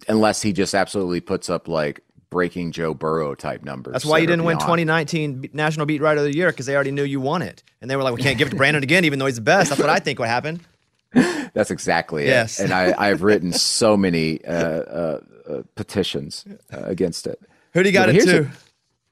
unless 0.08 0.42
he 0.42 0.52
just 0.52 0.74
absolutely 0.74 1.20
puts 1.20 1.48
up 1.48 1.68
like 1.68 2.00
breaking 2.30 2.72
Joe 2.72 2.94
Burrow 2.94 3.34
type 3.34 3.62
numbers. 3.62 3.92
That's 3.92 4.04
why 4.04 4.18
you 4.18 4.26
didn't 4.26 4.44
win 4.44 4.56
2019 4.58 5.50
National 5.52 5.84
Beat 5.84 6.00
Writer 6.00 6.20
of 6.20 6.24
the 6.24 6.34
Year 6.34 6.50
because 6.50 6.66
they 6.66 6.74
already 6.74 6.92
knew 6.92 7.04
you 7.04 7.20
won 7.20 7.42
it, 7.42 7.62
and 7.80 7.90
they 7.90 7.96
were 7.96 8.02
like, 8.02 8.14
"We 8.14 8.22
can't 8.22 8.38
give 8.38 8.48
it 8.48 8.52
to 8.52 8.56
Brandon 8.56 8.82
again, 8.82 9.04
even 9.04 9.18
though 9.18 9.26
he's 9.26 9.34
the 9.34 9.42
best." 9.42 9.70
That's 9.70 9.80
what 9.80 9.90
I 9.90 9.98
think 9.98 10.18
would 10.18 10.28
happen. 10.28 10.60
That's 11.12 11.70
exactly 11.70 12.26
yes. 12.26 12.60
it. 12.60 12.64
And 12.64 12.72
I, 12.72 12.94
I've 12.96 13.22
written 13.22 13.52
so 13.52 13.96
many 13.96 14.44
uh, 14.44 14.52
uh, 14.52 15.20
uh, 15.48 15.62
petitions 15.74 16.44
uh, 16.72 16.82
against 16.84 17.26
it. 17.26 17.40
Who 17.74 17.82
do 17.82 17.88
you 17.88 17.92
got 17.92 18.08
it 18.08 18.24
to? 18.24 18.48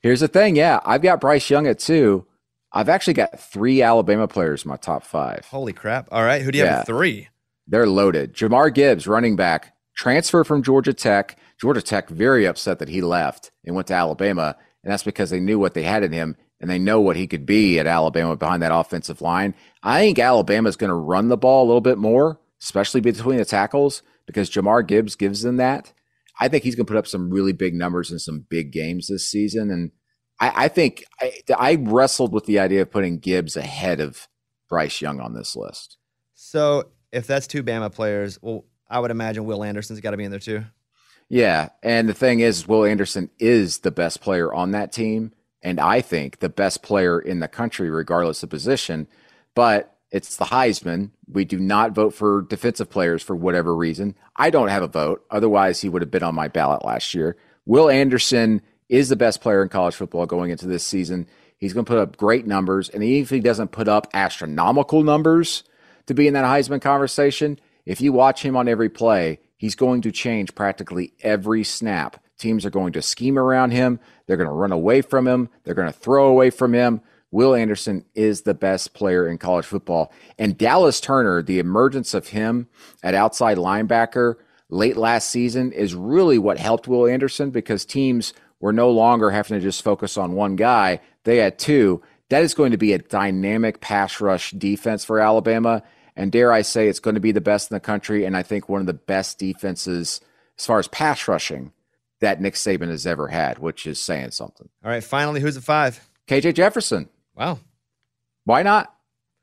here's 0.00 0.20
the 0.20 0.28
thing. 0.28 0.56
Yeah, 0.56 0.80
I've 0.84 1.02
got 1.02 1.20
Bryce 1.20 1.50
Young 1.50 1.66
at 1.66 1.78
two. 1.78 2.24
I've 2.72 2.88
actually 2.88 3.14
got 3.14 3.40
three 3.40 3.82
Alabama 3.82 4.28
players 4.28 4.64
in 4.64 4.68
my 4.68 4.76
top 4.76 5.02
five. 5.02 5.46
Holy 5.46 5.72
crap! 5.72 6.08
All 6.12 6.22
right, 6.22 6.42
who 6.42 6.52
do 6.52 6.58
you 6.58 6.64
yeah. 6.64 6.70
have 6.70 6.80
at 6.80 6.86
three? 6.86 7.28
They're 7.66 7.86
loaded. 7.86 8.34
Jahmyr 8.34 8.72
Gibbs, 8.72 9.06
running 9.06 9.36
back, 9.36 9.74
transfer 9.94 10.44
from 10.44 10.62
Georgia 10.62 10.94
Tech. 10.94 11.38
Georgia 11.60 11.82
Tech 11.82 12.08
very 12.08 12.46
upset 12.46 12.78
that 12.78 12.88
he 12.88 13.00
left 13.00 13.50
and 13.64 13.74
went 13.74 13.88
to 13.88 13.94
Alabama, 13.94 14.56
and 14.82 14.92
that's 14.92 15.02
because 15.02 15.30
they 15.30 15.40
knew 15.40 15.58
what 15.58 15.74
they 15.74 15.82
had 15.82 16.02
in 16.02 16.12
him 16.12 16.36
and 16.60 16.70
they 16.70 16.78
know 16.78 17.00
what 17.00 17.16
he 17.16 17.26
could 17.26 17.46
be 17.46 17.78
at 17.78 17.86
Alabama 17.86 18.36
behind 18.36 18.62
that 18.62 18.74
offensive 18.74 19.20
line. 19.20 19.54
I 19.82 20.00
think 20.00 20.18
Alabama 20.18 20.68
is 20.68 20.76
going 20.76 20.88
to 20.88 20.94
run 20.94 21.28
the 21.28 21.36
ball 21.36 21.64
a 21.64 21.68
little 21.68 21.80
bit 21.80 21.98
more, 21.98 22.40
especially 22.62 23.00
between 23.00 23.38
the 23.38 23.44
tackles, 23.44 24.02
because 24.26 24.50
Jahmyr 24.50 24.86
Gibbs 24.86 25.14
gives 25.14 25.42
them 25.42 25.56
that. 25.56 25.92
I 26.40 26.48
think 26.48 26.64
he's 26.64 26.74
going 26.74 26.86
to 26.86 26.92
put 26.92 26.98
up 26.98 27.06
some 27.06 27.30
really 27.30 27.52
big 27.52 27.74
numbers 27.74 28.10
in 28.10 28.18
some 28.18 28.46
big 28.48 28.72
games 28.72 29.08
this 29.08 29.28
season. 29.28 29.70
And 29.70 29.92
I, 30.40 30.64
I 30.64 30.68
think 30.68 31.04
I, 31.20 31.32
I 31.56 31.74
wrestled 31.80 32.32
with 32.32 32.46
the 32.46 32.58
idea 32.58 32.82
of 32.82 32.90
putting 32.90 33.18
Gibbs 33.18 33.56
ahead 33.56 34.00
of 34.00 34.28
Bryce 34.68 35.00
Young 35.00 35.20
on 35.20 35.34
this 35.34 35.56
list. 35.56 35.96
So 36.34 36.90
if 37.12 37.26
that's 37.26 37.46
two 37.46 37.62
Bama 37.62 37.92
players, 37.92 38.38
well, 38.40 38.64
I 38.88 39.00
would 39.00 39.10
imagine 39.10 39.44
Will 39.44 39.64
Anderson's 39.64 40.00
got 40.00 40.12
to 40.12 40.16
be 40.16 40.24
in 40.24 40.30
there 40.30 40.40
too. 40.40 40.64
Yeah. 41.28 41.70
And 41.82 42.08
the 42.08 42.14
thing 42.14 42.40
is, 42.40 42.66
Will 42.66 42.84
Anderson 42.84 43.30
is 43.38 43.78
the 43.80 43.90
best 43.90 44.20
player 44.20 44.52
on 44.52 44.70
that 44.70 44.92
team. 44.92 45.32
And 45.62 45.80
I 45.80 46.00
think 46.00 46.38
the 46.38 46.48
best 46.48 46.82
player 46.82 47.18
in 47.18 47.40
the 47.40 47.48
country, 47.48 47.90
regardless 47.90 48.42
of 48.42 48.50
position. 48.50 49.08
But 49.54 49.94
it's 50.10 50.36
the 50.36 50.46
Heisman. 50.46 51.10
We 51.26 51.44
do 51.44 51.58
not 51.58 51.92
vote 51.92 52.14
for 52.14 52.42
defensive 52.42 52.88
players 52.88 53.22
for 53.22 53.36
whatever 53.36 53.74
reason. 53.74 54.14
I 54.36 54.50
don't 54.50 54.68
have 54.68 54.82
a 54.82 54.88
vote. 54.88 55.24
Otherwise, 55.30 55.80
he 55.80 55.88
would 55.88 56.02
have 56.02 56.10
been 56.10 56.22
on 56.22 56.34
my 56.34 56.48
ballot 56.48 56.84
last 56.84 57.14
year. 57.14 57.36
Will 57.66 57.90
Anderson 57.90 58.62
is 58.88 59.10
the 59.10 59.16
best 59.16 59.42
player 59.42 59.62
in 59.62 59.68
college 59.68 59.94
football 59.94 60.24
going 60.24 60.50
into 60.50 60.66
this 60.66 60.84
season. 60.84 61.26
He's 61.58 61.74
going 61.74 61.84
to 61.84 61.90
put 61.90 61.98
up 61.98 62.16
great 62.16 62.46
numbers. 62.46 62.88
And 62.88 63.02
even 63.02 63.22
if 63.22 63.30
he 63.30 63.40
doesn't 63.40 63.72
put 63.72 63.88
up 63.88 64.06
astronomical 64.14 65.02
numbers 65.02 65.64
to 66.06 66.14
be 66.14 66.26
in 66.26 66.34
that 66.34 66.44
Heisman 66.44 66.80
conversation, 66.80 67.58
if 67.84 68.00
you 68.00 68.12
watch 68.12 68.42
him 68.42 68.56
on 68.56 68.68
every 68.68 68.88
play, 68.88 69.40
he's 69.58 69.74
going 69.74 70.00
to 70.02 70.10
change 70.10 70.54
practically 70.54 71.12
every 71.20 71.62
snap. 71.62 72.22
Teams 72.38 72.64
are 72.64 72.70
going 72.70 72.94
to 72.94 73.02
scheme 73.02 73.38
around 73.38 73.72
him. 73.72 74.00
They're 74.26 74.38
going 74.38 74.48
to 74.48 74.54
run 74.54 74.72
away 74.72 75.02
from 75.02 75.28
him. 75.28 75.50
They're 75.64 75.74
going 75.74 75.92
to 75.92 75.98
throw 75.98 76.28
away 76.28 76.48
from 76.48 76.72
him. 76.72 77.02
Will 77.30 77.54
Anderson 77.54 78.06
is 78.14 78.42
the 78.42 78.54
best 78.54 78.94
player 78.94 79.28
in 79.28 79.36
college 79.36 79.66
football. 79.66 80.12
And 80.38 80.56
Dallas 80.56 81.00
Turner, 81.00 81.42
the 81.42 81.58
emergence 81.58 82.14
of 82.14 82.28
him 82.28 82.68
at 83.02 83.14
outside 83.14 83.58
linebacker 83.58 84.36
late 84.70 84.96
last 84.96 85.28
season 85.28 85.72
is 85.72 85.94
really 85.94 86.38
what 86.38 86.58
helped 86.58 86.88
Will 86.88 87.06
Anderson 87.06 87.50
because 87.50 87.84
teams 87.84 88.32
were 88.60 88.72
no 88.72 88.90
longer 88.90 89.30
having 89.30 89.58
to 89.58 89.62
just 89.62 89.82
focus 89.82 90.16
on 90.16 90.32
one 90.32 90.56
guy. 90.56 91.00
They 91.24 91.38
had 91.38 91.58
two. 91.58 92.02
That 92.30 92.42
is 92.42 92.54
going 92.54 92.72
to 92.72 92.78
be 92.78 92.92
a 92.92 92.98
dynamic 92.98 93.80
pass 93.80 94.20
rush 94.20 94.52
defense 94.52 95.04
for 95.04 95.20
Alabama. 95.20 95.82
And 96.18 96.32
dare 96.32 96.52
I 96.52 96.62
say, 96.62 96.88
it's 96.88 96.98
going 96.98 97.14
to 97.14 97.20
be 97.20 97.30
the 97.30 97.40
best 97.40 97.70
in 97.70 97.76
the 97.76 97.80
country. 97.80 98.24
And 98.24 98.36
I 98.36 98.42
think 98.42 98.68
one 98.68 98.80
of 98.80 98.88
the 98.88 98.92
best 98.92 99.38
defenses 99.38 100.20
as 100.58 100.66
far 100.66 100.80
as 100.80 100.88
pass 100.88 101.28
rushing 101.28 101.72
that 102.20 102.40
Nick 102.40 102.54
Saban 102.54 102.88
has 102.88 103.06
ever 103.06 103.28
had, 103.28 103.60
which 103.60 103.86
is 103.86 104.00
saying 104.00 104.32
something. 104.32 104.68
All 104.84 104.90
right, 104.90 105.04
finally, 105.04 105.40
who's 105.40 105.56
at 105.56 105.62
five? 105.62 106.04
KJ 106.26 106.54
Jefferson. 106.54 107.08
Wow. 107.36 107.60
Why 108.44 108.64
not? 108.64 108.92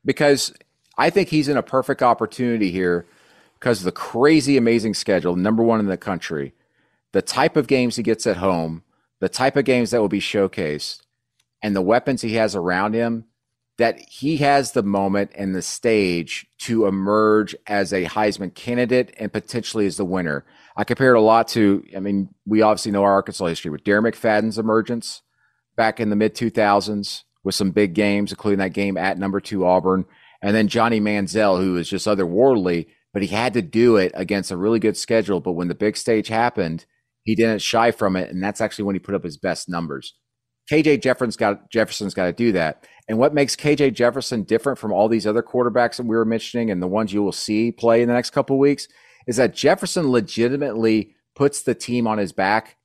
Because 0.04 0.52
I 0.98 1.08
think 1.08 1.30
he's 1.30 1.48
in 1.48 1.56
a 1.56 1.62
perfect 1.62 2.02
opportunity 2.02 2.70
here 2.70 3.06
because 3.54 3.78
of 3.78 3.86
the 3.86 3.92
crazy, 3.92 4.58
amazing 4.58 4.92
schedule, 4.92 5.34
number 5.34 5.62
one 5.62 5.80
in 5.80 5.86
the 5.86 5.96
country, 5.96 6.52
the 7.12 7.22
type 7.22 7.56
of 7.56 7.68
games 7.68 7.96
he 7.96 8.02
gets 8.02 8.26
at 8.26 8.36
home, 8.36 8.82
the 9.20 9.30
type 9.30 9.56
of 9.56 9.64
games 9.64 9.90
that 9.90 10.00
will 10.02 10.08
be 10.08 10.20
showcased, 10.20 11.00
and 11.62 11.74
the 11.74 11.80
weapons 11.80 12.20
he 12.20 12.34
has 12.34 12.54
around 12.54 12.92
him, 12.92 13.24
that 13.78 14.00
he 14.08 14.38
has 14.38 14.72
the 14.72 14.82
moment 14.82 15.30
and 15.34 15.54
the 15.54 15.62
stage 15.62 16.46
to 16.58 16.86
emerge 16.86 17.54
as 17.66 17.92
a 17.92 18.06
Heisman 18.06 18.54
candidate 18.54 19.14
and 19.18 19.32
potentially 19.32 19.86
as 19.86 19.98
the 19.98 20.04
winner. 20.04 20.44
I 20.76 20.84
compare 20.84 21.14
it 21.14 21.18
a 21.18 21.22
lot 21.22 21.48
to, 21.48 21.84
I 21.94 22.00
mean, 22.00 22.30
we 22.46 22.62
obviously 22.62 22.92
know 22.92 23.02
our 23.02 23.12
Arkansas 23.12 23.46
history 23.46 23.70
with 23.70 23.84
Darren 23.84 24.10
McFadden's 24.10 24.58
emergence 24.58 25.22
back 25.76 26.00
in 26.00 26.08
the 26.10 26.16
mid 26.16 26.34
2000s 26.34 27.24
with 27.44 27.54
some 27.54 27.70
big 27.70 27.94
games, 27.94 28.32
including 28.32 28.58
that 28.58 28.72
game 28.72 28.96
at 28.96 29.18
number 29.18 29.40
two 29.40 29.66
Auburn. 29.66 30.06
And 30.42 30.54
then 30.54 30.68
Johnny 30.68 31.00
Manziel, 31.00 31.60
who 31.60 31.74
was 31.74 31.88
just 31.88 32.06
otherworldly, 32.06 32.86
but 33.12 33.22
he 33.22 33.28
had 33.28 33.54
to 33.54 33.62
do 33.62 33.96
it 33.96 34.12
against 34.14 34.50
a 34.50 34.56
really 34.56 34.78
good 34.78 34.96
schedule. 34.96 35.40
But 35.40 35.52
when 35.52 35.68
the 35.68 35.74
big 35.74 35.96
stage 35.96 36.28
happened, 36.28 36.86
he 37.24 37.34
didn't 37.34 37.62
shy 37.62 37.90
from 37.90 38.16
it. 38.16 38.30
And 38.30 38.42
that's 38.42 38.60
actually 38.60 38.84
when 38.84 38.94
he 38.94 39.00
put 39.00 39.14
up 39.14 39.24
his 39.24 39.38
best 39.38 39.68
numbers. 39.68 40.14
KJ 40.70 41.02
Jefferson's 41.02 41.36
got 41.36 41.70
Jefferson's 41.70 42.14
got 42.14 42.26
to 42.26 42.32
do 42.32 42.52
that. 42.52 42.86
And 43.08 43.18
what 43.18 43.34
makes 43.34 43.54
KJ 43.54 43.94
Jefferson 43.94 44.42
different 44.42 44.78
from 44.78 44.92
all 44.92 45.08
these 45.08 45.26
other 45.26 45.42
quarterbacks 45.42 45.96
that 45.96 46.06
we 46.06 46.16
were 46.16 46.24
mentioning 46.24 46.70
and 46.70 46.82
the 46.82 46.88
ones 46.88 47.12
you 47.12 47.22
will 47.22 47.32
see 47.32 47.70
play 47.70 48.02
in 48.02 48.08
the 48.08 48.14
next 48.14 48.30
couple 48.30 48.58
weeks 48.58 48.88
is 49.26 49.36
that 49.36 49.54
Jefferson 49.54 50.10
legitimately 50.10 51.14
puts 51.34 51.62
the 51.62 51.74
team 51.74 52.06
on 52.06 52.18
his 52.18 52.32
back 52.32 52.76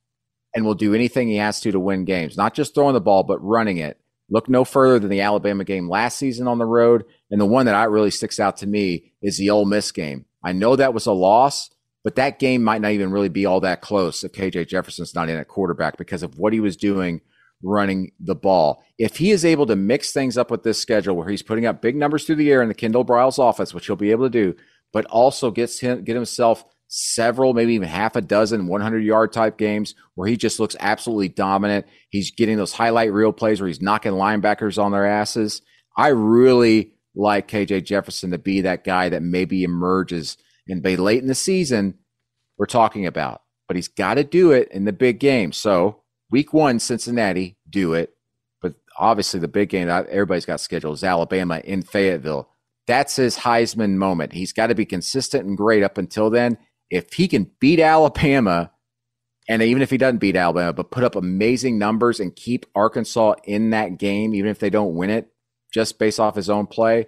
and 0.54 0.64
will 0.64 0.74
do 0.74 0.94
anything 0.94 1.28
he 1.28 1.36
has 1.36 1.60
to 1.60 1.72
to 1.72 1.80
win 1.80 2.04
games, 2.04 2.36
not 2.36 2.54
just 2.54 2.74
throwing 2.74 2.94
the 2.94 3.00
ball, 3.00 3.22
but 3.22 3.42
running 3.42 3.78
it. 3.78 3.98
Look 4.30 4.48
no 4.48 4.64
further 4.64 4.98
than 4.98 5.10
the 5.10 5.20
Alabama 5.20 5.64
game 5.64 5.88
last 5.88 6.18
season 6.18 6.46
on 6.46 6.58
the 6.58 6.66
road. 6.66 7.04
And 7.30 7.40
the 7.40 7.46
one 7.46 7.66
that 7.66 7.74
I 7.74 7.84
really 7.84 8.10
sticks 8.10 8.38
out 8.38 8.58
to 8.58 8.66
me 8.66 9.12
is 9.20 9.38
the 9.38 9.50
Ole 9.50 9.64
Miss 9.64 9.90
game. 9.92 10.26
I 10.44 10.52
know 10.52 10.76
that 10.76 10.94
was 10.94 11.06
a 11.06 11.12
loss, 11.12 11.70
but 12.04 12.16
that 12.16 12.38
game 12.38 12.62
might 12.62 12.80
not 12.80 12.92
even 12.92 13.12
really 13.12 13.28
be 13.28 13.46
all 13.46 13.60
that 13.60 13.80
close 13.80 14.24
if 14.24 14.32
KJ 14.32 14.68
Jefferson's 14.68 15.14
not 15.14 15.28
in 15.28 15.36
at 15.36 15.48
quarterback 15.48 15.96
because 15.96 16.22
of 16.22 16.38
what 16.38 16.52
he 16.52 16.60
was 16.60 16.76
doing 16.76 17.20
running 17.62 18.12
the 18.20 18.34
ball. 18.34 18.82
If 18.98 19.16
he 19.16 19.30
is 19.30 19.44
able 19.44 19.66
to 19.66 19.76
mix 19.76 20.12
things 20.12 20.36
up 20.36 20.50
with 20.50 20.62
this 20.62 20.80
schedule 20.80 21.16
where 21.16 21.28
he's 21.28 21.42
putting 21.42 21.66
up 21.66 21.82
big 21.82 21.96
numbers 21.96 22.24
through 22.24 22.36
the 22.36 22.50
air 22.50 22.62
in 22.62 22.68
the 22.68 22.74
Kendall 22.74 23.04
Briles 23.04 23.38
offense, 23.38 23.72
which 23.72 23.86
he'll 23.86 23.96
be 23.96 24.10
able 24.10 24.26
to 24.26 24.30
do, 24.30 24.56
but 24.92 25.04
also 25.06 25.50
gets 25.50 25.80
him 25.80 26.04
get 26.04 26.16
himself 26.16 26.64
several, 26.88 27.54
maybe 27.54 27.72
even 27.72 27.88
half 27.88 28.16
a 28.16 28.20
dozen 28.20 28.66
100 28.66 28.98
yard 29.00 29.32
type 29.32 29.56
games 29.56 29.94
where 30.14 30.28
he 30.28 30.36
just 30.36 30.60
looks 30.60 30.76
absolutely 30.78 31.28
dominant. 31.28 31.86
He's 32.10 32.30
getting 32.30 32.58
those 32.58 32.74
highlight 32.74 33.12
reel 33.12 33.32
plays 33.32 33.60
where 33.60 33.68
he's 33.68 33.80
knocking 33.80 34.12
linebackers 34.12 34.82
on 34.82 34.92
their 34.92 35.06
asses. 35.06 35.62
I 35.96 36.08
really 36.08 36.92
like 37.14 37.48
KJ 37.48 37.84
Jefferson 37.84 38.30
to 38.32 38.38
be 38.38 38.60
that 38.62 38.84
guy 38.84 39.08
that 39.08 39.22
maybe 39.22 39.64
emerges 39.64 40.36
and 40.68 40.82
be 40.82 40.96
late 40.96 41.22
in 41.22 41.28
the 41.28 41.34
season 41.34 41.94
we're 42.58 42.66
talking 42.66 43.06
about. 43.06 43.42
But 43.68 43.76
he's 43.76 43.88
got 43.88 44.14
to 44.14 44.24
do 44.24 44.52
it 44.52 44.68
in 44.70 44.84
the 44.84 44.92
big 44.92 45.18
game. 45.18 45.52
So 45.52 46.01
week 46.32 46.52
one, 46.52 46.80
Cincinnati, 46.80 47.56
do 47.70 47.94
it. 47.94 48.14
But 48.60 48.74
obviously 48.98 49.38
the 49.38 49.46
big 49.46 49.68
game 49.68 49.88
everybody's 49.88 50.46
got 50.46 50.60
scheduled 50.60 50.96
is 50.96 51.04
Alabama 51.04 51.60
in 51.62 51.82
Fayetteville. 51.82 52.48
That's 52.88 53.14
his 53.14 53.38
Heisman 53.38 53.94
moment. 53.94 54.32
He's 54.32 54.52
got 54.52 54.66
to 54.66 54.74
be 54.74 54.84
consistent 54.84 55.46
and 55.46 55.56
great 55.56 55.84
up 55.84 55.98
until 55.98 56.30
then. 56.30 56.58
If 56.90 57.12
he 57.12 57.28
can 57.28 57.50
beat 57.60 57.78
Alabama, 57.78 58.72
and 59.48 59.62
even 59.62 59.82
if 59.82 59.90
he 59.90 59.98
doesn't 59.98 60.18
beat 60.18 60.36
Alabama, 60.36 60.72
but 60.72 60.90
put 60.90 61.04
up 61.04 61.14
amazing 61.14 61.78
numbers 61.78 62.18
and 62.18 62.34
keep 62.34 62.66
Arkansas 62.74 63.34
in 63.44 63.70
that 63.70 63.98
game, 63.98 64.34
even 64.34 64.50
if 64.50 64.58
they 64.58 64.70
don't 64.70 64.96
win 64.96 65.10
it, 65.10 65.28
just 65.72 65.98
based 65.98 66.18
off 66.18 66.34
his 66.34 66.50
own 66.50 66.66
play, 66.66 67.06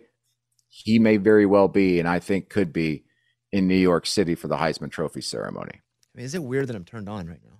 he 0.68 0.98
may 0.98 1.16
very 1.16 1.46
well 1.46 1.68
be, 1.68 1.98
and 1.98 2.08
I 2.08 2.18
think 2.18 2.48
could 2.48 2.72
be, 2.72 3.04
in 3.52 3.68
New 3.68 3.76
York 3.76 4.04
City 4.04 4.34
for 4.34 4.48
the 4.48 4.56
Heisman 4.56 4.90
Trophy 4.90 5.20
ceremony. 5.20 5.70
I 5.74 6.16
mean, 6.16 6.26
is 6.26 6.34
it 6.34 6.42
weird 6.42 6.66
that 6.66 6.74
I'm 6.76 6.84
turned 6.84 7.08
on 7.08 7.28
right 7.28 7.38
now? 7.44 7.53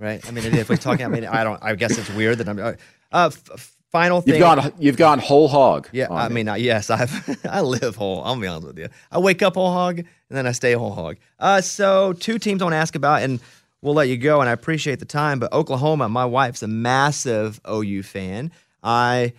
Right? 0.00 0.26
I 0.26 0.30
mean, 0.30 0.44
if 0.46 0.68
we're 0.70 0.76
talking, 0.76 1.04
I 1.04 1.08
mean, 1.08 1.26
I 1.26 1.44
don't. 1.44 1.62
I 1.62 1.74
guess 1.74 1.98
it's 1.98 2.10
weird 2.10 2.38
that 2.38 2.48
I'm. 2.48 2.58
Uh, 2.58 2.74
f- 3.12 3.76
final 3.92 4.20
thing. 4.22 4.34
You've 4.34 4.40
gone. 4.40 4.72
You've 4.78 4.96
gone 4.96 5.18
whole 5.18 5.46
hog. 5.46 5.88
Yeah, 5.92 6.08
I 6.10 6.28
me. 6.28 6.36
mean, 6.36 6.48
uh, 6.48 6.54
yes, 6.54 6.88
I've 6.88 7.38
I 7.48 7.60
live 7.60 7.96
whole. 7.96 8.24
I'll 8.24 8.40
be 8.40 8.46
honest 8.46 8.66
with 8.66 8.78
you. 8.78 8.88
I 9.12 9.18
wake 9.18 9.42
up 9.42 9.54
whole 9.54 9.72
hog 9.72 9.98
and 9.98 10.06
then 10.30 10.46
I 10.46 10.52
stay 10.52 10.72
whole 10.72 10.94
hog. 10.94 11.16
Uh, 11.38 11.60
so 11.60 12.14
two 12.14 12.38
teams 12.38 12.62
I 12.62 12.64
want 12.64 12.72
to 12.72 12.78
ask 12.78 12.94
about, 12.94 13.22
and 13.22 13.40
we'll 13.82 13.94
let 13.94 14.08
you 14.08 14.16
go. 14.16 14.40
And 14.40 14.48
I 14.48 14.52
appreciate 14.52 15.00
the 15.00 15.04
time, 15.04 15.38
but 15.38 15.52
Oklahoma, 15.52 16.08
my 16.08 16.24
wife's 16.24 16.62
a 16.62 16.68
massive 16.68 17.60
OU 17.70 18.02
fan. 18.04 18.52
I 18.82 19.34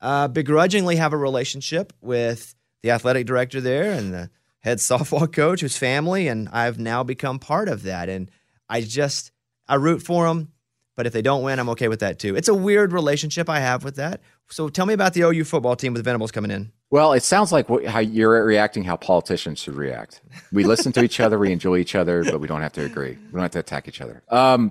uh, 0.00 0.28
begrudgingly 0.28 0.96
have 0.96 1.12
a 1.12 1.16
relationship 1.16 1.92
with 2.00 2.54
the 2.82 2.90
athletic 2.90 3.26
director 3.26 3.60
there 3.60 3.92
and 3.92 4.12
the 4.12 4.30
head 4.60 4.78
softball 4.78 5.32
coach, 5.32 5.60
whose 5.60 5.76
family, 5.76 6.26
and 6.26 6.48
I've 6.48 6.78
now 6.78 7.04
become 7.04 7.38
part 7.38 7.68
of 7.68 7.82
that. 7.84 8.08
And 8.08 8.30
I 8.68 8.80
just 8.80 9.30
I 9.68 9.76
root 9.76 10.02
for 10.02 10.26
them. 10.26 10.52
But 10.96 11.06
if 11.06 11.12
they 11.12 11.22
don't 11.22 11.42
win, 11.42 11.58
I'm 11.58 11.68
okay 11.70 11.88
with 11.88 12.00
that 12.00 12.20
too. 12.20 12.36
It's 12.36 12.48
a 12.48 12.54
weird 12.54 12.92
relationship 12.92 13.48
I 13.50 13.58
have 13.58 13.82
with 13.82 13.96
that. 13.96 14.20
So 14.48 14.68
tell 14.68 14.86
me 14.86 14.94
about 14.94 15.14
the 15.14 15.22
OU 15.22 15.44
football 15.44 15.74
team 15.74 15.92
with 15.92 16.04
Venables 16.04 16.30
coming 16.30 16.52
in. 16.52 16.70
Well, 16.90 17.14
it 17.14 17.24
sounds 17.24 17.50
like 17.50 17.68
what, 17.68 17.84
how 17.84 17.98
you're 17.98 18.44
reacting 18.44 18.84
how 18.84 18.96
politicians 18.96 19.58
should 19.58 19.74
react. 19.74 20.20
We 20.52 20.62
listen 20.62 20.92
to 20.92 21.02
each 21.02 21.18
other, 21.18 21.38
we 21.38 21.50
enjoy 21.50 21.78
each 21.78 21.96
other, 21.96 22.22
but 22.22 22.40
we 22.40 22.46
don't 22.46 22.62
have 22.62 22.74
to 22.74 22.84
agree. 22.84 23.18
We 23.26 23.32
don't 23.32 23.42
have 23.42 23.50
to 23.52 23.58
attack 23.58 23.88
each 23.88 24.00
other. 24.00 24.22
Um, 24.28 24.70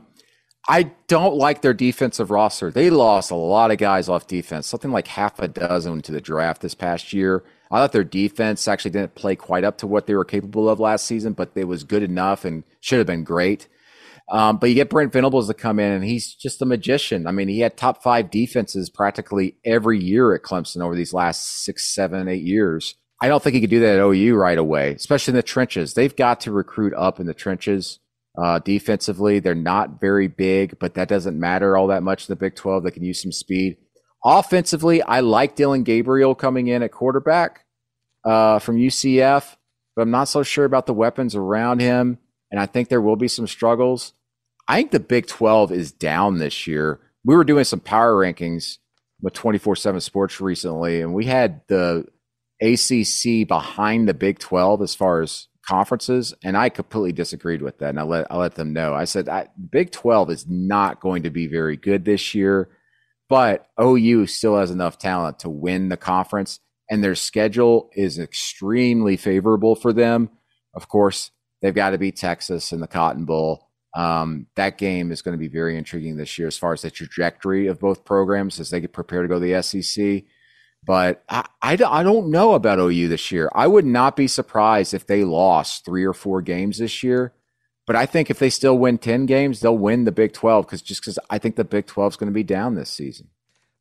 I 0.70 0.92
don't 1.08 1.36
like 1.36 1.62
their 1.62 1.74
defensive 1.74 2.32
roster. 2.32 2.72
They 2.72 2.90
lost 2.90 3.32
a 3.32 3.36
lot 3.36 3.72
of 3.72 3.78
guys 3.78 4.08
off 4.08 4.28
defense, 4.28 4.66
something 4.66 4.92
like 4.92 5.08
half 5.08 5.40
a 5.40 5.50
dozen 5.50 6.02
to 6.04 6.14
the 6.14 6.22
draft 6.22 6.62
this 6.62 6.76
past 6.76 7.12
year. 7.12 7.44
I 7.70 7.80
thought 7.80 7.92
their 7.92 8.06
defense 8.06 8.66
actually 8.68 8.92
didn't 8.92 9.16
play 9.16 9.36
quite 9.36 9.66
up 9.66 9.78
to 9.80 9.88
what 9.88 10.08
they 10.08 10.16
were 10.16 10.24
capable 10.24 10.70
of 10.70 10.80
last 10.80 11.06
season, 11.06 11.34
but 11.34 11.52
it 11.56 11.66
was 11.66 11.84
good 11.84 12.04
enough 12.04 12.46
and 12.46 12.64
should 12.80 13.00
have 13.00 13.08
been 13.08 13.26
great. 13.26 13.68
Um, 14.34 14.58
but 14.58 14.68
you 14.68 14.74
get 14.74 14.90
Brent 14.90 15.14
Venables 15.14 15.48
to 15.48 15.54
come 15.54 15.80
in, 15.80 15.92
and 15.92 16.04
he's 16.04 16.34
just 16.34 16.60
a 16.64 16.66
magician. 16.66 17.28
I 17.28 17.32
mean, 17.32 17.48
he 17.48 17.60
had 17.60 17.78
top 17.78 18.02
five 18.02 18.32
defenses 18.32 18.90
practically 18.90 19.58
every 19.64 20.04
year 20.04 20.34
at 20.34 20.42
Clemson 20.42 20.82
over 20.82 20.96
these 20.96 21.14
last 21.14 21.64
six, 21.64 21.94
seven, 21.94 22.28
eight 22.28 22.42
years. 22.42 22.96
I 23.22 23.28
don't 23.28 23.44
think 23.44 23.54
he 23.54 23.62
could 23.62 23.70
do 23.70 23.82
that 23.82 24.00
at 24.00 24.04
OU 24.04 24.36
right 24.36 24.58
away, 24.58 24.94
especially 24.94 25.34
in 25.34 25.36
the 25.36 25.44
trenches. 25.44 25.94
They've 25.94 26.16
got 26.16 26.42
to 26.42 26.52
recruit 26.52 26.96
up 26.96 27.20
in 27.20 27.28
the 27.28 27.36
trenches. 27.36 28.00
Uh, 28.36 28.58
defensively, 28.58 29.38
they're 29.38 29.54
not 29.54 30.02
very 30.02 30.28
big, 30.28 30.80
but 30.80 30.96
that 30.96 31.10
doesn't 31.10 31.40
matter 31.40 31.78
all 31.78 31.86
that 31.88 32.02
much 32.02 32.28
in 32.28 32.34
the 32.34 32.36
Big 32.36 32.56
12. 32.56 32.84
They 32.84 32.92
can 32.92 33.04
use 33.04 33.22
some 33.22 33.32
speed. 33.32 33.78
Offensively, 34.26 35.04
I 35.04 35.20
like 35.20 35.56
Dillon 35.56 35.84
Gabriel 35.84 36.34
coming 36.34 36.68
in 36.68 36.82
at 36.82 36.92
quarterback 36.92 37.66
uh, 38.26 38.58
from 38.58 38.78
UCF, 38.78 39.58
but 39.96 40.02
I'm 40.02 40.12
not 40.12 40.28
so 40.28 40.42
sure 40.42 40.66
about 40.66 40.88
the 40.88 40.94
weapons 40.94 41.36
around 41.36 41.82
him. 41.82 42.18
And 42.50 42.60
I 42.60 42.66
think 42.66 42.90
there 42.90 43.02
will 43.02 43.16
be 43.16 43.28
some 43.28 43.48
struggles. 43.48 44.14
I 44.68 44.78
think 44.78 44.92
the 44.92 45.00
Big 45.00 45.28
12 45.28 45.72
is 45.72 45.92
down 45.92 46.38
this 46.38 46.68
year. 46.68 47.00
We 47.26 47.36
were 47.36 47.44
doing 47.44 47.64
some 47.64 47.80
power 47.80 48.14
rankings 48.14 48.78
with 49.22 49.34
24 49.34 49.76
7 49.76 50.02
Sports 50.02 50.42
recently, 50.42 51.02
and 51.02 51.14
we 51.14 51.26
had 51.26 51.62
the 51.68 52.06
ACC 52.62 53.48
behind 53.48 54.08
the 54.08 54.14
Big 54.14 54.40
12 54.40 54.82
as 54.82 54.96
far 54.96 55.22
as 55.22 55.48
conferences, 55.66 56.34
and 56.44 56.58
I 56.58 56.70
completely 56.70 57.14
disagreed 57.14 57.62
with 57.62 57.80
that. 57.80 57.90
And 57.90 58.00
I 58.00 58.04
let 58.04 58.32
I 58.32 58.38
let 58.38 58.56
them 58.56 58.74
know. 58.74 58.94
I 58.94 59.06
said 59.06 59.30
I, 59.30 59.48
Big 59.72 59.92
12 59.92 60.30
is 60.30 60.46
not 60.48 61.00
going 61.00 61.24
to 61.24 61.30
be 61.30 61.48
very 61.48 61.78
good 61.78 62.06
this 62.06 62.36
year, 62.36 62.70
but 63.30 63.68
OU 63.82 64.28
still 64.28 64.58
has 64.58 64.72
enough 64.72 64.98
talent 64.98 65.40
to 65.40 65.50
win 65.50 65.90
the 65.90 65.98
conference, 65.98 66.60
and 66.90 67.04
their 67.04 67.16
schedule 67.16 67.90
is 67.94 68.20
extremely 68.20 69.18
favorable 69.18 69.76
for 69.76 69.94
them. 69.94 70.30
Of 70.74 70.88
course, 70.88 71.32
they've 71.62 71.74
got 71.74 71.92
to 71.92 71.98
beat 71.98 72.18
Texas 72.18 72.72
in 72.72 72.80
the 72.80 72.88
Cotton 72.88 73.26
Bowl. 73.26 73.70
Um, 73.96 74.48
that 74.56 74.78
game 74.78 75.12
is 75.12 75.22
going 75.22 75.34
to 75.34 75.40
be 75.40 75.48
very 75.48 75.78
intriguing 75.78 76.18
this 76.18 76.38
year 76.40 76.48
as 76.48 76.58
far 76.58 76.74
as 76.74 76.82
the 76.82 76.90
trajectory 76.90 77.68
of 77.68 77.80
both 77.80 78.06
programs 78.06 78.60
as 78.60 78.72
they 78.72 78.80
get 78.80 78.94
prepared 78.94 79.26
to 79.26 79.28
go 79.28 79.40
to 79.40 79.46
the 79.46 79.62
SEC. 79.62 80.24
But 80.86 81.24
I, 81.30 81.46
I, 81.62 81.74
I 81.74 82.04
don't 82.04 82.32
know 82.32 82.54
about 82.54 82.80
OU 82.80 83.08
this 83.08 83.32
year. 83.32 83.50
I 83.54 83.68
would 83.68 83.86
not 83.86 84.16
be 84.16 84.28
surprised 84.28 84.94
if 84.94 85.06
they 85.06 85.24
lost 85.24 85.86
three 85.86 86.04
or 86.04 86.14
four 86.14 86.42
games 86.42 86.80
this 86.80 87.04
year. 87.04 87.34
But 87.86 87.96
I 87.96 88.06
think 88.06 88.30
if 88.30 88.40
they 88.40 88.50
still 88.50 88.78
win 88.78 88.98
10 88.98 89.26
games, 89.26 89.60
they'll 89.60 89.78
win 89.78 90.06
the 90.06 90.12
Big 90.12 90.34
12 90.34 90.66
because 90.66 90.82
just 90.82 91.02
because 91.02 91.20
I 91.30 91.38
think 91.38 91.56
the 91.56 91.66
Big 91.66 91.86
12 91.86 92.14
is 92.14 92.18
going 92.18 92.32
to 92.32 92.34
be 92.34 92.44
down 92.44 92.76
this 92.76 92.90
season. 92.90 93.28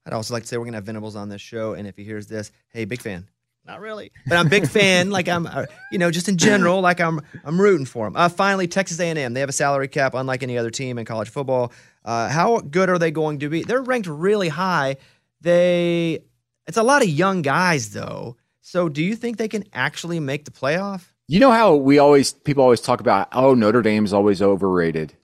I'd 0.05 0.13
also 0.13 0.35
like 0.35 0.43
to 0.43 0.49
say 0.49 0.57
we're 0.57 0.65
gonna 0.65 0.79
have 0.79 0.85
Venables 0.85 1.17
on 1.17 1.29
this 1.29 1.41
show, 1.41 1.75
and 1.75 1.87
if 1.87 1.97
he 1.97 2.05
hears 2.05 2.27
this, 2.27 2.51
hey, 2.71 2.85
big 2.85 3.01
fan. 3.01 3.29
Not 3.65 3.81
really, 3.81 4.11
but 4.27 4.39
I'm 4.39 4.47
a 4.47 4.51
big 4.51 4.69
fan. 4.69 5.11
Like 5.11 5.29
I'm, 5.29 5.47
uh, 5.47 5.67
you 5.93 5.99
know, 5.99 6.11
just 6.11 6.29
in 6.29 6.37
general, 6.37 6.81
like 6.81 7.01
I'm, 7.01 7.21
I'm 7.45 7.61
rooting 7.61 7.87
for 7.87 8.07
them. 8.07 8.17
Uh, 8.17 8.29
finally, 8.29 8.67
Texas 8.67 8.99
A&M. 8.99 9.35
They 9.35 9.41
have 9.41 9.49
a 9.49 9.53
salary 9.53 9.89
cap 9.89 10.15
unlike 10.15 10.43
any 10.43 10.59
other 10.59 10.71
team 10.71 10.99
in 10.99 11.05
college 11.05 11.29
football. 11.29 11.73
Uh, 12.05 12.29
how 12.29 12.59
good 12.59 12.89
are 12.89 12.99
they 12.99 13.13
going 13.13 13.39
to 13.39 13.49
be? 13.49 13.63
They're 13.63 13.83
ranked 13.83 14.09
really 14.09 14.49
high. 14.49 14.97
They, 15.41 16.25
it's 16.67 16.77
a 16.77 16.83
lot 16.83 17.03
of 17.03 17.09
young 17.09 17.43
guys 17.43 17.91
though. 17.91 18.37
So, 18.63 18.89
do 18.89 19.03
you 19.03 19.17
think 19.17 19.37
they 19.37 19.49
can 19.49 19.65
actually 19.73 20.21
make 20.21 20.45
the 20.45 20.51
playoff? 20.51 21.13
You 21.29 21.41
know 21.41 21.51
how 21.51 21.75
we 21.75 21.99
always 21.99 22.33
people 22.33 22.63
always 22.63 22.81
talk 22.81 23.01
about 23.01 23.29
oh 23.33 23.55
Notre 23.55 23.83
Dame's 23.83 24.13
always 24.13 24.43
overrated. 24.43 25.15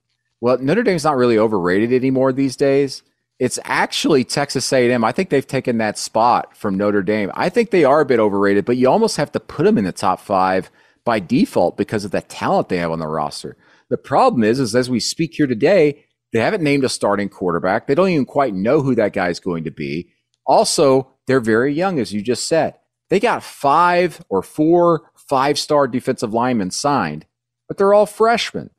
Well, 0.41 0.59
Notre 0.59 0.83
Dame's 0.83 1.05
not 1.05 1.17
really 1.17 1.39
overrated 1.39 1.93
anymore 1.93 2.33
these 2.33 2.57
days. 2.57 3.03
It's 3.39 3.59
actually 3.65 4.25
Texas 4.25 4.73
A&M. 4.73 5.05
I 5.05 5.13
think 5.13 5.31
they've 5.31 5.47
taken 5.47 5.79
that 5.79 5.97
spot 5.97 6.57
from 6.57 6.77
Notre 6.77 7.03
Dame. 7.03 7.31
I 7.35 7.49
think 7.49 7.71
they 7.71 7.85
are 7.85 8.01
a 8.01 8.07
bit 8.07 8.19
overrated, 8.19 8.65
but 8.65 8.77
you 8.77 8.89
almost 8.89 9.17
have 9.17 9.31
to 9.33 9.41
put 9.41 9.65
them 9.65 9.79
in 9.79 9.85
the 9.85 9.93
top 9.93 10.21
five 10.21 10.71
by 11.05 11.21
default 11.21 11.77
because 11.77 12.05
of 12.05 12.11
the 12.11 12.21
talent 12.21 12.69
they 12.69 12.79
have 12.79 12.91
on 12.91 12.99
the 12.99 13.07
roster. 13.07 13.57
The 13.91 13.97
problem 13.97 14.43
is, 14.43 14.59
is 14.59 14.75
as 14.75 14.91
we 14.91 15.01
speak 15.01 15.35
here 15.35 15.47
today, 15.47 16.05
they 16.33 16.41
haven't 16.41 16.63
named 16.63 16.85
a 16.85 16.89
starting 16.89 17.29
quarterback. 17.29 17.87
They 17.87 17.95
don't 17.95 18.11
even 18.11 18.27
quite 18.27 18.55
know 18.55 18.83
who 18.83 18.95
that 18.97 19.13
guy 19.13 19.29
is 19.29 19.41
going 19.41 19.65
to 19.65 19.71
be. 19.71 20.11
Also, 20.47 21.13
they're 21.27 21.41
very 21.41 21.73
young, 21.73 21.99
as 21.99 22.13
you 22.13 22.23
just 22.23 22.47
said. 22.47 22.75
They 23.09 23.21
got 23.21 23.43
five 23.43 24.23
or 24.29 24.43
four 24.43 25.11
five 25.15 25.59
star 25.59 25.87
defensive 25.87 26.35
linemen 26.35 26.71
signed, 26.71 27.27
but 27.69 27.79
they're 27.79 27.95
all 27.95 28.07
freshmen. 28.07 28.71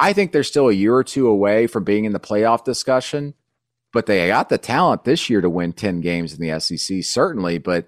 I 0.00 0.12
think 0.12 0.32
they're 0.32 0.42
still 0.42 0.68
a 0.68 0.74
year 0.74 0.94
or 0.94 1.04
two 1.04 1.28
away 1.28 1.66
from 1.66 1.84
being 1.84 2.04
in 2.04 2.12
the 2.12 2.20
playoff 2.20 2.64
discussion, 2.64 3.34
but 3.92 4.06
they 4.06 4.28
got 4.28 4.48
the 4.48 4.58
talent 4.58 5.04
this 5.04 5.30
year 5.30 5.40
to 5.40 5.50
win 5.50 5.72
10 5.72 6.00
games 6.00 6.32
in 6.32 6.40
the 6.40 6.60
SEC, 6.60 7.02
certainly. 7.02 7.58
But 7.58 7.86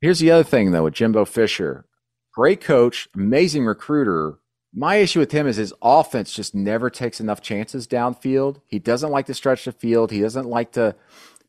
here's 0.00 0.18
the 0.18 0.30
other 0.30 0.44
thing, 0.44 0.72
though, 0.72 0.84
with 0.84 0.94
Jimbo 0.94 1.24
Fisher 1.24 1.86
great 2.32 2.60
coach, 2.60 3.08
amazing 3.14 3.64
recruiter. 3.64 4.38
My 4.74 4.96
issue 4.96 5.20
with 5.20 5.32
him 5.32 5.46
is 5.46 5.56
his 5.56 5.72
offense 5.80 6.34
just 6.34 6.54
never 6.54 6.90
takes 6.90 7.18
enough 7.18 7.40
chances 7.40 7.86
downfield. 7.86 8.60
He 8.66 8.78
doesn't 8.78 9.10
like 9.10 9.24
to 9.26 9.34
stretch 9.34 9.64
the 9.64 9.72
field, 9.72 10.10
he 10.10 10.20
doesn't 10.20 10.46
like 10.46 10.72
to 10.72 10.94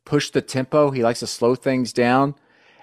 push 0.05 0.29
the 0.29 0.41
tempo, 0.41 0.91
he 0.91 1.03
likes 1.03 1.19
to 1.19 1.27
slow 1.27 1.55
things 1.55 1.91
down. 1.91 2.35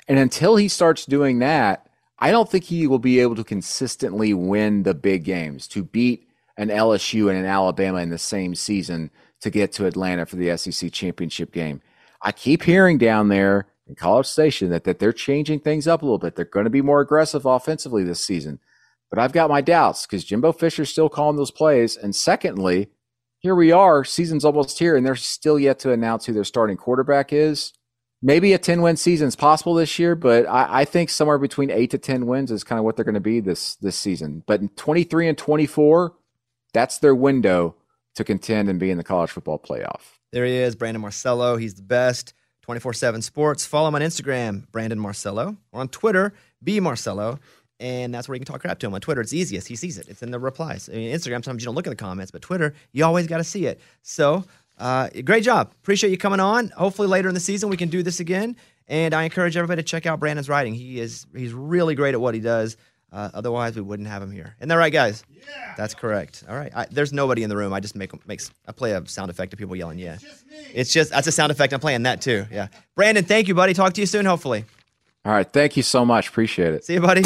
And 0.07 0.19
until 0.19 0.57
he 0.57 0.69
starts 0.69 1.07
doing 1.07 1.39
that, 1.39 1.89
I 2.19 2.31
don't 2.31 2.51
think 2.51 2.65
he 2.65 2.87
will 2.87 2.99
be 2.99 3.21
able 3.21 3.37
to 3.37 3.45
consistently 3.45 4.35
win 4.35 4.83
the 4.83 4.95
big 4.95 5.25
games 5.25 5.67
to 5.69 5.83
beat 5.83 6.29
an 6.57 6.69
LSU 6.69 7.29
and 7.31 7.39
an 7.39 7.47
Alabama 7.47 7.99
in 7.99 8.11
the 8.11 8.19
same 8.19 8.55
season 8.55 9.11
to 9.45 9.51
get 9.51 9.73
to 9.73 9.87
Atlanta 9.87 10.27
for 10.27 10.37
the 10.37 10.57
SEC 10.57 10.91
championship 10.91 11.53
game. 11.53 11.81
I 12.23 12.33
keep 12.33 12.63
hearing 12.63 12.97
down 12.97 13.29
there 13.29 13.67
in 13.87 13.95
College 13.95 14.27
Station 14.27 14.71
that, 14.71 14.85
that 14.85 14.99
they're 14.99 15.13
changing 15.13 15.61
things 15.61 15.87
up 15.87 16.01
a 16.01 16.05
little 16.05 16.19
bit. 16.19 16.35
They're 16.35 16.47
going 16.47 16.65
to 16.65 16.71
be 16.71 16.81
more 16.81 17.01
aggressive 17.01 17.45
offensively 17.45 18.03
this 18.03 18.25
season. 18.25 18.59
But 19.11 19.19
I've 19.19 19.33
got 19.33 19.51
my 19.51 19.61
doubts 19.61 20.07
because 20.07 20.25
Jimbo 20.25 20.53
Fisher's 20.53 20.89
still 20.89 21.11
calling 21.11 21.37
those 21.37 21.51
plays. 21.51 21.95
And 21.95 22.17
secondly, 22.17 22.89
here 23.39 23.55
we 23.55 23.71
are, 23.71 24.03
season's 24.03 24.47
almost 24.47 24.79
here, 24.79 24.97
and 24.97 25.05
they're 25.05 25.15
still 25.15 25.59
yet 25.59 25.79
to 25.81 25.93
announce 25.93 26.25
who 26.25 26.33
their 26.33 26.43
starting 26.43 26.79
quarterback 26.79 27.31
is. 27.31 27.75
Maybe 28.23 28.55
a 28.55 28.59
10 28.59 28.81
win 28.81 28.97
season 28.97 29.29
is 29.29 29.37
possible 29.37 29.75
this 29.75 29.99
year, 29.99 30.15
but 30.15 30.47
I, 30.47 30.81
I 30.81 30.85
think 30.87 31.11
somewhere 31.11 31.37
between 31.37 31.71
eight 31.71 31.91
to 31.91 31.99
10 31.99 32.25
wins 32.25 32.51
is 32.51 32.65
kind 32.65 32.79
of 32.79 32.87
what 32.87 32.97
they're 32.97 33.05
going 33.05 33.15
to 33.15 33.21
be 33.21 33.41
this, 33.41 33.75
this 33.75 33.99
season. 33.99 34.43
But 34.47 34.63
in 34.63 34.71
23 34.71 35.29
and 35.29 35.37
24, 35.37 36.15
that's 36.73 36.97
their 36.99 37.15
window 37.15 37.77
to 38.15 38.25
contend 38.25 38.69
and 38.69 38.79
be 38.79 38.91
in 38.91 38.99
the 38.99 39.05
college 39.05 39.31
football 39.31 39.59
playoff. 39.59 40.01
There 40.33 40.45
he 40.45 40.55
is, 40.55 40.75
Brandon 40.75 41.01
Marcello. 41.01 41.57
He's 41.57 41.75
the 41.75 41.83
best. 41.83 42.35
24 42.62 42.95
7 42.95 43.21
Sports. 43.21 43.67
Follow 43.67 43.89
him 43.89 43.95
on 43.95 44.01
Instagram, 44.01 44.71
Brandon 44.73 44.99
Marcello, 44.99 45.57
or 45.73 45.81
on 45.81 45.89
Twitter, 45.89 46.33
B 46.62 46.81
Marcello. 46.81 47.39
And 47.79 48.15
that's 48.15 48.27
where 48.27 48.37
you 48.37 48.41
can 48.41 48.51
talk 48.51 48.62
crap 48.62 48.79
to 48.79 48.87
him. 48.87 48.95
On 48.95 49.01
Twitter, 49.01 49.21
it's 49.21 49.35
easiest. 49.35 49.69
He 49.69 49.77
sees 49.77 49.99
it, 49.99 50.09
it's 50.09 50.23
in 50.23 50.31
the 50.31 50.39
replies. 50.39 50.89
I 50.89 50.97
mean, 50.97 51.15
Instagram, 51.15 51.45
sometimes 51.45 51.62
you 51.62 51.67
don't 51.67 51.75
look 51.75 51.87
at 51.87 51.91
the 51.91 51.97
comments, 51.97 52.31
but 52.31 52.41
Twitter, 52.41 52.73
you 52.93 53.05
always 53.05 53.27
got 53.27 53.37
to 53.37 53.45
see 53.45 53.67
it. 53.67 53.81
So, 54.01 54.45
uh, 54.79 55.11
great 55.25 55.45
job. 55.45 55.73
Appreciate 55.83 56.11
you 56.11 56.17
coming 56.17 56.41
on. 56.41 56.71
Hopefully, 56.71 57.07
later 57.07 57.29
in 57.29 57.35
the 57.35 57.41
season, 57.41 57.69
we 57.69 57.77
can 57.77 57.91
do 57.91 58.03
this 58.03 58.19
again. 58.19 58.57
And 58.89 59.12
I 59.12 59.25
encourage 59.25 59.57
everybody 59.57 59.83
to 59.83 59.87
check 59.87 60.07
out 60.07 60.19
Brandon's 60.19 60.49
writing. 60.49 60.75
He 60.75 61.01
is 61.01 61.27
he's 61.37 61.53
really 61.53 61.95
great 61.95 62.15
at 62.15 62.21
what 62.21 62.35
he 62.35 62.41
does. 62.41 62.77
Uh, 63.15 63.31
otherwise, 63.33 63.77
we 63.77 63.83
wouldn't 63.83 64.09
have 64.09 64.23
him 64.23 64.33
here. 64.33 64.57
Isn't 64.59 64.69
that 64.71 64.75
right, 64.75 64.93
guys? 64.93 65.23
Yeah. 65.31 65.75
That's 65.77 65.95
correct. 65.95 66.43
All 66.49 66.57
right. 66.57 66.73
I, 66.75 66.87
there's 66.91 67.12
nobody 67.12 67.45
in 67.45 67.49
the 67.49 67.57
room. 67.57 67.73
I 67.73 67.79
just 67.79 67.95
make 67.95 68.27
makes 68.27 68.51
I 68.67 68.73
play 68.73 68.91
a 68.91 69.07
sound 69.07 69.31
effect 69.31 69.53
of 69.53 69.59
people 69.59 69.77
yelling. 69.77 70.01
Yeah. 70.01 70.19
It's 70.75 70.93
just 70.93 71.12
that's 71.12 71.29
a 71.29 71.33
sound 71.33 71.53
effect. 71.53 71.73
I'm 71.73 71.81
playing 71.81 72.03
that 72.03 72.21
too. 72.21 72.47
Yeah. 72.51 72.69
Brandon, 72.97 73.25
thank 73.25 73.47
you, 73.47 73.55
buddy. 73.55 73.73
Talk 73.73 73.93
to 73.93 74.01
you 74.01 74.07
soon. 74.09 74.27
Hopefully. 74.27 74.65
All 75.25 75.33
right. 75.33 75.51
Thank 75.51 75.77
you 75.77 75.85
so 75.85 76.05
much. 76.05 76.29
Appreciate 76.29 76.75
it. 76.75 76.85
See 76.85 76.95
you, 76.95 77.01
buddy. 77.01 77.23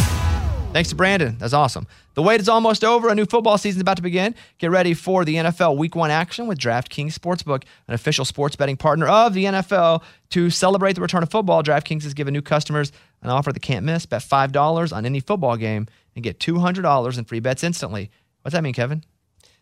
Thanks 0.72 0.90
to 0.90 0.94
Brandon. 0.94 1.36
That's 1.38 1.54
awesome. 1.54 1.86
The 2.14 2.22
wait 2.22 2.40
is 2.40 2.48
almost 2.48 2.84
over. 2.84 3.08
A 3.08 3.14
new 3.14 3.24
football 3.24 3.56
season 3.56 3.78
is 3.78 3.80
about 3.80 3.96
to 3.96 4.02
begin. 4.02 4.34
Get 4.58 4.70
ready 4.70 4.92
for 4.92 5.24
the 5.24 5.36
NFL 5.36 5.76
Week 5.78 5.96
One 5.96 6.10
action 6.10 6.46
with 6.46 6.58
DraftKings 6.58 7.14
Sportsbook, 7.14 7.64
an 7.88 7.94
official 7.94 8.24
sports 8.24 8.54
betting 8.54 8.76
partner 8.76 9.08
of 9.08 9.32
the 9.32 9.44
NFL. 9.44 10.02
To 10.30 10.50
celebrate 10.50 10.92
the 10.92 11.00
return 11.00 11.22
of 11.22 11.30
football, 11.30 11.62
DraftKings 11.62 12.02
has 12.02 12.12
given 12.12 12.34
new 12.34 12.42
customers 12.42 12.92
an 13.22 13.30
offer 13.30 13.50
they 13.50 13.60
can't 13.60 13.84
miss. 13.84 14.04
Bet 14.04 14.22
five 14.22 14.52
dollars 14.52 14.92
on 14.92 15.06
any 15.06 15.20
football 15.20 15.56
game 15.56 15.86
and 16.14 16.22
get 16.22 16.38
two 16.38 16.58
hundred 16.58 16.82
dollars 16.82 17.16
in 17.16 17.24
free 17.24 17.40
bets 17.40 17.64
instantly. 17.64 18.10
What's 18.42 18.52
that 18.52 18.62
mean, 18.62 18.74
Kevin? 18.74 19.02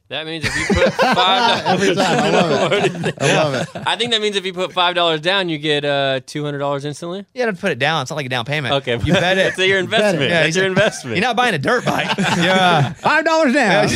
That 0.09 0.25
means 0.25 0.45
if 0.47 0.55
you 0.57 0.67
put 0.83 0.93
five 0.95 1.67
Every 1.67 1.95
time. 1.95 2.19
I 2.21 2.31
love 2.31 2.73
it. 2.73 3.15
I 3.21 3.35
love 3.35 3.55
it. 3.55 3.69
I 3.87 3.97
think 3.97 4.13
that 4.13 4.21
means 4.21 4.37
if 4.37 4.47
you 4.47 4.53
put 4.53 4.73
five 4.73 4.95
dollars 4.95 5.21
down, 5.21 5.49
you 5.49 5.59
get 5.59 5.85
uh, 5.85 6.21
two 6.25 6.45
hundred 6.45 6.59
dollars 6.59 6.85
instantly. 6.85 7.25
You 7.35 7.45
got 7.45 7.53
to 7.53 7.61
put 7.61 7.73
it 7.73 7.81
down. 7.81 8.03
It's 8.03 8.11
not 8.13 8.17
like 8.17 8.27
a 8.27 8.29
down 8.29 8.45
payment. 8.45 8.75
Okay, 8.75 8.93
you 9.05 9.13
bet 9.13 9.37
it. 9.37 9.43
That's 9.57 9.59
your 9.59 9.79
investment. 9.81 10.31
Yeah, 10.31 10.45
it's 10.45 10.57
your 10.57 10.67
investment. 10.67 11.17
You're 11.17 11.25
not 11.27 11.35
buying 11.35 11.55
a 11.55 11.59
dirt 11.59 11.85
bike. 11.85 12.17
yeah. 12.19 12.93
Five 12.93 13.25
dollars 13.25 13.53
down. 13.53 13.89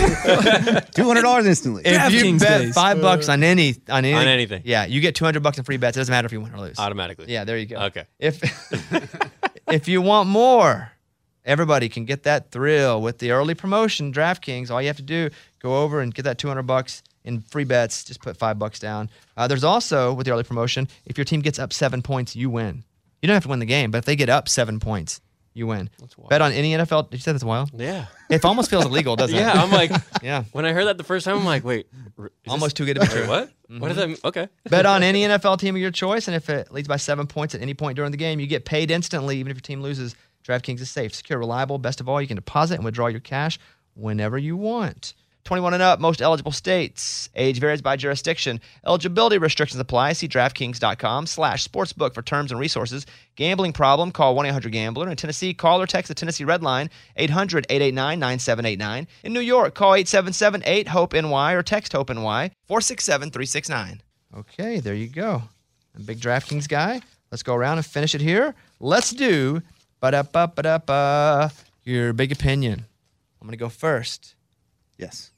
Two 0.94 1.04
hundred 1.04 1.22
dollars 1.22 1.46
instantly. 1.46 1.82
If 1.84 2.12
you 2.12 2.20
DraftKings 2.24 2.40
bet 2.40 2.60
days. 2.62 2.74
five 2.74 3.00
bucks 3.00 3.28
on 3.28 3.44
any 3.44 3.76
on, 3.88 4.04
any, 4.04 4.14
On 4.14 4.26
anything. 4.26 4.62
yeah, 4.64 4.86
you 4.86 5.00
get 5.00 5.14
two 5.14 5.24
hundred 5.24 5.44
bucks 5.44 5.58
in 5.58 5.64
free 5.64 5.76
bets. 5.76 5.96
It 5.96 6.00
doesn't 6.00 6.12
matter 6.12 6.26
if 6.26 6.32
you 6.32 6.40
win 6.40 6.52
or 6.52 6.58
lose. 6.60 6.78
automatically. 6.78 7.26
Yeah, 7.28 7.44
there 7.44 7.56
you 7.56 7.66
go. 7.66 7.76
Okay. 7.82 8.04
If 8.18 8.42
if 9.68 9.86
you 9.86 10.02
want 10.02 10.28
more, 10.28 10.89
everybody 11.44 11.88
can 11.88 12.04
get 12.04 12.22
that 12.24 12.50
thrill 12.50 13.00
with 13.02 13.18
the 13.18 13.30
early 13.30 13.54
promotion. 13.54 14.12
DraftKings. 14.12 14.70
All 14.70 14.80
you 14.80 14.88
have 14.88 14.96
to 14.96 15.02
do 15.02 15.30
go 15.60 15.82
over 15.82 16.00
and 16.00 16.14
get 16.14 16.22
that 16.22 16.38
two 16.38 16.48
hundred 16.48 16.64
bucks 16.64 17.02
in 17.24 17.40
free 17.42 17.64
bets. 17.64 18.04
Just 18.04 18.20
put 18.22 18.36
five 18.36 18.58
bucks 18.58 18.78
down. 18.78 19.10
Uh, 19.36 19.46
there's 19.46 19.64
also 19.64 20.12
with 20.14 20.26
the 20.26 20.32
early 20.32 20.44
promotion, 20.44 20.88
if 21.06 21.18
your 21.18 21.24
team 21.24 21.40
gets 21.40 21.58
up 21.58 21.72
seven 21.72 22.02
points, 22.02 22.34
you 22.36 22.50
win. 22.50 22.84
You 23.22 23.26
don't 23.26 23.34
have 23.34 23.42
to 23.44 23.48
win 23.50 23.58
the 23.58 23.66
game, 23.66 23.90
but 23.90 23.98
if 23.98 24.04
they 24.06 24.16
get 24.16 24.30
up 24.30 24.48
seven 24.48 24.80
points, 24.80 25.20
you 25.52 25.66
win. 25.66 25.90
Bet 26.30 26.40
on 26.40 26.52
any 26.52 26.72
NFL. 26.72 27.10
Did 27.10 27.18
you 27.18 27.22
say 27.22 27.32
that's 27.32 27.44
wild? 27.44 27.70
Yeah. 27.76 28.06
It 28.30 28.42
almost 28.44 28.70
feels 28.70 28.86
illegal, 28.86 29.16
doesn't 29.16 29.36
it? 29.36 29.40
Yeah. 29.42 29.52
I'm 29.52 29.70
like, 29.70 29.90
Yeah. 30.22 30.44
when 30.52 30.64
I 30.64 30.72
heard 30.72 30.86
that 30.86 30.96
the 30.96 31.04
first 31.04 31.26
time, 31.26 31.36
I'm 31.36 31.44
like, 31.44 31.62
wait, 31.64 31.86
this- 32.16 32.30
Almost 32.48 32.76
too 32.76 32.86
good 32.86 32.94
to 32.94 33.00
be 33.00 33.06
true. 33.08 33.26
What? 33.28 33.50
What 33.68 33.88
does 33.88 33.96
that 33.98 34.08
mean? 34.08 34.16
Okay. 34.24 34.48
Bet 34.70 34.86
on 34.86 35.02
any 35.02 35.22
NFL 35.24 35.58
team 35.58 35.74
of 35.76 35.82
your 35.82 35.90
choice, 35.90 36.28
and 36.28 36.34
if 36.34 36.48
it 36.48 36.72
leads 36.72 36.88
by 36.88 36.96
seven 36.96 37.26
points 37.26 37.54
at 37.54 37.60
any 37.60 37.74
point 37.74 37.96
during 37.96 38.10
the 38.10 38.16
game, 38.16 38.40
you 38.40 38.46
get 38.46 38.64
paid 38.64 38.90
instantly, 38.90 39.36
even 39.38 39.50
if 39.50 39.56
your 39.56 39.60
team 39.62 39.82
loses. 39.82 40.14
DraftKings 40.50 40.80
is 40.80 40.90
safe, 40.90 41.14
secure, 41.14 41.38
reliable. 41.38 41.78
Best 41.78 42.00
of 42.00 42.08
all, 42.08 42.20
you 42.20 42.26
can 42.26 42.36
deposit 42.36 42.74
and 42.74 42.84
withdraw 42.84 43.06
your 43.06 43.20
cash 43.20 43.58
whenever 43.94 44.36
you 44.36 44.56
want. 44.56 45.14
21 45.44 45.74
and 45.74 45.82
up, 45.82 46.00
most 46.00 46.20
eligible 46.20 46.52
states. 46.52 47.30
Age 47.34 47.58
varies 47.60 47.80
by 47.80 47.96
jurisdiction. 47.96 48.60
Eligibility 48.84 49.38
restrictions 49.38 49.80
apply. 49.80 50.12
See 50.12 50.28
DraftKings.com 50.28 51.26
slash 51.26 51.66
sportsbook 51.66 52.14
for 52.14 52.22
terms 52.22 52.50
and 52.50 52.60
resources. 52.60 53.06
Gambling 53.36 53.72
problem, 53.72 54.10
call 54.10 54.36
1-800-GAMBLER. 54.36 55.08
In 55.08 55.16
Tennessee, 55.16 55.54
call 55.54 55.80
or 55.80 55.86
text 55.86 56.08
the 56.08 56.14
Tennessee 56.14 56.44
Red 56.44 56.62
Line, 56.62 56.90
800-889-9789. 57.18 59.06
In 59.24 59.32
New 59.32 59.40
York, 59.40 59.74
call 59.74 59.92
877-8-HOPE-NY 59.92 61.52
or 61.54 61.62
text 61.62 61.92
HOPE-NY, 61.92 62.50
467-369. 62.68 64.00
Okay, 64.36 64.78
there 64.80 64.94
you 64.94 65.08
go. 65.08 65.42
I'm 65.94 66.02
a 66.02 66.04
big 66.04 66.20
DraftKings 66.20 66.68
guy. 66.68 67.00
Let's 67.30 67.42
go 67.42 67.54
around 67.54 67.78
and 67.78 67.86
finish 67.86 68.14
it 68.14 68.20
here. 68.20 68.54
Let's 68.78 69.10
do 69.10 69.62
ba-da-ba-ba-da-ba, 70.00 71.52
your 71.84 72.12
big 72.12 72.32
opinion. 72.32 72.84
I'm 73.40 73.46
going 73.46 73.52
to 73.52 73.62
go 73.62 73.68
first. 73.68 74.34
Yes. 74.98 75.30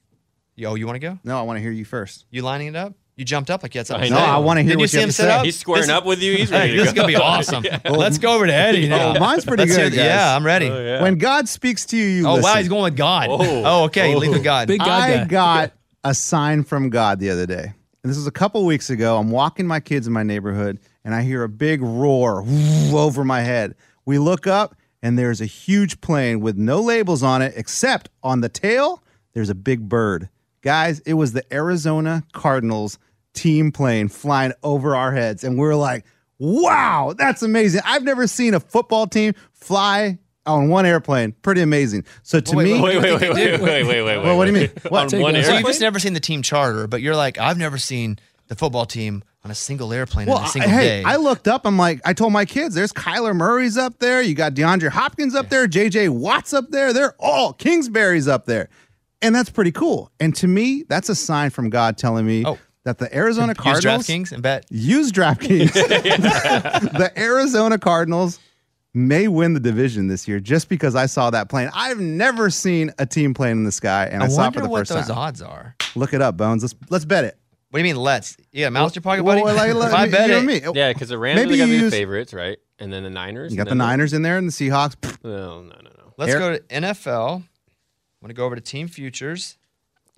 Yo, 0.56 0.74
you 0.74 0.86
want 0.86 0.96
to 0.96 1.00
go? 1.00 1.18
No, 1.24 1.38
I 1.38 1.42
want 1.42 1.56
to 1.58 1.60
hear 1.62 1.70
you 1.70 1.84
first. 1.84 2.26
You 2.30 2.42
lining 2.42 2.68
it 2.68 2.76
up? 2.76 2.94
You 3.16 3.24
jumped 3.26 3.50
up 3.50 3.62
like 3.62 3.74
you 3.74 3.78
had 3.80 3.86
something 3.86 4.04
I 4.04 4.08
to 4.08 4.14
No, 4.14 4.20
say. 4.20 4.24
I 4.26 4.38
want 4.38 4.58
to 4.58 4.62
hear 4.62 4.70
Did 4.70 4.78
you 4.78 4.82
what 4.84 4.90
see 4.90 4.96
you 4.96 5.02
him 5.02 5.08
have 5.08 5.16
to 5.16 5.22
sit 5.22 5.28
say. 5.28 5.30
up? 5.34 5.44
He's 5.44 5.58
squaring 5.58 5.82
This- 5.82 5.90
up 5.90 6.06
with 6.06 6.22
you. 6.22 6.34
He's 6.36 6.50
ready. 6.50 6.72
Hey, 6.72 6.78
ready 6.78 6.78
this 6.78 6.84
to 6.86 6.88
is 6.88 6.94
gonna 6.94 7.08
be 7.08 7.16
awesome. 7.22 7.64
Yeah. 7.64 7.78
Let's 7.90 8.18
go 8.18 8.34
over 8.34 8.46
to 8.46 8.52
Eddie 8.54 8.86
oh, 8.86 8.96
now. 8.96 9.16
Oh, 9.16 9.20
mine's 9.20 9.44
pretty 9.44 9.64
Let's 9.64 9.76
good, 9.76 9.92
the- 9.92 9.96
Yeah. 9.96 10.34
I'm 10.34 10.44
ready. 10.44 10.68
Oh, 10.70 10.82
yeah. 10.82 11.02
When 11.02 11.18
God 11.18 11.48
speaks 11.48 11.84
to 11.86 11.96
you, 11.96 12.04
you 12.04 12.26
Oh 12.26 12.34
listen. 12.36 12.50
wow, 12.50 12.56
he's 12.56 12.68
going 12.68 12.84
with 12.84 12.96
God. 12.96 13.28
Oh. 13.30 13.38
Oh, 13.64 13.84
okay, 13.84 14.14
Oh. 14.14 14.18
lead 14.18 14.30
with 14.30 14.42
God. 14.44 14.66
Big 14.68 14.80
God 14.80 14.88
I 14.88 15.16
guy. 15.18 15.24
got 15.24 15.72
a 16.04 16.14
sign 16.14 16.64
from 16.64 16.88
God 16.90 17.20
the 17.20 17.28
other 17.30 17.46
day. 17.46 17.72
And 18.02 18.10
this 18.10 18.16
was 18.16 18.26
a 18.26 18.30
couple 18.32 18.64
weeks 18.64 18.88
ago. 18.90 19.18
I'm 19.18 19.30
walking 19.30 19.66
my 19.66 19.78
kids 19.80 20.06
in 20.06 20.12
my 20.12 20.22
neighborhood 20.22 20.80
and 21.04 21.14
I 21.14 21.22
hear 21.22 21.42
a 21.44 21.48
big 21.48 21.82
roar 21.82 22.42
over 22.92 23.24
my 23.24 23.42
head. 23.42 23.74
We 24.04 24.18
look 24.18 24.46
up 24.46 24.74
and 25.02 25.18
there's 25.18 25.40
a 25.40 25.46
huge 25.46 26.00
plane 26.00 26.40
with 26.40 26.56
no 26.56 26.80
labels 26.80 27.22
on 27.22 27.42
it 27.42 27.54
except 27.56 28.08
on 28.22 28.40
the 28.40 28.48
tail 28.48 29.02
there's 29.34 29.50
a 29.50 29.54
big 29.54 29.88
bird. 29.88 30.28
Guys, 30.62 31.00
it 31.00 31.14
was 31.14 31.32
the 31.32 31.44
Arizona 31.52 32.22
Cardinals 32.32 32.98
team 33.34 33.72
plane 33.72 34.08
flying 34.08 34.52
over 34.62 34.94
our 34.94 35.12
heads 35.12 35.42
and 35.42 35.58
we're 35.58 35.74
like, 35.74 36.04
"Wow, 36.38 37.14
that's 37.16 37.42
amazing. 37.42 37.80
I've 37.84 38.04
never 38.04 38.26
seen 38.26 38.54
a 38.54 38.60
football 38.60 39.06
team 39.06 39.34
fly 39.52 40.18
on 40.44 40.68
one 40.68 40.86
airplane. 40.86 41.32
Pretty 41.42 41.62
amazing." 41.62 42.04
So 42.22 42.40
to 42.40 42.56
Wait, 42.56 42.64
me, 42.64 42.80
Wait, 42.80 43.02
wait, 43.02 43.20
wait, 43.20 43.20
wait, 43.20 43.34
wait, 43.34 43.60
wait, 43.60 43.86
wait, 43.86 44.02
wait. 44.02 44.18
Well, 44.18 44.36
what 44.36 44.44
do 44.44 44.52
you 44.52 44.58
mean? 44.58 44.70
What? 44.88 45.12
On 45.14 45.20
one 45.20 45.34
So 45.36 45.42
So 45.42 45.54
you've 45.54 45.66
just 45.66 45.80
never 45.80 45.98
seen 45.98 46.12
the 46.12 46.20
team 46.20 46.42
charter, 46.42 46.86
but 46.86 47.00
you're 47.00 47.16
like, 47.16 47.38
I've 47.38 47.58
never 47.58 47.78
seen 47.78 48.18
the 48.48 48.54
football 48.54 48.86
team 48.86 49.24
on 49.44 49.50
a 49.50 49.54
single 49.54 49.92
airplane 49.92 50.28
Well, 50.28 50.38
in 50.38 50.42
a 50.44 50.46
I, 50.46 50.50
single 50.50 50.70
hey, 50.70 50.80
day. 50.82 51.02
I 51.04 51.16
looked 51.16 51.48
up. 51.48 51.66
I'm 51.66 51.76
like, 51.76 52.00
I 52.04 52.12
told 52.12 52.32
my 52.32 52.44
kids, 52.44 52.74
there's 52.74 52.92
Kyler 52.92 53.34
Murray's 53.34 53.76
up 53.76 53.98
there. 53.98 54.22
You 54.22 54.34
got 54.34 54.54
DeAndre 54.54 54.88
Hopkins 54.90 55.34
up 55.34 55.48
there, 55.48 55.66
JJ 55.66 56.10
Watts 56.10 56.52
up 56.54 56.70
there. 56.70 56.92
They're 56.92 57.14
all 57.18 57.52
Kingsbury's 57.52 58.28
up 58.28 58.46
there. 58.46 58.68
And 59.20 59.34
that's 59.34 59.50
pretty 59.50 59.72
cool. 59.72 60.10
And 60.20 60.34
to 60.36 60.46
me, 60.48 60.84
that's 60.88 61.08
a 61.08 61.14
sign 61.14 61.50
from 61.50 61.70
God 61.70 61.96
telling 61.98 62.26
me 62.26 62.44
Oh. 62.46 62.58
that 62.84 62.98
the 62.98 63.12
Arizona 63.16 63.54
Cardinals 63.54 64.08
Use 64.08 64.08
DraftKings 64.08 64.32
and 64.32 64.42
bet. 64.42 64.66
use 64.70 65.10
DraftKings. 65.12 65.72
the 66.98 67.12
Arizona 67.16 67.78
Cardinals 67.78 68.38
may 68.94 69.26
win 69.26 69.54
the 69.54 69.60
division 69.60 70.06
this 70.08 70.28
year 70.28 70.38
just 70.38 70.68
because 70.68 70.94
I 70.94 71.06
saw 71.06 71.30
that 71.30 71.48
plane. 71.48 71.70
I've 71.74 71.98
never 72.00 72.50
seen 72.50 72.92
a 72.98 73.06
team 73.06 73.32
plane 73.34 73.52
in 73.52 73.64
the 73.64 73.72
sky, 73.72 74.06
and 74.10 74.22
I, 74.22 74.26
I 74.26 74.28
saw 74.28 74.48
it 74.48 74.54
for 74.54 74.60
the 74.60 74.68
what 74.68 74.80
first 74.86 74.90
those 74.90 75.10
odds 75.10 75.40
are. 75.40 75.74
Look 75.96 76.12
it 76.14 76.20
up, 76.22 76.36
Bones. 76.36 76.62
Let's 76.62 76.74
let's 76.90 77.04
bet 77.04 77.24
it. 77.24 77.38
What 77.72 77.78
do 77.80 77.86
you 77.88 77.94
mean? 77.94 78.02
Let's. 78.02 78.36
Yeah, 78.52 78.66
got 78.66 78.72
mouse 78.74 78.90
in 78.92 78.96
your 78.96 79.02
pocket, 79.02 79.22
Well, 79.24 79.42
buddy? 79.42 79.72
like, 79.72 79.74
like, 79.74 79.88
if 79.88 79.94
I 79.94 80.08
bet 80.10 80.28
you 80.28 80.34
it, 80.34 80.38
and 80.38 80.46
me. 80.46 80.60
Yeah, 80.78 80.92
because 80.92 81.08
the 81.08 81.16
Rams 81.18 81.40
Maybe 81.40 81.54
are 81.54 81.56
going 81.56 81.68
to 81.70 81.74
you 81.74 81.78
be 81.78 81.78
the 81.78 81.84
use- 81.86 81.92
favorites, 81.94 82.34
right? 82.34 82.58
And 82.78 82.92
then 82.92 83.02
the 83.02 83.08
Niners. 83.10 83.50
You 83.50 83.56
got 83.56 83.62
and 83.62 83.80
the 83.80 83.82
then 83.84 83.88
Niners 83.88 84.12
in 84.12 84.20
there 84.22 84.36
and 84.36 84.46
the 84.46 84.52
Seahawks. 84.52 84.94
No, 85.24 85.62
no, 85.62 85.68
no, 85.70 85.76
no. 85.82 86.12
let's 86.18 86.32
Air- 86.32 86.38
go 86.38 86.52
to 86.56 86.60
NFL. 86.64 87.36
I'm 87.36 87.44
gonna 88.20 88.34
go 88.34 88.44
over 88.44 88.54
to 88.56 88.60
team 88.60 88.88
futures. 88.88 89.56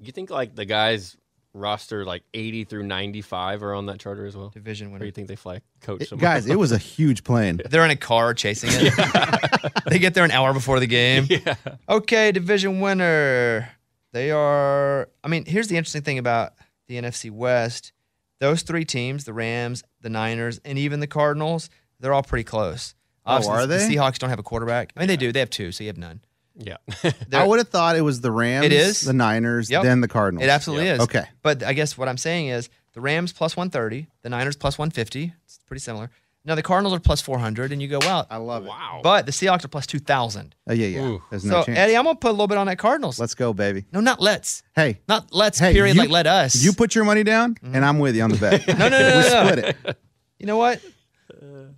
You 0.00 0.10
think 0.12 0.30
like 0.30 0.54
the 0.56 0.64
guys 0.64 1.16
roster 1.52 2.04
like 2.04 2.24
80 2.34 2.64
through 2.64 2.82
95 2.82 3.62
are 3.62 3.74
on 3.74 3.86
that 3.86 4.00
charter 4.00 4.26
as 4.26 4.36
well? 4.36 4.48
Division 4.48 4.88
Or 4.88 4.90
winner. 4.94 5.04
you 5.04 5.12
think 5.12 5.28
they 5.28 5.36
fly 5.36 5.60
coach 5.80 6.02
It- 6.02 6.08
somewhere? 6.08 6.22
guys, 6.34 6.46
it 6.46 6.58
was 6.58 6.72
a 6.72 6.78
huge 6.78 7.22
plane. 7.22 7.60
They're 7.70 7.84
in 7.84 7.92
a 7.92 7.96
car 7.96 8.34
chasing 8.34 8.70
it. 8.72 9.72
they 9.86 10.00
get 10.00 10.14
there 10.14 10.24
an 10.24 10.32
hour 10.32 10.52
before 10.52 10.80
the 10.80 10.86
game. 10.88 11.26
yeah. 11.30 11.54
Okay, 11.88 12.32
division 12.32 12.80
winner. 12.80 13.70
They 14.12 14.30
are. 14.32 15.08
I 15.22 15.28
mean, 15.28 15.44
here's 15.44 15.68
the 15.68 15.76
interesting 15.76 16.02
thing 16.02 16.18
about 16.18 16.54
the 16.88 16.96
NFC 16.96 17.30
West. 17.30 17.92
Those 18.40 18.62
three 18.62 18.84
teams, 18.84 19.24
the 19.24 19.32
Rams, 19.32 19.82
the 20.00 20.10
Niners, 20.10 20.60
and 20.64 20.78
even 20.78 21.00
the 21.00 21.06
Cardinals, 21.06 21.70
they're 22.00 22.12
all 22.12 22.22
pretty 22.22 22.44
close. 22.44 22.94
Oh, 23.26 23.48
are 23.48 23.66
the- 23.66 23.76
they? 23.78 23.88
The 23.88 23.96
Seahawks 23.96 24.18
don't 24.18 24.30
have 24.30 24.38
a 24.38 24.42
quarterback. 24.42 24.92
I 24.96 25.00
mean, 25.00 25.08
they 25.08 25.16
do. 25.16 25.32
They 25.32 25.38
have 25.40 25.50
two, 25.50 25.72
so 25.72 25.84
you 25.84 25.88
have 25.88 25.96
none. 25.96 26.20
Yeah. 26.56 26.76
I 27.32 27.46
would 27.46 27.58
have 27.58 27.68
thought 27.68 27.96
it 27.96 28.02
was 28.02 28.20
the 28.20 28.30
Rams, 28.30 28.66
It 28.66 28.72
is? 28.72 29.00
the 29.00 29.12
Niners, 29.12 29.70
Yep. 29.70 29.82
then 29.82 30.00
the 30.00 30.08
Cardinals. 30.08 30.44
It 30.44 30.50
absolutely 30.50 30.88
is. 30.88 31.00
Okay. 31.00 31.24
But 31.42 31.62
I 31.64 31.72
guess 31.72 31.96
what 31.98 32.08
I'm 32.08 32.18
saying 32.18 32.48
is 32.48 32.68
the 32.92 33.00
Rams 33.00 33.32
plus 33.32 33.56
130, 33.56 34.06
the 34.22 34.28
Niners 34.28 34.56
plus 34.56 34.78
150. 34.78 35.32
It's 35.44 35.58
pretty 35.66 35.80
similar. 35.80 36.10
Now 36.46 36.54
the 36.54 36.62
Cardinals 36.62 36.92
are 36.94 37.00
plus 37.00 37.22
400, 37.22 37.72
and 37.72 37.80
you 37.80 37.88
go, 37.88 37.98
well, 38.00 38.26
I 38.28 38.36
love 38.36 38.64
it. 38.64 38.68
wow. 38.68 39.00
but 39.02 39.24
the 39.24 39.32
Seahawks 39.32 39.64
are 39.64 39.68
plus 39.68 39.86
2,000. 39.86 40.54
Oh, 40.66 40.70
uh, 40.70 40.74
yeah, 40.74 40.86
yeah. 40.88 41.00
Ooh. 41.06 41.22
There's 41.30 41.44
no 41.44 41.60
so, 41.60 41.64
chance. 41.66 41.78
Eddie, 41.78 41.96
I'm 41.96 42.04
going 42.04 42.16
to 42.16 42.20
put 42.20 42.28
a 42.28 42.32
little 42.32 42.46
bit 42.48 42.58
on 42.58 42.66
that 42.66 42.76
Cardinals. 42.78 43.18
Let's 43.18 43.34
go, 43.34 43.54
baby. 43.54 43.86
no, 43.92 44.00
not 44.00 44.20
let's. 44.20 44.62
Hey, 44.76 45.00
Not 45.08 45.32
let's, 45.32 45.58
hey, 45.58 45.72
period, 45.72 45.96
you- 45.96 46.02
like 46.02 46.10
let 46.10 46.26
us. 46.26 46.62
You 46.62 46.72
put 46.74 46.94
your 46.94 47.04
money 47.04 47.24
down, 47.24 47.56
and 47.62 47.82
I'm 47.84 47.98
with 47.98 48.14
you 48.14 48.22
on 48.22 48.30
the 48.30 48.36
bet. 48.36 48.66
no, 48.68 48.74
no, 48.74 48.88
no, 48.90 48.98
no, 48.98 49.16
we 49.16 49.22
no. 49.22 49.46
split 49.46 49.58
it, 49.86 49.98
You 50.38 50.46
know 50.46 50.58
what? 50.58 50.82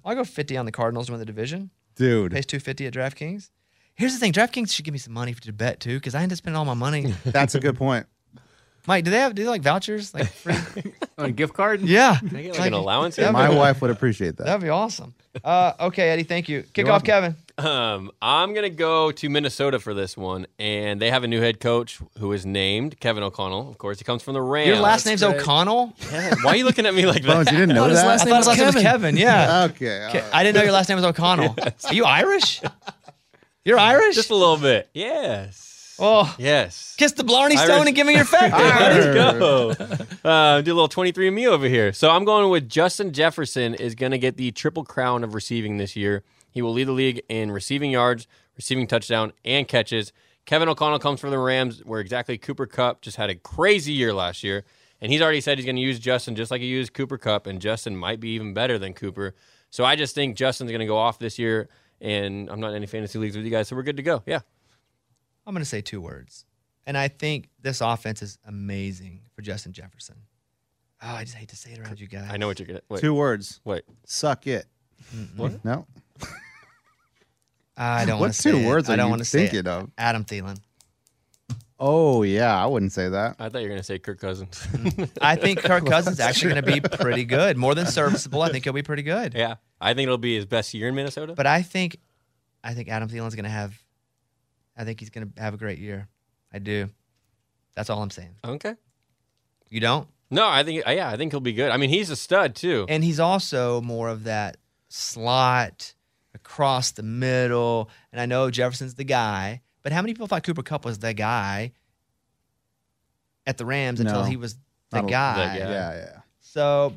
I'll 0.05 0.15
go 0.15 0.25
50 0.25 0.57
on 0.57 0.67
the 0.67 0.73
Cardinals 0.73 1.07
to 1.07 1.13
win 1.13 1.21
the 1.21 1.25
division. 1.27 1.71
dude. 1.95 2.33
Pays 2.33 2.47
250 2.47 2.87
at 2.87 2.93
DraftKings. 2.93 3.51
Here's 3.95 4.13
the 4.13 4.19
thing 4.19 4.33
DraftKings 4.33 4.73
should 4.73 4.85
give 4.85 4.93
me 4.93 4.99
some 4.99 5.15
money 5.15 5.33
to 5.33 5.53
bet 5.53 5.81
too, 5.81 5.95
because 5.95 6.15
I 6.15 6.23
end 6.23 6.33
up 6.33 6.39
spending 6.39 6.59
all 6.59 6.65
my 6.65 6.75
money. 6.75 7.15
That's 7.25 7.55
a 7.55 7.61
good 7.61 7.77
point. 7.77 8.07
Mike, 8.87 9.05
do 9.05 9.11
they 9.11 9.19
have 9.19 9.35
do 9.35 9.43
they 9.43 9.49
like 9.49 9.63
vouchers? 9.63 10.15
Like 10.15 10.29
free? 10.33 10.55
On 11.19 11.27
a 11.27 11.31
gift 11.33 11.55
card? 11.55 11.81
yeah. 11.83 12.19
Can 12.19 12.37
I 12.37 12.43
get 12.43 12.59
like 12.59 12.69
an 12.69 12.73
allowance? 12.75 13.17
here? 13.17 13.31
My 13.33 13.49
wife 13.49 13.81
would 13.83 13.91
appreciate 13.91 14.37
that. 14.37 14.45
That'd 14.47 14.63
be 14.63 14.69
awesome. 14.69 15.15
Uh, 15.45 15.73
okay, 15.81 16.09
Eddie, 16.11 16.23
thank 16.23 16.49
you. 16.49 16.63
Kick 16.73 16.87
You're 16.87 16.95
off, 16.95 17.05
Kevin. 17.05 17.37
Um, 17.59 18.11
I'm 18.23 18.55
gonna 18.55 18.71
go 18.71 19.13
to 19.13 19.29
Minnesota 19.29 19.79
for 19.79 19.93
this 19.93 20.17
one, 20.17 20.47
and 20.59 21.01
they 21.01 21.11
have 21.11 21.25
a 21.25 21.29
new 21.29 21.41
head 21.41 21.61
coach 21.61 21.99
who 22.19 22.33
is 22.33 22.47
named 22.47 22.99
Kevin 23.01 23.23
O'Connell. 23.23 23.69
Of 23.69 23.77
course, 23.79 23.99
he 23.99 24.05
comes 24.05 24.23
from 24.23 24.35
the 24.35 24.41
Rams. 24.43 24.69
Your 24.69 24.79
last 24.79 25.05
name's 25.07 25.23
great. 25.23 25.37
O'Connell? 25.41 25.95
Yeah, 26.13 26.35
Why 26.43 26.53
are 26.53 26.57
you 26.57 26.65
looking 26.65 26.87
at 26.87 26.95
me 26.95 27.07
like 27.07 27.23
Bones, 27.27 27.47
that? 27.47 27.53
you 27.53 27.59
didn't 27.61 27.75
know 27.75 27.83
thought 27.83 27.91
his 27.91 28.01
that? 28.01 28.07
last 28.07 28.23
I 28.23 28.25
name 28.25 28.33
thought 28.33 28.39
was 28.39 28.47
his 28.47 28.49
last 28.49 28.59
name 28.59 28.67
was 28.67 28.83
Kevin. 28.83 29.15
Kevin. 29.15 29.17
Yeah. 29.17 29.65
Okay. 29.71 30.01
all 30.07 30.15
right. 30.15 30.25
I 30.35 30.43
didn't 30.43 30.57
know 30.57 30.63
your 30.65 30.73
last 30.73 30.89
name 30.89 30.97
was 30.97 31.05
O'Connell. 31.05 31.55
Are 31.87 31.95
you 31.95 32.05
Irish? 32.05 32.61
You're 33.65 33.79
Irish? 33.79 34.15
Just 34.15 34.31
a 34.31 34.35
little 34.37 34.59
bit. 34.59 34.89
Yes. 34.95 35.66
Oh, 35.99 36.35
Yes. 36.39 36.95
kiss 36.99 37.13
the 37.13 37.25
Blarney. 37.25 37.57
Stone 37.57 37.87
and 37.87 37.97
give 37.97 38.07
me 38.07 38.15
your 38.15 38.25
fact. 38.25 38.55
Let's 38.55 39.07
go. 39.15 39.71
Uh, 40.29 40.61
do 40.61 40.73
a 40.73 40.75
little 40.75 40.89
23 40.89 41.29
and 41.29 41.37
me 41.37 41.47
over 41.47 41.67
here. 41.69 41.93
So 41.93 42.11
I'm 42.11 42.25
going 42.25 42.51
with 42.51 42.69
Justin 42.69 43.13
Jefferson 43.13 43.75
is 43.75 43.95
going 43.95 44.13
to 44.13 44.19
get 44.19 44.37
the 44.37 44.51
triple 44.53 44.85
crown 44.85 45.25
of 45.25 45.35
receiving 45.35 45.79
this 45.79 45.97
year. 45.97 46.23
He 46.51 46.63
will 46.63 46.73
lead 46.73 46.89
the 46.89 46.93
league 46.93 47.23
in 47.29 47.51
receiving 47.51 47.91
yards, 47.91 48.27
receiving 48.57 48.87
touchdown, 48.87 49.33
and 49.45 49.67
catches. 49.69 50.13
Kevin 50.47 50.69
O'Connell 50.69 50.99
comes 50.99 51.21
from 51.21 51.31
the 51.31 51.39
Rams, 51.39 51.85
where 51.85 52.01
exactly 52.01 52.39
Cooper 52.39 52.67
Kupp 52.67 53.01
just 53.03 53.17
had 53.17 53.31
a 53.31 53.35
crazy 53.35 53.93
year 53.93 54.13
last 54.15 54.43
year. 54.45 54.65
And 55.01 55.13
he's 55.13 55.21
already 55.21 55.41
said 55.43 55.59
he's 55.59 55.65
going 55.67 55.77
to 55.77 55.83
use 55.83 55.99
Justin 55.99 56.35
just 56.37 56.51
like 56.51 56.61
he 56.63 56.67
used 56.69 56.95
Cooper 56.95 57.19
Kupp, 57.19 57.47
and 57.47 57.61
Justin 57.61 57.97
might 57.97 58.21
be 58.21 58.31
even 58.31 58.55
better 58.55 58.79
than 58.79 58.95
Cooper. 58.95 59.35
So 59.71 59.85
I 59.85 59.97
just 59.97 60.15
think 60.15 60.37
Justin's 60.37 60.71
going 60.71 60.81
to 60.81 60.87
go 60.87 60.97
off 60.97 61.19
this 61.19 61.39
year, 61.39 61.69
and 62.01 62.49
I'm 62.49 62.61
not 62.61 62.71
in 62.71 62.77
any 62.77 62.87
fantasy 62.87 63.19
leagues 63.19 63.37
with 63.37 63.45
you 63.45 63.51
guys, 63.51 63.69
so 63.69 63.77
we're 63.77 63.83
good 63.83 63.99
to 63.99 64.03
go. 64.03 64.23
Yeah. 64.25 64.41
I'm 65.47 65.55
going 65.55 65.63
to 65.63 65.69
say 65.69 65.81
two 65.81 66.01
words. 66.01 66.45
And 66.87 66.97
I 66.97 67.09
think 67.09 67.49
this 67.61 67.81
offense 67.81 68.23
is 68.23 68.39
amazing 68.47 69.23
for 69.35 69.43
Justin 69.43 69.73
Jefferson. 69.73 70.17
Oh, 71.03 71.09
I 71.09 71.25
just 71.25 71.37
hate 71.37 71.49
to 71.51 71.57
say 71.57 71.73
it 71.73 71.79
around 71.81 72.01
you 72.01 72.07
guys. 72.07 72.29
I 72.31 72.37
know 72.37 72.47
what 72.47 72.59
you're 72.59 72.67
going 72.67 72.79
to. 72.79 72.85
Wait. 72.89 73.01
Two 73.01 73.15
words. 73.15 73.61
Wait. 73.65 73.83
Suck 74.07 74.47
it. 74.47 74.67
What? 75.37 75.65
No. 75.65 75.87
I 77.77 78.05
don't 78.07 78.15
What 78.19 78.21
want 78.23 78.35
to 78.35 78.41
say 78.43 78.51
two 78.53 78.59
it. 78.59 78.67
words 78.67 78.89
I 78.89 78.95
are 78.95 78.97
don't 78.97 79.07
you 79.07 79.11
want 79.11 79.21
to 79.21 79.25
say 79.27 79.41
thinking 79.41 79.59
it. 79.61 79.67
of? 79.67 79.91
Adam 79.99 80.25
Thielen. 80.25 80.59
Oh 81.79 82.23
yeah, 82.23 82.57
I 82.57 82.65
wouldn't 82.65 82.93
say 82.93 83.11
that. 83.11 83.37
I 83.39 83.51
thought 83.51 83.59
you 83.59 83.65
were 83.65 83.69
going 83.69 83.81
to 83.81 83.85
say 83.85 83.99
Kirk 83.99 84.19
Cousins. 84.19 84.67
Mm. 84.73 85.11
I 85.21 85.37
think 85.37 85.59
Kirk 85.63 85.85
Cousins 85.91 86.15
is 86.15 86.21
actually 86.21 86.55
going 86.55 86.65
to 86.65 86.73
be 86.73 86.81
pretty 86.81 87.25
good, 87.27 87.59
more 87.59 87.75
than 87.75 87.85
serviceable. 87.85 88.41
I 88.41 88.49
think 88.49 88.65
he'll 88.65 88.73
be 88.73 88.83
pretty 88.83 89.03
good. 89.03 89.35
Yeah, 89.37 89.57
I 89.79 89.93
think 89.93 90.07
it'll 90.07 90.17
be 90.17 90.37
his 90.37 90.47
best 90.47 90.73
year 90.73 90.89
in 90.89 90.95
Minnesota. 90.95 91.35
But 91.35 91.47
I 91.47 91.61
think, 91.61 91.99
I 92.65 92.73
think 92.73 92.89
Adam 92.89 93.11
Thielen's 93.11 93.35
going 93.35 93.45
to 93.45 93.51
have, 93.51 93.79
I 94.77 94.85
think 94.85 95.01
he's 95.01 95.11
going 95.11 95.33
to 95.33 95.41
have 95.43 95.55
a 95.55 95.57
great 95.57 95.79
year. 95.79 96.09
I 96.53 96.59
do. 96.59 96.89
That's 97.75 97.91
all 97.91 98.03
I'm 98.03 98.11
saying. 98.11 98.35
okay. 98.45 98.75
You 99.69 99.81
don't? 99.81 100.09
No, 100.31 100.47
I 100.49 100.63
think 100.65 100.87
uh, 100.87 100.91
yeah, 100.91 101.09
I 101.11 101.17
think 101.17 101.33
he'll 101.33 101.41
be 101.41 101.53
good. 101.53 101.71
I 101.71 101.77
mean, 101.77 101.91
he's 101.91 102.11
a 102.11 102.17
stud 102.17 102.55
too. 102.55 102.87
And 102.89 103.03
he's 103.05 103.21
also 103.21 103.81
more 103.81 104.09
of 104.09 104.25
that 104.25 104.57
slot 104.89 105.95
across 106.35 106.93
the 106.93 107.03
middle. 107.03 107.91
And 108.13 108.21
I 108.21 108.27
know 108.27 108.51
Jefferson's 108.51 108.95
the 108.95 109.05
guy, 109.05 109.63
but 109.83 109.93
how 109.93 110.03
many 110.03 110.15
people 110.15 110.27
thought 110.27 110.43
Cooper 110.45 110.63
Kupp 110.63 110.85
was 110.85 110.99
the 110.99 111.15
guy 111.15 111.73
at 113.47 113.57
the 113.59 113.65
Rams 113.65 114.01
until 114.01 114.21
No, 114.23 114.25
he 114.25 114.37
was 114.37 114.55
the 114.91 114.97
not 115.03 115.05
a- 115.05 115.09
guy? 115.11 115.35
the 115.55 115.65
guy. 115.65 115.71
Yeah, 115.71 115.95
yeah. 115.97 116.19
So 116.41 116.95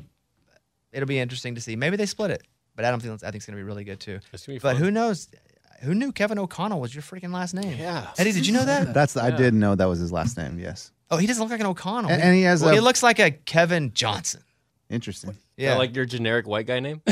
it'll 0.92 1.06
be 1.08 1.18
interesting 1.18 1.54
to 1.56 1.60
see. 1.60 1.76
Maybe 1.76 1.96
they 1.96 2.06
split 2.06 2.30
it, 2.30 2.42
but 2.74 2.84
Adam 2.84 3.00
Thielen 3.00 3.22
I 3.24 3.30
think 3.30 3.36
is 3.42 3.46
going 3.46 3.56
to 3.56 3.60
be 3.62 3.66
really 3.66 3.84
good 3.84 4.00
too. 4.00 4.20
Be 4.46 4.58
But 4.58 4.60
fun. 4.72 4.76
who 4.76 4.90
knows? 4.90 5.28
Who 5.80 5.94
knew 5.94 6.12
Kevin 6.12 6.38
O'Connell 6.38 6.80
was 6.80 6.94
your 6.94 7.02
freaking 7.02 7.32
last 7.32 7.54
name? 7.54 7.76
Yeah. 7.78 8.08
Eddie, 8.18 8.32
did 8.32 8.46
you 8.46 8.52
know 8.52 8.64
that? 8.64 8.94
That's 8.94 9.16
I 9.16 9.30
did 9.30 9.54
know 9.54 9.74
that 9.74 9.86
was 9.86 9.98
his 9.98 10.12
last 10.12 10.36
name. 10.36 10.58
Yes, 10.58 10.92
Oh, 11.10 11.16
he 11.16 11.26
doesn't 11.26 11.42
look 11.42 11.50
like 11.50 11.60
an 11.60 11.66
O'Connell. 11.66 12.10
And- 12.10 12.22
and 12.22 12.34
he 12.36 12.42
has 12.42 12.60
Well, 12.62 12.70
a- 12.70 12.74
he 12.74 12.80
looks 12.80 13.02
like 13.02 13.18
a 13.18 13.30
Kevin 13.30 13.92
Johnson. 13.94 14.42
interesting. 14.88 15.36
Yeah, 15.56 15.76
like 15.76 15.94
your 15.94 16.04
generic 16.06 16.46
white 16.46 16.66
guy 16.66 16.80
name. 16.80 17.02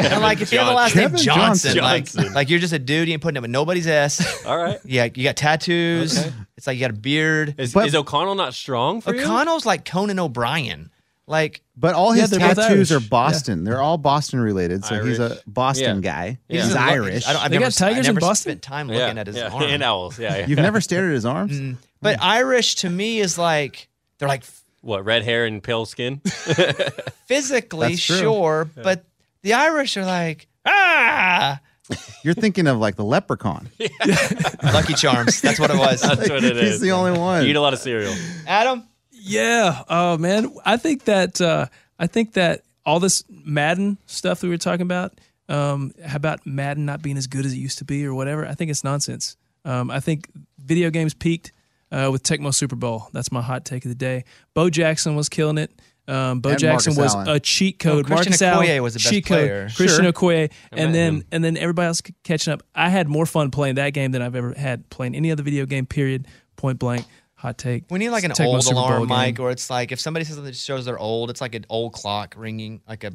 And, 0.00 0.20
like 0.22 0.40
if 0.40 0.50
you 0.52 0.58
have 0.58 0.66
the 0.68 0.72
last 0.74 0.96
name 0.96 1.10
Johnson, 1.14 1.74
Johnson. 1.74 1.78
like 1.82 2.04
Johnson. 2.06 2.32
like 2.34 2.50
you're 2.50 2.58
just 2.58 2.72
a 2.72 2.78
dude, 2.78 3.06
you 3.08 3.12
ain't 3.12 3.22
putting 3.22 3.36
up 3.36 3.42
with 3.42 3.50
nobody's 3.50 3.86
ass. 3.86 4.44
All 4.44 4.56
right. 4.56 4.78
Yeah, 4.84 5.04
you 5.14 5.22
got 5.24 5.36
tattoos. 5.36 6.18
Okay. 6.18 6.32
It's 6.56 6.66
like 6.66 6.76
you 6.76 6.80
got 6.80 6.90
a 6.90 6.94
beard. 6.98 7.54
Is, 7.58 7.72
But- 7.74 7.86
is 7.86 7.94
O'Connell 7.94 8.34
not 8.34 8.54
strong 8.54 9.00
for 9.00 9.14
you? 9.14 9.20
O'Connell's 9.22 9.64
like 9.66 9.84
Conan 9.84 10.18
O'Brien. 10.18 10.90
Like 11.30 11.62
But 11.76 11.94
all 11.94 12.10
his 12.10 12.28
they're 12.30 12.40
tattoos 12.40 12.90
are 12.90 12.98
Boston. 12.98 13.62
They're 13.62 13.80
all 13.80 13.96
Boston 13.98 14.40
related. 14.40 14.84
So 14.84 15.02
he's 15.04 15.20
a 15.20 15.38
Boston 15.46 16.02
Yeah. 16.02 16.10
guy. 16.12 16.38
Yeah. 16.48 16.56
He's 16.62 16.72
doesn't 16.74 16.82
Irish. 16.82 17.26
I 17.26 17.32
don't, 17.32 17.42
I've 17.44 17.50
They 17.52 17.58
never, 17.58 17.70
got 17.70 17.74
tigers 17.78 18.06
I 18.08 18.10
in 18.10 18.16
Boston? 18.16 18.50
spent 18.50 18.62
time 18.62 18.88
Yeah, 18.88 18.98
looking 18.98 19.18
at 19.18 19.26
his 19.28 19.36
yeah. 19.36 19.48
arm. 19.48 19.62
and 19.62 19.82
owls. 19.84 20.18
Yeah, 20.18 20.38
yeah. 20.38 20.46
You've 20.48 20.58
never 20.58 20.80
stared 20.80 21.08
at 21.08 21.14
his 21.14 21.24
arms? 21.24 21.52
Mm. 21.60 21.76
But 22.02 22.20
Irish 22.20 22.74
to 22.76 22.90
me 22.90 23.20
is 23.20 23.38
like 23.38 23.88
they're 24.18 24.26
like 24.28 24.42
What 24.80 25.04
red 25.04 25.22
hair 25.22 25.46
and 25.46 25.62
pale 25.62 25.86
skin? 25.86 26.18
physically 27.26 27.90
That's 27.90 28.04
true. 28.04 28.16
sure, 28.16 28.70
but 28.74 29.04
the 29.42 29.52
Irish 29.54 29.96
are 29.96 30.04
like 30.04 30.48
ah 30.66 31.60
You're 32.24 32.34
thinking 32.34 32.66
of 32.66 32.78
like 32.78 32.96
the 32.96 33.04
leprechaun. 33.04 33.68
Lucky 34.62 34.94
Charms. 34.94 35.40
That's 35.40 35.58
what 35.58 35.70
it 35.70 35.76
was. 35.78 36.00
That's 36.02 36.28
what 36.28 36.44
it 36.44 36.56
is. 36.56 36.72
He's 36.72 36.80
the 36.80 36.92
only 36.92 37.18
one. 37.18 37.42
You 37.44 37.50
eat 37.50 37.56
a 37.56 37.60
lot 37.60 37.72
of 37.72 37.78
cereal. 37.80 38.14
Adam, 38.46 38.84
Yeah. 39.20 39.82
Oh 39.88 40.18
man, 40.18 40.52
I 40.64 40.76
think 40.76 41.04
that 41.04 41.40
uh, 41.40 41.66
I 41.98 42.06
think 42.06 42.32
that 42.34 42.62
all 42.84 43.00
this 43.00 43.24
Madden 43.28 43.98
stuff 44.06 44.40
that 44.40 44.46
we 44.46 44.52
were 44.52 44.58
talking 44.58 44.82
about, 44.82 45.12
um, 45.48 45.92
how 46.04 46.16
about 46.16 46.46
Madden 46.46 46.86
not 46.86 47.02
being 47.02 47.16
as 47.16 47.26
good 47.26 47.44
as 47.44 47.52
it 47.52 47.56
used 47.58 47.78
to 47.78 47.84
be 47.84 48.04
or 48.06 48.14
whatever. 48.14 48.46
I 48.46 48.54
think 48.54 48.70
it's 48.70 48.84
nonsense. 48.84 49.36
Um, 49.64 49.90
I 49.90 50.00
think 50.00 50.28
video 50.58 50.90
games 50.90 51.12
peaked 51.12 51.52
uh, 51.92 52.08
with 52.10 52.22
Tecmo 52.22 52.54
Super 52.54 52.76
Bowl. 52.76 53.08
That's 53.12 53.30
my 53.30 53.42
hot 53.42 53.64
take 53.64 53.84
of 53.84 53.90
the 53.90 53.94
day. 53.94 54.24
Bo 54.54 54.70
Jackson 54.70 55.14
was 55.16 55.28
killing 55.28 55.58
it. 55.58 55.70
Um, 56.08 56.40
Bo 56.40 56.50
And 56.50 56.58
Jackson 56.58 56.94
Marcus 56.94 57.14
was 57.14 57.14
Allen. 57.14 57.36
a 57.36 57.40
cheat 57.40 57.78
code. 57.78 58.08
Well, 58.08 58.18
Christian 58.22 58.46
Marcus 58.48 58.66
Okoye 58.66 58.70
Allen, 58.70 58.82
was 58.82 58.94
the 58.94 58.98
best 58.98 59.10
cheat 59.10 59.26
player. 59.26 59.66
code. 59.68 59.76
Christian 59.76 60.04
Sure. 60.04 60.12
Okoye, 60.12 60.50
met 60.50 60.52
and 60.72 60.94
then 60.94 61.14
him. 61.16 61.24
and 61.30 61.44
then 61.44 61.56
everybody 61.56 61.86
else 61.86 62.00
catching 62.24 62.52
up. 62.52 62.62
I 62.74 62.88
had 62.88 63.06
more 63.06 63.26
fun 63.26 63.50
playing 63.50 63.76
that 63.76 63.90
game 63.90 64.10
than 64.10 64.22
I've 64.22 64.34
ever 64.34 64.52
had 64.54 64.88
playing 64.90 65.14
any 65.14 65.30
other 65.30 65.42
video 65.42 65.66
game. 65.66 65.86
Period. 65.86 66.26
Point 66.56 66.78
blank. 66.78 67.04
Hot 67.40 67.56
take. 67.56 67.84
we 67.90 67.98
need 67.98 68.10
like 68.10 68.24
an 68.24 68.32
old 68.38 68.62
Super 68.62 68.74
Bowl 68.74 68.84
alarm 68.84 69.08
game. 69.08 69.18
mic, 69.18 69.40
or 69.40 69.50
it's 69.50 69.70
like 69.70 69.92
if 69.92 70.00
somebody 70.00 70.24
says 70.24 70.34
something 70.36 70.50
that 70.52 70.56
shows 70.56 70.84
they're 70.84 70.98
old, 70.98 71.30
it's 71.30 71.40
like 71.40 71.54
an 71.54 71.64
old 71.70 71.92
clock 71.94 72.34
ringing, 72.36 72.80
like 72.88 73.02
a 73.04 73.12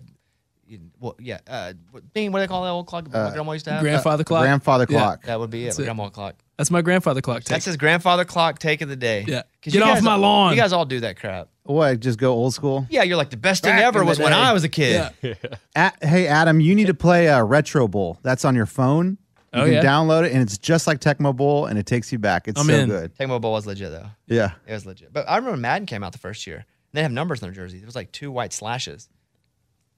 well, 0.99 1.15
yeah, 1.19 1.37
uh, 1.47 1.73
being 2.13 2.31
what 2.31 2.39
do 2.39 2.43
they 2.43 2.47
call 2.47 2.63
that 2.63 2.71
old 2.71 2.87
clock? 2.87 3.05
my 3.13 3.29
grandma 3.31 3.51
used 3.51 3.65
to 3.65 3.71
have. 3.71 3.81
Grandfather 3.83 4.23
clock. 4.23 4.41
Grandfather 4.41 4.87
Yeah. 4.89 4.97
clock. 4.99 5.23
that 5.25 5.39
would 5.39 5.51
be 5.51 5.61
it. 5.61 5.65
That's 5.65 5.79
it. 5.79 5.83
Grandma 5.83 6.09
clock. 6.09 6.35
That's 6.57 6.71
my 6.71 6.81
grandfather 6.81 7.21
clock 7.21 7.39
take. 7.43 7.49
That's 7.49 7.65
his 7.65 7.77
grandfather 7.77 8.25
clock 8.25 8.57
take 8.57 8.81
of 8.81 8.89
the 8.89 8.95
day. 8.95 9.25
Yeah. 9.27 9.43
'Cause 9.61 9.73
Get 9.73 9.75
you 9.75 9.83
off 9.83 9.95
guys 9.97 10.03
my 10.03 10.13
all- 10.13 10.19
lawn. 10.19 10.53
You 10.55 10.59
guys 10.59 10.73
all 10.73 10.85
do 10.85 11.01
that 11.01 11.19
crap. 11.19 11.49
What? 11.63 11.99
Just 11.99 12.17
go 12.17 12.31
old 12.33 12.55
school? 12.55 12.87
Yeah, 12.89 13.03
you're 13.03 13.17
like 13.17 13.29
the 13.29 13.37
best 13.37 13.61
thing 13.63 13.73
Back 13.75 13.83
ever 13.83 13.99
in 13.99 14.05
the 14.05 14.09
was 14.09 14.17
when. 14.19 14.33
I 14.33 14.53
was 14.53 14.63
a 14.63 14.69
kid. 14.69 15.11
Yeah. 15.21 15.33
A- 15.75 16.05
hey, 16.07 16.25
Adam, 16.27 16.59
you 16.59 16.73
need 16.73 16.87
to 16.87 16.93
play 16.95 17.27
uh, 17.29 17.43
Retro 17.43 17.87
Bowl. 17.87 18.17
That's 18.23 18.43
on 18.43 18.55
your 18.55 18.65
phone. 18.65 19.19
You 19.55 19.61
Oh, 19.61 19.65
can 19.65 19.73
yeah? 19.73 19.81
download 19.83 20.25
it, 20.25 20.33
and 20.33 20.41
it's 20.41 20.57
just 20.57 20.85
like 20.87 20.99
Tecmo 20.99 21.35
Bowl, 21.35 21.65
and 21.65 21.79
it 21.79 21.85
takes 21.85 22.11
you 22.11 22.19
back. 22.19 22.47
It's 22.47 22.59
I'm 22.59 22.67
so 22.67 22.73
in. 22.73 22.89
good. 22.89 23.15
Tecmo 23.15 23.39
Bowl 23.39 23.53
was 23.53 23.65
legit 23.65 23.91
though. 23.91 24.07
Yeah. 24.27 24.51
It 24.67 24.73
was 24.73 24.85
legit. 24.85 25.13
But 25.13 25.29
I 25.29 25.35
remember 25.37 25.51
when 25.51 25.61
Madden 25.61 25.85
came 25.85 26.03
out 26.03 26.11
the 26.11 26.17
first 26.19 26.45
year. 26.45 26.65
They 26.93 27.01
have 27.01 27.11
numbers 27.11 27.41
in 27.41 27.47
their 27.47 27.53
jerseys. 27.55 27.81
It 27.81 27.85
was 27.85 27.95
like 27.95 28.11
two 28.11 28.31
white 28.31 28.53
slashes, 28.53 29.09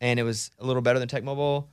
and 0.01 0.19
it 0.19 0.23
was 0.23 0.51
a 0.59 0.65
little 0.65 0.81
better 0.81 0.99
than 0.99 1.07
Tecmo 1.07 1.35
Bowl. 1.35 1.67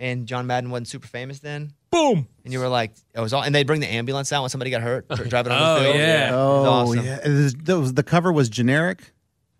And 0.00 0.28
John 0.28 0.46
Madden 0.46 0.70
wasn't 0.70 0.86
super 0.88 1.08
famous 1.08 1.40
then. 1.40 1.72
Boom. 1.90 2.28
And 2.44 2.52
you 2.52 2.60
were 2.60 2.68
like, 2.68 2.92
it 3.14 3.20
was 3.20 3.32
all. 3.32 3.42
And 3.42 3.52
they'd 3.52 3.66
bring 3.66 3.80
the 3.80 3.90
ambulance 3.92 4.32
out 4.32 4.42
when 4.42 4.48
somebody 4.50 4.70
got 4.70 4.80
hurt 4.80 5.08
driving 5.28 5.50
on 5.52 5.58
the 5.60 5.80
Oh, 5.80 5.82
field. 5.82 5.96
yeah. 5.96 6.30
Oh, 6.32 6.36
it 6.36 6.60
was 6.60 6.66
Oh, 6.66 6.70
awesome. 6.70 7.04
yeah. 7.04 7.18
It 7.24 7.28
was- 7.28 7.56
was- 7.80 7.94
the 7.94 8.02
cover 8.04 8.32
was 8.32 8.48
generic. 8.48 9.12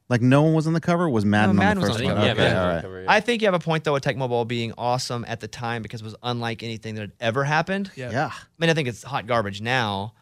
Like 0.08 0.22
no 0.22 0.42
one 0.42 0.54
was 0.54 0.66
on 0.66 0.72
the 0.72 0.80
cover. 0.80 1.08
Was 1.08 1.24
Madden, 1.24 1.56
Madden 1.56 1.82
on 1.82 1.88
was 1.88 1.98
the 1.98 2.04
on 2.06 2.10
first 2.10 2.16
the 2.16 2.28
one? 2.28 2.36
cover. 2.36 2.40
Okay, 2.40 2.50
yeah, 2.50 2.60
all 2.60 2.66
man. 2.66 2.74
right. 2.74 2.82
Cover, 2.82 3.02
yeah. 3.02 3.12
I 3.12 3.20
think 3.20 3.42
you 3.42 3.46
have 3.46 3.54
a 3.54 3.58
point 3.58 3.84
though 3.84 3.92
with 3.92 4.04
Tecmo 4.04 4.28
Bowl 4.28 4.44
being 4.44 4.72
awesome 4.78 5.24
at 5.28 5.40
the 5.40 5.48
time 5.48 5.82
because 5.82 6.00
it 6.00 6.04
was 6.04 6.16
unlike 6.22 6.62
anything 6.62 6.94
that 6.94 7.02
had 7.02 7.12
ever 7.20 7.44
happened. 7.44 7.90
Yeah. 7.94 8.10
Yeah. 8.10 8.30
I 8.32 8.40
mean, 8.58 8.70
I 8.70 8.74
think 8.74 8.88
it's 8.88 9.02
hot 9.02 9.26
garbage 9.26 9.60
now, 9.60 10.14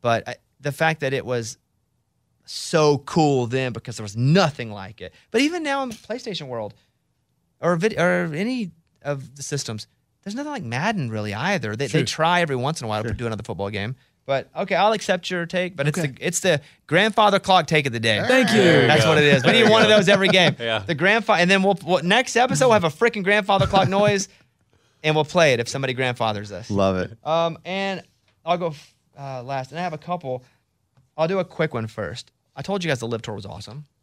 but 0.00 0.28
I, 0.28 0.36
the 0.60 0.72
fact 0.72 1.00
that 1.00 1.12
it 1.12 1.26
was 1.26 1.58
so 2.46 2.98
cool 2.98 3.46
then 3.46 3.72
because 3.72 3.96
there 3.96 4.04
was 4.04 4.16
nothing 4.16 4.70
like 4.70 5.00
it. 5.00 5.12
But 5.30 5.42
even 5.42 5.62
now 5.62 5.82
in 5.82 5.90
the 5.90 5.94
PlayStation 5.94 6.48
world 6.48 6.74
or 7.60 7.76
vid- 7.76 7.98
or 7.98 8.34
any 8.34 8.72
of 9.02 9.36
the 9.36 9.42
systems, 9.42 9.86
there's 10.22 10.34
nothing 10.34 10.52
like 10.52 10.64
Madden 10.64 11.10
really 11.10 11.34
either. 11.34 11.76
They, 11.76 11.86
they 11.86 12.04
try 12.04 12.40
every 12.40 12.56
once 12.56 12.80
in 12.80 12.86
a 12.86 12.88
while 12.88 13.02
to 13.02 13.12
do 13.12 13.26
another 13.26 13.42
football 13.42 13.70
game. 13.70 13.96
But 14.26 14.48
okay, 14.56 14.74
I'll 14.74 14.92
accept 14.92 15.30
your 15.30 15.44
take. 15.46 15.76
But 15.76 15.86
it's 15.88 16.00
the 16.00 16.14
it's 16.18 16.40
the 16.40 16.60
grandfather 16.86 17.38
clock 17.38 17.66
take 17.66 17.86
of 17.86 17.92
the 17.92 18.00
day. 18.00 18.22
Thank 18.26 18.50
you. 18.52 18.62
That's 18.86 19.04
what 19.04 19.18
it 19.18 19.24
is. 19.24 19.44
We 19.44 19.52
need 19.52 19.68
one 19.70 19.82
of 19.82 19.88
those 19.88 20.08
every 20.08 20.28
game. 20.28 20.56
Yeah. 20.60 20.78
The 20.78 20.94
grandfather, 20.94 21.42
and 21.42 21.50
then 21.50 21.62
we'll, 21.62 21.78
we'll 21.84 22.02
next 22.02 22.34
episode 22.36 22.66
we'll 22.66 22.72
have 22.80 22.84
a 22.84 22.88
freaking 22.88 23.22
grandfather 23.22 23.66
clock 23.66 23.88
noise, 23.88 24.28
and 25.02 25.14
we'll 25.14 25.26
play 25.26 25.52
it 25.52 25.60
if 25.60 25.68
somebody 25.68 25.92
grandfathers 25.92 26.52
us. 26.52 26.70
Love 26.70 26.96
it. 26.96 27.18
Um, 27.26 27.58
and 27.66 28.02
I'll 28.46 28.56
go 28.56 28.74
uh, 29.18 29.42
last, 29.42 29.72
and 29.72 29.78
I 29.78 29.82
have 29.82 29.92
a 29.92 29.98
couple. 29.98 30.42
I'll 31.18 31.28
do 31.28 31.38
a 31.38 31.44
quick 31.44 31.74
one 31.74 31.86
first. 31.86 32.32
I 32.56 32.62
told 32.62 32.82
you 32.82 32.90
guys 32.90 33.00
the 33.00 33.08
LIV 33.08 33.22
tour 33.22 33.34
was 33.34 33.46
awesome. 33.46 33.84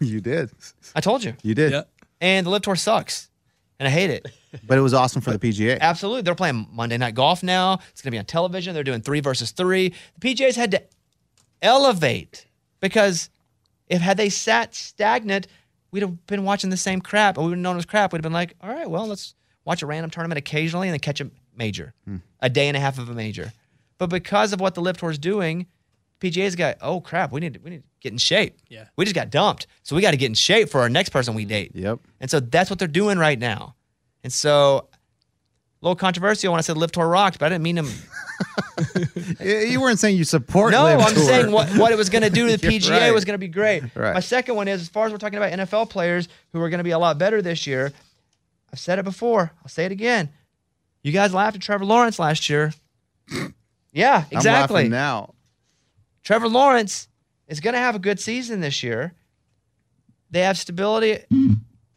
You 0.00 0.20
did. 0.20 0.50
I 0.94 1.00
told 1.00 1.22
you, 1.22 1.34
You 1.42 1.54
did. 1.54 1.70
Yeah. 1.72 1.82
and 2.20 2.44
the 2.46 2.50
LIV 2.50 2.62
tour 2.62 2.76
sucks, 2.76 3.30
and 3.78 3.88
I 3.88 3.90
hate 3.90 4.10
it. 4.10 4.26
But 4.68 4.78
it 4.78 4.82
was 4.82 4.94
awesome 4.94 5.20
for 5.20 5.36
the 5.36 5.38
PGA. 5.40 5.80
Absolutely, 5.80 6.22
they're 6.22 6.36
playing 6.36 6.68
Monday 6.70 6.96
Night 6.96 7.16
Golf 7.16 7.42
now. 7.42 7.80
It's 7.90 8.00
going 8.00 8.12
to 8.12 8.14
be 8.14 8.20
on 8.20 8.24
television. 8.24 8.72
They're 8.72 8.84
doing 8.84 9.00
three 9.00 9.18
versus 9.18 9.50
three. 9.50 9.92
The 10.20 10.34
PGA's 10.34 10.54
had 10.54 10.70
to 10.70 10.82
elevate 11.60 12.46
because 12.78 13.30
if 13.88 14.00
had 14.00 14.16
they 14.16 14.28
sat 14.28 14.72
stagnant, 14.72 15.48
we'd 15.90 16.02
have 16.02 16.24
been 16.26 16.44
watching 16.44 16.70
the 16.70 16.76
same 16.76 17.00
crap, 17.00 17.36
and 17.36 17.44
we 17.44 17.50
would 17.50 17.58
have 17.58 17.62
known 17.62 17.74
it 17.74 17.78
was 17.78 17.84
crap. 17.84 18.12
We'd 18.12 18.18
have 18.18 18.22
been 18.22 18.32
like, 18.32 18.54
all 18.60 18.70
right, 18.70 18.88
well, 18.88 19.08
let's 19.08 19.34
watch 19.64 19.82
a 19.82 19.86
random 19.86 20.10
tournament 20.10 20.38
occasionally 20.38 20.86
and 20.86 20.92
then 20.92 21.00
catch 21.00 21.20
a 21.20 21.28
major, 21.56 21.94
hmm. 22.04 22.18
a 22.40 22.48
day 22.48 22.68
and 22.68 22.76
a 22.76 22.80
half 22.80 22.98
of 22.98 23.08
a 23.08 23.14
major. 23.14 23.52
But 23.98 24.08
because 24.08 24.52
of 24.52 24.60
what 24.60 24.74
the 24.74 24.82
LIV 24.82 24.98
Tour 24.98 25.10
is 25.10 25.18
doing, 25.18 25.66
PGA's 26.30 26.56
got, 26.56 26.76
oh 26.80 27.00
crap, 27.00 27.32
we 27.32 27.40
need 27.40 27.54
to, 27.54 27.60
we 27.60 27.70
need 27.70 27.78
to 27.82 27.88
get 28.00 28.12
in 28.12 28.18
shape. 28.18 28.58
Yeah. 28.68 28.86
we 28.96 29.04
just 29.04 29.14
got 29.14 29.30
dumped, 29.30 29.66
so 29.82 29.94
we 29.96 30.02
got 30.02 30.12
to 30.12 30.16
get 30.16 30.26
in 30.26 30.34
shape 30.34 30.68
for 30.68 30.80
our 30.80 30.88
next 30.88 31.10
person 31.10 31.34
we 31.34 31.44
date. 31.44 31.72
Yep. 31.74 32.00
And 32.20 32.30
so 32.30 32.40
that's 32.40 32.70
what 32.70 32.78
they're 32.78 32.88
doing 32.88 33.18
right 33.18 33.38
now. 33.38 33.74
And 34.22 34.32
so, 34.32 34.88
a 34.90 35.84
little 35.84 35.96
controversial 35.96 36.52
when 36.52 36.58
I 36.58 36.62
said 36.62 36.76
LIV 36.78 36.92
Tour 36.92 37.06
rocked, 37.08 37.38
but 37.38 37.46
I 37.46 37.48
didn't 37.50 37.62
mean 37.64 37.76
them. 37.76 37.88
Y- 39.40 39.66
You 39.68 39.80
weren't 39.80 39.98
saying 39.98 40.16
you 40.16 40.24
support. 40.24 40.72
No, 40.72 40.84
LIV 40.84 41.00
I'm 41.00 41.14
Tour. 41.14 41.22
saying 41.24 41.52
what, 41.52 41.68
what 41.76 41.92
it 41.92 41.96
was 41.98 42.08
going 42.08 42.22
to 42.22 42.30
do 42.30 42.48
to 42.48 42.56
the 42.56 42.66
PGA 42.68 42.90
right. 43.00 43.10
was 43.14 43.24
going 43.24 43.34
to 43.34 43.38
be 43.38 43.48
great. 43.48 43.82
Right. 43.94 44.14
My 44.14 44.20
second 44.20 44.56
one 44.56 44.66
is 44.68 44.80
as 44.80 44.88
far 44.88 45.06
as 45.06 45.12
we're 45.12 45.18
talking 45.18 45.36
about 45.36 45.52
NFL 45.52 45.90
players 45.90 46.28
who 46.52 46.60
are 46.60 46.70
going 46.70 46.78
to 46.78 46.84
be 46.84 46.90
a 46.92 46.98
lot 46.98 47.18
better 47.18 47.42
this 47.42 47.66
year, 47.66 47.92
I've 48.72 48.78
said 48.78 48.98
it 48.98 49.04
before. 49.04 49.52
I'll 49.62 49.68
say 49.68 49.84
it 49.84 49.92
again. 49.92 50.30
You 51.02 51.12
guys 51.12 51.34
laughed 51.34 51.56
at 51.56 51.62
Trevor 51.62 51.84
Lawrence 51.84 52.18
last 52.18 52.48
year. 52.48 52.72
yeah, 53.92 54.24
I'm 54.30 54.36
exactly. 54.38 54.74
laughing 54.76 54.90
now. 54.90 55.33
Trevor 56.24 56.48
Lawrence 56.48 57.08
is 57.46 57.60
going 57.60 57.74
to 57.74 57.80
have 57.80 57.94
a 57.94 57.98
good 57.98 58.18
season 58.18 58.60
this 58.60 58.82
year. 58.82 59.12
They 60.30 60.40
have 60.40 60.58
stability. 60.58 61.18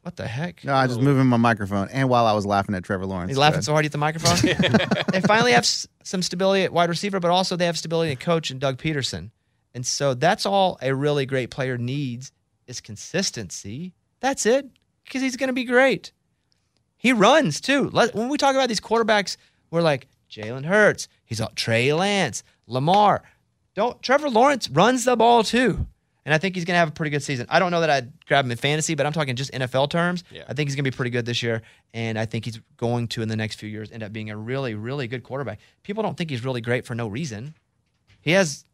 What 0.04 0.16
the 0.16 0.28
heck? 0.28 0.64
No, 0.64 0.74
I 0.76 0.88
just 0.88 1.02
moving 1.02 1.26
my 1.28 1.38
microphone, 1.38 1.90
and 1.92 2.08
while 2.08 2.26
I 2.26 2.34
was 2.34 2.46
laughing 2.46 2.76
at 2.76 2.84
Trevor 2.84 3.06
Lawrence, 3.06 3.30
He's 3.30 3.38
laughing 3.38 3.62
so 3.62 3.74
hard 3.74 3.86
at 3.86 3.92
the 3.92 3.98
microphone. 3.98 4.38
they 5.12 5.22
finally 5.22 5.52
have 5.54 5.64
s- 5.64 5.88
some 6.04 6.22
stability 6.22 6.64
at 6.64 6.72
wide 6.72 6.90
receiver, 6.90 7.20
but 7.20 7.32
also 7.32 7.56
they 7.56 7.66
have 7.66 7.78
stability 7.78 8.12
in 8.12 8.18
coach 8.18 8.50
and 8.52 8.60
Doug 8.60 8.78
Pederson. 8.78 9.32
And 9.74 9.86
so 9.86 10.14
that's 10.14 10.46
all 10.46 10.78
a 10.82 10.94
really 10.94 11.26
great 11.26 11.50
player 11.52 11.78
needs 11.78 12.32
is 12.68 12.80
consistency. 12.80 13.94
That's 14.20 14.46
it, 14.46 14.70
because 15.04 15.22
he's 15.22 15.36
going 15.36 15.48
to 15.50 15.54
be 15.54 15.66
great. 15.66 16.12
He 16.98 17.12
runs 17.14 17.60
too. 17.60 17.90
Let, 17.92 18.16
when 18.16 18.30
we 18.30 18.38
talk 18.38 18.56
about 18.56 18.70
these 18.70 18.80
quarterbacks, 18.80 19.36
we're 19.72 19.82
like 19.82 20.08
Jalen 20.32 20.66
Hurts. 20.66 21.08
He's 21.26 21.42
all 21.42 21.52
Trey 21.56 21.92
Lance, 21.94 22.44
Lamar. 22.66 23.24
Don't 23.78 24.02
Trevor 24.02 24.30
Lawrence 24.30 24.70
runs 24.70 25.06
the 25.06 25.16
ball 25.16 25.44
too, 25.44 25.86
and 26.26 26.34
I 26.34 26.40
think 26.40 26.56
he's 26.56 26.66
going 26.66 26.74
to 26.74 26.80
have 26.80 26.90
a 26.90 26.92
pretty 26.92 27.12
good 27.12 27.22
season. 27.24 27.46
I 27.48 27.60
don't 27.60 27.70
know 27.72 27.80
that 27.82 27.90
I'd 27.92 28.12
grab 28.26 28.44
him 28.44 28.52
in 28.52 28.58
fantasy, 28.58 28.96
but 28.96 29.06
I'm 29.06 29.14
talking 29.14 29.36
just 29.36 29.52
NFL 29.54 29.90
terms. 29.92 30.24
Yeah. 30.32 30.44
I 30.50 30.54
think 30.56 30.68
he's 30.68 30.76
going 30.76 30.84
to 30.84 30.92
be 30.92 30.96
pretty 30.96 31.12
good 31.12 31.26
this 31.26 31.42
year, 31.44 31.62
and 31.94 32.18
I 32.18 32.26
think 32.26 32.44
he's 32.46 32.60
going 32.76 33.08
to 33.10 33.22
in 33.22 33.30
the 33.30 33.36
next 33.36 33.56
few 33.60 33.70
years 33.70 33.92
end 33.92 34.02
up 34.04 34.12
being 34.12 34.30
a 34.32 34.36
really, 34.36 34.74
really 34.74 35.08
good 35.08 35.22
quarterback. 35.24 35.60
People 35.84 36.02
don't 36.04 36.18
think 36.18 36.30
he's 36.32 36.44
really 36.44 36.60
great 36.60 36.86
for 36.86 36.96
no 36.96 37.08
reason. 37.08 37.54
He 38.20 38.32
has 38.32 38.66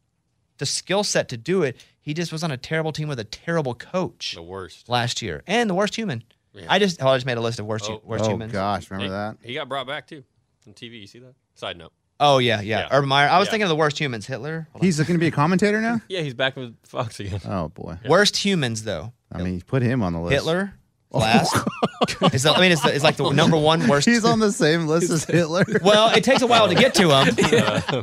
the 0.57 0.65
skill 0.65 1.03
set 1.03 1.27
to 1.29 1.37
do 1.37 1.63
it. 1.63 1.75
He 1.99 2.13
just 2.13 2.31
was 2.31 2.41
on 2.43 2.51
a 2.51 2.57
terrible 2.57 2.93
team 2.93 3.07
with 3.09 3.19
a 3.19 3.23
terrible 3.25 3.75
coach 3.75 4.33
The 4.35 4.41
worst. 4.41 4.87
last 4.87 5.21
year 5.21 5.43
and 5.47 5.69
the 5.69 5.73
worst 5.75 5.95
human. 5.95 6.23
I 6.69 6.79
just 6.79 7.01
oh, 7.03 7.07
I 7.09 7.17
just 7.17 7.25
made 7.25 7.37
a 7.37 7.41
list 7.41 7.59
of 7.59 7.65
worst 7.65 7.87
hu- 7.87 7.93
Oh. 7.95 8.01
worst 8.05 8.25
Oh 8.25 8.29
humans. 8.29 8.51
Oh, 8.53 8.53
gosh, 8.53 8.89
remember 8.89 9.05
He, 9.05 9.09
that? 9.09 9.37
he 9.49 9.53
got 9.55 9.67
brought 9.67 9.87
back 9.87 10.07
too 10.07 10.23
on 10.67 10.73
TV. 10.73 11.01
You 11.01 11.07
see 11.07 11.19
that? 11.19 11.33
Side 11.55 11.77
note. 11.77 11.91
Oh 12.23 12.37
yeah, 12.39 12.61
yeah. 12.61 12.79
Yeah. 12.79 12.87
Urban 12.91 13.09
Meyer. 13.09 13.27
I 13.29 13.37
was 13.37 13.47
Yeah. 13.47 13.51
thinking 13.51 13.63
of 13.63 13.69
the 13.69 13.75
worst 13.75 13.99
humans. 13.99 14.25
Hitler. 14.25 14.67
Hold. 14.71 14.83
He's 14.83 14.97
going 14.97 15.07
to 15.13 15.17
be 15.17 15.27
a 15.27 15.31
commentator 15.31 15.81
now. 15.81 16.01
Yeah, 16.07 16.21
he's 16.21 16.33
back 16.33 16.55
with 16.55 16.75
Fox 16.85 17.19
again. 17.19 17.41
Oh 17.45 17.69
boy. 17.69 17.97
worst 18.07 18.37
humans 18.37 18.83
though. 18.83 19.13
I 19.31 19.41
mean, 19.41 19.61
put 19.61 19.81
him 19.83 20.01
on 20.03 20.13
the 20.13 20.19
list. 20.19 20.33
Hitler, 20.33 20.73
Last, 21.11 21.55
It's 22.33 22.43
the- 22.43 22.51
I 22.53 22.59
mean, 22.61 22.71
it's, 22.71 22.81
the, 22.81 22.93
it's 22.93 23.03
like 23.03 23.17
the 23.17 23.29
number 23.31 23.57
one 23.57 23.87
worst. 23.87 24.07
He's 24.07 24.25
on 24.25 24.39
the 24.39 24.51
same 24.51 24.87
list 24.87 25.11
as 25.11 25.25
Hitler. 25.25 25.63
Well, 25.83 26.09
it 26.15 26.23
takes 26.23 26.41
a 26.41 26.47
while 26.47 26.67
to 26.67 26.73
get 26.75 26.95
to 26.95 27.09
him, 27.09 27.35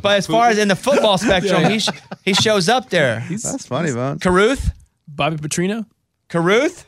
but 0.01 0.17
as 0.17 0.27
far 0.27 0.47
as 0.49 0.57
in 0.57 0.67
the 0.69 0.75
football 0.77 1.17
spectrum, 1.17 1.61
Yeah. 1.63 1.69
he 1.69 1.79
sh- 1.79 1.89
he 2.23 2.33
shows 2.33 2.69
up 2.69 2.89
there. 2.89 3.25
That's 3.29 3.65
funny, 3.65 3.91
Bones. 3.91 4.21
Carruth, 4.23 4.71
Bobby 5.09 5.35
Petrino. 5.37 5.85
Carruth. 6.29 6.85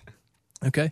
Okay. 0.66 0.92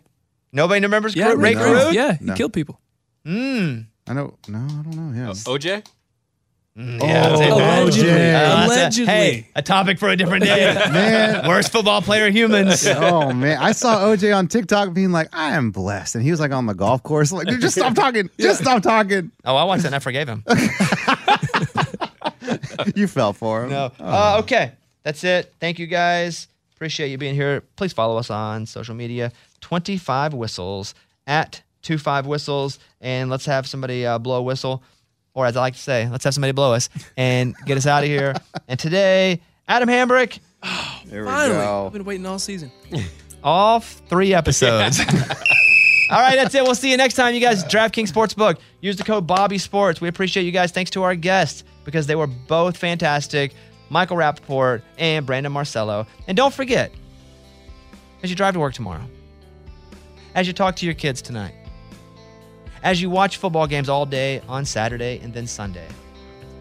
Nobody 0.52 0.80
remembers 0.82 1.16
Yeah, 1.16 1.28
Carruth? 1.28 1.40
Rae 1.42 1.54
no. 1.54 1.60
Carruth. 1.64 1.94
Yeah, 1.94 2.12
he 2.18 2.24
No. 2.26 2.34
killed 2.34 2.52
people. 2.52 2.78
Mm. 3.24 3.86
I 4.06 4.12
know. 4.12 4.34
No, 4.48 4.58
I 4.58 4.82
don't 4.82 4.96
know. 4.96 5.18
Yeah. 5.18 5.32
OJ? 5.32 5.86
Yeah, 6.74 7.28
that's. 7.28 7.40
Oh, 7.42 7.56
Allegedly. 7.58 8.10
OJ. 8.10 8.34
Uh, 8.34 8.68
that's 8.68 8.98
a- 8.98 9.04
hey, 9.04 9.46
a 9.54 9.60
topic 9.60 9.98
for 9.98 10.08
a 10.08 10.16
different 10.16 10.44
day. 10.44 10.74
Man. 10.92 11.46
Worst 11.46 11.70
football 11.70 12.00
player 12.00 12.30
humans. 12.30 12.86
oh 12.88 13.30
man, 13.32 13.58
I 13.60 13.72
saw 13.72 13.98
OJ 14.04 14.34
on 14.34 14.48
TikTok 14.48 14.94
being 14.94 15.12
like, 15.12 15.28
"I 15.34 15.54
am 15.54 15.70
blessed," 15.70 16.14
and 16.14 16.24
he 16.24 16.30
was 16.30 16.40
like 16.40 16.50
on 16.50 16.64
the 16.64 16.72
golf 16.74 17.02
course, 17.02 17.30
like, 17.30 17.46
"Dude, 17.46 17.60
just 17.60 17.76
stop 17.76 17.94
talking, 17.94 18.30
just 18.40 18.62
stop 18.62 18.82
talking." 18.82 19.30
Oh, 19.44 19.54
I 19.54 19.64
watched 19.64 19.82
that 19.82 19.88
and 19.88 19.96
I 19.96 19.98
forgave 19.98 20.28
him. 20.28 20.42
You 22.96 23.06
fell 23.06 23.32
for 23.32 23.64
him. 23.64 23.70
No. 23.70 23.92
Uh, 24.00 24.40
okay. 24.42 24.72
That's 25.02 25.22
it. 25.24 25.52
Thank 25.60 25.78
you 25.78 25.86
guys. 25.86 26.48
Appreciate 26.74 27.08
you 27.08 27.18
being 27.18 27.34
here. 27.34 27.62
Please 27.76 27.92
follow 27.92 28.16
us 28.16 28.30
on 28.30 28.66
social 28.66 28.94
media 28.94 29.30
25 29.60 30.34
Whistles 30.34 30.94
at 31.26 31.62
25 31.82 32.26
Whistles. 32.26 32.78
And 33.00 33.30
let's 33.30 33.46
have 33.46 33.66
somebody 33.66 34.04
uh, 34.06 34.18
blow 34.18 34.38
a 34.38 34.42
whistle. 34.42 34.82
Or 35.34 35.46
as 35.46 35.56
I 35.56 35.60
like 35.60 35.74
to 35.74 35.80
say, 35.80 36.08
let's 36.08 36.24
have 36.24 36.34
somebody 36.34 36.52
blow 36.52 36.74
us 36.74 36.88
and 37.16 37.54
get 37.64 37.76
us 37.76 37.86
out 37.86 38.02
of 38.02 38.08
here. 38.08 38.34
And 38.68 38.78
today, 38.78 39.40
Adam 39.68 39.88
Hambrick, 39.88 40.38
There 41.06 41.22
we 41.24 41.28
Finally. 41.28 41.58
go. 41.58 41.86
I've 41.86 41.92
been 41.92 42.04
waiting 42.04 42.24
all 42.26 42.38
season. 42.38 42.70
all 43.42 43.80
three 43.80 44.32
episodes. 44.34 44.98
all 46.10 46.20
right, 46.20 46.36
that's 46.36 46.54
it. 46.54 46.62
We'll 46.62 46.74
see 46.74 46.90
you 46.90 46.96
next 46.96 47.14
time, 47.14 47.34
you 47.34 47.40
guys. 47.40 47.64
DraftKings 47.64 48.10
Sportsbook. 48.12 48.58
Use 48.80 48.96
the 48.96 49.04
code 49.04 49.26
Bobby 49.26 49.58
Sports. 49.58 50.00
We 50.00 50.08
appreciate 50.08 50.44
you 50.44 50.52
guys. 50.52 50.70
Thanks 50.70 50.90
to 50.92 51.02
our 51.02 51.14
guests 51.14 51.64
because 51.84 52.06
they 52.06 52.14
were 52.14 52.26
both 52.26 52.76
fantastic. 52.76 53.52
Michael 53.90 54.16
Rapaport 54.16 54.82
and 54.96 55.26
Brandon 55.26 55.52
Marcello. 55.52 56.06
And 56.28 56.36
don't 56.36 56.54
forget, 56.54 56.92
as 58.22 58.30
you 58.30 58.36
drive 58.36 58.54
to 58.54 58.60
work 58.60 58.72
tomorrow, 58.74 59.04
as 60.34 60.46
you 60.46 60.52
talk 60.54 60.76
to 60.76 60.86
your 60.86 60.94
kids 60.94 61.20
tonight, 61.20 61.54
as 62.82 63.00
you 63.00 63.10
watch 63.10 63.36
football 63.36 63.66
games 63.66 63.88
all 63.88 64.06
day 64.06 64.40
on 64.48 64.64
Saturday 64.64 65.20
and 65.22 65.32
then 65.32 65.46
Sunday, 65.46 65.86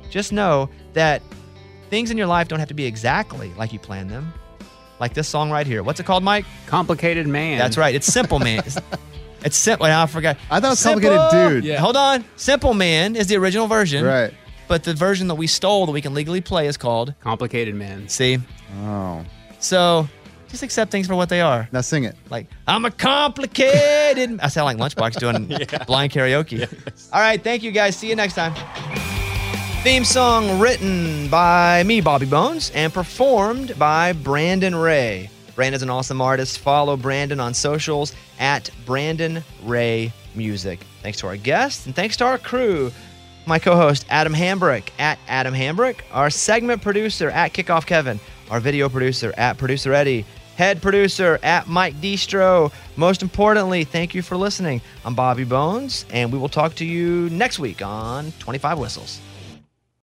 just 0.10 0.31
know 0.31 0.69
that 0.93 1.22
things 1.89 2.11
in 2.11 2.18
your 2.18 2.27
life 2.27 2.48
don't 2.48 2.60
have 2.60 2.68
to 2.69 2.73
be 2.73 2.85
exactly 2.85 3.52
like 3.57 3.73
you 3.73 3.80
planned 3.80 4.10
them. 4.10 4.34
Like 4.99 5.14
this 5.15 5.27
song 5.27 5.49
right 5.49 5.65
here. 5.65 5.81
What's 5.81 5.99
it 5.99 6.06
called, 6.06 6.23
Mike? 6.23 6.45
Complicated 6.68 7.27
man. 7.27 7.57
That's 7.57 7.76
right. 7.76 7.95
It's 7.95 8.06
Simple 8.06 8.38
Man. 8.38 8.60
It's, 8.60 8.77
it's 9.43 9.57
simple. 9.57 9.88
I 9.88 10.06
forgot. 10.06 10.38
I 10.52 10.60
thought 10.60 10.68
it 10.68 10.69
was 10.72 10.80
Simple- 10.80 11.10
Complicated 11.10 11.61
Dude. 11.61 11.64
Yeah. 11.65 11.80
Hold 11.80 11.98
on. 11.98 12.23
Simple 12.35 12.76
Man 12.76 13.15
is 13.15 13.26
the 13.26 13.35
original 13.38 13.65
version. 13.65 14.06
Right. 14.06 14.31
But 14.68 14.84
the 14.84 14.93
version 14.93 15.27
that 15.30 15.35
we 15.35 15.48
stole 15.48 15.88
that 15.88 15.91
we 15.91 16.02
can 16.02 16.14
legally 16.14 16.39
play 16.39 16.68
is 16.68 16.77
called 16.77 17.15
Complicated 17.19 17.73
man. 17.73 18.07
See? 18.10 18.38
Oh, 18.84 19.26
So 19.60 20.07
just 20.52 20.64
accept 20.64 20.91
things 20.91 21.07
for 21.07 21.15
what 21.15 21.30
they 21.30 21.41
are. 21.41 21.68
now 21.72 21.82
sing 21.82 22.03
it. 22.03 22.15
Like, 22.30 22.48
I'm 22.68 22.86
a 22.86 22.91
complicated. 22.91 24.40
I 24.41 24.48
sound 24.49 24.65
like 24.65 24.78
Lunchbox 24.78 25.18
doing 25.19 25.48
blind 25.88 26.11
karaoke. 26.11 26.68
All 27.14 27.19
right. 27.22 27.41
Thank 27.44 27.64
you 27.64 27.72
guys. 27.72 27.95
See 27.95 28.10
you 28.10 28.15
next 28.15 28.36
time. 28.36 28.53
Theme 29.84 30.03
song 30.06 30.60
written 30.60 31.28
by 31.30 31.82
me, 31.84 32.02
Bobby 32.02 32.28
Bones, 32.28 32.69
and 32.76 32.94
performed 32.94 33.78
by 33.80 34.14
Brandon 34.14 34.76
Ray. 34.76 35.30
Brandon's 35.56 35.82
an 35.82 35.90
awesome 35.90 36.22
artist. 36.22 36.60
Follow 36.60 36.95
Brandon 36.95 37.40
on 37.40 37.53
socials 37.56 38.14
at 38.40 38.69
Brandon 38.86 39.44
Ray 39.64 40.14
Music. 40.36 40.80
Thanks 41.02 41.18
to 41.19 41.28
our 41.28 41.38
guests 41.38 41.88
and 41.88 41.95
thanks 41.95 42.15
to 42.18 42.26
our 42.26 42.38
crew. 42.38 42.91
My 43.48 43.57
co 43.57 43.76
host, 43.76 44.06
Adam 44.10 44.34
Hambrick, 44.36 44.90
at 44.99 45.18
Adam 45.28 45.53
Hambrick. 45.53 46.02
Our 46.11 46.30
segment 46.30 46.84
producer, 46.84 47.30
at 47.32 47.53
Kickoff 47.53 47.88
Kevin. 47.88 48.19
Our 48.52 48.60
video 48.60 48.88
producer, 48.88 49.34
at 49.36 49.57
Producer 49.57 49.94
Eddie. 49.94 50.26
Head 50.62 50.80
producer, 50.80 51.40
at 51.42 51.68
Mike 51.68 51.96
Deestro. 52.02 52.72
Most 52.96 53.24
importantly, 53.24 53.84
thank 53.84 54.14
you 54.14 54.22
for 54.22 54.38
listening. 54.38 54.80
I'm 55.04 55.16
Bobby 55.16 55.44
Bones, 55.44 56.06
and 56.12 56.32
we 56.32 56.38
will 56.38 56.50
talk 56.50 56.76
to 56.76 56.86
you 56.86 57.32
next 57.32 57.58
week 57.58 57.82
on 57.82 58.32
25 58.34 58.78
Whistles. 58.78 59.20